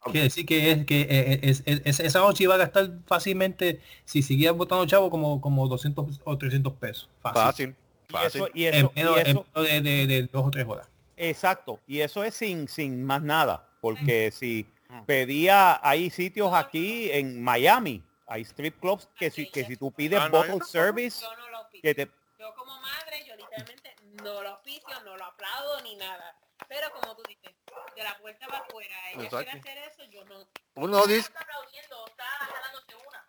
quiere 0.04 0.22
decir 0.24 0.46
que 0.46 0.70
es 0.70 0.84
que 0.86 1.00
eh, 1.00 1.40
es, 1.42 1.62
es- 1.66 1.82
es- 1.84 2.00
esa 2.00 2.20
noche 2.20 2.44
iba 2.44 2.54
a 2.54 2.58
gastar 2.58 2.92
fácilmente 3.06 3.80
si 4.04 4.22
seguías 4.22 4.54
votando 4.54 4.86
chavo 4.86 5.10
como, 5.10 5.40
como 5.40 5.66
200 5.66 6.20
o 6.22 6.38
300 6.38 6.74
pesos. 6.74 7.08
Fácil. 7.22 7.40
Fácil. 7.42 7.74
y 8.08 8.12
Fácil. 8.12 8.40
eso, 8.42 8.50
y 8.54 8.64
En 8.66 8.74
eso, 8.74 8.92
y 8.94 8.98
menos, 9.00 9.16
en 9.18 9.26
eso- 9.26 9.46
menos 9.56 9.68
de, 9.68 9.80
de- 9.80 10.06
de 10.06 10.22
dos 10.32 10.46
o 10.46 10.50
tres 10.52 10.64
horas. 10.68 10.88
Exacto. 11.16 11.80
Y 11.86 12.00
eso 12.00 12.22
es 12.24 12.34
sin, 12.34 12.68
sin 12.68 13.04
más 13.04 13.22
nada. 13.22 13.68
Porque 13.80 14.30
si 14.30 14.66
pedía, 15.06 15.80
hay 15.86 16.10
sitios 16.10 16.52
aquí 16.54 17.10
en 17.12 17.42
Miami, 17.42 18.02
hay 18.26 18.42
strip 18.42 18.80
clubs 18.80 19.08
que 19.18 19.30
si, 19.30 19.50
que 19.50 19.64
si 19.64 19.76
tú 19.76 19.92
pides 19.92 20.20
Ah, 20.20 20.28
no, 20.28 20.38
bottle 20.38 20.58
no- 20.58 20.64
service, 20.64 21.20
Yo 21.22 21.36
no 21.36 21.50
lo 21.50 21.68
que 21.82 21.94
te, 21.94 22.10
Yo 22.38 22.54
como 22.54 22.80
madre, 22.80 23.24
yo 23.26 23.36
literalmente 23.36 23.94
no 24.22 24.42
lo 24.42 24.48
auspicio, 24.50 25.00
no 25.04 25.16
lo 25.16 25.24
aplaudo 25.24 25.80
ni 25.82 25.96
nada. 25.96 26.36
Pero 26.68 26.88
como 26.92 27.14
tú 27.14 27.22
dices, 27.28 27.52
de 27.94 28.02
la 28.02 28.16
puerta 28.18 28.46
para 28.46 28.60
afuera, 28.60 28.94
ella 29.12 29.24
Exacto. 29.24 29.50
quiere 29.62 29.80
hacer 29.84 29.92
eso, 29.92 30.04
yo 30.10 30.24
no. 30.24 30.46
Uno 30.74 31.06
dice, 31.06 31.20
Está 31.20 31.40
aplaudiendo, 31.40 32.06
está 32.08 32.24
jalándose 32.24 32.94
una. 33.08 33.26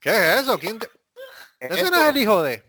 ¿qué 0.00 0.10
es 0.10 0.40
eso? 0.42 0.58
¿Quién 0.58 0.78
te- 0.78 0.90
Ese 1.60 1.90
no 1.90 2.02
es 2.02 2.08
el 2.08 2.16
hijo 2.16 2.42
de. 2.42 2.64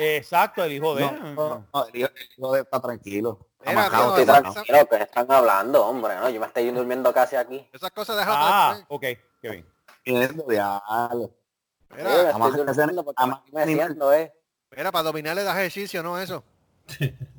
exacto, 0.00 0.62
el 0.64 0.72
hijo 0.72 0.94
de... 0.94 1.02
No, 1.10 1.12
no, 1.34 1.66
no, 1.72 1.86
el 1.88 2.12
hijo 2.36 2.52
de- 2.52 2.60
está 2.60 2.80
tranquilo. 2.80 3.48
Mira, 3.66 3.90
tío, 3.90 4.08
Estoy 4.08 4.24
tranquilo, 4.26 4.88
que 4.88 4.96
están 4.96 5.30
hablando, 5.30 5.86
hombre, 5.86 6.16
¿no? 6.16 6.28
Yo 6.28 6.40
me 6.40 6.46
estoy 6.46 6.70
durmiendo 6.70 7.12
casi 7.12 7.36
aquí. 7.36 7.68
Esas 7.72 7.90
cosas 7.90 8.16
déjalo 8.16 8.36
Ah, 8.38 8.74
para 8.74 8.86
ok, 8.88 9.02
qué 9.40 9.50
bien. 9.50 9.66
Mira, 10.04 10.82
¿eh? 14.12 14.32
para 14.92 15.02
dominarle 15.02 15.42
das 15.44 15.56
ejercicio, 15.56 16.02
no 16.02 16.18
eso. 16.18 16.44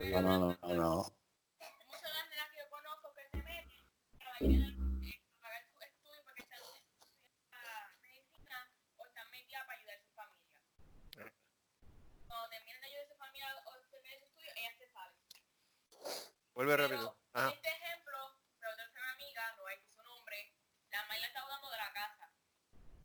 No, 0.00 0.22
no, 0.22 0.38
no, 0.38 0.56
no, 0.62 0.74
no. 0.74 0.96
Muchas 0.96 2.02
de 2.02 2.08
las 2.08 2.26
nenas 2.30 2.48
que 2.52 2.58
yo 2.58 2.70
conozco 2.70 3.12
que 3.14 3.28
se 3.28 3.36
meten, 3.36 3.84
la 4.24 4.32
mayoría 4.32 4.64
de 4.64 5.10
eh, 5.10 5.20
pagar 5.42 5.60
sus 5.68 5.82
estudios 5.84 6.24
para 6.24 6.34
que 6.36 6.44
sean 6.48 6.64
estudiar 6.64 7.92
medicina 8.00 8.56
o 8.96 9.04
están 9.04 9.30
metidas 9.30 9.62
para 9.66 9.76
ayudar 9.76 9.96
a 9.96 10.00
su 10.00 10.10
familia. 10.16 10.56
Cuando 12.26 12.48
terminan 12.48 12.80
de 12.80 12.86
ayudar 12.88 13.04
a 13.04 13.08
su 13.12 13.16
familia 13.20 13.44
o 13.44 13.60
terminan 13.60 14.16
su 14.16 14.24
estudio, 14.24 14.50
ellas 14.56 14.74
se 14.80 14.86
salen. 14.88 15.20
Vuelve 16.60 16.76
rápido. 16.76 17.16
Pero, 17.32 17.40
Ajá. 17.46 17.54
Este 17.56 17.68
ejemplo, 17.70 18.18
pero 18.60 18.72
otra 18.72 18.84
una 18.92 19.12
amiga, 19.12 19.54
no 19.56 19.66
hay 19.66 19.78
su 19.96 20.02
nombre, 20.02 20.52
la 20.90 21.06
madre 21.06 21.20
la 21.20 21.26
está 21.28 21.40
dando 21.48 21.70
de 21.70 21.76
la 21.78 21.90
casa. 21.94 22.30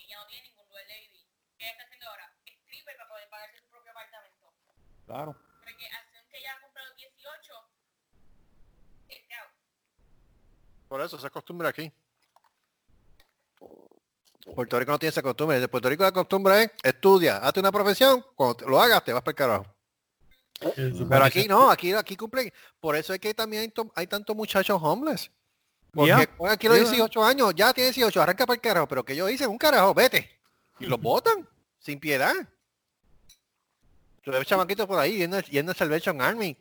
Ya 0.09 0.17
no 0.19 0.27
tiene 0.27 0.49
ningún 0.49 0.67
duel 0.67 0.85
lady. 0.89 1.25
¿Qué 1.57 1.69
está 1.69 1.83
haciendo 1.83 2.09
ahora? 2.09 2.35
Stripper 2.45 2.97
para 2.97 3.07
poder 3.09 3.29
pagarse 3.29 3.57
su 3.61 3.69
propio 3.69 3.91
apartamento. 3.91 4.53
Claro. 5.05 5.31
Porque 5.63 5.87
acción 5.87 6.27
que 6.29 6.37
ella 6.37 6.53
ha 6.57 6.61
comprado 6.61 6.93
18, 6.95 7.53
este 9.07 9.33
out. 9.35 9.51
Por 10.89 10.99
eso 11.01 11.17
se 11.17 11.27
acostumbra 11.27 11.69
aquí. 11.69 11.89
Puerto 14.53 14.77
Rico 14.79 14.91
no 14.91 14.99
tiene 14.99 15.11
esa 15.11 15.21
costumbre. 15.23 15.65
Puerto 15.69 15.89
Rico 15.89 16.03
la 16.03 16.11
costumbre 16.11 16.63
es 16.63 16.71
estudia, 16.83 17.37
hazte 17.37 17.61
una 17.61 17.71
profesión, 17.71 18.21
cuando 18.35 18.57
te- 18.57 18.65
lo 18.65 18.81
hagas 18.81 19.01
te 19.05 19.13
vas 19.13 19.21
para 19.23 19.31
el 19.31 19.35
carajo. 19.37 19.74
Pero 20.59 21.23
aquí 21.23 21.47
no, 21.47 21.69
aquí, 21.69 21.93
aquí 21.93 22.15
cumplen. 22.15 22.51
Por 22.79 22.95
eso 22.95 23.13
es 23.13 23.19
que 23.19 23.33
también 23.33 23.63
hay, 23.63 23.73
hay 23.95 24.07
tantos 24.07 24.35
muchachos 24.35 24.79
homeless. 24.81 25.29
Porque 25.91 26.27
aquí 26.49 26.67
los 26.67 26.77
Ya. 26.77 26.83
18 26.89 27.23
años, 27.23 27.53
ya 27.55 27.73
tiene 27.73 27.91
18, 27.91 28.21
arranca 28.21 28.45
para 28.45 28.55
el 28.55 28.61
carajo, 28.61 28.87
pero 28.87 29.03
que 29.05 29.15
yo 29.15 29.29
hice 29.29 29.47
un 29.47 29.57
carajo, 29.57 29.93
vete. 29.93 30.29
Y 30.79 30.85
los 30.87 30.99
botan, 30.99 31.47
sin 31.79 31.99
piedad. 31.99 32.33
Chamaquitos 34.45 34.87
por 34.87 34.99
ahí 34.99 35.17
yendo, 35.17 35.39
yendo 35.41 35.71
al 35.71 35.75
Salvation 35.77 36.19
Army, 36.21 36.57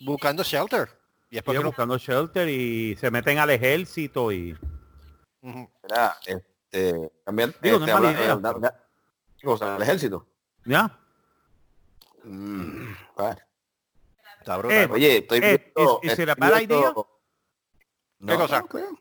buscando 0.00 0.42
shelter. 0.44 0.88
Y 1.28 1.34
después 1.36 1.58
lo- 1.58 1.64
buscando 1.64 1.98
shelter 1.98 2.48
y 2.48 2.96
se 2.96 3.10
meten 3.10 3.38
al 3.38 3.50
ejército 3.50 4.30
y 4.32 4.56
este, 6.26 7.10
también 7.24 7.54
Digo, 7.60 7.78
no 7.78 7.84
este, 7.84 7.92
habla- 7.92 8.12
idea. 8.12 8.32
eh, 8.34 8.38
da- 8.40 8.52
da- 8.54 8.84
¿qué 9.38 9.46
cosa? 9.46 9.76
¿El 9.76 9.82
ejército? 9.82 10.26
ya. 10.64 10.96
Mm, 12.24 12.94
ah. 13.18 13.36
Está 14.40 14.56
brutal. 14.56 14.78
Eh, 14.78 14.88
Oye, 14.90 15.16
estoy 15.18 15.38
Eh, 15.42 15.72
viendo- 15.74 16.00
¿is- 16.02 16.12
is 16.12 16.18
it 16.18 16.28
a 16.28 16.32
estoy 16.32 16.48
bad 16.48 16.56
viendo- 16.58 16.74
idea? 16.78 16.92
No, 18.20 18.38
cosa? 18.38 18.60
no. 18.72 18.98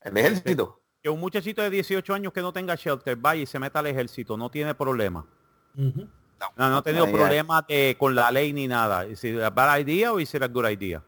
El 0.00 0.16
ejército. 0.16 0.82
Que 1.02 1.08
un 1.08 1.20
muchachito 1.20 1.62
de 1.62 1.70
18 1.70 2.12
años 2.14 2.32
que 2.32 2.40
no 2.40 2.52
tenga 2.52 2.74
shelter 2.74 3.16
vaya 3.16 3.42
y 3.42 3.46
se 3.46 3.58
meta 3.58 3.78
al 3.78 3.86
ejército, 3.86 4.36
no 4.36 4.50
tiene 4.50 4.74
problema. 4.74 5.26
No, 5.74 6.52
no 6.56 6.78
ha 6.78 6.82
tenido 6.82 7.06
problemas 7.10 7.66
de- 7.66 7.96
con 7.98 8.14
la 8.14 8.30
ley 8.30 8.52
ni 8.52 8.66
nada. 8.68 9.04
¿Es 9.06 9.24
a 9.24 9.50
bad 9.50 9.78
idea 9.78 10.12
o 10.12 10.20
it 10.20 10.34
a 10.42 10.46
good 10.48 10.68
idea? 10.68 11.02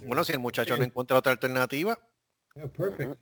Bueno, 0.00 0.24
si 0.24 0.32
el 0.32 0.38
muchacho 0.38 0.76
no 0.76 0.84
encuentra 0.84 1.16
otra 1.18 1.32
alternativa, 1.32 1.98
Yeah, 2.54 2.68
perfect. 2.68 3.20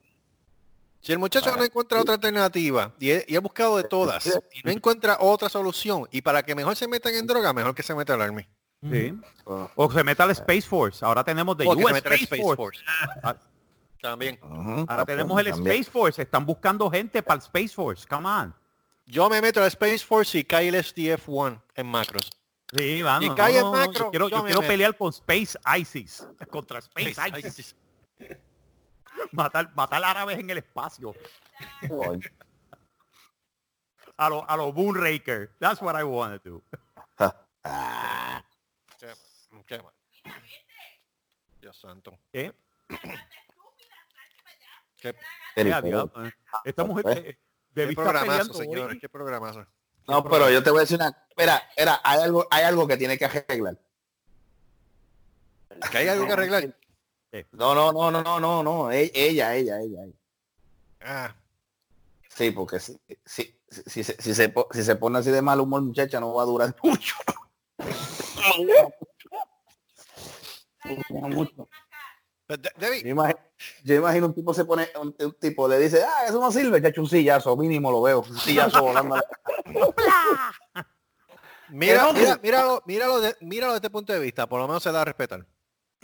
Si 1.04 1.12
el 1.12 1.18
muchacho 1.18 1.54
no 1.56 1.62
encuentra 1.62 2.00
otra 2.00 2.14
alternativa 2.14 2.92
y 2.98 3.10
he, 3.10 3.24
y 3.28 3.34
he 3.34 3.38
buscado 3.38 3.76
de 3.76 3.84
todas 3.84 4.26
y 4.52 4.62
no 4.64 4.70
encuentra 4.72 5.18
otra 5.20 5.48
solución 5.48 6.08
y 6.10 6.22
para 6.22 6.42
que 6.42 6.54
mejor 6.54 6.74
se 6.76 6.88
metan 6.88 7.14
en 7.14 7.26
droga, 7.26 7.52
mejor 7.52 7.74
que 7.74 7.82
se 7.82 7.94
meta 7.94 8.14
al 8.14 8.22
Army. 8.22 8.46
Sí. 8.90 9.14
O 9.44 9.90
se 9.92 10.04
meta 10.04 10.24
al 10.24 10.30
Space 10.32 10.62
Force. 10.62 11.04
Ahora 11.04 11.24
tenemos 11.24 11.56
de 11.56 11.66
US 11.66 11.96
Space, 11.96 12.26
Force. 12.54 12.80
Ah, 13.22 13.34
También. 14.00 14.38
Ahora 14.42 14.84
Ah, 14.88 15.04
tenemos 15.06 15.38
el 15.40 15.50
también. 15.50 15.76
Space 15.80 15.90
Force. 15.90 16.20
Están 16.22 16.44
buscando 16.44 16.90
gente 16.90 17.22
para 17.22 17.36
el 17.36 17.42
Space 17.42 17.68
Force. 17.74 18.06
Come 18.06 18.28
on. 18.28 18.54
Yo 19.06 19.28
me 19.30 19.40
meto 19.40 19.60
al 19.60 19.68
Space 19.68 20.00
Force 20.00 20.38
y 20.38 20.44
cae 20.44 20.68
el 20.68 20.74
SDF-1 20.74 21.60
en 21.76 21.86
macros. 21.86 22.30
Sí, 22.76 23.02
vamos. 23.02 23.24
Y 23.24 23.28
no, 23.30 23.34
cae 23.34 23.54
en 23.56 23.60
no, 23.62 23.72
no, 23.72 23.78
macro, 23.78 24.04
Yo 24.06 24.10
quiero, 24.10 24.28
yo 24.28 24.36
yo 24.36 24.42
me 24.42 24.46
quiero 24.48 24.60
meto. 24.62 24.70
pelear 24.70 24.96
con 24.96 25.08
Space 25.10 25.58
ISIS. 25.78 26.26
Contra 26.50 26.78
Space 26.80 27.14
ISIS. 27.38 27.76
Matar, 29.32 29.72
matar 29.74 30.02
árabes 30.04 30.38
en 30.38 30.50
el 30.50 30.58
espacio. 30.58 31.14
A 34.16 34.28
los 34.28 34.44
a 34.46 34.56
lo 34.56 34.72
Moonraker. 34.72 35.50
That's 35.58 35.82
what 35.82 35.96
I 36.00 36.04
want 36.04 36.40
to 36.40 36.48
do. 36.48 36.62
Ah, 37.18 37.34
Qué- 39.00 39.12
qué 39.66 39.82
mal. 39.82 39.92
Dios 41.60 41.76
santo. 41.76 42.16
¿Eh? 42.32 42.52
Qué, 44.98 45.14
diablo, 45.64 46.12
eh. 46.24 46.30
Esta 46.64 46.84
mujer 46.84 47.02
pues. 47.02 47.16
eh, 47.18 47.22
qué 47.24 47.38
debí 47.72 47.90
estar 47.90 48.04
programazo, 48.04 48.54
señores. 48.54 48.98
Qué 49.00 49.08
programazo. 49.08 49.66
No, 50.06 50.22
pero 50.22 50.48
yo 50.50 50.62
te 50.62 50.70
voy 50.70 50.78
a 50.78 50.82
decir 50.82 50.96
una... 50.96 51.08
Espera, 51.28 51.56
espera, 51.70 52.00
hay 52.04 52.20
algo, 52.20 52.46
hay 52.50 52.62
algo 52.64 52.86
que 52.86 52.96
tiene 52.96 53.18
que 53.18 53.24
arreglar. 53.24 53.78
Que 55.90 55.98
hay 55.98 56.08
algo 56.08 56.26
que 56.26 56.32
arreglar. 56.34 56.76
No, 57.52 57.74
no, 57.74 57.92
no, 57.92 58.10
no, 58.10 58.22
no, 58.22 58.40
no, 58.40 58.62
no. 58.62 58.90
e- 58.92 59.10
Ella, 59.14 59.54
ella, 59.56 59.80
ella. 59.80 60.04
ella. 60.04 60.14
Ah, 61.00 61.34
Sí, 62.28 62.50
porque 62.50 62.80
si, 62.80 62.98
si, 63.24 63.56
si, 63.68 63.82
si, 63.86 64.02
se- 64.04 64.20
si 64.20 64.34
se, 64.34 64.52
si 64.72 64.82
se 64.82 64.96
pone 64.96 65.18
así 65.20 65.30
de 65.30 65.40
mal 65.40 65.60
humor, 65.60 65.82
muchacha, 65.82 66.18
no 66.18 66.34
va 66.34 66.42
a 66.42 66.46
durar 66.46 66.74
mucho. 66.82 67.14
Yo 73.02 73.08
imagino, 73.08 73.38
yo 73.84 73.94
imagino 73.94 74.26
un 74.26 74.34
tipo 74.34 74.52
se 74.52 74.64
pone, 74.64 74.88
un, 75.00 75.14
un 75.18 75.32
tipo 75.34 75.66
le 75.68 75.78
dice, 75.78 76.02
ah, 76.04 76.26
eso 76.28 76.40
no 76.40 76.50
sirve, 76.52 76.82
chacho, 76.82 77.00
un 77.00 77.08
sillazo, 77.08 77.56
mínimo 77.56 77.90
lo 77.90 78.02
veo, 78.02 78.20
un 78.20 78.38
sillazo 78.38 78.82
volando. 78.82 79.14
mira, 81.68 82.12
mira, 82.12 82.36
míralo, 82.42 82.82
míralo, 82.84 83.20
de, 83.20 83.36
míralo 83.40 83.72
desde 83.72 83.86
este 83.86 83.90
punto 83.90 84.12
de 84.12 84.18
vista. 84.18 84.46
Por 84.48 84.60
lo 84.60 84.66
menos 84.66 84.82
se 84.82 84.92
da 84.92 85.00
a 85.02 85.04
respetar. 85.04 85.46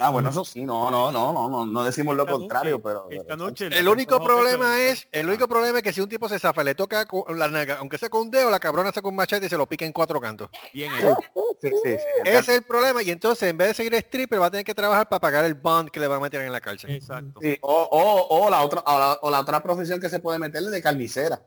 Ah, 0.01 0.11
bueno, 0.11 0.31
eso 0.31 0.45
sí, 0.45 0.65
no, 0.65 0.91
no, 0.91 1.13
no, 1.13 1.33
no, 1.33 1.49
no, 1.49 1.67
no 1.67 1.85
decimos 1.85 2.17
lo 2.17 2.23
Esta 2.23 2.33
contrario, 2.33 2.79
noche- 2.79 2.83
pero... 2.85 3.07
Esta 3.11 3.37
noche 3.37 3.67
El 3.67 3.87
único 3.89 4.23
problema 4.23 4.81
es, 4.81 5.07
el 5.13 5.27
único 5.29 5.47
problema 5.47 5.79
es 5.79 5.85
que 5.85 5.93
si 5.93 6.01
un 6.01 6.09
tipo 6.09 6.29
se 6.29 6.39
zafa, 6.39 6.65
le 6.65 6.75
toca 6.75 7.05
con 7.07 7.39
la 7.39 7.49
nalga, 7.49 7.77
aunque 7.79 7.99
sea 7.99 8.09
con 8.09 8.23
un 8.23 8.31
dedo, 8.31 8.51
la 8.51 8.59
cabrona 8.61 8.93
saca 8.93 9.09
un 9.09 9.17
machete 9.17 9.47
y 9.47 9.49
se 9.51 9.57
lo 9.59 9.67
pica 9.67 9.85
en 9.85 9.93
cuatro 9.93 10.21
cantos. 10.21 10.49
Bien 10.73 10.93
hecho. 10.95 11.17
Sí, 11.61 11.69
sí, 11.71 11.77
sí. 11.85 11.97
Ese 12.25 12.39
es 12.39 12.49
el 12.49 12.63
problema. 12.63 13.03
Y 13.03 13.11
entonces, 13.11 13.51
en 13.51 13.59
vez 13.59 13.69
de 13.69 13.75
seguir 13.75 13.95
stripper, 13.95 14.41
va 14.41 14.47
a 14.47 14.51
tener 14.51 14.65
que 14.65 14.75
trabajar 14.75 15.09
para 15.09 15.21
pagar 15.21 15.45
el 15.45 15.55
bond 15.55 15.91
que 15.91 16.01
le 16.01 16.07
va 16.09 16.17
a 16.17 16.21
meter 16.21 16.41
en 16.41 16.53
la 16.53 16.61
cárcel. 16.61 16.91
Exacto. 16.91 17.41
Sí, 17.43 17.59
O, 17.61 17.83
o, 17.91 18.47
o, 18.47 18.51
la 18.51 18.63
otra, 18.63 18.81
o, 18.87 18.99
la, 18.99 19.19
o 19.21 19.31
la 19.31 19.41
otra 19.41 19.63
profesión 19.63 20.01
que 20.01 20.09
se 20.09 20.21
puede 20.21 20.39
meterle 20.39 20.71
de 20.71 20.81
carnicera. 20.81 21.43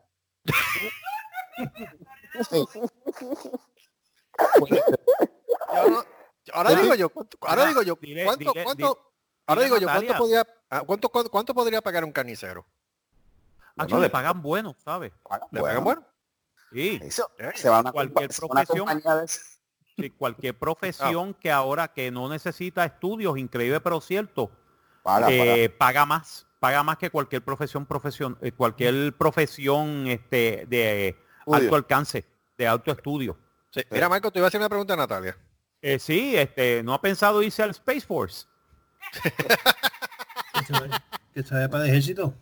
Ahora 6.53 6.75
digo 6.75 6.95
yo, 6.95 7.09
¿cuánto, 7.09 7.37
ahora 7.41 7.65
digo 7.65 7.81
yo, 7.81 7.95
dile- 7.97 8.25
¿cuánto, 8.25 8.51
dile- 8.53 8.63
cuánto, 8.63 9.11
ahora 9.47 9.61
dile 9.63 9.75
digo 9.75 9.77
yo, 9.81 9.87
¿cuánto 9.87 10.15
podría, 10.17 10.47
ah, 10.69 10.81
cuánto, 10.85 11.09
cuánto, 11.09 11.31
cuánto 11.31 11.53
podría 11.53 11.81
pagar 11.81 12.03
un 12.03 12.11
carnicero? 12.11 12.65
Ah, 13.75 13.85
Bueno, 13.85 13.99
le 13.99 14.09
pagan 14.09 14.41
bueno, 14.41 14.75
¿sabes? 14.83 15.11
¿Le 15.51 15.61
pagan 15.61 15.83
bueno? 15.83 16.05
Sí. 16.71 16.99
Eso, 17.03 17.29
se 17.55 17.69
va 17.69 17.79
a 17.79 17.91
Cualquier 17.91 18.29
profesión. 18.29 18.87
de. 18.87 19.27
Sí, 19.95 20.09
cualquier 20.09 20.57
profesión 20.57 21.33
que 21.35 21.51
ahora 21.51 21.87
que 21.87 22.09
no 22.09 22.27
necesita 22.29 22.83
estudios, 22.83 23.37
increíble 23.37 23.79
pero 23.79 24.01
cierto, 24.01 24.49
Paga, 25.03 25.27
eh, 25.29 25.69
paga 25.69 26.05
más, 26.05 26.47
paga 26.59 26.81
más 26.83 26.97
que 26.97 27.09
cualquier 27.11 27.43
profesión, 27.43 27.85
profesión, 27.85 28.37
eh, 28.41 28.51
cualquier 28.53 29.15
profesión 29.17 30.07
este 30.07 30.65
de 30.67 31.15
alto 31.45 31.75
alcance, 31.75 32.25
de 32.57 32.67
alto 32.67 32.91
estudio. 32.91 33.37
Sí. 33.69 33.81
Mira, 33.91 34.07
Marco, 34.09 34.31
te 34.31 34.39
iba 34.39 34.45
a 34.45 34.49
hacer 34.49 34.59
una 34.61 34.69
pregunta 34.69 34.93
a 34.93 34.97
Natalia. 34.97 35.37
Eh, 35.85 35.99
sí, 35.99 36.35
este, 36.37 36.81
no 36.81 36.93
ha 36.93 37.01
pensado 37.01 37.43
irse 37.43 37.61
al 37.61 37.71
Space 37.71 38.01
Force. 38.01 38.47
Se 41.35 41.53
vaya 41.53 41.69
para 41.69 41.83
el 41.83 41.89
ejército. 41.89 42.33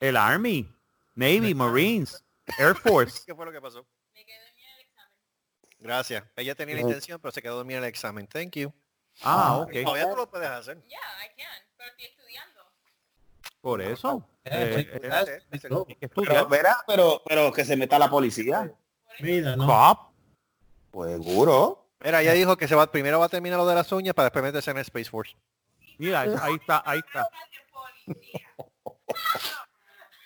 El 0.00 0.16
Army, 0.16 0.68
Navy, 1.14 1.54
Marines, 1.54 2.24
Air 2.58 2.74
Force. 2.74 3.20
¿Qué 3.26 3.32
fue 3.34 3.44
lo 3.46 3.52
que 3.52 3.60
pasó? 3.60 3.86
Gracias. 5.78 6.24
Ella 6.36 6.54
tenía 6.56 6.74
la 6.74 6.80
intención, 6.82 7.20
pero 7.20 7.30
se 7.32 7.40
quedó 7.40 7.56
dormida 7.56 7.78
en 7.78 7.84
el 7.84 7.88
examen. 7.88 8.26
Thank 8.26 8.56
you. 8.56 8.72
Ah, 9.22 9.58
ok. 9.58 9.72
Todavía 9.84 10.10
tú 10.10 10.16
lo 10.16 10.28
puedes 10.30 10.48
hacer. 10.48 10.82
Yeah, 10.88 10.98
I 11.24 11.28
can, 11.40 11.46
pero 11.76 11.90
estoy 11.90 12.04
estudiando. 12.06 12.60
Por 13.60 13.80
eso. 13.80 14.28
Eh, 14.44 14.88
Eh, 14.90 15.00
eh, 15.04 15.08
ah, 15.12 15.20
el- 15.20 16.86
pero, 16.86 17.22
pero 17.24 17.52
que 17.52 17.64
se 17.64 17.76
meta 17.76 17.98
la 18.00 18.10
policía. 18.10 18.70
Mira, 19.20 19.54
no. 19.54 19.66
Cop. 19.66 20.12
Pues 20.90 21.12
seguro. 21.12 21.79
Mira, 22.02 22.22
ella 22.22 22.32
dijo 22.32 22.56
que 22.56 22.66
se 22.66 22.74
va, 22.74 22.90
primero 22.90 23.18
va 23.20 23.26
a 23.26 23.28
terminar 23.28 23.58
lo 23.58 23.66
de 23.66 23.74
las 23.74 23.90
uñas 23.92 24.14
para 24.14 24.26
después 24.26 24.42
meterse 24.42 24.70
en 24.70 24.78
el 24.78 24.82
Space 24.82 25.10
Force. 25.10 25.36
Mira, 25.98 26.20
ahí 26.20 26.54
está, 26.54 26.82
ahí 26.86 26.98
está. 26.98 27.28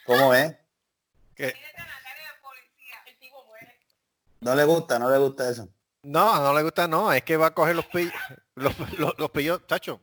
¿Cómo 0.07 0.33
es? 0.35 0.55
No 4.41 4.55
le 4.55 4.65
gusta, 4.65 4.99
no 4.99 5.11
le 5.11 5.19
gusta 5.19 5.51
eso. 5.51 5.69
no, 6.03 6.41
no 6.41 6.55
le 6.55 6.63
gusta, 6.63 6.87
no. 6.87 7.13
Es 7.13 7.23
que 7.25 7.37
va 7.37 7.47
a 7.47 7.55
coger 7.55 7.75
los 7.75 7.87
pillos, 7.87 8.13
los, 8.55 8.79
los, 8.99 9.19
los 9.19 9.31
pillos, 9.31 9.67
tacho. 9.67 10.01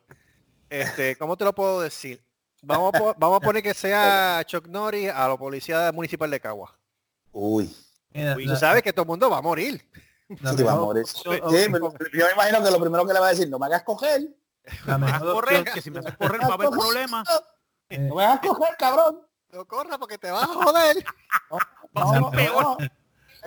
Este, 0.70 1.16
¿cómo 1.16 1.38
te 1.38 1.46
lo 1.46 1.54
puedo 1.54 1.82
decir? 1.82 2.24
Vamos 2.64 2.94
a, 2.94 3.14
vamos 3.18 3.38
a 3.38 3.40
poner 3.40 3.64
que 3.64 3.74
sea 3.74 4.44
Chuck 4.46 4.68
Norris 4.68 5.10
a 5.10 5.28
la 5.28 5.38
policía 5.38 5.92
municipal 5.92 6.30
de 6.30 6.40
Cagua. 6.40 6.78
Uy. 7.32 7.76
Mira, 8.12 8.36
Tú 8.36 8.56
sabes 8.56 8.84
que 8.84 8.92
todo 8.92 9.04
el 9.04 9.10
mundo 9.10 9.30
va 9.30 9.38
a 9.38 9.42
morir. 9.42 9.84
Mejor 10.40 10.80
morir. 10.82 11.04
opción- 11.04 11.36
Sí, 11.50 11.66
pero 11.72 11.94
yo 12.14 12.26
me 12.28 12.32
imagino 12.34 12.64
que 12.64 12.72
lo 12.72 12.80
primero 12.80 13.06
que 13.06 13.14
le 13.14 13.20
va 13.20 13.28
a 13.28 13.30
decir, 13.32 13.50
no 13.50 13.60
me 13.60 13.66
hagas 13.68 13.84
coger. 13.84 14.22
la 14.86 14.98
Me 14.98 15.08
hagas 15.08 15.22
correr, 15.22 15.60
opción- 15.62 15.76
que 15.76 15.82
si 15.82 15.92
me 15.92 16.00
haces 16.00 16.16
correr 16.18 16.42
va 16.42 16.48
a 16.48 16.54
haber 16.54 16.70
problemas. 16.72 17.28
eh, 17.90 18.00
No 18.00 18.16
me 18.16 18.24
hagas 18.26 18.40
coger, 18.42 18.76
cabrón. 18.78 19.22
No 19.52 19.66
corra 19.66 19.98
porque 19.98 20.18
te 20.18 20.32
vas 20.32 20.44
a 20.44 20.48
joder. 20.48 21.04
No, 21.94 22.14
no, 22.20 22.32
peor. 22.32 22.64
no. 22.64 22.78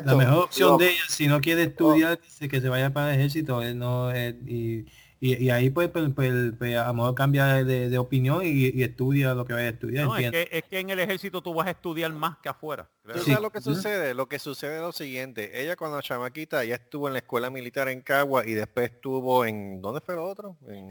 La 0.05 0.15
mejor 0.17 0.45
opción 0.45 0.71
No. 0.73 0.79
de 0.79 0.91
ella, 0.91 1.03
si 1.09 1.29
no 1.29 1.41
quiere 1.41 1.63
estudiar, 1.63 2.21
dice 2.21 2.49
que 2.49 2.61
se 2.61 2.69
vaya 2.69 2.91
para 2.93 3.15
el 3.15 3.21
ejército, 3.21 3.63
él 3.63 3.79
no, 3.79 4.11
eh, 4.13 4.37
y, 4.45 4.85
y, 5.27 5.45
y 5.45 5.51
ahí 5.51 5.71
pues, 5.71 5.89
pues, 5.89 6.11
pues, 6.15 6.53
pues, 6.59 6.77
a 6.77 6.87
lo 6.89 6.95
mejor 6.95 7.15
cambia 7.15 7.65
de, 7.65 7.89
de 7.89 7.99
opinión 7.99 8.43
y, 8.45 8.71
y 8.75 8.83
estudia 8.83 9.33
lo 9.35 9.45
que 9.45 9.53
vaya 9.55 9.67
a 9.67 9.71
estudiar. 9.71 10.05
No, 10.07 10.17
es 10.17 10.25
entiende. 10.25 10.49
que, 10.51 10.59
es 10.59 10.65
que 10.65 10.79
en 10.81 10.91
el 10.91 10.99
ejército 11.01 11.43
tú 11.43 11.55
vas 11.55 11.67
a 11.67 11.71
estudiar 11.71 12.13
más 12.13 12.37
que 12.39 12.49
afuera. 12.49 12.89
¿Tú 13.05 13.19
Sí. 13.21 13.27
sabes 13.31 13.41
lo 13.41 13.51
que 13.51 13.61
sucede? 13.61 14.15
Lo 14.15 14.27
que 14.29 14.39
sucede 14.39 14.77
es 14.77 14.83
lo 14.83 14.93
siguiente. 14.93 15.63
Ella 15.63 15.77
cuando 15.77 16.01
chamaquita 16.03 16.65
ya 16.65 16.75
estuvo 16.75 17.07
en 17.09 17.15
la 17.15 17.21
escuela 17.21 17.49
militar 17.51 17.89
en 17.89 18.01
Cagua 18.03 18.47
y 18.47 18.53
después 18.55 18.91
estuvo 18.91 19.45
en... 19.45 19.81
¿Dónde 19.81 20.01
fue 20.01 20.15
lo 20.15 20.25
otro? 20.27 20.57
En, 20.69 20.91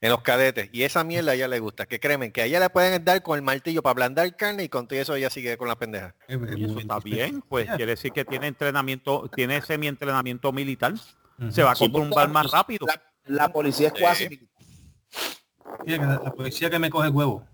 en 0.00 0.10
los 0.10 0.20
cadetes. 0.22 0.68
Y 0.72 0.82
esa 0.82 1.04
mierda 1.04 1.32
a 1.32 1.34
ella 1.34 1.48
le 1.48 1.58
gusta. 1.58 1.86
Que 1.86 1.98
créeme, 2.00 2.30
que 2.32 2.42
a 2.42 2.44
ella 2.46 2.60
le 2.60 2.70
pueden 2.70 3.04
dar 3.04 3.22
con 3.22 3.36
el 3.36 3.42
martillo 3.42 3.82
para 3.82 3.92
ablandar 3.92 4.34
carne 4.36 4.64
y 4.64 4.68
con 4.68 4.86
todo 4.88 4.98
eso 4.98 5.14
ella 5.14 5.30
sigue 5.30 5.56
con 5.56 5.68
la 5.68 5.76
pendeja. 5.76 6.14
Y 6.28 6.64
eso 6.64 6.78
está 6.78 6.98
bien, 7.00 7.42
pues 7.48 7.66
quiere 7.76 7.92
decir 7.92 8.12
que 8.12 8.24
tiene 8.24 8.46
entrenamiento, 8.46 9.30
tiene 9.34 9.60
semi 9.62 9.86
entrenamiento 9.86 10.52
militar. 10.52 10.94
Se 11.50 11.62
va 11.62 11.70
a 11.70 11.72
acostumbrar 11.72 12.26
la- 12.28 12.32
más 12.32 12.50
rápido. 12.50 12.86
La, 12.86 13.02
la 13.26 13.48
policía 13.52 13.88
es 13.88 13.94
Sí. 13.94 14.00
cuasi. 14.00 14.48
La, 15.86 16.20
la 16.24 16.32
policía 16.32 16.70
que 16.70 16.78
me 16.78 16.90
coge 16.90 17.08
el 17.08 17.14
huevo. 17.14 17.44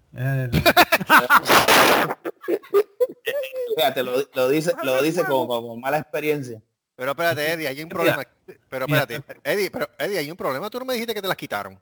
Fíjate, 3.76 4.02
lo, 4.02 4.12
lo 4.34 4.48
dice, 4.48 4.74
lo 4.82 5.02
dice 5.02 5.24
como, 5.24 5.46
como 5.48 5.68
con 5.68 5.80
mala 5.80 5.98
experiencia. 5.98 6.60
Pero 6.94 7.12
espérate, 7.12 7.52
Eddie, 7.52 7.68
hay 7.68 7.82
un 7.82 7.88
problema. 7.88 8.22
Pero 8.68 8.84
espérate, 8.86 9.22
Eddie, 9.44 9.70
pero 9.70 9.88
Eddie, 9.98 10.18
hay 10.18 10.30
un 10.30 10.36
problema. 10.36 10.68
Tú 10.70 10.78
no 10.78 10.84
me 10.84 10.92
dijiste 10.94 11.14
que 11.14 11.22
te 11.22 11.28
las 11.28 11.36
quitaron. 11.36 11.80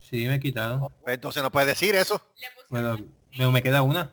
sí, 0.00 0.26
me 0.26 0.40
quitaron. 0.40 0.80
Pues 1.02 1.14
entonces 1.14 1.42
no 1.42 1.50
puedes 1.52 1.68
decir 1.68 1.94
eso. 1.94 2.20
Bueno, 2.70 2.98
pero 3.36 3.52
me 3.52 3.62
queda 3.62 3.82
una. 3.82 4.10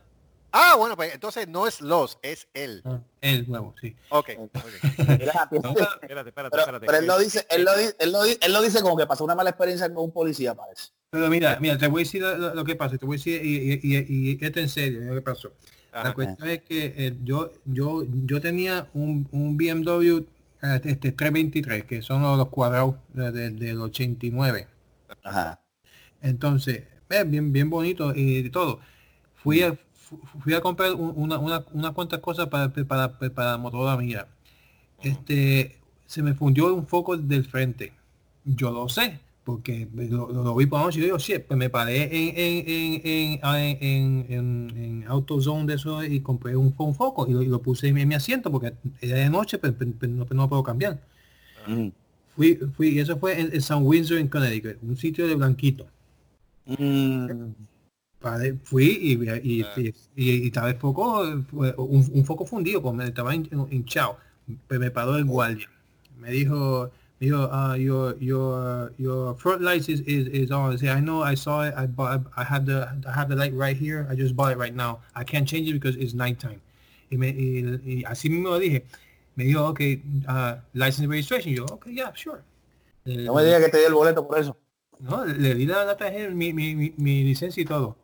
Ah, 0.52 0.76
bueno, 0.78 0.96
pues 0.96 1.14
entonces 1.14 1.48
no 1.48 1.66
es 1.68 1.80
los, 1.82 2.20
es 2.22 2.48
él. 2.54 2.82
Ah, 2.86 3.00
El 3.22 3.46
huevo, 3.50 3.74
sí. 3.80 3.96
Ok. 4.10 4.30
ok. 4.38 4.52
Mira, 5.20 5.50
No, 5.52 5.70
Espérate, 5.70 6.30
espérate, 6.30 6.32
pero, 6.32 6.48
espérate. 6.62 6.86
pero 6.86 6.98
él 6.98 7.08
lo 7.08 7.18
dice, 7.20 7.46
él 7.50 7.64
lo, 7.64 7.78
di- 7.78 7.86
él, 8.00 8.12
lo, 8.12 8.24
di- 8.24 8.38
él 8.42 8.52
lo 8.54 8.62
dice 8.62 8.82
como 8.82 8.98
que 8.98 9.06
pasó 9.08 9.24
una 9.24 9.36
mala 9.36 9.52
experiencia 9.52 9.88
con 9.94 10.04
un 10.06 10.12
policía, 10.12 10.54
parece. 10.54 10.90
Pero 11.10 11.30
mira, 11.30 11.58
mira, 11.60 11.78
te 11.78 11.88
voy 11.88 12.02
a 12.02 12.04
decir 12.06 12.22
lo, 12.22 12.54
lo 12.54 12.64
que 12.66 12.76
pasa, 12.76 12.98
te 12.98 13.06
voy 13.06 13.16
a 13.16 13.18
decir, 13.18 13.46
y, 13.46 13.74
y, 13.74 13.98
y- 13.98 14.32
y 14.42 14.46
esto 14.46 14.60
en 14.60 14.70
serio, 14.70 15.02
lo 15.02 15.14
que 15.16 15.22
pasó. 15.22 15.52
La 15.94 16.14
cuestión 16.14 16.48
es 16.50 16.62
que 16.64 16.94
eh, 16.98 17.18
yo, 17.24 17.52
yo, 17.66 18.04
yo 18.26 18.40
tenía 18.40 18.88
un, 18.94 19.28
un 19.32 19.58
BMW 19.58 20.20
eh, 20.64 20.82
este 20.86 21.12
323, 21.12 21.84
que 21.86 22.02
son 22.02 22.22
los, 22.22 22.38
los 22.38 22.48
cuadrados 22.50 22.96
de- 23.14 23.32
de- 23.32 23.50
del 23.52 23.82
89. 23.82 24.68
Ajá. 25.24 25.60
Entonces, 26.22 26.84
eh, 27.10 27.24
bien, 27.26 27.52
bien 27.52 27.70
bonito 27.70 28.14
y 28.16 28.50
todo. 28.50 28.80
Fui 29.36 29.64
a, 29.64 29.78
fui 30.42 30.54
a 30.54 30.62
comprar 30.62 30.94
un- 30.94 31.14
una, 31.16 31.38
una, 31.40 31.64
unas 31.74 31.92
cuantas 31.92 32.20
cosas 32.20 32.48
para, 32.48 32.70
para, 32.72 33.18
para 33.18 33.52
la 33.52 33.58
motora 33.58 33.98
mía. 33.98 34.28
Este, 35.02 35.78
se 36.06 36.22
me 36.22 36.34
fundió 36.34 36.74
un 36.74 36.86
foco 36.88 37.18
del 37.18 37.46
frente. 37.46 37.94
Yo 38.44 38.72
lo 38.72 38.88
sé, 38.90 39.20
porque 39.44 39.88
lo, 39.94 40.32
lo- 40.32 40.44
lo 40.44 40.56
vi 40.56 40.66
por 40.66 40.80
la 40.80 40.86
noche 40.86 41.00
y 41.00 41.04
digo, 41.04 41.18
shit, 41.18 41.44
pues 41.44 41.58
me 41.58 41.70
paré 41.70 42.04
en, 42.04 43.40
en, 43.44 43.80
en, 43.82 44.78
en, 44.78 45.06
AutoZone 45.08 45.66
de 45.66 45.76
eso 45.76 46.04
y 46.04 46.20
compré 46.22 46.56
un, 46.56 46.74
un 46.78 46.96
foco 46.96 47.28
y 47.28 47.34
lo, 47.34 47.42
y 47.42 47.48
lo 47.48 47.62
puse 47.62 47.88
en, 47.88 48.08
mi 48.08 48.16
asiento 48.16 48.52
porque 48.52 48.74
era 49.02 49.18
de 49.18 49.30
noche, 49.30 49.58
pero, 49.58 49.74
pero- 49.78 49.92
pero 50.00 50.12
no, 50.14 50.26
no 50.30 50.36
lo 50.44 50.50
puedo 50.50 50.64
cambiar. 50.64 51.00
Mm. 51.68 51.88
Fui, 52.36 52.56
fui, 52.76 52.90
y 52.90 53.00
eso 53.00 53.18
fue 53.18 53.40
en, 53.40 53.54
en 53.54 53.62
San 53.62 53.84
Windsor, 53.86 54.18
en 54.18 54.28
Connecticut, 54.28 54.78
un 54.84 54.96
sitio 54.98 55.28
de 55.28 55.36
blanquito. 55.36 55.86
Mm. 56.66 57.28
Padre, 58.22 58.56
fui 58.64 58.86
y, 59.02 59.14
y, 59.14 59.30
Ah. 59.64 59.74
y, 59.78 59.88
y- 59.88 59.94
y 60.16 60.48
estaba 60.48 60.70
el 60.70 60.76
foco, 60.78 61.22
un, 61.22 62.10
un 62.14 62.26
foco 62.26 62.46
fundido, 62.46 62.82
como 62.82 63.02
estaba 63.02 63.34
hin- 63.34 63.50
hinchado. 63.72 64.18
Pero 64.68 64.80
me 64.80 64.92
paró 64.92 65.18
el 65.18 65.26
guardia. 65.26 65.68
Me 66.20 66.30
dijo, 66.32 66.92
me 67.20 67.28
dijo, 67.28 67.50
uh, 67.50 67.76
your, 67.76 68.18
your, 68.20 68.94
your 68.98 69.36
front 69.38 69.62
lights 69.62 69.90
is, 69.90 70.02
is, 70.02 70.28
is 70.28 70.52
on. 70.52 70.74
I 70.74 70.78
said, 70.78 70.90
I 70.90 71.00
know, 71.02 71.24
I 71.24 71.36
saw 71.36 71.64
it, 71.64 71.74
I 71.76 71.88
bought, 71.88 72.22
I 72.38 72.44
have 72.44 72.66
the, 72.66 72.88
I 73.08 73.12
have 73.12 73.28
the 73.30 73.36
light 73.36 73.54
right 73.56 73.76
here, 73.76 74.08
I 74.10 74.16
just 74.16 74.36
bought 74.36 74.52
it 74.52 74.58
right 74.58 74.76
now. 74.76 75.00
I 75.16 75.24
can't 75.24 75.48
change 75.48 75.68
it 75.70 75.74
because 75.74 75.96
it's 75.96 76.14
nighttime. 76.14 76.62
Y, 77.12 77.18
me, 77.18 77.30
y, 77.30 77.80
y 77.86 78.04
así 78.06 78.30
mismo 78.30 78.50
lo 78.50 78.60
dije. 78.60 78.84
Me 79.36 79.46
dijo, 79.46 79.66
okay, 79.70 80.02
uh, 80.28 80.56
license 80.74 81.08
registration. 81.08 81.54
Yo, 81.54 81.66
okay, 81.66 81.94
yeah, 81.94 82.12
sure. 82.14 82.44
No 83.06 83.34
me 83.34 83.44
diga 83.44 83.60
que 83.60 83.70
te 83.70 83.78
dio 83.80 83.88
el 83.88 83.94
boleto 83.94 84.28
por 84.28 84.38
eso. 84.38 84.56
no, 85.00 85.26
le 85.26 85.56
di 85.56 85.66
la, 85.66 85.84
la 85.86 85.98
tarjeta, 85.98 86.30
mi, 86.34 86.54
mi, 86.54 86.76
mi, 86.76 86.94
mi 86.98 87.24
licencia 87.24 87.62
y 87.62 87.66
todo. 87.66 87.96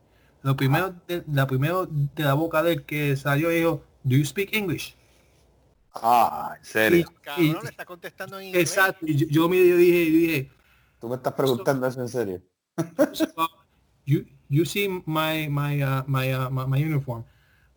Lo 0.48 0.56
primero, 0.56 0.96
de, 1.10 1.26
la 1.30 1.46
primero 1.46 1.86
de 1.86 2.24
la 2.24 2.34
boca 2.34 2.64
del 2.64 2.86
que 2.86 3.18
salió 3.18 3.50
dijo, 3.50 3.84
do 4.04 4.16
you 4.16 4.24
speak 4.24 4.56
English? 4.56 4.96
Ah, 5.94 6.56
en 6.58 6.64
serio. 6.64 7.14
Cabrón, 7.22 7.58
le 7.64 7.70
está 7.70 7.84
contestando 7.84 8.40
en 8.40 8.48
inglés. 8.48 8.70
Exacto. 8.70 9.06
Y 9.06 9.18
yo, 9.18 9.28
yo 9.30 9.50
miré, 9.50 9.68
yo 9.68 9.76
dije, 9.76 10.06
yo 10.10 10.18
dije, 10.20 10.52
Tú 11.02 11.10
me 11.10 11.16
estás 11.18 11.34
preguntando 11.34 11.86
eso 11.86 12.00
en 12.00 12.08
serio. 12.08 12.42
"So, 13.12 13.28
you, 14.06 14.24
you 14.48 14.64
see 14.64 14.88
my, 15.06 15.50
my, 15.50 15.84
uh, 15.84 16.04
my, 16.08 16.34
uh, 16.34 16.50
my, 16.50 16.66
my 16.66 16.78
uniform. 16.82 17.26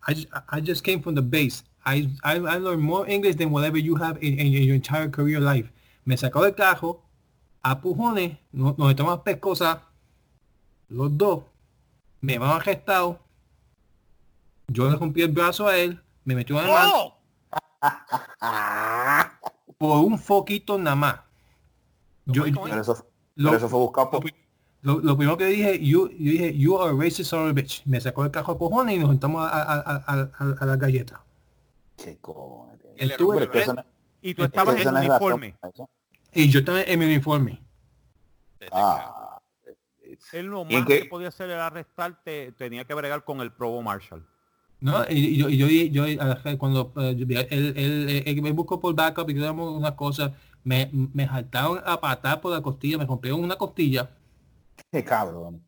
I 0.07 0.15
just, 0.15 0.29
I 0.49 0.61
just 0.61 0.85
came 0.85 1.03
from 1.03 1.17
the 1.17 1.23
base. 1.23 1.65
I, 1.85 2.09
I, 2.23 2.37
I 2.37 2.59
learned 2.59 2.83
more 2.83 3.05
English 3.11 3.35
than 3.35 3.51
whatever 3.51 3.79
you 3.79 3.97
have 3.97 4.17
in, 4.23 4.39
in 4.39 4.53
your 4.53 4.77
entire 4.77 5.09
career 5.09 5.41
life. 5.41 5.73
Me 6.05 6.17
sacó 6.17 6.43
del 6.45 6.55
carro, 6.55 7.03
a 7.65 7.81
pujones, 7.81 8.39
nos, 8.53 8.79
nos 8.79 8.95
tomamos 8.95 9.23
pescosa, 9.25 9.89
los 10.89 11.19
dos, 11.19 11.43
me 12.21 12.39
van 12.39 12.51
arrestado, 12.51 13.19
yo 14.69 14.89
le 14.91 14.97
rompí 14.97 15.23
el 15.23 15.33
brazo 15.33 15.67
a 15.69 15.77
él, 15.77 16.01
me 16.25 16.35
metió 16.35 16.59
en 16.61 16.67
el 16.67 16.71
mano 16.71 16.93
¡Oh! 16.95 17.17
por 19.79 20.05
un 20.05 20.19
foquito 20.19 20.79
nada 20.79 20.97
más. 20.97 21.21
Yo. 22.27 22.45
Pero 22.45 22.81
eso, 22.81 23.07
lo, 23.37 23.49
pero 23.51 23.57
eso 23.59 23.69
fue 23.69 23.79
buscado 23.81 24.11
por... 24.11 24.25
lo- 24.83 25.01
lo 25.01 25.17
primero 25.17 25.37
que 25.37 25.47
dije, 25.47 25.79
yo, 25.85 26.09
yo 26.11 26.17
dije, 26.17 26.57
you 26.57 26.79
are 26.79 26.91
a 26.91 26.95
racist 26.95 27.31
son 27.31 27.45
of 27.45 27.51
a 27.51 27.53
bitch. 27.53 27.83
Me 27.87 28.01
sacó 28.01 28.25
el 28.25 28.31
carro 28.31 28.53
a 28.55 28.59
cojones 28.59 28.97
y 28.97 28.99
nos 28.99 29.09
juntamos 29.09 29.43
a, 29.43 29.63
a, 29.63 29.81
a, 30.07 30.55
a, 30.61 30.67
la 30.67 30.77
galleta. 30.77 31.25
Qué 31.97 32.19
cojones. 32.19 32.79
Estuve- 32.97 33.47
Pero 33.49 33.61
eso 33.61 33.75
no- 33.75 33.85
Y 34.23 34.35
tú 34.35 34.45
estabas 34.45 34.77
en 34.77 34.85
razón 34.85 34.97
uniforme. 35.09 35.57
Y 36.35 36.49
yo 36.51 36.61
estaba 36.61 36.83
en 36.83 36.99
mi 36.99 37.07
uniforme. 37.07 37.61
Ah, 38.71 39.20
Él 40.33 40.47
lo 40.47 40.65
¿Y 40.69 40.75
en 40.75 40.81
más 40.81 40.87
que 40.87 41.05
podía 41.05 41.29
hacer 41.29 41.51
era 41.51 41.67
arrestarte, 41.67 42.53
tenía 42.53 42.85
que 42.85 42.95
bregar 42.95 43.25
con 43.25 43.41
el 43.41 43.53
Provo 43.53 43.83
Marshall. 43.83 44.25
¿no? 44.81 45.05
Y, 45.11 45.19
y 45.19 45.37
yo, 45.37 45.49
y 45.49 45.57
yo, 45.59 45.69
y 45.69 45.91
yo, 45.91 46.07
eh, 46.07 46.19
cuando 46.59 46.93
eh, 46.97 47.15
yo 47.17 47.27
vi- 47.27 47.37
él, 47.37 47.47
él, 47.51 47.75
él- 47.77 48.23
él 48.27 48.43
me 48.43 48.53
buscó 48.53 48.81
por 48.81 48.95
backup 48.95 49.29
y 49.31 49.35
quedamos 49.35 49.77
unas 49.77 49.93
cosas, 49.93 50.33
me, 50.65 50.91
me 50.93 51.27
saltaron 51.27 51.81
a 51.85 52.01
patar 52.01 52.41
por 52.41 52.53
la 52.53 52.63
costilla, 52.63 52.99
me 52.99 53.05
rompieron 53.07 53.43
una 53.43 53.57
costilla. 53.57 54.11
qué 54.93 55.05
cabrón. 55.05 55.63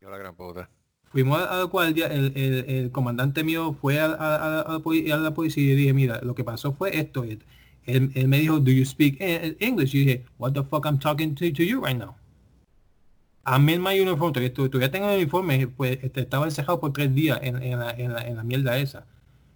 Yo 0.00 0.10
la 0.10 0.18
gran 0.18 0.34
puta. 0.34 0.68
Fuimos 1.10 1.40
a, 1.40 1.56
la 1.58 1.62
guardia, 1.64 2.06
el, 2.08 2.32
el, 2.36 2.64
el 2.68 2.90
comandante 2.92 3.42
mío 3.42 3.72
fue 3.80 3.98
a, 3.98 4.06
a- 4.06 4.36
a- 4.36 4.60
a 4.62 4.72
la 4.74 4.78
poli- 4.80 5.10
a 5.10 5.16
la 5.16 5.32
policía 5.32 5.72
y 5.72 5.74
dije, 5.76 5.92
mira, 5.94 6.20
lo 6.22 6.34
que 6.34 6.44
pasó 6.44 6.72
fue 6.72 6.98
esto. 6.98 7.24
Él, 7.24 7.42
él 7.86 8.28
me 8.28 8.38
dijo, 8.38 8.60
do 8.60 8.70
you 8.70 8.84
speak 8.84 9.16
eh, 9.20 9.56
English? 9.60 9.94
Y 9.94 10.00
dije, 10.04 10.24
what 10.38 10.52
the 10.52 10.62
fuck 10.62 10.84
I'm 10.84 10.98
talking 10.98 11.34
to, 11.34 11.50
to 11.52 11.62
you 11.62 11.80
right 11.82 11.96
now. 11.96 12.14
I'm 13.56 13.68
in 13.68 13.80
my 13.82 13.98
uniform, 14.00 14.32
todavía, 14.32 14.52
todavía 14.54 14.90
tengo 14.90 15.08
el 15.10 15.16
uniforme, 15.18 15.68
pues 15.68 15.98
este, 16.02 16.20
estaba 16.22 16.44
encerrado 16.46 16.80
por 16.80 16.92
tres 16.92 17.14
días 17.14 17.38
en, 17.42 17.62
en, 17.62 17.78
la, 17.78 17.90
en, 17.92 18.12
la, 18.12 18.20
en 18.22 18.36
la 18.36 18.42
mierda 18.44 18.78
esa. 18.78 19.06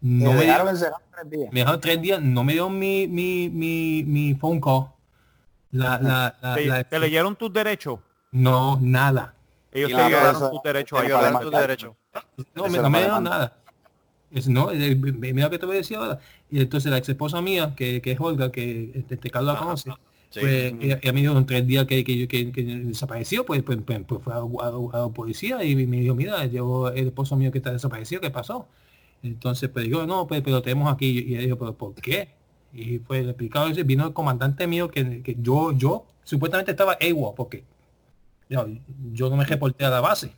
No 0.01 0.32
me 0.32 0.39
me, 0.39 0.40
dejaron 0.47 0.69
encerrado 0.69 1.02
tres 1.14 1.31
días. 1.31 1.52
me 1.52 1.60
dejaron 1.60 1.81
tres 1.81 2.02
días, 2.02 2.20
no 2.23 2.44
me 2.44 2.52
dieron 2.52 2.78
mi, 2.78 3.06
mi, 3.09 3.48
mi, 3.51 4.05
mi 4.05 4.35
phone 4.35 4.60
call. 4.60 4.86
La, 5.70 5.98
la, 6.02 6.36
la, 6.43 6.55
¿Te, 6.55 6.66
la- 6.66 6.85
te 6.85 6.98
leyeron 6.98 7.36
tus 7.36 7.52
derechos? 7.52 8.01
no, 8.32 8.78
nada. 8.81 9.35
Ellos 9.73 9.90
Y 9.90 9.94
te 9.94 9.98
la 9.98 10.09
violaron 10.09 10.51
tus 10.51 10.62
derechos. 10.62 10.98
Tiene 11.01 11.14
ahí, 11.14 11.20
para 11.20 11.31
Violar 11.31 11.32
¿verdad? 11.32 11.40
tu 11.40 11.51
demandar. 11.51 11.60
derecho. 11.60 11.97
No, 12.55 12.69
me, 12.69 12.78
no 12.78 12.90
me 12.90 12.90
me 12.90 12.98
dieron 13.01 13.24
nada. 13.24 13.56
Es, 14.31 14.48
no, 14.48 14.70
eh, 14.70 14.94
mira 14.97 15.47
lo 15.47 15.51
que 15.51 15.59
te 15.59 15.66
voy 15.66 15.77
a 15.77 15.78
decir 15.78 15.97
ahora. 15.97 16.19
Y 16.51 16.60
entonces 16.60 16.90
la 16.90 16.98
ex 16.98 17.09
esposa 17.09 17.40
mía, 17.43 17.74
que, 17.77 18.01
que 18.02 18.12
es 18.12 18.20
Olga, 18.20 18.51
que 18.52 18.93
este, 18.94 19.14
este 19.14 19.31
Carlos 19.31 19.55
la 19.55 19.60
conoce, 19.60 19.90
Sí. 20.32 20.40
pues 20.40 20.74
ella 20.80 21.12
me 21.12 21.20
dijo 21.20 21.36
en 21.36 21.46
tres 21.46 21.66
días 21.66 21.86
que, 21.86 22.02
que, 22.04 22.18
yo- 22.18 22.26
que, 22.28 22.50
que 22.52 22.62
desapareció, 22.64 23.44
pues, 23.46 23.62
pues, 23.62 23.78
pues, 23.84 24.00
pues 24.06 24.22
fue 24.22 24.32
a, 24.32 24.38
a- 24.38 24.98
a 24.98 25.06
la 25.06 25.09
policía 25.12 25.62
y 25.62 25.74
me 25.86 25.98
dijo, 25.98 26.14
mira, 26.14 26.44
llevo 26.46 26.88
el 26.88 27.06
esposo 27.09 27.36
mío 27.36 27.52
que 27.52 27.59
está 27.59 27.70
desaparecido, 27.72 28.20
¿qué 28.20 28.30
pasó? 28.30 28.66
Entonces, 29.22 29.68
pues 29.68 29.84
digo, 29.84 30.06
no, 30.06 30.26
pues, 30.26 30.40
pero 30.42 30.62
tenemos 30.62 30.92
aquí. 30.92 31.20
Y 31.20 31.34
ella 31.34 31.42
dijo, 31.42 31.59
pero 31.59 31.74
¿por 31.76 31.94
qué? 31.94 32.28
Y 32.72 32.98
fue 32.98 33.22
le 33.22 33.28
explicado 33.30 33.68
y 33.68 33.82
vino 33.82 34.06
el 34.06 34.12
comandante 34.14 34.66
mío 34.66 34.90
que, 34.90 35.22
que 35.22 35.36
yo, 35.40 35.72
yo 35.72 36.06
supuestamente 36.24 36.70
estaba 36.72 36.96
AWOL, 37.00 37.34
porque 37.36 37.62
yo, 38.48 38.66
yo 39.12 39.28
no 39.30 39.36
me 39.36 39.44
reporté 39.44 39.84
a 39.84 39.90
la 39.90 40.00
base. 40.00 40.32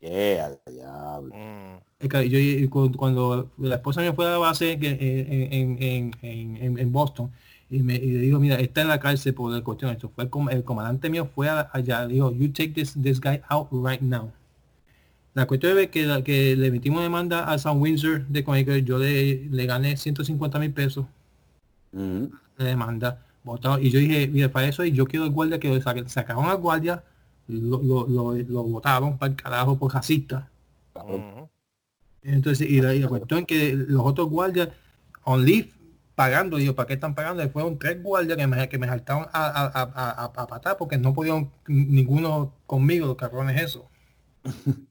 Yeah, 0.00 0.46
al 0.46 0.58
diablo. 0.72 1.34
Mm. 1.34 2.08
Yo, 2.28 2.38
y 2.38 2.68
cu- 2.68 2.92
cuando 2.92 3.50
la 3.58 3.74
esposa 3.74 4.00
me 4.00 4.12
fue 4.12 4.26
a 4.26 4.30
la 4.30 4.38
base 4.38 4.78
en, 4.80 5.76
en, 6.22 6.78
en 6.78 6.92
Boston 6.92 7.32
y 7.70 7.82
me 7.82 7.96
y 7.96 8.12
le 8.12 8.18
dijo, 8.20 8.38
mira, 8.40 8.56
está 8.60 8.80
en 8.82 8.88
la 8.88 8.98
cárcel 9.00 9.34
por 9.34 9.52
la 9.52 9.62
cuestión. 9.62 9.90
Esto 9.90 10.08
fue 10.14 10.24
el, 10.24 10.30
el 10.56 10.64
comandante 10.64 11.10
mío 11.10 11.28
fue 11.34 11.48
a- 11.48 11.68
allá, 11.72 12.06
le 12.06 12.14
dijo, 12.14 12.32
you 12.32 12.48
take 12.52 12.70
this, 12.70 12.94
this 13.02 13.20
guy 13.20 13.40
out 13.48 13.68
right 13.72 14.00
now. 14.00 14.32
La 15.34 15.46
cuestión 15.46 15.78
es 15.78 15.88
que, 15.90 16.04
la- 16.06 16.22
que 16.24 16.56
le 16.56 16.70
metimos 16.70 17.02
demanda 17.02 17.44
a 17.44 17.58
San 17.58 17.78
Windsor 17.80 18.26
de 18.26 18.42
Connecticut, 18.42 18.84
yo 18.84 18.98
le, 18.98 19.46
le 19.50 19.66
gané 19.66 19.96
150 19.96 20.58
mil 20.58 20.72
pesos 20.72 21.06
Mm. 21.92 22.24
de 22.58 22.64
demanda. 22.64 23.24
Botado, 23.44 23.78
y 23.78 23.90
yo 23.90 23.98
dije, 23.98 24.28
mira, 24.28 24.50
para 24.50 24.66
eso 24.68 24.84
y 24.84 24.92
yo 24.92 25.06
quiero 25.06 25.24
el 25.24 25.30
guardia 25.32 25.58
que 25.58 25.68
lo 25.68 25.80
saque- 25.80 26.06
sacaron 26.08 26.44
al 26.46 26.58
guardia, 26.58 27.02
lo, 27.46 27.82
lo, 27.82 28.06
lo, 28.06 28.34
lo 28.34 28.62
botaron 28.64 29.16
para 29.16 29.30
el 29.30 29.36
carajo 29.36 29.78
por 29.78 29.94
racista. 29.94 30.50
Entonces, 32.22 32.68
y 32.68 32.80
la, 32.82 32.94
y 32.94 32.98
la 33.00 33.08
cuestión 33.08 33.46
que 33.46 33.74
los 33.74 34.02
otros 34.04 34.28
guardias 34.28 34.68
on 35.24 35.44
leave 35.44 35.70
pagando, 36.18 36.58
digo, 36.58 36.74
¿para 36.76 36.88
qué 36.88 36.94
están 36.94 37.16
pagando? 37.16 37.44
Y 37.44 37.50
fueron 37.50 37.78
tres 37.80 38.02
guardias 38.02 38.38
que 38.38 38.46
me, 38.48 38.68
que 38.70 38.78
me 38.78 38.88
saltaron 38.88 39.26
a, 39.32 39.46
a, 39.48 40.24
a, 40.24 40.24
a, 40.26 40.48
patar 40.48 40.76
porque 40.78 40.98
no 40.98 41.14
podían 41.14 41.52
ninguno 41.68 42.54
conmigo, 42.66 43.06
los 43.08 43.16
cabrones 43.18 43.62
eso. 43.62 43.90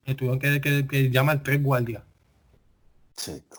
y 0.07 0.15
tuvieron 0.15 0.39
que, 0.39 0.59
que, 0.59 0.87
que 0.87 1.11
llamar 1.11 1.43
tres 1.43 1.61
guardias. 1.61 2.03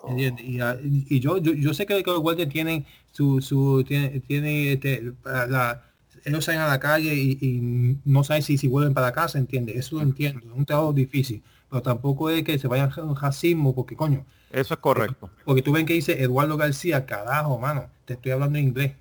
Y, 0.05 0.24
y- 0.27 0.61
y- 0.62 1.07
y 1.16 1.20
yo, 1.20 1.39
yo 1.39 1.53
yo 1.55 1.74
sé 1.74 1.85
que 1.86 2.03
los 2.07 2.20
guardias 2.20 2.49
tienen 2.49 2.86
su 3.12 3.40
su 3.43 3.85
tiene, 3.86 4.20
tiene 4.20 4.73
este, 4.73 5.12
la 5.24 5.82
ellos 6.24 6.45
salen 6.45 6.61
a 6.62 6.66
la 6.69 6.81
calle 6.81 7.15
y, 7.15 7.39
y 7.40 7.61
no 8.05 8.24
saben 8.24 8.43
si, 8.43 8.59
si 8.59 8.69
vuelven 8.69 8.95
para 8.95 9.12
casa, 9.12 9.39
entiende, 9.39 9.78
eso 9.78 9.97
lo 9.97 10.03
entiendo, 10.03 10.40
es 10.47 10.53
un 10.53 10.65
trabajo 10.66 10.93
difícil. 10.93 11.43
pero 11.70 11.82
tampoco 11.82 12.31
es 12.31 12.43
que 12.45 12.59
se 12.59 12.69
vaya 12.69 12.85
a 12.97 13.03
un 13.03 13.16
racismo, 13.16 13.74
porque 13.74 13.97
coño, 13.97 14.27
Eso 14.51 14.75
es 14.75 14.81
correcto. 14.81 15.31
porque 15.45 15.62
tú 15.62 15.73
ven 15.73 15.85
que 15.87 15.93
dice 15.93 16.23
Eduardo 16.23 16.57
García, 16.57 17.05
carajo, 17.07 17.59
mano, 17.59 17.89
te 18.05 18.15
estoy 18.15 18.33
hablando 18.33 18.59
en 18.59 18.65
inglés. 18.69 18.93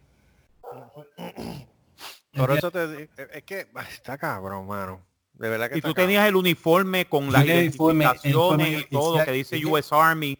Por 2.35 2.51
eso 2.51 2.69
te 2.71 2.87
digo, 2.87 3.11
es 3.33 3.43
que 3.43 3.67
está 3.89 4.17
cabrón, 4.17 4.67
mano. 4.67 5.01
De 5.33 5.49
verdad 5.49 5.69
que 5.69 5.77
Y 5.77 5.81
tú 5.81 5.93
tenías 5.93 6.27
el 6.27 6.35
uniforme 6.35 7.07
con 7.07 7.31
las 7.31 7.43
el 7.43 7.59
uniforme, 7.67 8.05
identificaciones 8.05 8.81
y 8.81 8.85
todo 8.89 9.23
que 9.23 9.31
dice 9.31 9.65
US 9.65 9.91
Army. 9.91 10.37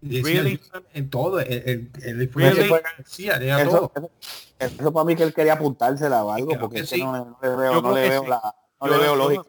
Really? 0.00 0.60
en 0.94 1.10
todo, 1.10 1.40
el, 1.40 1.52
el, 1.52 1.90
el 2.04 2.30
Really? 2.32 2.60
uniforme 2.60 2.88
García, 2.96 3.36
Eso, 3.62 3.90
todo. 3.92 4.10
eso, 4.56 4.74
eso 4.78 4.92
para 4.92 5.04
mí 5.04 5.16
que 5.16 5.24
él 5.24 5.34
quería 5.34 5.54
apuntársela 5.54 6.24
o 6.24 6.30
algo, 6.30 6.56
porque 6.58 6.76
que 6.76 6.82
es 6.82 6.90
que 6.90 6.96
sí. 6.96 7.02
no, 7.02 7.12
no 7.12 7.38
le 7.42 7.56
veo, 7.56 7.82
no 7.82 7.92
le 7.94 8.08
veo 8.08 8.22
sí. 8.22 8.28
la, 8.28 8.54
no 8.80 8.86
le 8.88 8.98
veo 8.98 9.16
lógica. 9.16 9.42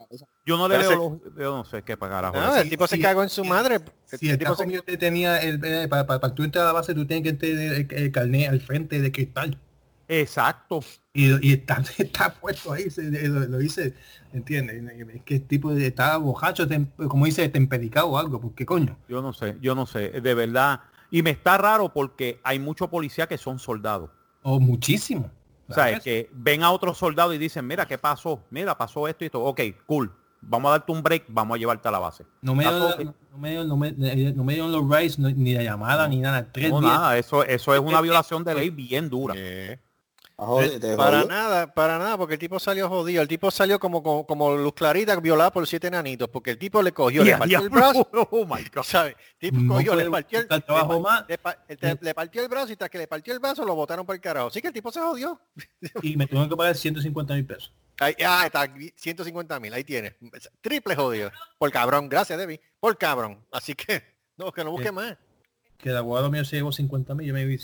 Yo 0.49 0.57
no 0.57 0.67
le 0.67 0.79
veo 0.79 0.95
los, 1.21 1.35
yo 1.37 1.57
no 1.57 1.63
sé 1.63 1.83
qué 1.83 1.95
carajo. 1.95 2.35
No, 2.35 2.55
es. 2.55 2.63
el 2.63 2.69
tipo 2.71 2.87
se 2.87 2.95
sí, 2.95 3.01
cagó 3.03 3.21
en 3.21 3.29
su 3.29 3.43
sí. 3.43 3.49
madre. 3.49 3.79
Si 4.05 4.29
el 4.31 4.39
tipo 4.39 4.55
se- 4.55 4.81
te 4.81 4.97
tenía 4.97 5.37
el, 5.37 5.63
eh, 5.63 5.87
para, 5.87 6.07
para, 6.07 6.19
para 6.19 6.33
tú 6.33 6.43
entrar 6.43 6.63
a 6.63 6.67
la 6.69 6.73
base, 6.73 6.95
tú 6.95 7.05
tienes 7.05 7.31
que 7.31 7.37
tener 7.37 7.73
el, 7.73 7.87
el 7.93 8.11
carnet 8.11 8.49
al 8.49 8.59
frente 8.59 8.99
de 8.99 9.11
cristal. 9.11 9.59
Exacto. 10.07 10.79
Y, 11.13 11.47
y 11.47 11.53
está, 11.53 11.83
está 11.99 12.33
puesto 12.33 12.73
ahí, 12.73 12.89
se- 12.89 13.27
lo, 13.27 13.41
lo 13.41 13.61
hice, 13.61 13.93
¿entiendes? 14.33 14.83
Es 15.13 15.21
que 15.21 15.35
el 15.35 15.43
tipo 15.45 15.71
borracho, 16.19 16.67
tem- 16.67 16.89
como 17.07 17.27
dice, 17.27 17.47
tempericado 17.49 18.07
o 18.07 18.17
algo, 18.17 18.41
porque 18.41 18.65
coño. 18.65 18.97
Yo 19.07 19.21
no 19.21 19.33
sé, 19.33 19.55
yo 19.61 19.75
no 19.75 19.85
sé, 19.85 20.09
de 20.09 20.33
verdad. 20.33 20.79
Y 21.11 21.21
me 21.21 21.29
está 21.29 21.59
raro 21.59 21.93
porque 21.93 22.39
hay 22.43 22.57
muchos 22.57 22.89
policías 22.89 23.27
que 23.27 23.37
son 23.37 23.59
soldados. 23.59 24.09
O 24.41 24.59
muchísimo. 24.59 25.29
O 25.67 25.73
sea, 25.75 25.83
¿sabes? 25.83 25.99
que 25.99 26.27
ven 26.33 26.63
a 26.63 26.71
otro 26.71 26.95
soldado 26.95 27.31
y 27.35 27.37
dicen, 27.37 27.67
mira, 27.67 27.87
¿qué 27.87 27.99
pasó? 27.99 28.43
Mira, 28.49 28.75
pasó 28.75 29.07
esto 29.07 29.23
y 29.23 29.27
esto. 29.27 29.43
Ok, 29.43 29.61
cool. 29.85 30.11
Vamos 30.41 30.69
a 30.69 30.71
darte 30.71 30.91
un 30.91 31.03
break, 31.03 31.25
vamos 31.27 31.55
a 31.55 31.59
llevarte 31.59 31.87
a 31.87 31.91
la 31.91 31.99
base. 31.99 32.25
No 32.41 32.55
me, 32.55 32.63
no, 32.63 32.89
no 32.89 33.37
me 33.37 33.65
no 33.65 33.77
me, 33.77 33.91
no 33.91 34.43
me 34.43 34.53
dieron 34.53 34.71
los 34.71 34.89
rights, 34.89 35.19
no- 35.19 35.29
ni 35.29 35.53
la 35.53 35.63
llamada, 35.63 36.07
ni 36.07 36.17
nada. 36.19 36.51
Tres 36.51 36.69
No, 36.71 36.79
días. 36.79 36.91
nada, 36.93 37.17
eso, 37.17 37.43
eso 37.43 37.73
es 37.73 37.79
una 37.79 38.01
violación 38.01 38.43
de 38.43 38.55
ley 38.55 38.69
bien 38.69 39.09
dura. 39.09 39.33
Eh, 39.37 39.79
Ah, 40.41 40.95
Para 40.95 41.25
nada, 41.25 41.73
para 41.73 41.97
nada, 41.99 42.17
porque 42.17 42.35
el 42.35 42.39
tipo 42.39 42.59
salió 42.59 42.87
jodido. 42.87 43.21
El 43.21 43.27
tipo 43.27 43.51
salió 43.51 43.77
como, 43.77 44.01
como, 44.01 44.25
como 44.25 44.55
Luz 44.55 44.73
Clarita 44.73 45.13
violada 45.19 45.51
por 45.51 45.67
siete 45.67 45.87
enanitos, 45.87 46.29
porque 46.29 46.51
el 46.51 46.57
tipo 46.57 46.81
le 46.81 46.93
cogió, 46.93 47.25
le 47.25 47.35
partió 47.35 47.59
el 47.59 47.69
brazo, 47.69 48.07
Oh 48.31 48.45
my 48.45 48.63
God. 48.73 48.83
¿sabes? 48.83 49.15
El 49.39 49.49
tipo 49.51 49.57
No 49.61 49.73
cogió, 49.73 49.95
le 49.95 50.09
partió 50.09 50.39
el, 50.39 50.45
buscar 50.45 50.61
trabajo 50.65 50.93
le, 50.93 50.99
más. 51.01 51.25
le 51.27 51.37
pa- 51.37 51.57
el 51.67 51.77
te- 51.77 51.97
le 51.99 52.13
partió 52.13 52.41
el 52.41 52.47
brazo 52.47 52.71
y 52.71 52.77
tras 52.77 52.89
que 52.89 52.97
le 52.97 53.07
partió 53.07 53.33
el 53.33 53.39
brazo 53.39 53.65
lo 53.65 53.75
botaron 53.75 54.05
por 54.05 54.15
el 54.15 54.21
carajo. 54.21 54.47
Así 54.47 54.61
que 54.61 54.67
el 54.67 54.73
tipo 54.73 54.91
se 54.91 55.01
jodió. 55.01 55.39
Y 56.01 56.15
me 56.15 56.25
tuvieron 56.25 56.47
que 56.49 56.55
pagar 56.55 56.75
150 56.75 57.33
mil 57.33 57.45
pesos. 57.45 57.73
Ahí, 57.99 58.15
ah, 58.25 58.43
está, 58.45 58.65
150 58.95 59.59
mil, 59.59 59.73
ahí 59.73 59.83
tienes. 59.83 60.13
Triple 60.61 60.95
jodido. 60.95 61.31
Por 61.57 61.69
cabrón, 61.69 62.07
gracias 62.07 62.39
Debbie. 62.39 62.61
Por 62.79 62.97
cabrón. 62.97 63.45
Así 63.51 63.75
que, 63.75 64.01
no, 64.37 64.53
que 64.53 64.63
no 64.63 64.71
busque 64.71 64.89
más. 64.93 65.17
Que 65.77 65.89
el 65.89 65.97
abogado 65.97 66.31
mío 66.31 66.45
se 66.45 66.55
llevó 66.55 66.71
50 66.71 67.13
mil, 67.13 67.27
yo 67.27 67.33
me 67.33 67.43
vi 67.45 67.57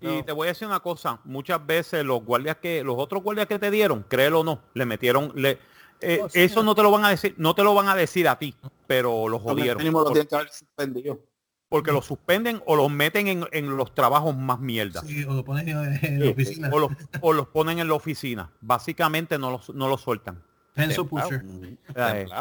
sí. 0.00 0.06
Y 0.08 0.22
te 0.22 0.32
voy 0.32 0.46
a 0.46 0.50
decir 0.50 0.66
una 0.68 0.80
cosa, 0.80 1.20
muchas 1.24 1.64
veces 1.66 2.04
los 2.04 2.22
guardias 2.24 2.56
que, 2.56 2.82
los 2.84 2.96
otros 2.98 3.22
guardias 3.22 3.46
que 3.46 3.58
te 3.58 3.70
dieron, 3.70 4.04
créelo 4.08 4.40
o 4.40 4.44
no, 4.44 4.60
le 4.74 4.86
metieron, 4.86 5.32
le, 5.34 5.58
eh, 6.00 6.20
Oh, 6.22 6.28
sí. 6.28 6.40
eso 6.42 6.62
no 6.62 6.74
te 6.74 6.82
lo 6.82 6.90
van 6.90 7.04
a 7.04 7.10
decir, 7.10 7.34
no 7.38 7.54
te 7.54 7.62
lo 7.64 7.74
van 7.74 7.88
a 7.88 7.94
decir 7.94 8.28
a 8.28 8.38
ti, 8.38 8.54
pero 8.86 9.28
los 9.28 9.40
jodieron. 9.42 9.78
Mínimo 9.78 10.00
lo 10.00 10.04
Por- 10.06 10.12
tienen 10.14 10.28
que 10.28 10.34
haber 10.36 10.48
suspendido. 10.50 11.20
porque 11.68 11.90
los 11.90 12.04
suspenden 12.04 12.62
o 12.66 12.76
los 12.76 12.90
meten 12.90 13.26
en, 13.28 13.46
en 13.50 13.76
los 13.76 13.94
trabajos 13.94 14.36
más 14.36 14.60
mierda. 14.60 15.00
Sí, 15.02 15.24
o 15.24 15.32
lo 15.34 15.44
pones 15.44 15.66
en, 15.66 16.20
la 16.20 16.26
Sí, 16.26 16.30
oficina. 16.32 16.70
O 16.72 16.78
los, 16.78 16.92
o 17.22 17.32
los 17.32 17.48
ponen 17.48 17.78
en 17.80 17.88
la 17.88 17.94
oficina. 17.94 18.50
Básicamente 18.60 19.38
no 19.38 19.50
los, 19.50 19.70
no 19.70 19.88
los 19.88 20.00
sueltan. 20.02 20.42
Pencil 20.74 21.06
pusher. 21.06 21.42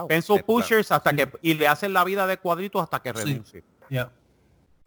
Pencil 0.10 0.44
pushers 0.44 0.91
hasta 0.91 1.14
que 1.15 1.30
y 1.41 1.53
le 1.53 1.68
hacen 1.69 1.94
la 1.94 2.03
vida 2.03 2.27
de 2.27 2.38
cuadritos 2.38 2.82
hasta 2.84 3.02
que 3.02 3.14
Sí. 3.14 3.23
renuncie. 3.26 3.64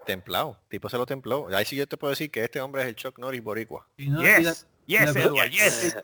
Templado. 0.09 0.59
Tipo 0.69 0.89
se 0.89 0.97
lo 0.97 1.05
templó. 1.07 1.49
Ahí 1.55 1.65
sí 1.65 1.77
yo 1.77 1.87
te 1.87 1.97
puedo 1.97 2.11
decir 2.11 2.31
que 2.31 2.43
este 2.43 2.61
hombre 2.61 2.83
es 2.83 2.89
el 2.89 2.97
Chuck 2.97 3.19
Norris 3.19 3.43
boricua. 3.43 3.87
Y 3.97 4.09
no, 4.09 4.23
y 4.23 4.25
la- 4.25 4.39
Yes, 4.41 4.67
yes, 4.87 5.15
la- 5.15 5.21
Edward, 5.23 5.51
yes. 5.51 5.97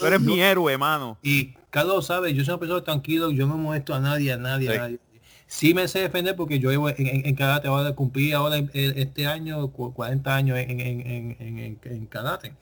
Tú 0.00 0.06
eres 0.06 0.20
mi 0.20 0.40
héroe, 0.40 0.76
mano. 0.76 1.16
Y 1.22 1.54
Carlos 1.70 2.06
sabe, 2.06 2.34
yo 2.34 2.44
soy 2.44 2.54
una 2.54 2.58
persona 2.60 2.82
tranquilo, 2.82 3.30
yo 3.30 3.46
no 3.46 3.56
molesto 3.56 3.94
a 3.94 4.00
nadie, 4.00 4.32
a 4.32 4.36
nadie, 4.36 4.68
Sí. 4.68 4.74
a 4.76 4.78
nadie. 4.80 4.98
Sí 5.46 5.74
me 5.74 5.86
sé 5.86 6.00
defender 6.00 6.34
porque 6.34 6.58
yo 6.58 6.70
llevo 6.70 6.88
en, 6.90 6.94
en, 7.06 7.26
en 7.26 7.34
karate 7.36 7.68
ahora, 7.68 7.92
cumplí 7.94 8.32
ahora 8.32 8.56
en- 8.56 8.70
en- 8.74 8.98
este 8.98 9.26
año 9.28 9.68
cu- 9.70 9.94
40 9.94 10.34
años 10.34 10.58
en, 10.58 10.70
en, 10.80 10.80
en, 10.80 11.36
en, 11.40 11.58
en- 11.58 11.78
en 11.84 12.06
karate. 12.06 12.52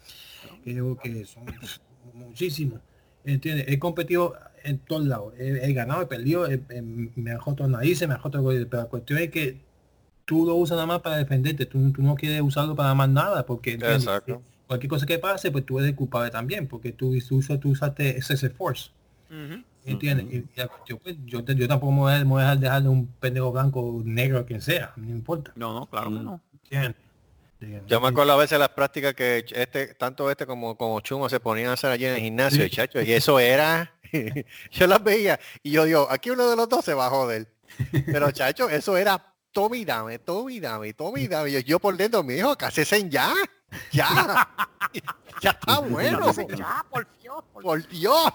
Que 0.64 0.74
que 1.02 1.24
son 1.24 1.44
muchísimos. 2.14 2.80
¿Entiendes? 3.24 3.66
He 3.68 3.78
competido 3.78 4.34
en 4.64 4.78
todos 4.78 5.04
lados. 5.06 5.32
He, 5.38 5.48
he 5.66 5.72
ganado, 5.72 6.02
he 6.02 6.06
perdido, 6.06 6.46
he- 6.46 6.60
he- 6.68 6.82
me 6.82 7.30
han 7.30 7.40
roto 7.40 7.66
narices, 7.66 8.06
me 8.06 8.14
han 8.14 8.22
roto 8.22 8.42
pero 8.46 8.82
la 8.82 8.88
cuestión 8.88 9.18
es 9.18 9.30
que 9.30 9.66
tú 10.28 10.44
lo 10.44 10.54
usas 10.56 10.76
nada 10.76 10.86
más 10.86 11.00
para 11.00 11.16
defenderte, 11.16 11.64
tú, 11.64 11.90
tú 11.90 12.02
no 12.02 12.14
quieres 12.14 12.42
usarlo 12.42 12.76
para 12.76 12.92
más 12.94 13.08
nada, 13.08 13.46
porque 13.46 13.72
¿entiendes? 13.72 14.02
Exacto. 14.02 14.42
cualquier 14.66 14.90
cosa 14.90 15.06
que 15.06 15.18
pase, 15.18 15.50
pues 15.50 15.64
tú 15.64 15.78
eres 15.80 15.94
culpable 15.94 16.30
también, 16.30 16.66
porque 16.68 16.92
tú, 16.92 17.18
tú, 17.26 17.36
usas- 17.38 17.58
tú 17.58 17.70
usaste 17.70 18.18
ese 18.18 18.50
force. 18.50 18.90
¿Entiendes? 19.84 20.26
Y 20.30 20.44
la 20.60 20.68
cuestión, 20.68 20.98
pues, 21.02 21.16
yo, 21.24 21.42
te- 21.42 21.54
yo 21.54 21.66
tampoco 21.66 21.92
me 21.92 21.98
voy 22.00 22.12
a, 22.12 22.18
me 22.18 22.24
voy 22.24 22.40
a 22.42 22.44
dejar 22.44 22.58
dejarle 22.58 22.88
un 22.90 23.06
pendejo 23.06 23.50
blanco, 23.52 24.02
negro, 24.04 24.44
quien 24.44 24.60
sea, 24.60 24.92
no 24.96 25.08
importa. 25.10 25.52
No, 25.56 25.72
no, 25.72 25.86
claro 25.86 26.10
que 26.10 26.16
no. 26.16 26.40
¿Entiendes? 26.52 26.96
Yo 27.88 28.00
me 28.00 28.08
acuerdo 28.08 28.32
a 28.32 28.36
veces 28.36 28.58
las 28.58 28.68
prácticas 28.68 29.14
que 29.14 29.44
este, 29.50 29.94
tanto 29.94 30.30
este 30.30 30.46
como, 30.46 30.76
como 30.76 31.00
Chuma 31.00 31.28
se 31.30 31.40
ponían 31.40 31.70
a 31.70 31.72
hacer 31.72 31.90
allí 31.90 32.04
en 32.04 32.14
el 32.14 32.20
gimnasio, 32.20 32.62
Sí. 32.64 32.70
chacho, 32.70 33.00
y 33.02 33.10
eso 33.12 33.40
era, 33.40 33.94
yo 34.70 34.86
las 34.86 35.02
veía 35.02 35.40
y 35.62 35.70
yo 35.72 35.84
digo, 35.84 36.06
aquí 36.10 36.30
uno 36.30 36.48
de 36.50 36.54
los 36.56 36.68
dos 36.68 36.84
se 36.84 36.92
va 36.94 37.06
a 37.06 37.10
joder. 37.10 37.48
Pero 38.06 38.30
chacho, 38.30 38.68
eso 38.68 38.96
era 38.96 39.34
Tommy 39.52 39.84
dame, 39.84 40.18
Tommy 40.18 40.60
dame, 40.60 40.92
Tommy 40.92 41.26
dame. 41.26 41.50
Yo, 41.52 41.58
yo 41.60 41.78
por 41.80 41.96
dentro, 41.96 42.22
mi 42.22 42.34
hijo, 42.34 42.56
casesen 42.56 43.10
ya, 43.10 43.32
ya, 43.92 44.48
ya 45.40 45.50
está 45.50 45.80
bueno. 45.80 46.32
Ya, 46.56 46.84
por 46.90 47.06
Dios, 47.20 47.44
por 47.52 47.62
Por 47.62 47.88
Dios, 47.88 48.32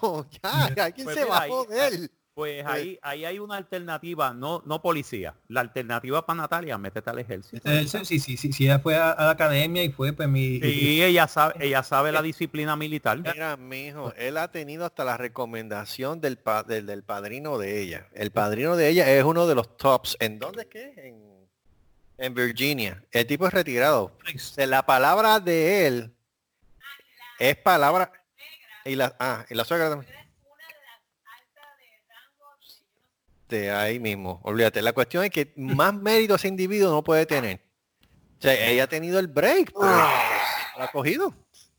ya, 0.75 0.91
¿quién 0.91 1.05
Pues 1.05 1.15
se 1.17 1.23
a 1.23 1.39
ahí- 1.41 1.49
joder? 1.49 2.11
Pues 2.35 2.65
ahí, 2.65 2.97
ahí 3.03 3.25
hay 3.25 3.37
una 3.37 3.57
alternativa, 3.57 4.33
no, 4.33 4.63
no 4.65 4.81
policía. 4.81 5.35
La 5.49 5.61
alternativa 5.61 6.25
para 6.25 6.37
Natalia, 6.41 6.79
métete 6.79 7.07
al 7.07 7.19
ejército. 7.19 7.69
Eh, 7.69 7.85
sí, 7.87 8.19
sí, 8.19 8.37
sí, 8.37 8.51
sí, 8.51 8.63
ella 8.65 8.79
fue 8.79 8.95
a, 8.95 9.11
a 9.11 9.25
la 9.25 9.29
academia 9.31 9.83
y 9.83 9.91
fue 9.91 10.13
pues 10.13 10.27
mi... 10.27 10.59
Sí, 10.59 11.03
ella 11.03 11.27
sabe, 11.27 11.53
ella 11.63 11.83
sabe 11.83 12.11
la 12.11 12.23
disciplina 12.23 12.75
militar. 12.75 13.19
Mira, 13.19 13.55
mijo, 13.55 14.13
él 14.17 14.37
ha 14.37 14.49
tenido 14.51 14.83
hasta 14.83 15.03
la 15.05 15.15
recomendación 15.15 16.21
del, 16.21 16.37
pa- 16.37 16.63
del, 16.63 16.87
del 16.87 17.03
padrino 17.03 17.59
de 17.59 17.81
ella. 17.81 18.07
El 18.13 18.31
padrino 18.31 18.75
de 18.75 18.89
ella 18.89 19.07
es 19.11 19.23
uno 19.23 19.45
de 19.45 19.53
los 19.53 19.77
tops. 19.77 20.17
¿En 20.19 20.39
dónde 20.39 20.63
es 20.63 20.67
que? 20.69 20.89
es? 20.89 20.97
En, 20.97 21.47
en 22.17 22.33
Virginia. 22.33 23.03
El 23.11 23.27
tipo 23.27 23.45
es 23.45 23.53
retirado. 23.53 24.17
La 24.57 24.83
palabra 24.87 25.39
de 25.39 25.85
él 25.85 26.11
es 27.37 27.55
palabra... 27.57 28.11
Y 28.85 28.95
la, 28.95 29.15
ah, 29.19 29.45
y 29.49 29.53
la 29.53 29.63
suegra 29.65 29.89
también. 29.89 30.11
De 33.53 33.69
ahí 33.69 33.99
mismo, 33.99 34.39
olvídate. 34.41 34.81
La 34.81 34.93
cuestión 34.93 35.23
es 35.23 35.29
que 35.29 35.53
más 35.57 35.93
mérito 35.93 36.33
ese 36.33 36.47
individuo 36.47 36.89
no 36.89 37.03
puede 37.03 37.27
tener. 37.27 37.61
O 38.39 38.41
sea, 38.41 38.67
ella 38.67 38.85
ha 38.85 38.87
tenido 38.87 39.19
el 39.19 39.27
break, 39.27 39.71
pero 39.79 39.91
no 39.91 40.07
lo 40.79 40.83
ha 40.83 40.87
cogido. 40.91 41.35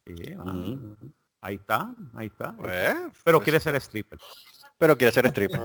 Sí, 0.07 0.37
ah, 0.39 0.55
Ahí 1.41 1.57
está, 1.57 1.93
ahí 2.15 2.29
está. 2.29 2.57
Pues, 2.57 2.95
Pero 3.25 3.39
pues, 3.39 3.45
quiere 3.45 3.59
ser 3.59 3.75
stripper. 3.75 4.21
pero 4.79 4.97
quiere 4.97 5.13
ser 5.13 5.27
stripper. 5.27 5.61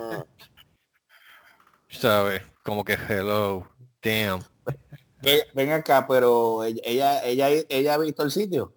¿Sabes? 1.90 2.42
Como 2.64 2.84
que 2.84 2.94
hello, 3.08 3.70
damn. 4.02 4.44
Ven, 5.54 5.72
acá, 5.74 6.08
pero 6.08 6.64
ella, 6.64 6.82
ella, 7.24 7.24
ella, 7.24 7.66
ella 7.70 7.94
ha 7.94 7.98
visto 8.00 8.24
el 8.24 8.32
sitio. 8.32 8.76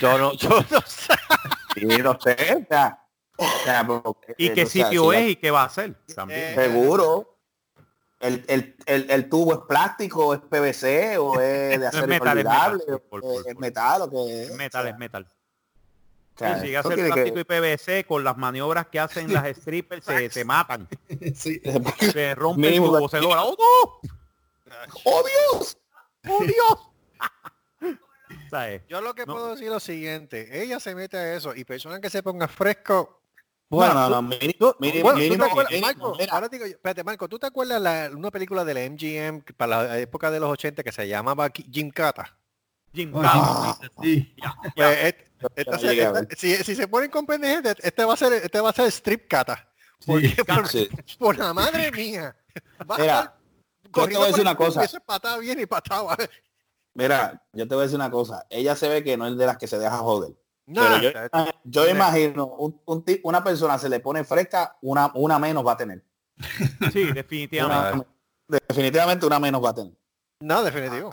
Yo 0.00 0.18
no, 0.18 0.32
yo 0.34 0.48
no 0.72 0.80
sé. 0.84 1.14
Sí, 1.76 1.86
no 1.86 2.18
sé. 2.20 2.36
o 2.64 2.66
sea, 2.68 3.01
o 3.42 3.64
sea, 3.64 3.86
porque, 3.86 4.34
¿Y 4.38 4.46
eh, 4.48 4.52
qué 4.54 4.62
o 4.64 4.66
sea, 4.66 4.86
sitio 4.86 5.10
si 5.10 5.16
es 5.16 5.22
la- 5.24 5.28
y 5.28 5.36
qué 5.36 5.50
va 5.50 5.62
a 5.62 5.66
hacer? 5.66 5.94
También. 6.14 6.40
Eh, 6.40 6.54
Seguro. 6.54 7.28
El, 8.20 8.44
el, 8.46 8.76
el, 8.86 9.10
el 9.10 9.28
tubo 9.28 9.52
es 9.54 9.60
plástico, 9.68 10.32
es 10.32 10.40
PVC 10.40 11.18
o 11.18 11.40
es 11.40 11.80
de 11.80 11.86
acero 11.86 12.06
metal, 12.06 12.38
es 12.38 12.44
metal, 12.44 12.82
es- 13.46 13.58
metal 13.58 14.02
o 14.02 14.10
que 14.10 14.42
Es 14.44 14.54
metal, 14.54 14.86
es 14.88 14.96
metal. 14.98 15.26
O 16.34 16.38
sea, 16.38 16.60
Si 16.60 16.66
llega 16.66 16.78
a 16.78 16.80
eso 16.80 16.88
ser 16.90 16.96
tiene 16.96 17.10
plástico 17.12 17.34
que- 17.34 17.40
y 17.40 17.44
PVC 17.44 18.04
con 18.06 18.24
las 18.24 18.36
maniobras 18.38 18.86
que 18.86 19.00
hacen 19.00 19.32
las 19.32 19.54
strippers 19.56 20.04
se, 20.04 20.30
se 20.30 20.44
matan. 20.44 20.88
sí. 21.34 21.60
Se 22.12 22.34
rompe 22.34 22.68
el 22.68 22.76
tubo, 22.76 23.08
se 23.08 23.20
logra. 23.20 23.42
¡Oh, 23.44 23.56
no! 23.58 24.10
¡Oh, 25.04 25.22
Dios! 25.52 25.76
¡Oh, 26.28 26.42
Dios! 26.44 26.88
¿Sabes? 28.50 28.82
Yo 28.88 29.00
lo 29.00 29.14
que 29.14 29.26
No. 29.26 29.32
puedo 29.34 29.50
decir 29.50 29.66
es 29.66 29.72
lo 29.72 29.80
siguiente, 29.80 30.62
ella 30.62 30.78
se 30.78 30.94
mete 30.94 31.16
a 31.16 31.34
eso 31.36 31.54
y 31.54 31.64
personas 31.64 32.00
que 32.00 32.10
se 32.10 32.22
pongan 32.22 32.48
fresco. 32.48 33.21
Bueno, 33.72 33.94
Bueno, 33.94 34.10
no, 34.10 34.10
no, 34.10 34.22
mínimo, 34.22 34.76
mínimo, 34.80 35.02
Bueno, 35.04 35.16
¿tú 35.18 35.22
te 35.24 35.28
mínimo, 35.30 35.44
acuerdas- 35.46 35.70
mínimo, 35.70 35.86
Marco, 35.86 36.16
mira, 36.18 36.32
ahora 36.34 36.48
digo 36.48 36.66
yo, 36.66 36.72
espérate, 36.72 37.04
Marco, 37.04 37.26
¿tú 37.26 37.38
te 37.38 37.46
acuerdas 37.46 37.80
la, 37.80 38.10
una 38.14 38.30
película 38.30 38.66
de 38.66 38.74
la 38.74 38.80
MGM 38.84 39.42
para 39.56 39.82
la 39.84 39.98
época 39.98 40.30
de 40.30 40.38
los 40.40 40.50
80 40.50 40.82
que 40.82 40.92
se 40.92 41.08
llamaba 41.08 41.48
Jim 41.70 41.90
Cata? 41.90 42.36
Jim 42.92 43.10
Oh, 43.14 43.22
Carrey. 43.22 43.90
sí. 44.02 44.34
No 44.76 44.84
a 44.84 46.26
si, 46.36 46.74
se 46.76 46.86
ponen 46.86 47.10
con 47.10 47.24
pendejes, 47.24 47.76
este 47.82 48.04
va 48.04 48.12
a 48.12 48.16
ser 48.18 48.34
este 48.34 48.60
va 48.60 48.68
a 48.68 48.72
ser 48.74 48.86
strip 48.92 49.26
cata. 49.26 49.66
Porque 50.04 50.36
por, 50.44 50.68
Sí. 50.68 50.88
por 51.18 51.38
la 51.38 51.54
madre 51.54 51.90
mía. 51.92 52.36
Va 52.90 52.96
a 52.96 52.98
Mira, 52.98 53.18
estar 53.20 53.34
yo 53.94 54.08
te 54.08 54.14
voy 54.16 54.24
a 54.24 54.26
decir 54.26 54.42
una 54.42 54.54
cosa. 54.54 54.84
Eso 54.84 54.98
es 54.98 55.02
patada 55.02 55.38
bien 55.38 55.58
y 55.58 55.64
patada. 55.66 56.14
Mira, 56.92 57.42
yo 57.54 57.66
te 57.66 57.74
voy 57.74 57.82
a 57.82 57.86
decir 57.86 57.96
una 57.96 58.10
cosa. 58.10 58.44
Ella 58.50 58.76
se 58.76 58.88
ve 58.90 59.02
que 59.02 59.16
no 59.16 59.26
es 59.26 59.38
de 59.38 59.46
las 59.46 59.56
que 59.56 59.66
se 59.66 59.78
deja 59.78 59.96
joder. 59.96 60.32
No, 60.66 60.82
Pero 60.82 60.98
yo, 61.02 61.08
está- 61.08 61.54
yo 61.64 61.88
imagino, 61.88 62.46
un, 62.46 62.80
un 62.84 63.04
ti- 63.04 63.20
una 63.24 63.42
persona 63.42 63.78
se 63.78 63.88
le 63.88 64.00
pone 64.00 64.24
fresca, 64.24 64.76
una, 64.82 65.10
una 65.14 65.38
menos 65.38 65.66
va 65.66 65.72
a 65.72 65.76
tener. 65.76 66.04
Sí, 66.92 67.12
definitivamente. 67.12 68.06
Una- 68.48 68.58
definitivamente 68.68 69.26
una 69.26 69.38
menos 69.40 69.62
va 69.64 69.70
a 69.70 69.74
tener. 69.74 69.92
no, 70.40 70.62
definitivo. 70.62 71.10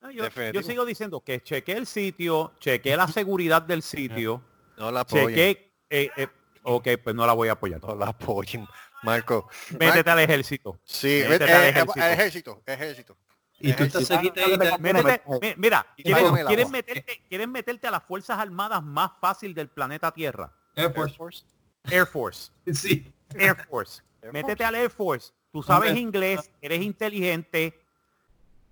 No, 0.00 0.10
yo, 0.10 0.22
Definitivo. 0.24 0.62
yo 0.62 0.66
sigo 0.68 0.84
diciendo 0.84 1.20
que 1.20 1.40
chequeé 1.42 1.76
el 1.78 1.86
sitio, 1.86 2.52
chequeé 2.60 2.96
la 2.96 3.08
seguridad 3.08 3.62
del 3.62 3.82
sitio, 3.82 4.42
No 4.76 4.90
la 4.92 5.00
apoyen. 5.00 5.28
chequé... 5.30 5.72
eh, 5.90 6.10
eh, 6.16 6.28
ok, 6.62 6.88
pues 7.02 7.16
no 7.16 7.26
la 7.26 7.32
voy 7.32 7.48
a 7.48 7.52
apoyar. 7.52 7.82
No 7.82 7.94
la 7.96 8.08
apoyen. 8.08 8.66
Marco. 9.02 9.48
Métete 9.78 10.08
al 10.10 10.20
ejército. 10.20 10.78
Sí, 10.84 11.22
Métete 11.28 11.44
vete, 11.44 11.52
al 11.54 11.62
eh, 11.64 11.68
ejército. 11.70 12.00
ejército, 12.06 12.62
ejército. 12.66 13.16
Y 13.58 13.72
tú 13.72 13.84
estás 13.84 14.22
mi- 14.22 15.54
mira, 15.56 15.86
¿quieren, 15.96 16.70
meterte, 16.70 17.22
quieren 17.28 17.50
meterte 17.50 17.86
a 17.86 17.90
las 17.90 18.02
Fuerzas 18.04 18.38
Armadas 18.38 18.82
más 18.82 19.12
fácil 19.20 19.54
del 19.54 19.68
planeta 19.68 20.12
Tierra. 20.12 20.52
Air 20.74 20.92
Force. 20.92 21.44
Air 21.84 22.06
Force. 22.06 22.50
Sí. 22.72 23.10
Air 23.34 23.56
Force. 23.68 24.02
Métete 24.32 24.64
al 24.64 24.74
Air 24.74 24.90
Force. 24.90 25.32
Tú 25.52 25.62
sabes 25.62 25.96
inglés, 25.96 26.50
eres 26.60 26.82
inteligente. 26.82 27.80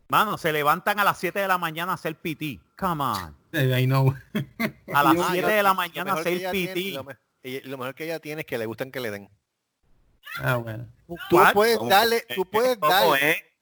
Mano, 0.09 0.37
se 0.37 0.53
levantan 0.53 1.01
a 1.01 1.05
las 1.05 1.17
7 1.19 1.39
de 1.39 1.49
la 1.49 1.57
mañana 1.57 1.93
a 1.93 1.95
hacer 1.95 2.15
PT. 2.17 2.61
Come 2.77 3.03
on. 3.05 3.37
I 3.55 3.87
know. 3.87 4.15
A 4.93 5.03
las 5.03 5.17
Ah, 5.19 5.29
7 5.31 5.43
lo- 5.43 5.49
de 5.49 5.63
la 5.63 5.75
mañana 5.75 6.13
a 6.13 6.17
hacer 6.21 6.51
PT. 6.51 6.93
Lo, 7.65 7.79
mejor 7.79 7.95
que 7.95 8.05
ella 8.05 8.19
tiene 8.21 8.43
es 8.43 8.47
que 8.47 8.59
le 8.59 8.67
gustan 8.67 8.91
que 8.91 9.01
le 9.01 9.11
den. 9.11 9.31
Ah, 10.39 10.57
bueno. 10.57 10.87
Tú 11.31 11.39
puedes 11.55 11.79
darle, 11.89 12.25
tú 12.35 12.45
puedes 12.45 12.77
¿Cómo 12.79 12.93
darle. 12.93 13.54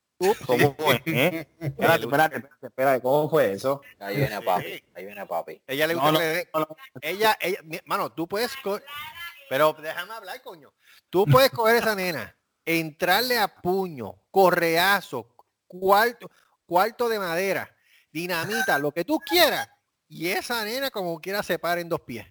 ¿Cómo 0.47 0.75
fue? 0.79 1.03
eh? 1.07 1.47
Espérate, 1.61 2.05
espérate, 2.05 2.37
espérate, 2.37 2.67
espérate, 2.67 3.03
¿cómo 3.03 3.29
fue 3.31 3.53
eso? 3.53 3.83
Ahí 3.99 4.17
viene 4.17 4.41
papi, 4.43 4.83
ahí 4.95 5.05
viene 5.05 5.27
papi. 5.27 5.63
Ella 5.67 5.87
le 5.87 5.95
gusta 5.95 6.07
No, 6.07 6.13
no, 6.13 6.19
que 6.19 6.25
le 6.25 6.33
den. 6.35 6.49
no, 6.55 6.61
no. 6.61 6.77
Ella, 7.01 7.37
ella, 7.41 7.59
mano, 7.87 8.13
tú 8.13 8.29
puedes, 8.29 8.57
co- 8.59 8.81
pero 9.49 9.73
déjame 9.75 10.13
hablar, 10.13 10.41
coño. 10.43 10.73
Tú 11.11 11.27
puedes 11.27 11.51
coger 11.51 11.77
esa 11.77 11.95
nena, 11.95 12.35
entrarle 12.65 13.39
a 13.39 13.49
puño, 13.49 14.15
correazo, 14.31 15.35
cuarto, 15.67 16.31
cuarto 16.67 17.09
de 17.09 17.19
madera, 17.19 17.75
dinamita, 18.13 18.79
lo 18.79 18.93
que 18.93 19.05
tú 19.05 19.19
quieras, 19.19 19.69
y 20.09 20.29
esa 20.29 20.65
nena 20.65 20.91
como 20.91 21.21
quiera 21.21 21.43
se 21.43 21.59
para 21.59 21.81
en 21.81 21.89
dos 21.89 22.01
pies. 22.01 22.27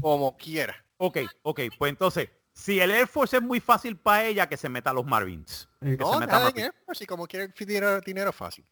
Como 0.00 0.36
quiera. 0.36 0.84
Ok, 0.96 1.18
ok, 1.42 1.60
pues 1.78 1.90
entonces, 1.90 2.28
si 2.58 2.80
el 2.80 2.90
Air 2.90 3.06
Force 3.06 3.36
es 3.36 3.42
muy 3.42 3.60
fácil 3.60 3.96
para 3.96 4.24
ella, 4.24 4.48
que 4.48 4.56
se 4.56 4.68
meta 4.68 4.90
a 4.90 4.92
los 4.92 5.06
Marines. 5.06 5.68
Que 5.80 5.90
se 5.92 5.96
No, 5.96 6.18
meta 6.18 6.24
a 6.24 6.26
nada 6.26 6.38
en 6.38 6.44
Marines. 6.54 6.64
Air 6.64 6.74
Force, 6.84 7.04
y 7.04 7.06
como 7.06 7.26
quiere 7.26 7.52
dinero, 7.56 8.00
dinero 8.00 8.32
fácil. 8.32 8.64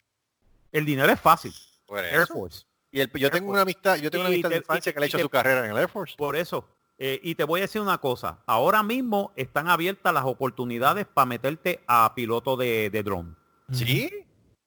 El 0.71 0.85
dinero 0.85 1.11
es 1.11 1.19
fácil. 1.19 1.53
Por 1.85 2.03
Air 2.03 2.21
eso. 2.21 2.33
Force. 2.33 2.65
Y 2.91 2.99
el- 2.99 3.11
yo 3.13 3.31
tengo 3.31 3.49
una 3.51 3.61
amistad, 3.61 3.95
yo 3.97 4.11
tengo 4.11 4.23
una 4.23 4.29
amistad 4.29 4.49
de 4.49 4.57
infancia 4.57 4.91
que 4.93 4.99
le 4.99 5.05
ha 5.05 5.07
hecho 5.07 5.17
te- 5.17 5.23
su 5.23 5.29
carrera 5.29 5.63
en 5.65 5.71
el 5.71 5.77
Air 5.77 5.89
Force. 5.89 6.15
Por 6.17 6.35
eso. 6.35 6.67
eh, 6.99 7.19
y 7.21 7.35
te 7.35 7.43
voy 7.43 7.59
a 7.59 7.63
decir 7.63 7.79
una 7.79 7.99
cosa. 7.99 8.39
Ahora 8.47 8.81
mismo 8.81 9.31
están 9.35 9.67
abiertas 9.69 10.11
las 10.13 10.25
oportunidades 10.25 11.05
para 11.05 11.27
meterte 11.27 11.83
a 11.85 12.11
piloto 12.15 12.57
de, 12.57 12.89
de 12.89 13.03
drone. 13.03 13.35
Sí. 13.71 14.09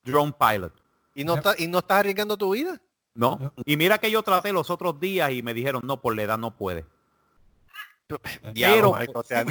Drone 0.05 0.33
pilot. 0.39 0.73
Y 1.15 1.25
no, 1.25 1.35
está, 1.35 1.55
y 1.59 1.67
no 1.67 1.79
estás 1.81 1.99
arriesgando 1.99 2.37
tu 2.37 2.53
vida. 2.55 2.81
¿No? 3.15 3.53
Y 3.65 3.77
mira 3.77 3.99
que 3.99 4.11
yo 4.13 4.23
traté 4.23 4.53
los 4.53 4.71
otros 4.71 5.01
días 5.01 5.33
y 5.33 5.43
me 5.43 5.53
dijeron, 5.55 5.83
no, 5.85 6.01
por 6.01 6.15
la 6.15 6.23
edad 6.23 6.39
no 6.39 6.57
puede. 6.57 6.87
Diablo, 8.53 8.95
Pero- 8.99 9.24
dado. 9.28 9.51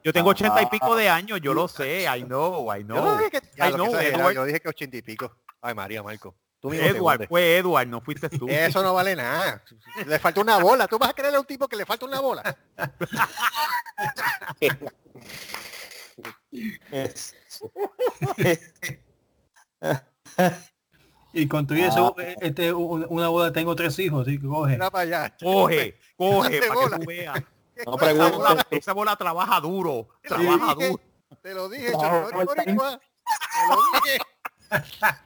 Yo 0.04 0.12
tengo 0.12 0.30
ochenta 0.30 0.62
y 0.62 0.66
pico 0.66 0.96
de 0.96 1.08
años, 1.08 1.40
yo 1.42 1.54
lo 1.54 1.68
sé. 1.68 2.04
I 2.04 2.22
know, 2.22 2.72
I 2.74 2.80
Yo 2.80 2.86
no 2.94 3.02
know. 3.02 3.16
dije 3.18 3.30
que, 3.30 3.40
ya, 3.56 3.68
I 3.68 4.34
yo 4.34 4.44
dije 4.44 4.60
que 4.60 4.68
ochenta 4.68 4.96
y 4.96 5.02
pico. 5.02 5.36
Ay, 5.60 5.74
María, 5.74 6.02
Marco. 6.02 6.34
Tú 6.60 6.72
Edward, 6.72 7.26
fue 7.28 7.56
Edward, 7.56 7.88
no 7.88 8.00
fuiste 8.00 8.28
tú. 8.28 8.46
Eso 8.48 8.82
no 8.84 8.94
vale 8.94 9.16
nada. 9.16 9.64
Le 10.06 10.18
falta 10.20 10.40
una 10.40 10.58
bola. 10.58 10.86
¿Tú 10.86 10.96
vas 10.96 11.10
a 11.10 11.12
creerle 11.12 11.38
a 11.38 11.40
un 11.40 11.46
tipo 11.46 11.66
que 11.66 11.74
le 11.76 11.84
falta 11.84 12.06
una 12.06 12.20
bola? 12.20 12.56
Y 21.32 21.48
con 21.48 21.66
tu 21.66 21.74
eso, 21.74 22.14
este, 22.40 22.72
un- 22.72 23.06
una 23.08 23.28
boda 23.28 23.52
tengo 23.52 23.74
tres 23.74 23.98
hijos, 23.98 24.26
así 24.26 24.38
que 24.38 24.46
coge. 24.46 24.72
Mira 24.72 24.90
para 24.90 25.02
allá. 25.02 25.36
Coge, 25.42 25.98
coge, 26.16 26.54
Date 26.60 26.68
para 26.68 26.74
bola. 26.80 26.96
que 26.98 27.04
tú 27.04 27.08
veas. 27.08 27.42
No 27.86 27.94
Esa 27.96 28.12
bola, 28.30 28.66
esa 28.70 28.92
bola 28.92 29.16
trabaja 29.16 29.58
duro, 29.60 30.08
trabaja 30.22 30.74
dije. 30.74 30.88
duro. 30.90 31.02
Te 31.42 31.54
lo 31.54 31.68
dije, 31.70 31.90
No, 31.90 32.00
Chorro, 32.00 32.30
no, 32.30 32.44
boricua. 32.44 33.00
Te 33.00 33.66
lo 33.68 33.80
dije. 34.04 34.18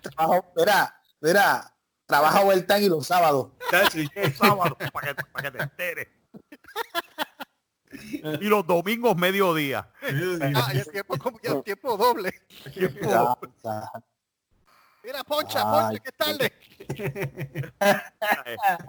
Trabajo, 0.01 0.47
mira, 0.57 1.01
mira, 1.21 1.75
trabaja 2.07 2.41
overtime 2.43 2.81
y 2.83 2.89
los 2.89 3.07
sábados. 3.07 3.49
Para 3.71 3.89
que, 3.91 5.23
para 5.33 5.51
que 5.51 5.59
te 5.59 5.63
enteres. 5.65 6.09
Y 8.41 8.45
los 8.49 8.67
domingos 8.67 9.17
mediodía. 9.17 9.91
Ah, 10.55 10.71
y 10.73 10.79
el 10.79 10.87
tiempo, 10.91 11.19
como 11.19 11.39
que 11.39 11.49
el 11.49 11.63
tiempo 11.65 11.97
doble. 11.97 12.33
Mira, 15.07 15.23
poncha, 15.23 15.63
Ay, 15.65 15.99
poncha, 15.99 16.03
que 16.03 16.09
es 16.09 16.17
tarde. 16.17 16.53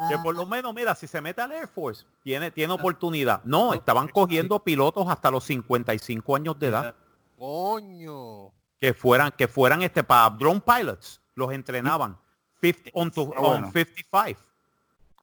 Que 0.10 0.18
por 0.24 0.36
lo 0.36 0.46
menos, 0.48 0.74
mira, 0.74 0.96
si 0.96 1.06
se 1.08 1.22
mete 1.22 1.42
al 1.42 1.52
Air 1.52 1.68
Force, 1.68 2.06
tiene, 2.24 2.50
tiene 2.50 2.74
oportunidad. 2.74 3.44
No, 3.44 3.74
estaban 3.74 4.08
cogiendo 4.08 4.60
pilotos 4.64 5.08
hasta 5.08 5.30
los 5.30 5.44
55 5.44 6.36
años 6.36 6.58
de 6.60 6.68
edad. 6.68 6.96
Coño. 7.38 8.52
Que 8.82 8.94
fueran, 8.94 9.32
que 9.32 9.48
fueran 9.48 9.84
este 9.84 10.04
para 10.04 10.30
drone 10.32 10.60
pilots. 10.62 11.22
Los 11.36 11.52
entrenaban. 11.54 12.18
50, 12.62 12.90
on, 12.94 13.12
to- 13.12 13.32
Ah, 13.36 13.40
bueno. 13.40 13.68
on 13.68 13.74
55. 13.74 14.42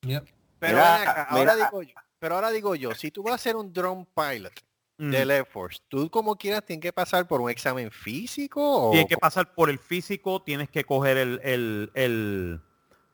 Yep. 0.03 0.29
Pero 0.61 0.77
Mira, 0.79 1.23
ahora 1.25 1.55
mira. 1.55 1.67
digo 1.67 1.83
yo, 1.83 1.95
pero 2.21 2.35
ahora 2.37 2.51
digo 2.51 2.75
yo, 2.77 2.95
si 2.95 3.11
tú 3.11 3.23
vas 3.25 3.35
a 3.35 3.39
ser 3.39 3.57
un 3.57 3.73
drone 3.73 4.07
pilot 4.15 4.53
Mm. 4.97 5.11
del 5.11 5.31
Air 5.33 5.45
Force, 5.47 5.81
tú 5.89 6.09
como 6.09 6.37
quieras 6.37 6.65
tienes 6.65 6.81
que 6.83 6.93
pasar 6.93 7.27
por 7.27 7.41
un 7.41 7.51
examen 7.51 7.91
físico 7.91 8.61
o 8.63 8.91
Tienes 8.93 9.09
que 9.09 9.17
pasar 9.17 9.53
por 9.53 9.69
el 9.69 9.79
físico, 9.81 10.41
tienes 10.41 10.69
que 10.71 10.85
coger 10.85 11.17
el, 11.17 11.41
el, 11.43 11.91
el- 11.95 12.61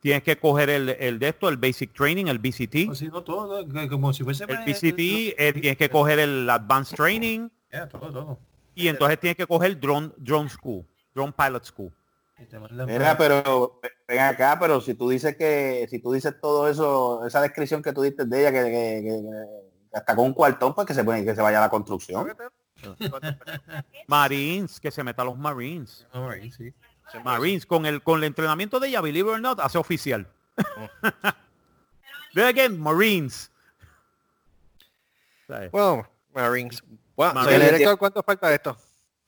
tienes 0.01 0.23
que 0.23 0.37
coger 0.39 0.69
el, 0.71 0.91
el 0.91 1.19
de 1.19 1.29
esto, 1.29 1.49
el 1.49 1.57
basic 1.57 1.93
training, 1.95 2.27
el 2.27 2.39
BCT. 2.39 2.91
O 2.91 2.95
si 2.95 3.09
no, 3.09 3.23
todo, 3.23 3.67
como 3.89 4.13
si 4.13 4.25
fuese... 4.25 4.45
El 4.45 4.59
BCT, 4.59 5.35
eh, 5.39 5.53
tienes 5.55 5.77
que 5.79 5.89
coger 5.91 6.19
el 6.19 6.49
advanced 6.51 6.97
training 6.97 7.49
Ya, 7.73 7.89
todo, 7.89 8.11
todo. 8.13 8.39
y 8.75 8.89
entonces 8.89 9.19
tienes 9.21 9.37
que 9.37 9.47
coger 9.47 9.79
drone, 9.81 10.11
drone 10.19 10.49
school, 10.51 10.85
drone 11.15 11.33
pilot 11.37 11.65
school. 11.65 11.93
Mira, 12.87 13.17
pero 13.19 13.81
ven 14.09 14.19
acá, 14.21 14.57
pero 14.59 14.81
si 14.81 14.95
tú 14.95 15.09
dices 15.11 15.37
que, 15.37 15.87
si 15.91 15.99
tú 15.99 16.13
dices 16.13 16.35
todo 16.41 16.69
eso, 16.69 17.27
esa 17.27 17.41
descripción 17.43 17.83
que 17.83 17.93
tú 17.93 18.01
diste 18.03 18.25
de 18.25 18.41
ella, 18.41 18.53
que, 18.53 18.65
que- 18.71 19.03
que- 19.03 19.23
que 19.23 19.70
hasta 19.93 20.17
con 20.17 20.27
un 20.27 20.35
cuartón, 20.35 20.75
pues 20.75 20.87
que 20.87 20.95
se 20.95 21.05
pone, 21.05 21.25
que 21.25 21.35
se 21.35 21.43
vaya 21.43 21.59
a 21.59 21.63
la 21.63 21.71
construcción. 21.71 22.33
Marines, 24.07 24.81
que 24.81 24.91
se 24.91 25.05
meta 25.05 25.23
a 25.23 25.25
los 25.27 25.37
Marines. 25.37 26.07
Alright, 26.13 26.53
sí. 26.53 26.73
Marines, 27.25 27.67
con 27.67 27.87
el 27.87 28.03
con 28.03 28.19
el 28.19 28.25
entrenamiento 28.25 28.79
de 28.79 28.89
ella, 28.89 29.01
believe 29.01 29.29
it 29.29 29.35
or 29.35 29.41
not, 29.41 29.59
hace 29.61 29.79
oficial. 29.79 30.27
It 32.33 32.45
again, 32.45 32.79
Marines. 32.79 33.51
¿Sabes? 35.49 35.71
Bueno, 35.73 36.09
Marines. 36.33 36.83
Marines. 37.17 37.97
¿cuánto 37.99 38.23
falta 38.23 38.49
de 38.49 38.55
esto? 38.55 38.77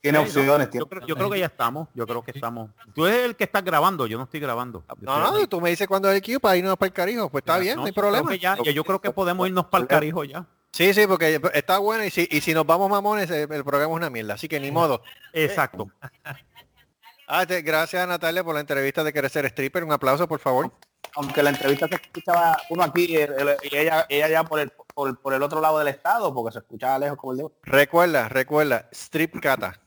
Tiene 0.03 0.19
Sí, 0.19 0.37
opciones. 0.37 0.67
Yo 0.67 0.71
tiene- 0.71 0.85
creo, 0.87 1.07
yo 1.07 1.15
creo 1.15 1.29
que 1.29 1.39
ya 1.39 1.45
estamos, 1.45 1.87
yo 1.93 2.05
creo 2.05 2.21
que 2.21 2.31
estamos. 2.31 2.69
Tú 2.93 3.05
eres 3.05 3.23
el 3.23 3.37
que 3.37 3.45
estás 3.45 3.63
grabando, 3.63 4.05
yo 4.05 4.17
no 4.17 4.25
estoy 4.25 4.41
grabando. 4.41 4.83
Yo 4.89 4.95
No, 4.99 5.23
estoy- 5.27 5.41
no, 5.43 5.47
tú 5.47 5.61
me 5.61 5.69
dices 5.69 5.87
cuándo 5.87 6.11
es 6.11 6.15
el 6.17 6.21
Q 6.21 6.41
para 6.41 6.57
irnos 6.57 6.75
para 6.75 6.87
el 6.87 6.93
carijo. 6.93 7.29
Pues 7.29 7.41
está 7.41 7.57
bien, 7.57 7.77
no, 7.77 7.83
hay 7.83 7.87
yo 7.91 7.93
creo 7.93 8.03
problema. 8.03 8.29
que 8.31 8.37
ya, 8.37 8.57
ya 8.61 8.71
yo 8.71 8.83
creo 8.83 8.99
que 8.99 9.11
podemos 9.11 9.47
irnos 9.47 9.65
para 9.67 9.83
el 9.83 9.87
carijo 9.87 10.25
ya. 10.25 10.45
Sí, 10.73 10.93
sí, 10.93 11.07
porque 11.07 11.39
está 11.53 11.77
bueno 11.77 12.03
y 12.03 12.09
si, 12.09 12.27
y 12.29 12.41
si 12.41 12.53
nos 12.53 12.65
vamos 12.65 12.89
mamones, 12.89 13.31
eh, 13.31 13.43
el 13.49 13.63
programa 13.63 13.93
es 13.93 13.95
una 13.97 14.09
mierda. 14.09 14.33
Así 14.33 14.49
que 14.49 14.59
ni 14.59 14.71
modo. 14.71 15.01
Exacto. 15.33 15.87
Ah, 17.25 17.45
te- 17.45 17.61
gracias 17.61 18.05
Natalia 18.05 18.43
por 18.43 18.55
la 18.55 18.59
entrevista 18.59 19.05
de 19.05 19.13
querer 19.13 19.29
ser 19.31 19.45
stripper. 19.45 19.85
Un 19.85 19.93
aplauso, 19.93 20.27
por 20.27 20.41
favor. 20.41 20.69
Aunque 21.15 21.41
la 21.43 21.51
entrevista 21.51 21.87
se 21.87 21.95
escuchaba 21.95 22.57
uno 22.69 22.83
aquí 22.83 23.05
y, 23.05 23.15
el- 23.15 23.55
y 23.71 23.73
ella, 23.77 24.05
ella 24.09 24.27
ya 24.27 24.43
por 24.43 24.59
el, 24.59 24.69
por, 24.93 25.17
por 25.21 25.33
el 25.33 25.43
otro 25.43 25.61
lado 25.61 25.79
del 25.79 25.87
estado, 25.87 26.33
porque 26.33 26.51
se 26.51 26.59
escuchaba 26.59 26.99
lejos 26.99 27.17
como 27.17 27.31
el 27.31 27.37
de... 27.37 27.47
Recuerda, 27.63 28.27
recuerda, 28.27 28.89
strip 28.91 29.39
cata. 29.39 29.79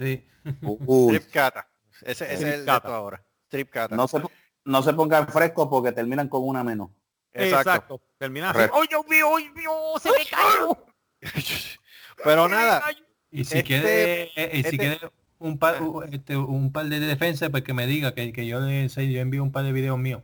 Sí. 0.00 0.26
Uy, 0.62 1.16
Strip 1.16 1.32
cata. 1.32 1.68
Ese, 2.02 2.24
ese 2.32 2.34
es 2.34 2.54
el 2.60 2.64
Cata. 2.64 2.96
ahora. 2.96 3.22
Strip 3.48 3.68
cata. 3.70 3.94
no, 3.94 4.08
se, 4.08 4.18
no 4.64 4.82
se 4.82 4.94
pongan 4.94 5.28
frescos 5.28 5.68
porque 5.68 5.92
terminan 5.92 6.28
con 6.28 6.42
una 6.48 6.64
menos. 6.64 6.88
Exacto. 7.32 8.00
Termina 8.18 8.48
así. 8.50 8.56
Correcto. 8.68 8.76
¡Oh, 8.78 8.84
Dios 8.88 9.06
mío! 9.08 9.28
¡Oh, 9.28 9.38
Dios! 9.38 10.02
¡Se 10.02 10.10
me 10.10 10.24
cayó! 10.24 10.86
Pero 12.24 12.44
¡Se 12.44 12.48
me 12.50 12.56
nada, 12.56 12.82
Y 13.30 13.44
si 13.44 13.58
Este- 13.58 13.64
quiere, 13.64 14.22
eh, 14.34 14.50
y 14.54 14.56
si 14.62 14.68
este- 14.68 14.78
quiere 14.78 15.00
un 15.38 15.58
par, 15.58 15.76
este, 16.10 16.36
un 16.36 16.72
par 16.72 16.86
de 16.86 17.00
defensa, 17.00 17.48
pues 17.50 17.62
que 17.62 17.72
me 17.74 17.86
diga 17.86 18.14
que, 18.14 18.32
que 18.32 18.46
yo 18.46 18.60
le 18.60 18.88
yo 18.88 19.20
envío 19.20 19.42
un 19.42 19.52
par 19.52 19.64
de 19.64 19.72
videos 19.72 19.98
míos. 19.98 20.22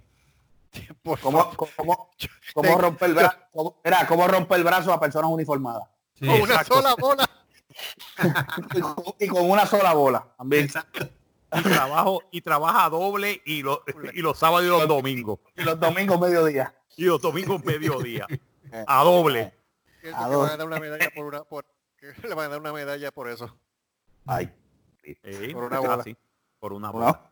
Por 1.03 1.21
¿Cómo, 1.21 1.51
cómo, 1.57 2.11
cómo 2.55 2.79
romper 2.79 3.11
el 3.11 3.15
brazo? 3.15 3.37
Cómo, 3.53 3.81
era, 3.85 4.07
¿cómo 4.07 4.27
romper 4.27 4.59
el 4.59 4.65
brazo 4.65 4.93
a 4.93 4.99
personas 5.01 5.31
uniformadas? 5.31 5.85
Sí, 6.15 6.27
Con 6.27 6.35
una 6.41 6.55
exacto. 6.55 6.75
sola 6.75 6.95
bola. 6.99 7.31
Y 8.75 8.81
con, 8.81 8.95
y 9.21 9.27
con 9.29 9.51
una 9.51 9.67
sola 9.67 9.93
bola 9.95 10.27
también. 10.39 10.65
exacto. 10.65 11.09
Y 11.53 11.63
trabajo 11.63 12.23
y 12.33 12.41
trabaja 12.41 12.89
doble 12.91 13.41
y, 13.45 13.63
lo- 13.63 13.83
y 14.13 14.21
los 14.21 14.39
sábados 14.39 14.65
y 14.67 14.69
los 14.69 14.89
domingos. 14.89 15.39
Y 15.57 15.63
los 15.63 15.79
domingos 15.79 16.19
mediodía. 16.21 16.75
Y 16.97 17.05
los 17.05 17.21
domingos 17.21 17.65
mediodía. 17.65 18.27
A 18.87 19.05
doble. 19.05 19.55
Que 20.01 20.13
A 20.13 20.29
le 20.29 20.35
dos. 20.35 20.43
van 20.45 20.53
a 20.53 20.57
dar 20.57 20.67
una 20.67 20.81
medalla 20.81 21.09
por 21.15 21.25
una 21.27 21.45
por 21.45 21.65
le 22.23 22.35
van 22.35 22.47
a 22.47 22.49
dar 22.51 22.61
una 22.61 22.73
medalla 22.73 23.11
por 23.13 23.29
eso. 23.31 23.57
Ay. 24.27 24.53
Sí, 25.05 25.15
Por 25.55 25.65
una 25.65 25.79
bola. 25.79 25.95
así, 25.95 26.17
Por 26.59 26.73
una 26.73 26.91
bola. 26.91 27.07
¿no? 27.07 27.31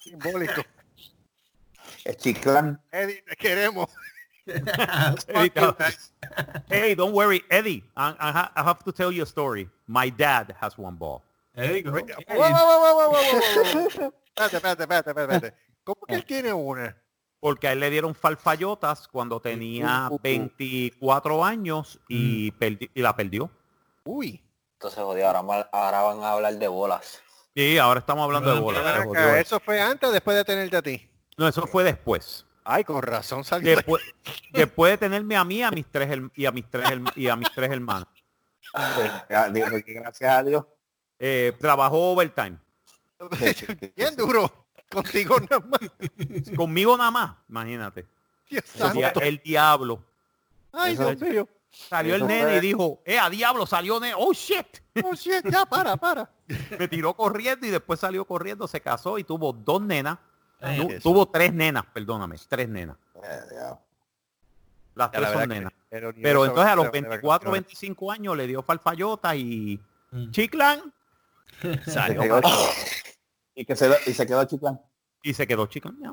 Simbólico. 0.00 0.62
El 2.04 2.16
chiclán. 2.16 2.82
Eddie, 2.90 3.22
te 3.22 3.36
queremos. 3.36 3.88
Eddie, 5.28 5.50
hey, 6.70 6.94
don't 6.94 7.12
worry, 7.12 7.42
Eddie. 7.50 7.82
I, 7.96 8.14
I 8.18 8.32
ha- 8.32 8.52
I 8.56 8.62
have 8.62 8.82
to 8.84 8.92
tell 8.92 9.10
you 9.12 9.22
a 9.22 9.26
story. 9.26 9.68
My 9.86 10.08
dad 10.10 10.54
has 10.60 10.78
one 10.78 10.96
ball. 10.96 11.22
There 11.54 11.76
you 11.76 11.82
go. 11.82 11.96
Espérate, 14.36 14.56
espérate, 14.56 14.82
espérate, 14.82 15.10
espérate. 15.10 15.54
¿Cómo 15.84 16.00
que 16.06 16.14
él 16.14 16.24
tiene 16.26 16.52
una? 16.52 16.96
Porque 17.40 17.68
a 17.68 17.72
él 17.72 17.80
le 17.80 17.90
dieron 17.90 18.14
falfayotas 18.14 19.08
cuando 19.08 19.40
tenía 19.40 20.08
Uh, 20.10 20.14
uh, 20.14 20.16
uh. 20.16 20.20
24 20.22 21.44
años 21.44 22.00
y, 22.08 22.50
perdi- 22.52 22.90
y 22.94 23.02
la 23.02 23.14
perdió. 23.14 23.50
Uy. 24.04 24.42
Entonces, 24.74 25.02
jodido, 25.02 25.26
ahora, 25.28 25.42
van 26.02 26.22
a 26.22 26.32
hablar 26.32 26.54
de 26.54 26.68
bolas. 26.68 27.20
Y 27.54 27.78
ahora 27.78 28.00
estamos 28.00 28.24
hablando 28.24 28.54
de 28.54 28.60
bola. 28.60 28.78
Ven 28.80 28.86
se 28.88 28.94
acá, 28.94 29.04
jodió 29.06 29.20
eso. 29.22 29.36
¿Eso 29.36 29.60
fue 29.60 29.80
antes 29.80 30.08
o 30.08 30.12
después 30.12 30.36
de 30.36 30.44
tenerte 30.44 30.76
a 30.76 30.82
ti? 30.82 31.08
No, 31.38 31.48
eso 31.48 31.66
fue 31.66 31.84
después. 31.84 32.45
Ay, 32.68 32.82
con 32.84 33.00
razón 33.00 33.44
salió. 33.44 33.70
de- 33.70 33.76
Después, 33.76 34.02
después 34.52 34.92
de 34.92 34.98
tenerme 34.98 35.36
a 35.36 35.44
mí 35.44 35.62
a 35.62 35.70
mis 35.70 35.86
tres 35.86 36.18
y 36.34 36.46
a 36.46 36.50
mis 36.52 36.68
tres 36.68 36.84
y 37.14 37.28
a 37.28 37.36
mis 37.36 37.50
tres 37.52 37.70
hermanos. 37.70 38.08
Porque 38.72 39.94
Gracias 39.94 40.30
a 40.30 40.42
Dios. 40.42 40.64
Eh, 41.18 41.52
trabajó 41.60 42.12
overtime. 42.12 42.58
Bien 43.96 44.16
duro. 44.16 44.66
Contigo 44.90 45.36
nada 45.40 45.60
más. 45.60 45.80
Conmigo 46.56 46.96
nada 46.96 47.10
más, 47.10 47.36
imagínate. 47.48 48.06
Dios 48.48 48.64
El, 49.20 49.38
diablo. 49.44 50.04
Ay, 50.72 50.94
Eso- 50.94 51.14
Dios 51.14 51.20
mío. 51.30 51.48
Salió 51.70 52.14
el 52.14 52.26
nene 52.26 52.42
fue- 52.44 52.56
y 52.56 52.60
dijo, 52.60 53.02
eh, 53.04 53.18
a 53.18 53.28
diablo, 53.28 53.66
salió 53.66 54.00
nene. 54.00 54.14
Oh, 54.16 54.32
shit. 54.32 54.66
Oh, 55.04 55.14
shit, 55.14 55.44
ya, 55.50 55.66
para, 55.66 55.96
para. 55.96 56.30
Me 56.78 56.88
tiró 56.88 57.14
corriendo 57.14 57.66
y 57.66 57.70
después 57.70 58.00
salió 58.00 58.24
corriendo, 58.24 58.66
se 58.66 58.80
casó 58.80 59.18
y 59.18 59.24
tuvo 59.24 59.52
dos 59.52 59.82
nenas. 59.82 60.18
Ay, 60.60 60.80
Tu- 60.80 60.88
Jesús. 60.88 61.02
tuvo 61.02 61.26
tres 61.28 61.52
nenas, 61.52 61.84
perdóname, 61.92 62.36
tres 62.48 62.68
nenas. 62.68 62.96
Eh. 63.16 63.20
Las 64.94 65.10
la 65.12 65.18
tres 65.18 65.30
son 65.32 65.48
nenas. 65.48 65.72
Pero 65.90 66.44
entonces 66.46 66.72
a 66.72 66.76
los 66.76 66.84
de- 66.86 66.90
de 66.92 67.00
24, 67.08 67.50
vacaciones. 67.50 67.66
25 67.68 68.12
años 68.12 68.36
le 68.36 68.46
dio 68.46 68.62
falfayota 68.62 69.36
y 69.36 69.80
Mm. 70.10 70.30
chiclan. 70.30 70.92
Se 71.84 71.90
Salió 71.90 72.20
quedó- 72.22 72.40
y 73.54 73.64
que 73.64 73.76
se, 73.76 73.90
y 74.06 74.12
se 74.14 74.26
quedó 74.26 74.44
chiclán. 74.44 74.80
y 75.22 75.34
se 75.34 75.46
quedó 75.46 75.66
chiclan. 75.66 75.96
ya. 76.00 76.12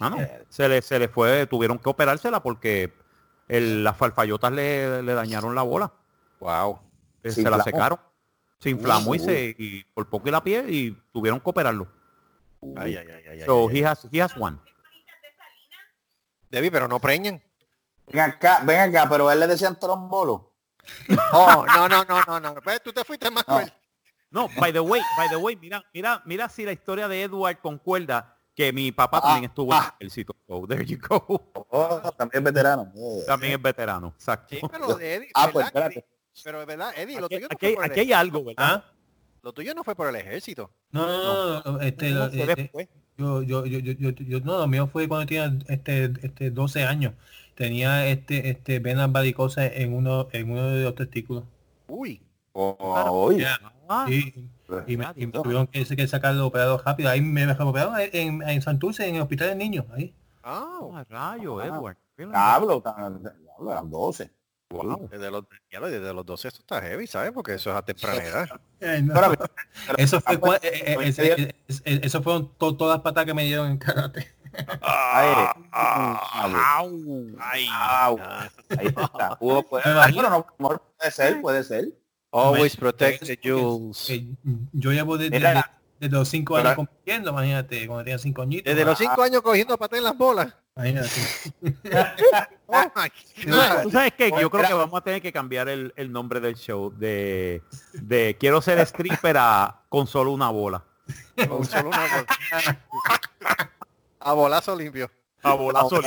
Ah, 0.00 0.10
no. 0.10 0.16
Se 0.48 0.68
le, 0.68 0.82
se 0.82 0.98
le 0.98 1.08
fue, 1.08 1.46
tuvieron 1.46 1.78
que 1.78 1.88
operársela 1.88 2.42
porque 2.42 2.92
el- 3.48 3.84
las 3.84 3.96
falfayotas 3.96 4.52
le, 4.52 5.02
le 5.02 5.14
dañaron 5.14 5.54
la 5.54 5.62
bola. 5.62 5.92
Wow. 6.40 6.80
Eh, 7.22 7.30
Se 7.30 7.42
se 7.42 7.50
la 7.50 7.62
secaron. 7.62 7.98
Se 8.58 8.70
inflamó 8.70 9.14
y 9.14 9.18
se 9.18 9.54
y 9.58 9.84
por 9.94 10.08
poco 10.08 10.28
y 10.28 10.32
la 10.32 10.42
piel 10.42 10.68
y 10.72 10.98
tuvieron 11.12 11.38
que 11.40 11.50
operarlo. 11.50 11.86
Ay, 12.76 12.96
ay, 12.96 13.06
ay, 13.30 13.40
So 13.44 13.68
ay. 13.68 13.78
he 13.78 13.84
has 13.86 14.06
he 14.12 14.20
has 14.22 14.36
one. 14.36 14.58
Debbie, 16.50 16.70
pero 16.70 16.88
no 16.88 17.00
preñan. 17.00 17.42
Ven 18.06 18.20
acá, 18.20 18.60
ven 18.64 18.80
acá, 18.80 19.08
pero 19.08 19.30
él 19.30 19.40
le 19.40 19.46
decían 19.46 19.78
trombolo. 19.78 20.52
Oh, 21.32 21.64
no, 21.66 21.88
no, 21.88 22.04
no, 22.04 22.20
no, 22.26 22.40
no. 22.40 22.54
Ve, 22.60 22.78
Tú 22.80 22.92
te 22.92 23.04
fuiste 23.04 23.30
más 23.30 23.44
No. 23.48 23.60
No, 24.30 24.48
by 24.58 24.72
the 24.72 24.80
way, 24.80 25.00
by 25.16 25.28
the 25.28 25.36
way, 25.36 25.54
mira, 25.56 25.82
mira, 25.94 26.20
mira 26.26 26.48
si 26.48 26.64
la 26.64 26.72
historia 26.72 27.06
de 27.08 27.22
Edward 27.22 27.58
concuerda 27.60 28.36
que 28.54 28.72
mi 28.72 28.90
papá 28.92 29.18
Ah, 29.18 29.20
también 29.22 29.44
estuvo 29.44 29.72
en 29.72 29.78
ah. 29.78 29.96
el 29.98 30.06
ejército. 30.08 30.34
So 30.46 30.66
there 30.66 30.84
you 30.84 30.98
go. 30.98 31.24
Oh, 31.70 32.12
también 32.16 32.42
veterano. 32.44 32.92
Eh. 32.96 33.22
También 33.26 33.52
es 33.54 33.62
veterano, 33.62 34.08
exacto. 34.16 34.54
Sí, 34.56 34.60
pero 34.70 34.98
Eddie. 35.00 35.30
Ah, 35.34 35.46
¿verdad, 35.46 35.52
pues 35.52 35.66
espérate. 35.66 35.98
Eddie? 36.00 36.08
Pero 36.42 36.60
es 36.60 36.66
verdad, 36.66 36.92
Eddie, 36.96 37.20
lo 37.20 37.26
Aquí, 37.26 37.34
tuyo, 37.36 37.48
no 37.48 37.54
aquí- 37.56 37.76
aquí 37.80 38.00
hay 38.00 38.12
algo, 38.12 38.44
¿verdad? 38.44 38.84
Lo 39.44 39.52
tuyo 39.52 39.74
no 39.74 39.84
fue 39.84 39.94
por 39.94 40.08
el 40.08 40.16
ejército. 40.16 40.70
No, 40.90 41.06
no, 41.06 41.60
no, 41.62 41.72
no, 41.72 41.80
este, 41.82 42.10
No, 42.12 42.24
lo- 42.24 42.30
fue 42.30 42.40
eh, 42.54 42.70
eh, 42.78 42.88
yo, 43.18 43.42
yo, 43.42 43.66
yo, 43.66 43.78
yo, 43.78 43.92
yo, 43.92 44.10
yo- 44.10 44.40
no, 44.40 44.56
lo 44.56 44.66
mío 44.66 44.86
fue 44.86 45.06
cuando 45.06 45.26
tenía 45.26 45.54
este, 45.68 46.10
este 46.22 46.50
12 46.50 46.84
años. 46.84 47.12
Tenía 47.54 48.06
este, 48.08 48.48
este 48.48 48.78
venas 48.78 49.12
varicosas 49.12 49.70
en 49.74 49.92
uno, 49.92 50.28
en 50.32 50.50
uno 50.50 50.68
de 50.70 50.84
los 50.84 50.94
testículos. 50.94 51.44
Uy. 51.88 52.22
Oh. 52.52 53.30
Ya. 53.32 53.60
Ah, 53.86 54.06
Y, 54.08 54.48
y 54.86 54.96
me, 54.96 55.06
y 55.14 55.26
me 55.26 55.32
tuvieron 55.32 55.66
que, 55.66 55.84
que 55.84 56.06
sacarlo 56.08 56.46
operado 56.46 56.78
rápido. 56.78 57.10
Ahí 57.10 57.20
me 57.20 57.44
operaron 57.52 57.94
en, 57.98 58.42
en 58.42 58.62
Santurce, 58.62 59.06
en 59.06 59.16
el 59.16 59.20
hospital 59.22 59.48
de 59.50 59.56
niños. 59.56 59.84
Ahí. 59.92 60.14
Ah, 60.42 60.80
ah, 60.94 61.04
rayo, 61.10 61.60
Ah. 61.60 61.66
Edward. 61.66 61.96
Diablo, 62.16 62.82
eran 63.70 63.90
12. 63.90 64.30
Wow. 64.70 65.08
desde 65.10 65.30
los, 65.30 65.44
ya 65.70 65.78
lo- 65.78 65.88
desde 65.90 66.12
los 66.12 66.26
12 66.26 66.48
esto 66.48 66.60
está 66.60 66.80
heavy, 66.82 67.06
¿sabes? 67.06 67.30
Porque 67.32 67.54
eso 67.54 67.70
es 67.70 67.76
a 67.76 67.82
temprana 67.82 68.22
edad. 68.24 68.48
Ay, 68.80 69.02
no. 69.02 69.14
Eso 69.96 70.20
fue, 70.20 70.34
ah, 70.34 70.40
cua- 70.40 70.60
eh, 70.62 70.96
eh, 71.18 71.54
eh, 71.84 72.00
eso 72.02 72.22
fueron 72.22 72.52
to- 72.58 72.76
todas 72.76 72.96
las 72.96 73.02
patas 73.02 73.24
que 73.24 73.34
me 73.34 73.44
dieron 73.44 73.70
en 73.70 73.78
karate. 73.78 74.32
Ay, 74.80 75.46
Au. 75.72 77.26
Ay. 77.40 77.66
Au. 77.70 78.18
ahí 78.78 78.86
está. 78.86 79.36
Hubo, 79.40 79.66
imagino. 79.84 80.14
bueno, 80.22 80.46
no, 80.58 80.68
no, 80.70 80.82
puede 80.98 81.10
ser, 81.10 81.40
puede 81.40 81.64
ser. 81.64 81.88
Always 82.32 82.76
protect 82.76 83.24
the 83.24 83.36
jewels. 83.40 84.10
yo 84.72 84.92
llevo 84.92 85.16
desde, 85.18 85.36
Mira, 85.38 85.70
desde- 86.04 86.16
los 86.16 86.28
cinco 86.28 86.56
años 86.56 86.74
compitiendo, 86.74 87.30
imagínate, 87.30 87.86
cuando 87.86 88.04
tenía 88.04 88.18
cinco 88.18 88.42
añitos. 88.42 88.64
Desde 88.72 88.84
los 88.84 88.98
5 88.98 89.22
años 89.22 89.42
cogiendo 89.42 89.76
patas 89.78 89.98
en 89.98 90.04
las 90.04 90.16
bolas. 90.16 90.54
Imagínate. 90.76 91.08
Oh 92.66 92.82
¿Tú 93.82 93.90
sabes- 93.90 94.14
qué? 94.16 94.30
Yo 94.40 94.50
creo 94.50 94.66
que 94.66 94.72
vamos 94.74 94.98
a 94.98 95.04
tener 95.04 95.20
que 95.22 95.32
cambiar 95.32 95.68
el, 95.68 95.92
el 95.96 96.10
nombre 96.10 96.40
del 96.40 96.54
show 96.56 96.90
de, 96.90 97.62
de 97.92 98.36
quiero 98.40 98.60
ser 98.62 98.78
stripper 98.80 99.36
a 99.38 99.82
con 99.88 100.06
solo 100.06 100.32
una 100.32 100.48
bola. 100.50 100.82
Con 101.46 101.64
solo 101.64 101.88
una 101.90 102.08
cosa. 102.08 102.78
A 104.20 104.32
bolazo 104.32 104.74
limpio. 104.74 105.10
A 105.42 105.52
bolazo 105.54 106.00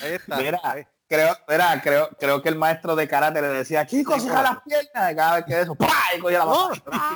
Ahí 0.00 0.12
está. 0.12 0.36
Mira, 0.38 0.58
Ahí. 0.64 0.84
creo, 1.06 1.36
mira, 1.46 1.80
creo, 1.82 2.08
creo 2.18 2.40
que 2.42 2.48
el 2.48 2.56
maestro 2.56 2.96
de 2.96 3.06
karate 3.06 3.42
le 3.42 3.48
decía, 3.48 3.86
chicos, 3.86 4.22
Sí, 4.22 4.28
las 4.28 4.62
piernas, 4.62 5.12
y 5.12 5.14
cada 5.14 5.36
vez 5.36 5.44
que 5.44 5.60
eso, 5.60 5.74
¡pah! 5.74 5.88
y 6.16 6.20
cogía 6.20 6.38
la 6.40 6.44
No, 6.46 6.70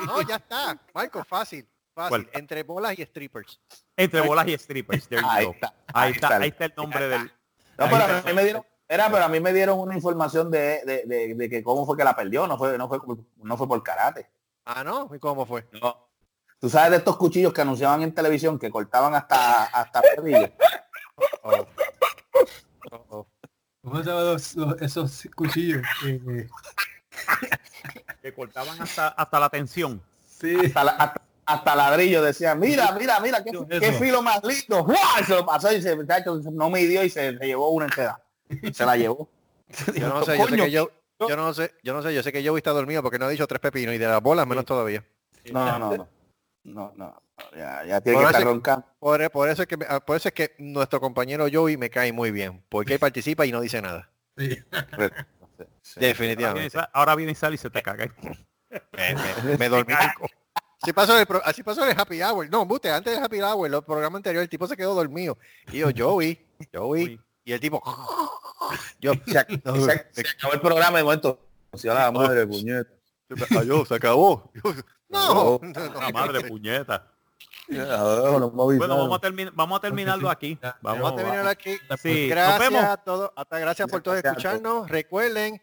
no, 0.07 0.23
ya 0.23 0.37
está. 0.37 0.79
Marco, 0.95 1.25
fácil. 1.25 1.67
Fácil. 1.99 2.27
¿Cuál? 2.27 2.41
Entre 2.41 2.63
bolas 2.63 2.97
y 2.99 3.03
strippers. 3.05 3.61
Entre 3.97 4.21
bolas 4.21 4.47
y 4.47 4.57
strippers. 4.57 5.09
There 5.09 5.21
you 5.23 5.29
Ahí 5.29 5.47
está, 5.47 5.75
Ahí 5.93 6.13
está, 6.13 6.37
ahí 6.37 6.49
está 6.51 6.65
el 6.67 6.73
nombre 6.77 7.09
del. 7.09 7.23
No, 7.77 7.87
pero 7.91 7.97
a 8.05 8.23
mí 8.25 8.33
me 8.35 8.45
dieron, 8.45 8.65
era, 8.89 9.11
pero 9.11 9.25
a 9.25 9.29
mí 9.29 9.41
me 9.41 9.53
dieron 9.53 9.79
una 9.81 9.95
información 9.97 10.49
de, 10.51 10.81
de, 10.85 11.03
de, 11.07 11.35
de 11.35 11.49
que 11.51 11.63
cómo 11.63 11.85
fue 11.85 11.97
que 11.97 12.05
la 12.05 12.15
perdió, 12.15 12.47
no 12.47 12.57
fue, 12.57 12.79
no 12.79 12.89
fue, 12.89 12.99
no 13.37 13.57
fue 13.57 13.67
por 13.69 13.83
karate. 13.83 14.31
Ah, 14.65 14.85
¿no? 14.85 15.11
¿Y 15.13 15.19
cómo 15.19 15.45
fue? 15.45 15.67
No. 15.81 16.09
Tú 16.61 16.69
sabes 16.69 16.91
de 16.93 16.97
estos 16.99 17.17
cuchillos 17.17 17.53
que 17.53 17.61
anunciaban 17.63 18.03
en 18.03 18.15
televisión 18.15 18.59
que 18.59 18.71
cortaban 18.71 19.15
hasta 19.15 19.65
hasta 19.65 20.01
perrillo. 20.03 20.51
Oh. 21.43 21.67
Oh, 22.93 23.07
oh. 23.11 23.27
¿Cómo 23.83 23.99
se 23.99 24.05
llaman 24.09 24.25
los- 24.27 24.55
los- 24.57 24.83
esos 24.83 25.29
cuchillos? 25.35 25.83
Eh, 26.07 26.47
Que 28.23 28.33
cortaban 28.35 28.81
hasta, 28.81 29.09
hasta 29.09 29.41
la 29.41 29.49
tensión. 29.49 30.03
sí. 30.27 30.57
hasta, 30.67 30.85
la- 30.85 30.93
hasta, 30.93 31.23
hasta 31.49 31.75
ladrillo 31.75 32.23
decían, 32.23 32.61
mira, 32.61 32.93
mira, 32.93 33.19
mira, 33.21 33.43
qué, 33.43 33.51
qué 33.81 33.93
filo 33.93 34.23
más 34.23 34.43
lindo. 34.45 34.85
¡Guau! 34.85 35.25
Se 35.27 35.35
lo 35.35 35.47
pasó 35.47 35.73
y 35.73 35.81
se, 35.81 35.97
muchacho, 35.97 36.39
no 36.53 36.69
midió 36.71 37.03
y 37.03 37.11
se, 37.11 37.37
se 37.39 37.47
llevó 37.47 37.71
una 37.71 37.87
entera. 37.87 38.21
Se 38.73 38.85
la 38.85 38.97
llevó. 38.97 39.29
Yo 39.95 40.09
no 40.09 40.25
sé, 40.25 40.37
yo 40.39 40.45
sé 40.45 40.51
Coño, 40.51 40.65
que 40.65 40.71
yo, 40.71 40.91
yo 41.29 41.37
no 41.37 41.53
sé, 41.53 41.75
yo 41.83 41.93
no 41.93 42.01
sé, 42.03 42.15
yo 42.15 42.23
sé 42.23 42.33
que 42.33 42.43
yo 42.43 42.57
está 42.57 42.71
dormido 42.71 43.03
porque 43.03 43.19
no 43.19 43.27
ha 43.27 43.29
dicho 43.29 43.47
tres 43.47 43.61
pepinos 43.61 43.95
y 43.95 43.99
de 43.99 44.07
las 44.07 44.23
bolas 44.23 44.47
menos 44.47 44.65
todavía. 44.65 45.05
No, 45.53 45.79
no, 45.79 45.97
no. 45.97 46.09
No, 46.65 46.93
no, 46.95 46.95
no, 46.97 47.23
ya, 47.57 47.85
ya 47.85 48.01
tiene 48.01 48.19
Por 48.19 48.27
que 48.27 48.31
estar 48.33 48.45
roncando. 48.45 48.87
Por, 48.99 49.31
por 49.31 49.49
eso 49.49 49.63
es 49.63 49.69
que 49.69 49.77
me- 49.77 49.87
ah, 49.89 50.01
por 50.01 50.17
eso 50.17 50.29
es 50.29 50.35
que 50.35 50.55
nuestro 50.59 51.01
compañero 51.01 51.47
Joey 51.53 51.77
me 51.77 51.89
cae 51.91 52.13
muy 52.13 52.31
bien, 52.31 52.63
porque 52.69 52.95
él 52.95 52.99
participa 53.01 53.45
y 53.47 53.53
no 53.53 53.61
dice 53.61 53.81
nada. 53.83 54.11
sí. 54.37 54.57
Sí. 54.57 54.61
Ahora 54.71 54.97
viene, 55.83 56.09
Definitivamente. 56.09 56.71
Sal- 56.71 56.91
ahora 56.93 57.15
viene 57.15 57.35
Sal 57.35 57.55
y 57.55 57.59
se 57.59 57.69
te 57.71 57.83
caga. 57.83 58.07
Me, 58.93 59.15
me- 59.45 59.57
me 59.59 59.69
dormí. 59.69 59.95
Así 60.81 60.93
pasó, 60.93 61.19
el, 61.19 61.27
así 61.45 61.63
pasó 61.63 61.85
el 61.85 61.99
happy 61.99 62.23
hour. 62.23 62.49
No, 62.51 62.65
mute, 62.65 62.91
antes 62.91 63.13
del 63.15 63.23
happy 63.25 63.41
hour, 63.41 63.67
el 63.75 63.83
programa 63.83 64.17
anterior, 64.17 64.43
el 64.43 64.49
tipo 64.49 64.67
se 64.67 64.77
quedó 64.77 64.95
dormido. 64.95 65.37
Y 65.73 65.79
yo, 65.79 65.89
Joey, 65.97 66.47
Joey. 66.73 67.05
Uy. 67.05 67.21
Y 67.45 67.53
el 67.53 67.61
tipo, 67.61 67.83
yo, 69.01 69.13
Se, 69.27 69.39
ac- 69.39 70.07
se- 70.13 70.23
se 70.23 70.31
acabó 70.31 70.53
el 70.55 70.61
programa 70.61 70.99
de 70.99 71.05
momento. 71.05 71.41
Se 71.75 71.89
la 71.89 72.11
madre, 72.13 72.47
puñeta. 72.47 72.91
Adiós, 73.59 73.89
se 73.89 73.95
acabó. 73.95 74.51
No, 75.09 75.59
no, 75.61 75.61
no, 75.63 76.01
La 76.01 76.11
madre 76.11 76.43
puñeta. 76.49 77.11
Ah, 77.71 78.31
Bueno, 78.33 78.51
vamos 78.97 79.17
a, 79.17 79.21
terminar 79.21 79.53
vamos 79.55 79.79
a 79.79 79.81
terminarlo 79.83 80.31
aquí. 80.31 80.59
Vamos, 80.63 80.79
Vamos 81.03 81.13
a 81.13 81.17
terminar 81.17 81.47
aquí. 81.49 81.77
Sí, 82.03 82.29
Gracias 82.29 82.85
a 82.85 82.97
todos. 82.97 83.31
Hasta 83.37 83.59
gracias 83.59 83.91
por 83.91 84.01
todos. 84.03 84.19
escucharnos. 84.25 84.89
Recuerden 84.89 85.61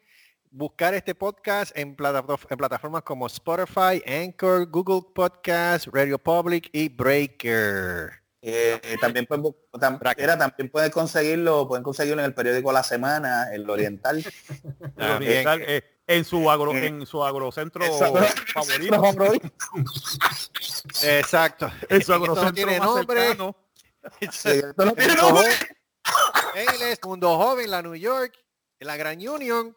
buscar 0.55 0.93
este 0.93 1.13
podcast 1.13 1.75
en, 1.77 1.95
plata- 1.95 2.23
en 2.49 2.57
plataformas 2.57 3.03
como 3.03 3.27
Spotify, 3.27 4.01
Anchor, 4.07 4.65
Google 4.69 5.01
Podcast, 5.13 5.87
Radio 5.91 6.17
Public 6.17 6.69
y 6.71 6.87
Breaker. 6.87 8.11
Eh, 8.41 8.79
eh, 8.81 8.95
también, 9.01 9.25
pueden, 9.25 9.43
tam- 9.73 10.13
era, 10.17 10.37
también 10.37 10.69
pueden 10.69 10.91
conseguirlo, 10.91 11.67
pueden 11.67 11.83
conseguirlo 11.83 12.21
en 12.21 12.27
el 12.27 12.33
periódico 12.33 12.71
La 12.71 12.83
Semana, 12.83 13.51
el 13.53 13.69
Oriental. 13.69 14.23
También. 14.95 15.43
bien, 15.43 15.63
eh, 15.67 15.81
en 16.07 16.23
su 16.23 16.49
agro, 16.49 16.71
Eh, 16.73 16.85
en 16.85 17.05
su 17.05 17.21
agrocentro 17.23 17.83
Exacto. 17.83 18.19
favorito. 18.53 19.51
Exacto. 21.03 21.71
En 21.89 22.01
su 22.03 22.11
no 22.11 22.15
agrocentro 22.17 22.53
tiene 22.53 22.79
más 22.79 22.87
nombre. 22.87 23.19
cercano. 23.19 23.55
No 24.77 24.93
tiene 24.93 25.15
Mundo 25.15 25.31
nombre. 25.33 25.49
Joven, 25.55 26.65
Inglés, 26.71 26.99
Mundo 27.03 27.37
Joven, 27.37 27.71
la 27.71 27.81
New 27.81 27.95
York, 27.95 28.33
la 28.79 28.95
Gran 28.95 29.17
Union. 29.27 29.75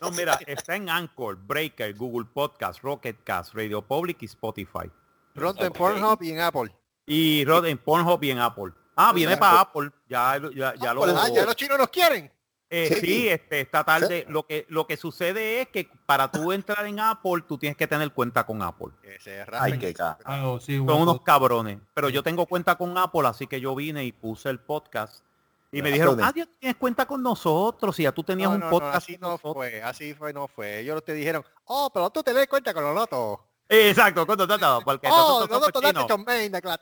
No, 0.00 0.10
mira, 0.10 0.38
está 0.46 0.76
en 0.76 0.88
Anchor, 0.88 1.36
Breaker, 1.36 1.94
Google 1.94 2.28
Podcast, 2.32 2.80
Rocket 2.82 3.22
Cast, 3.24 3.54
Radio 3.54 3.82
Public 3.82 4.22
y 4.22 4.26
Spotify. 4.26 4.90
Pronto 5.34 5.64
en 5.64 5.72
Pornhub 5.72 6.22
y 6.22 6.30
en 6.30 6.40
Apple. 6.40 6.74
Y 7.06 7.44
Rod 7.44 7.66
en 7.66 7.78
Pornhub 7.78 8.22
y 8.22 8.30
en 8.30 8.38
Apple. 8.38 8.72
Ah, 8.96 9.12
viene 9.12 9.36
para 9.36 9.60
Apple. 9.60 9.90
Ya, 10.08 10.40
ya, 10.54 10.74
ya 10.74 10.94
lo. 10.94 11.04
Ah, 11.04 11.28
ya 11.28 11.44
los 11.44 11.56
chinos 11.56 11.78
nos 11.78 11.88
quieren. 11.88 12.30
Eh, 12.72 12.86
Sí. 12.88 13.00
sí, 13.00 13.28
este, 13.28 13.62
esta 13.62 13.82
tarde 13.82 14.24
lo 14.28 14.46
que 14.46 14.64
lo 14.68 14.86
que 14.86 14.96
sucede 14.96 15.60
es 15.60 15.68
que 15.68 15.90
para 16.06 16.30
tú 16.30 16.52
entrar 16.52 16.86
en 16.86 17.00
Apple, 17.00 17.42
tú 17.48 17.58
tienes 17.58 17.76
que 17.76 17.88
tener 17.88 18.12
cuenta 18.12 18.46
con 18.46 18.62
Apple. 18.62 18.90
Que 19.02 19.18
se 19.18 19.44
Ay, 19.52 19.76
qué 19.76 19.92
Ah, 20.24 20.46
oh, 20.46 20.60
sí, 20.60 20.76
Son 20.76 21.02
unos 21.02 21.20
cabrones. 21.22 21.80
Pero 21.94 22.10
yo 22.10 22.22
tengo 22.22 22.46
cuenta 22.46 22.76
con 22.76 22.96
Apple, 22.96 23.26
así 23.26 23.48
que 23.48 23.60
yo 23.60 23.74
vine 23.74 24.04
y 24.04 24.12
puse 24.12 24.50
el 24.50 24.60
podcast. 24.60 25.24
Y 25.72 25.82
me 25.82 25.90
dijeron, 25.90 26.20
ah, 26.22 26.32
Dios, 26.32 26.48
tienes 26.58 26.76
cuenta 26.76 27.06
con 27.06 27.22
nosotros. 27.22 27.98
Y 28.00 28.02
ya 28.02 28.12
tú 28.12 28.24
tenías 28.24 28.48
No, 28.48 28.54
un 28.56 28.60
no, 28.60 28.66
no, 28.66 28.70
podcast 28.72 28.96
así 28.96 29.16
no 29.18 29.38
fue, 29.38 29.82
así 29.82 30.14
fue, 30.14 30.32
no 30.32 30.48
fue. 30.48 30.80
Ellos 30.80 31.04
te 31.04 31.12
dijeron, 31.14 31.44
oh, 31.64 31.90
pero 31.92 32.10
tú 32.10 32.22
te 32.22 32.32
das 32.32 32.46
cuenta 32.48 32.74
con 32.74 32.82
los 32.82 32.94
notos. 32.94 33.38
Exacto, 33.68 34.26
con 34.26 34.36
nosotros, 34.36 34.82
porque 34.84 35.08
Oh, 35.10 35.46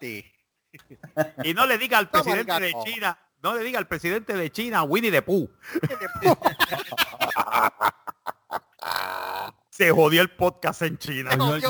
de. 0.00 0.24
Y 1.44 1.54
no 1.54 1.66
le 1.66 1.76
diga 1.78 1.98
al 1.98 2.08
presidente 2.10 2.60
de. 2.60 2.74
China, 2.84 3.18
no 3.42 3.54
le 3.54 3.62
diga 3.62 3.78
al 3.78 3.86
presidente 3.86 4.32
de 4.34 4.50
China, 4.50 4.82
Winnie 4.84 5.10
the 5.10 5.22
Pooh. 5.22 5.50
Se 9.70 9.90
jodió 9.90 10.22
el 10.22 10.30
podcast 10.30 10.82
en 10.82 10.98
China. 10.98 11.36
Nos 11.36 11.60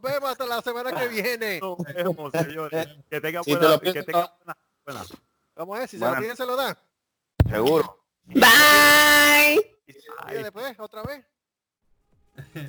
vemos 0.00 0.30
hasta 0.30 0.46
la 0.46 0.62
semana 0.62 0.92
que 0.92 1.08
viene. 1.08 1.60
Nos 1.60 1.76
vemos, 1.78 2.32
señores. 2.32 2.88
Que 3.10 3.20
tengan 3.20 3.44
Si 3.44 3.52
te 3.52 3.58
buena, 3.58 3.78
que 3.78 4.02
tengan 4.02 4.28
buena, 4.38 4.56
buena. 4.88 5.06
Vamos 5.56 5.76
a 5.76 5.80
ver 5.80 5.88
si 5.88 5.98
se 5.98 6.04
lo 6.04 6.16
tiene, 6.18 6.36
se 6.36 6.46
lo 6.46 6.56
da. 6.56 6.78
Seguro. 7.48 8.04
Y 10.28 10.34
después, 10.34 10.78
otra 10.78 11.02
vez. 11.02 11.24
Bye. 12.36 12.68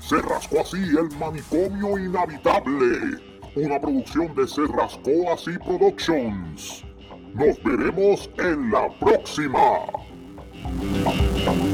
Se 0.00 0.22
rascó 0.22 0.60
así 0.60 0.78
el 0.78 1.10
manicomio 1.18 1.98
inhabitable. 1.98 3.20
Una 3.56 3.80
producción 3.80 4.34
de 4.34 4.46
Se 4.48 4.66
rascó 4.66 5.32
así 5.32 5.58
Productions. 5.58 6.84
Nos 7.34 7.62
veremos 7.62 8.28
en 8.38 8.70
la 8.70 8.88
próxima. 8.98 10.09
Música 10.62 11.69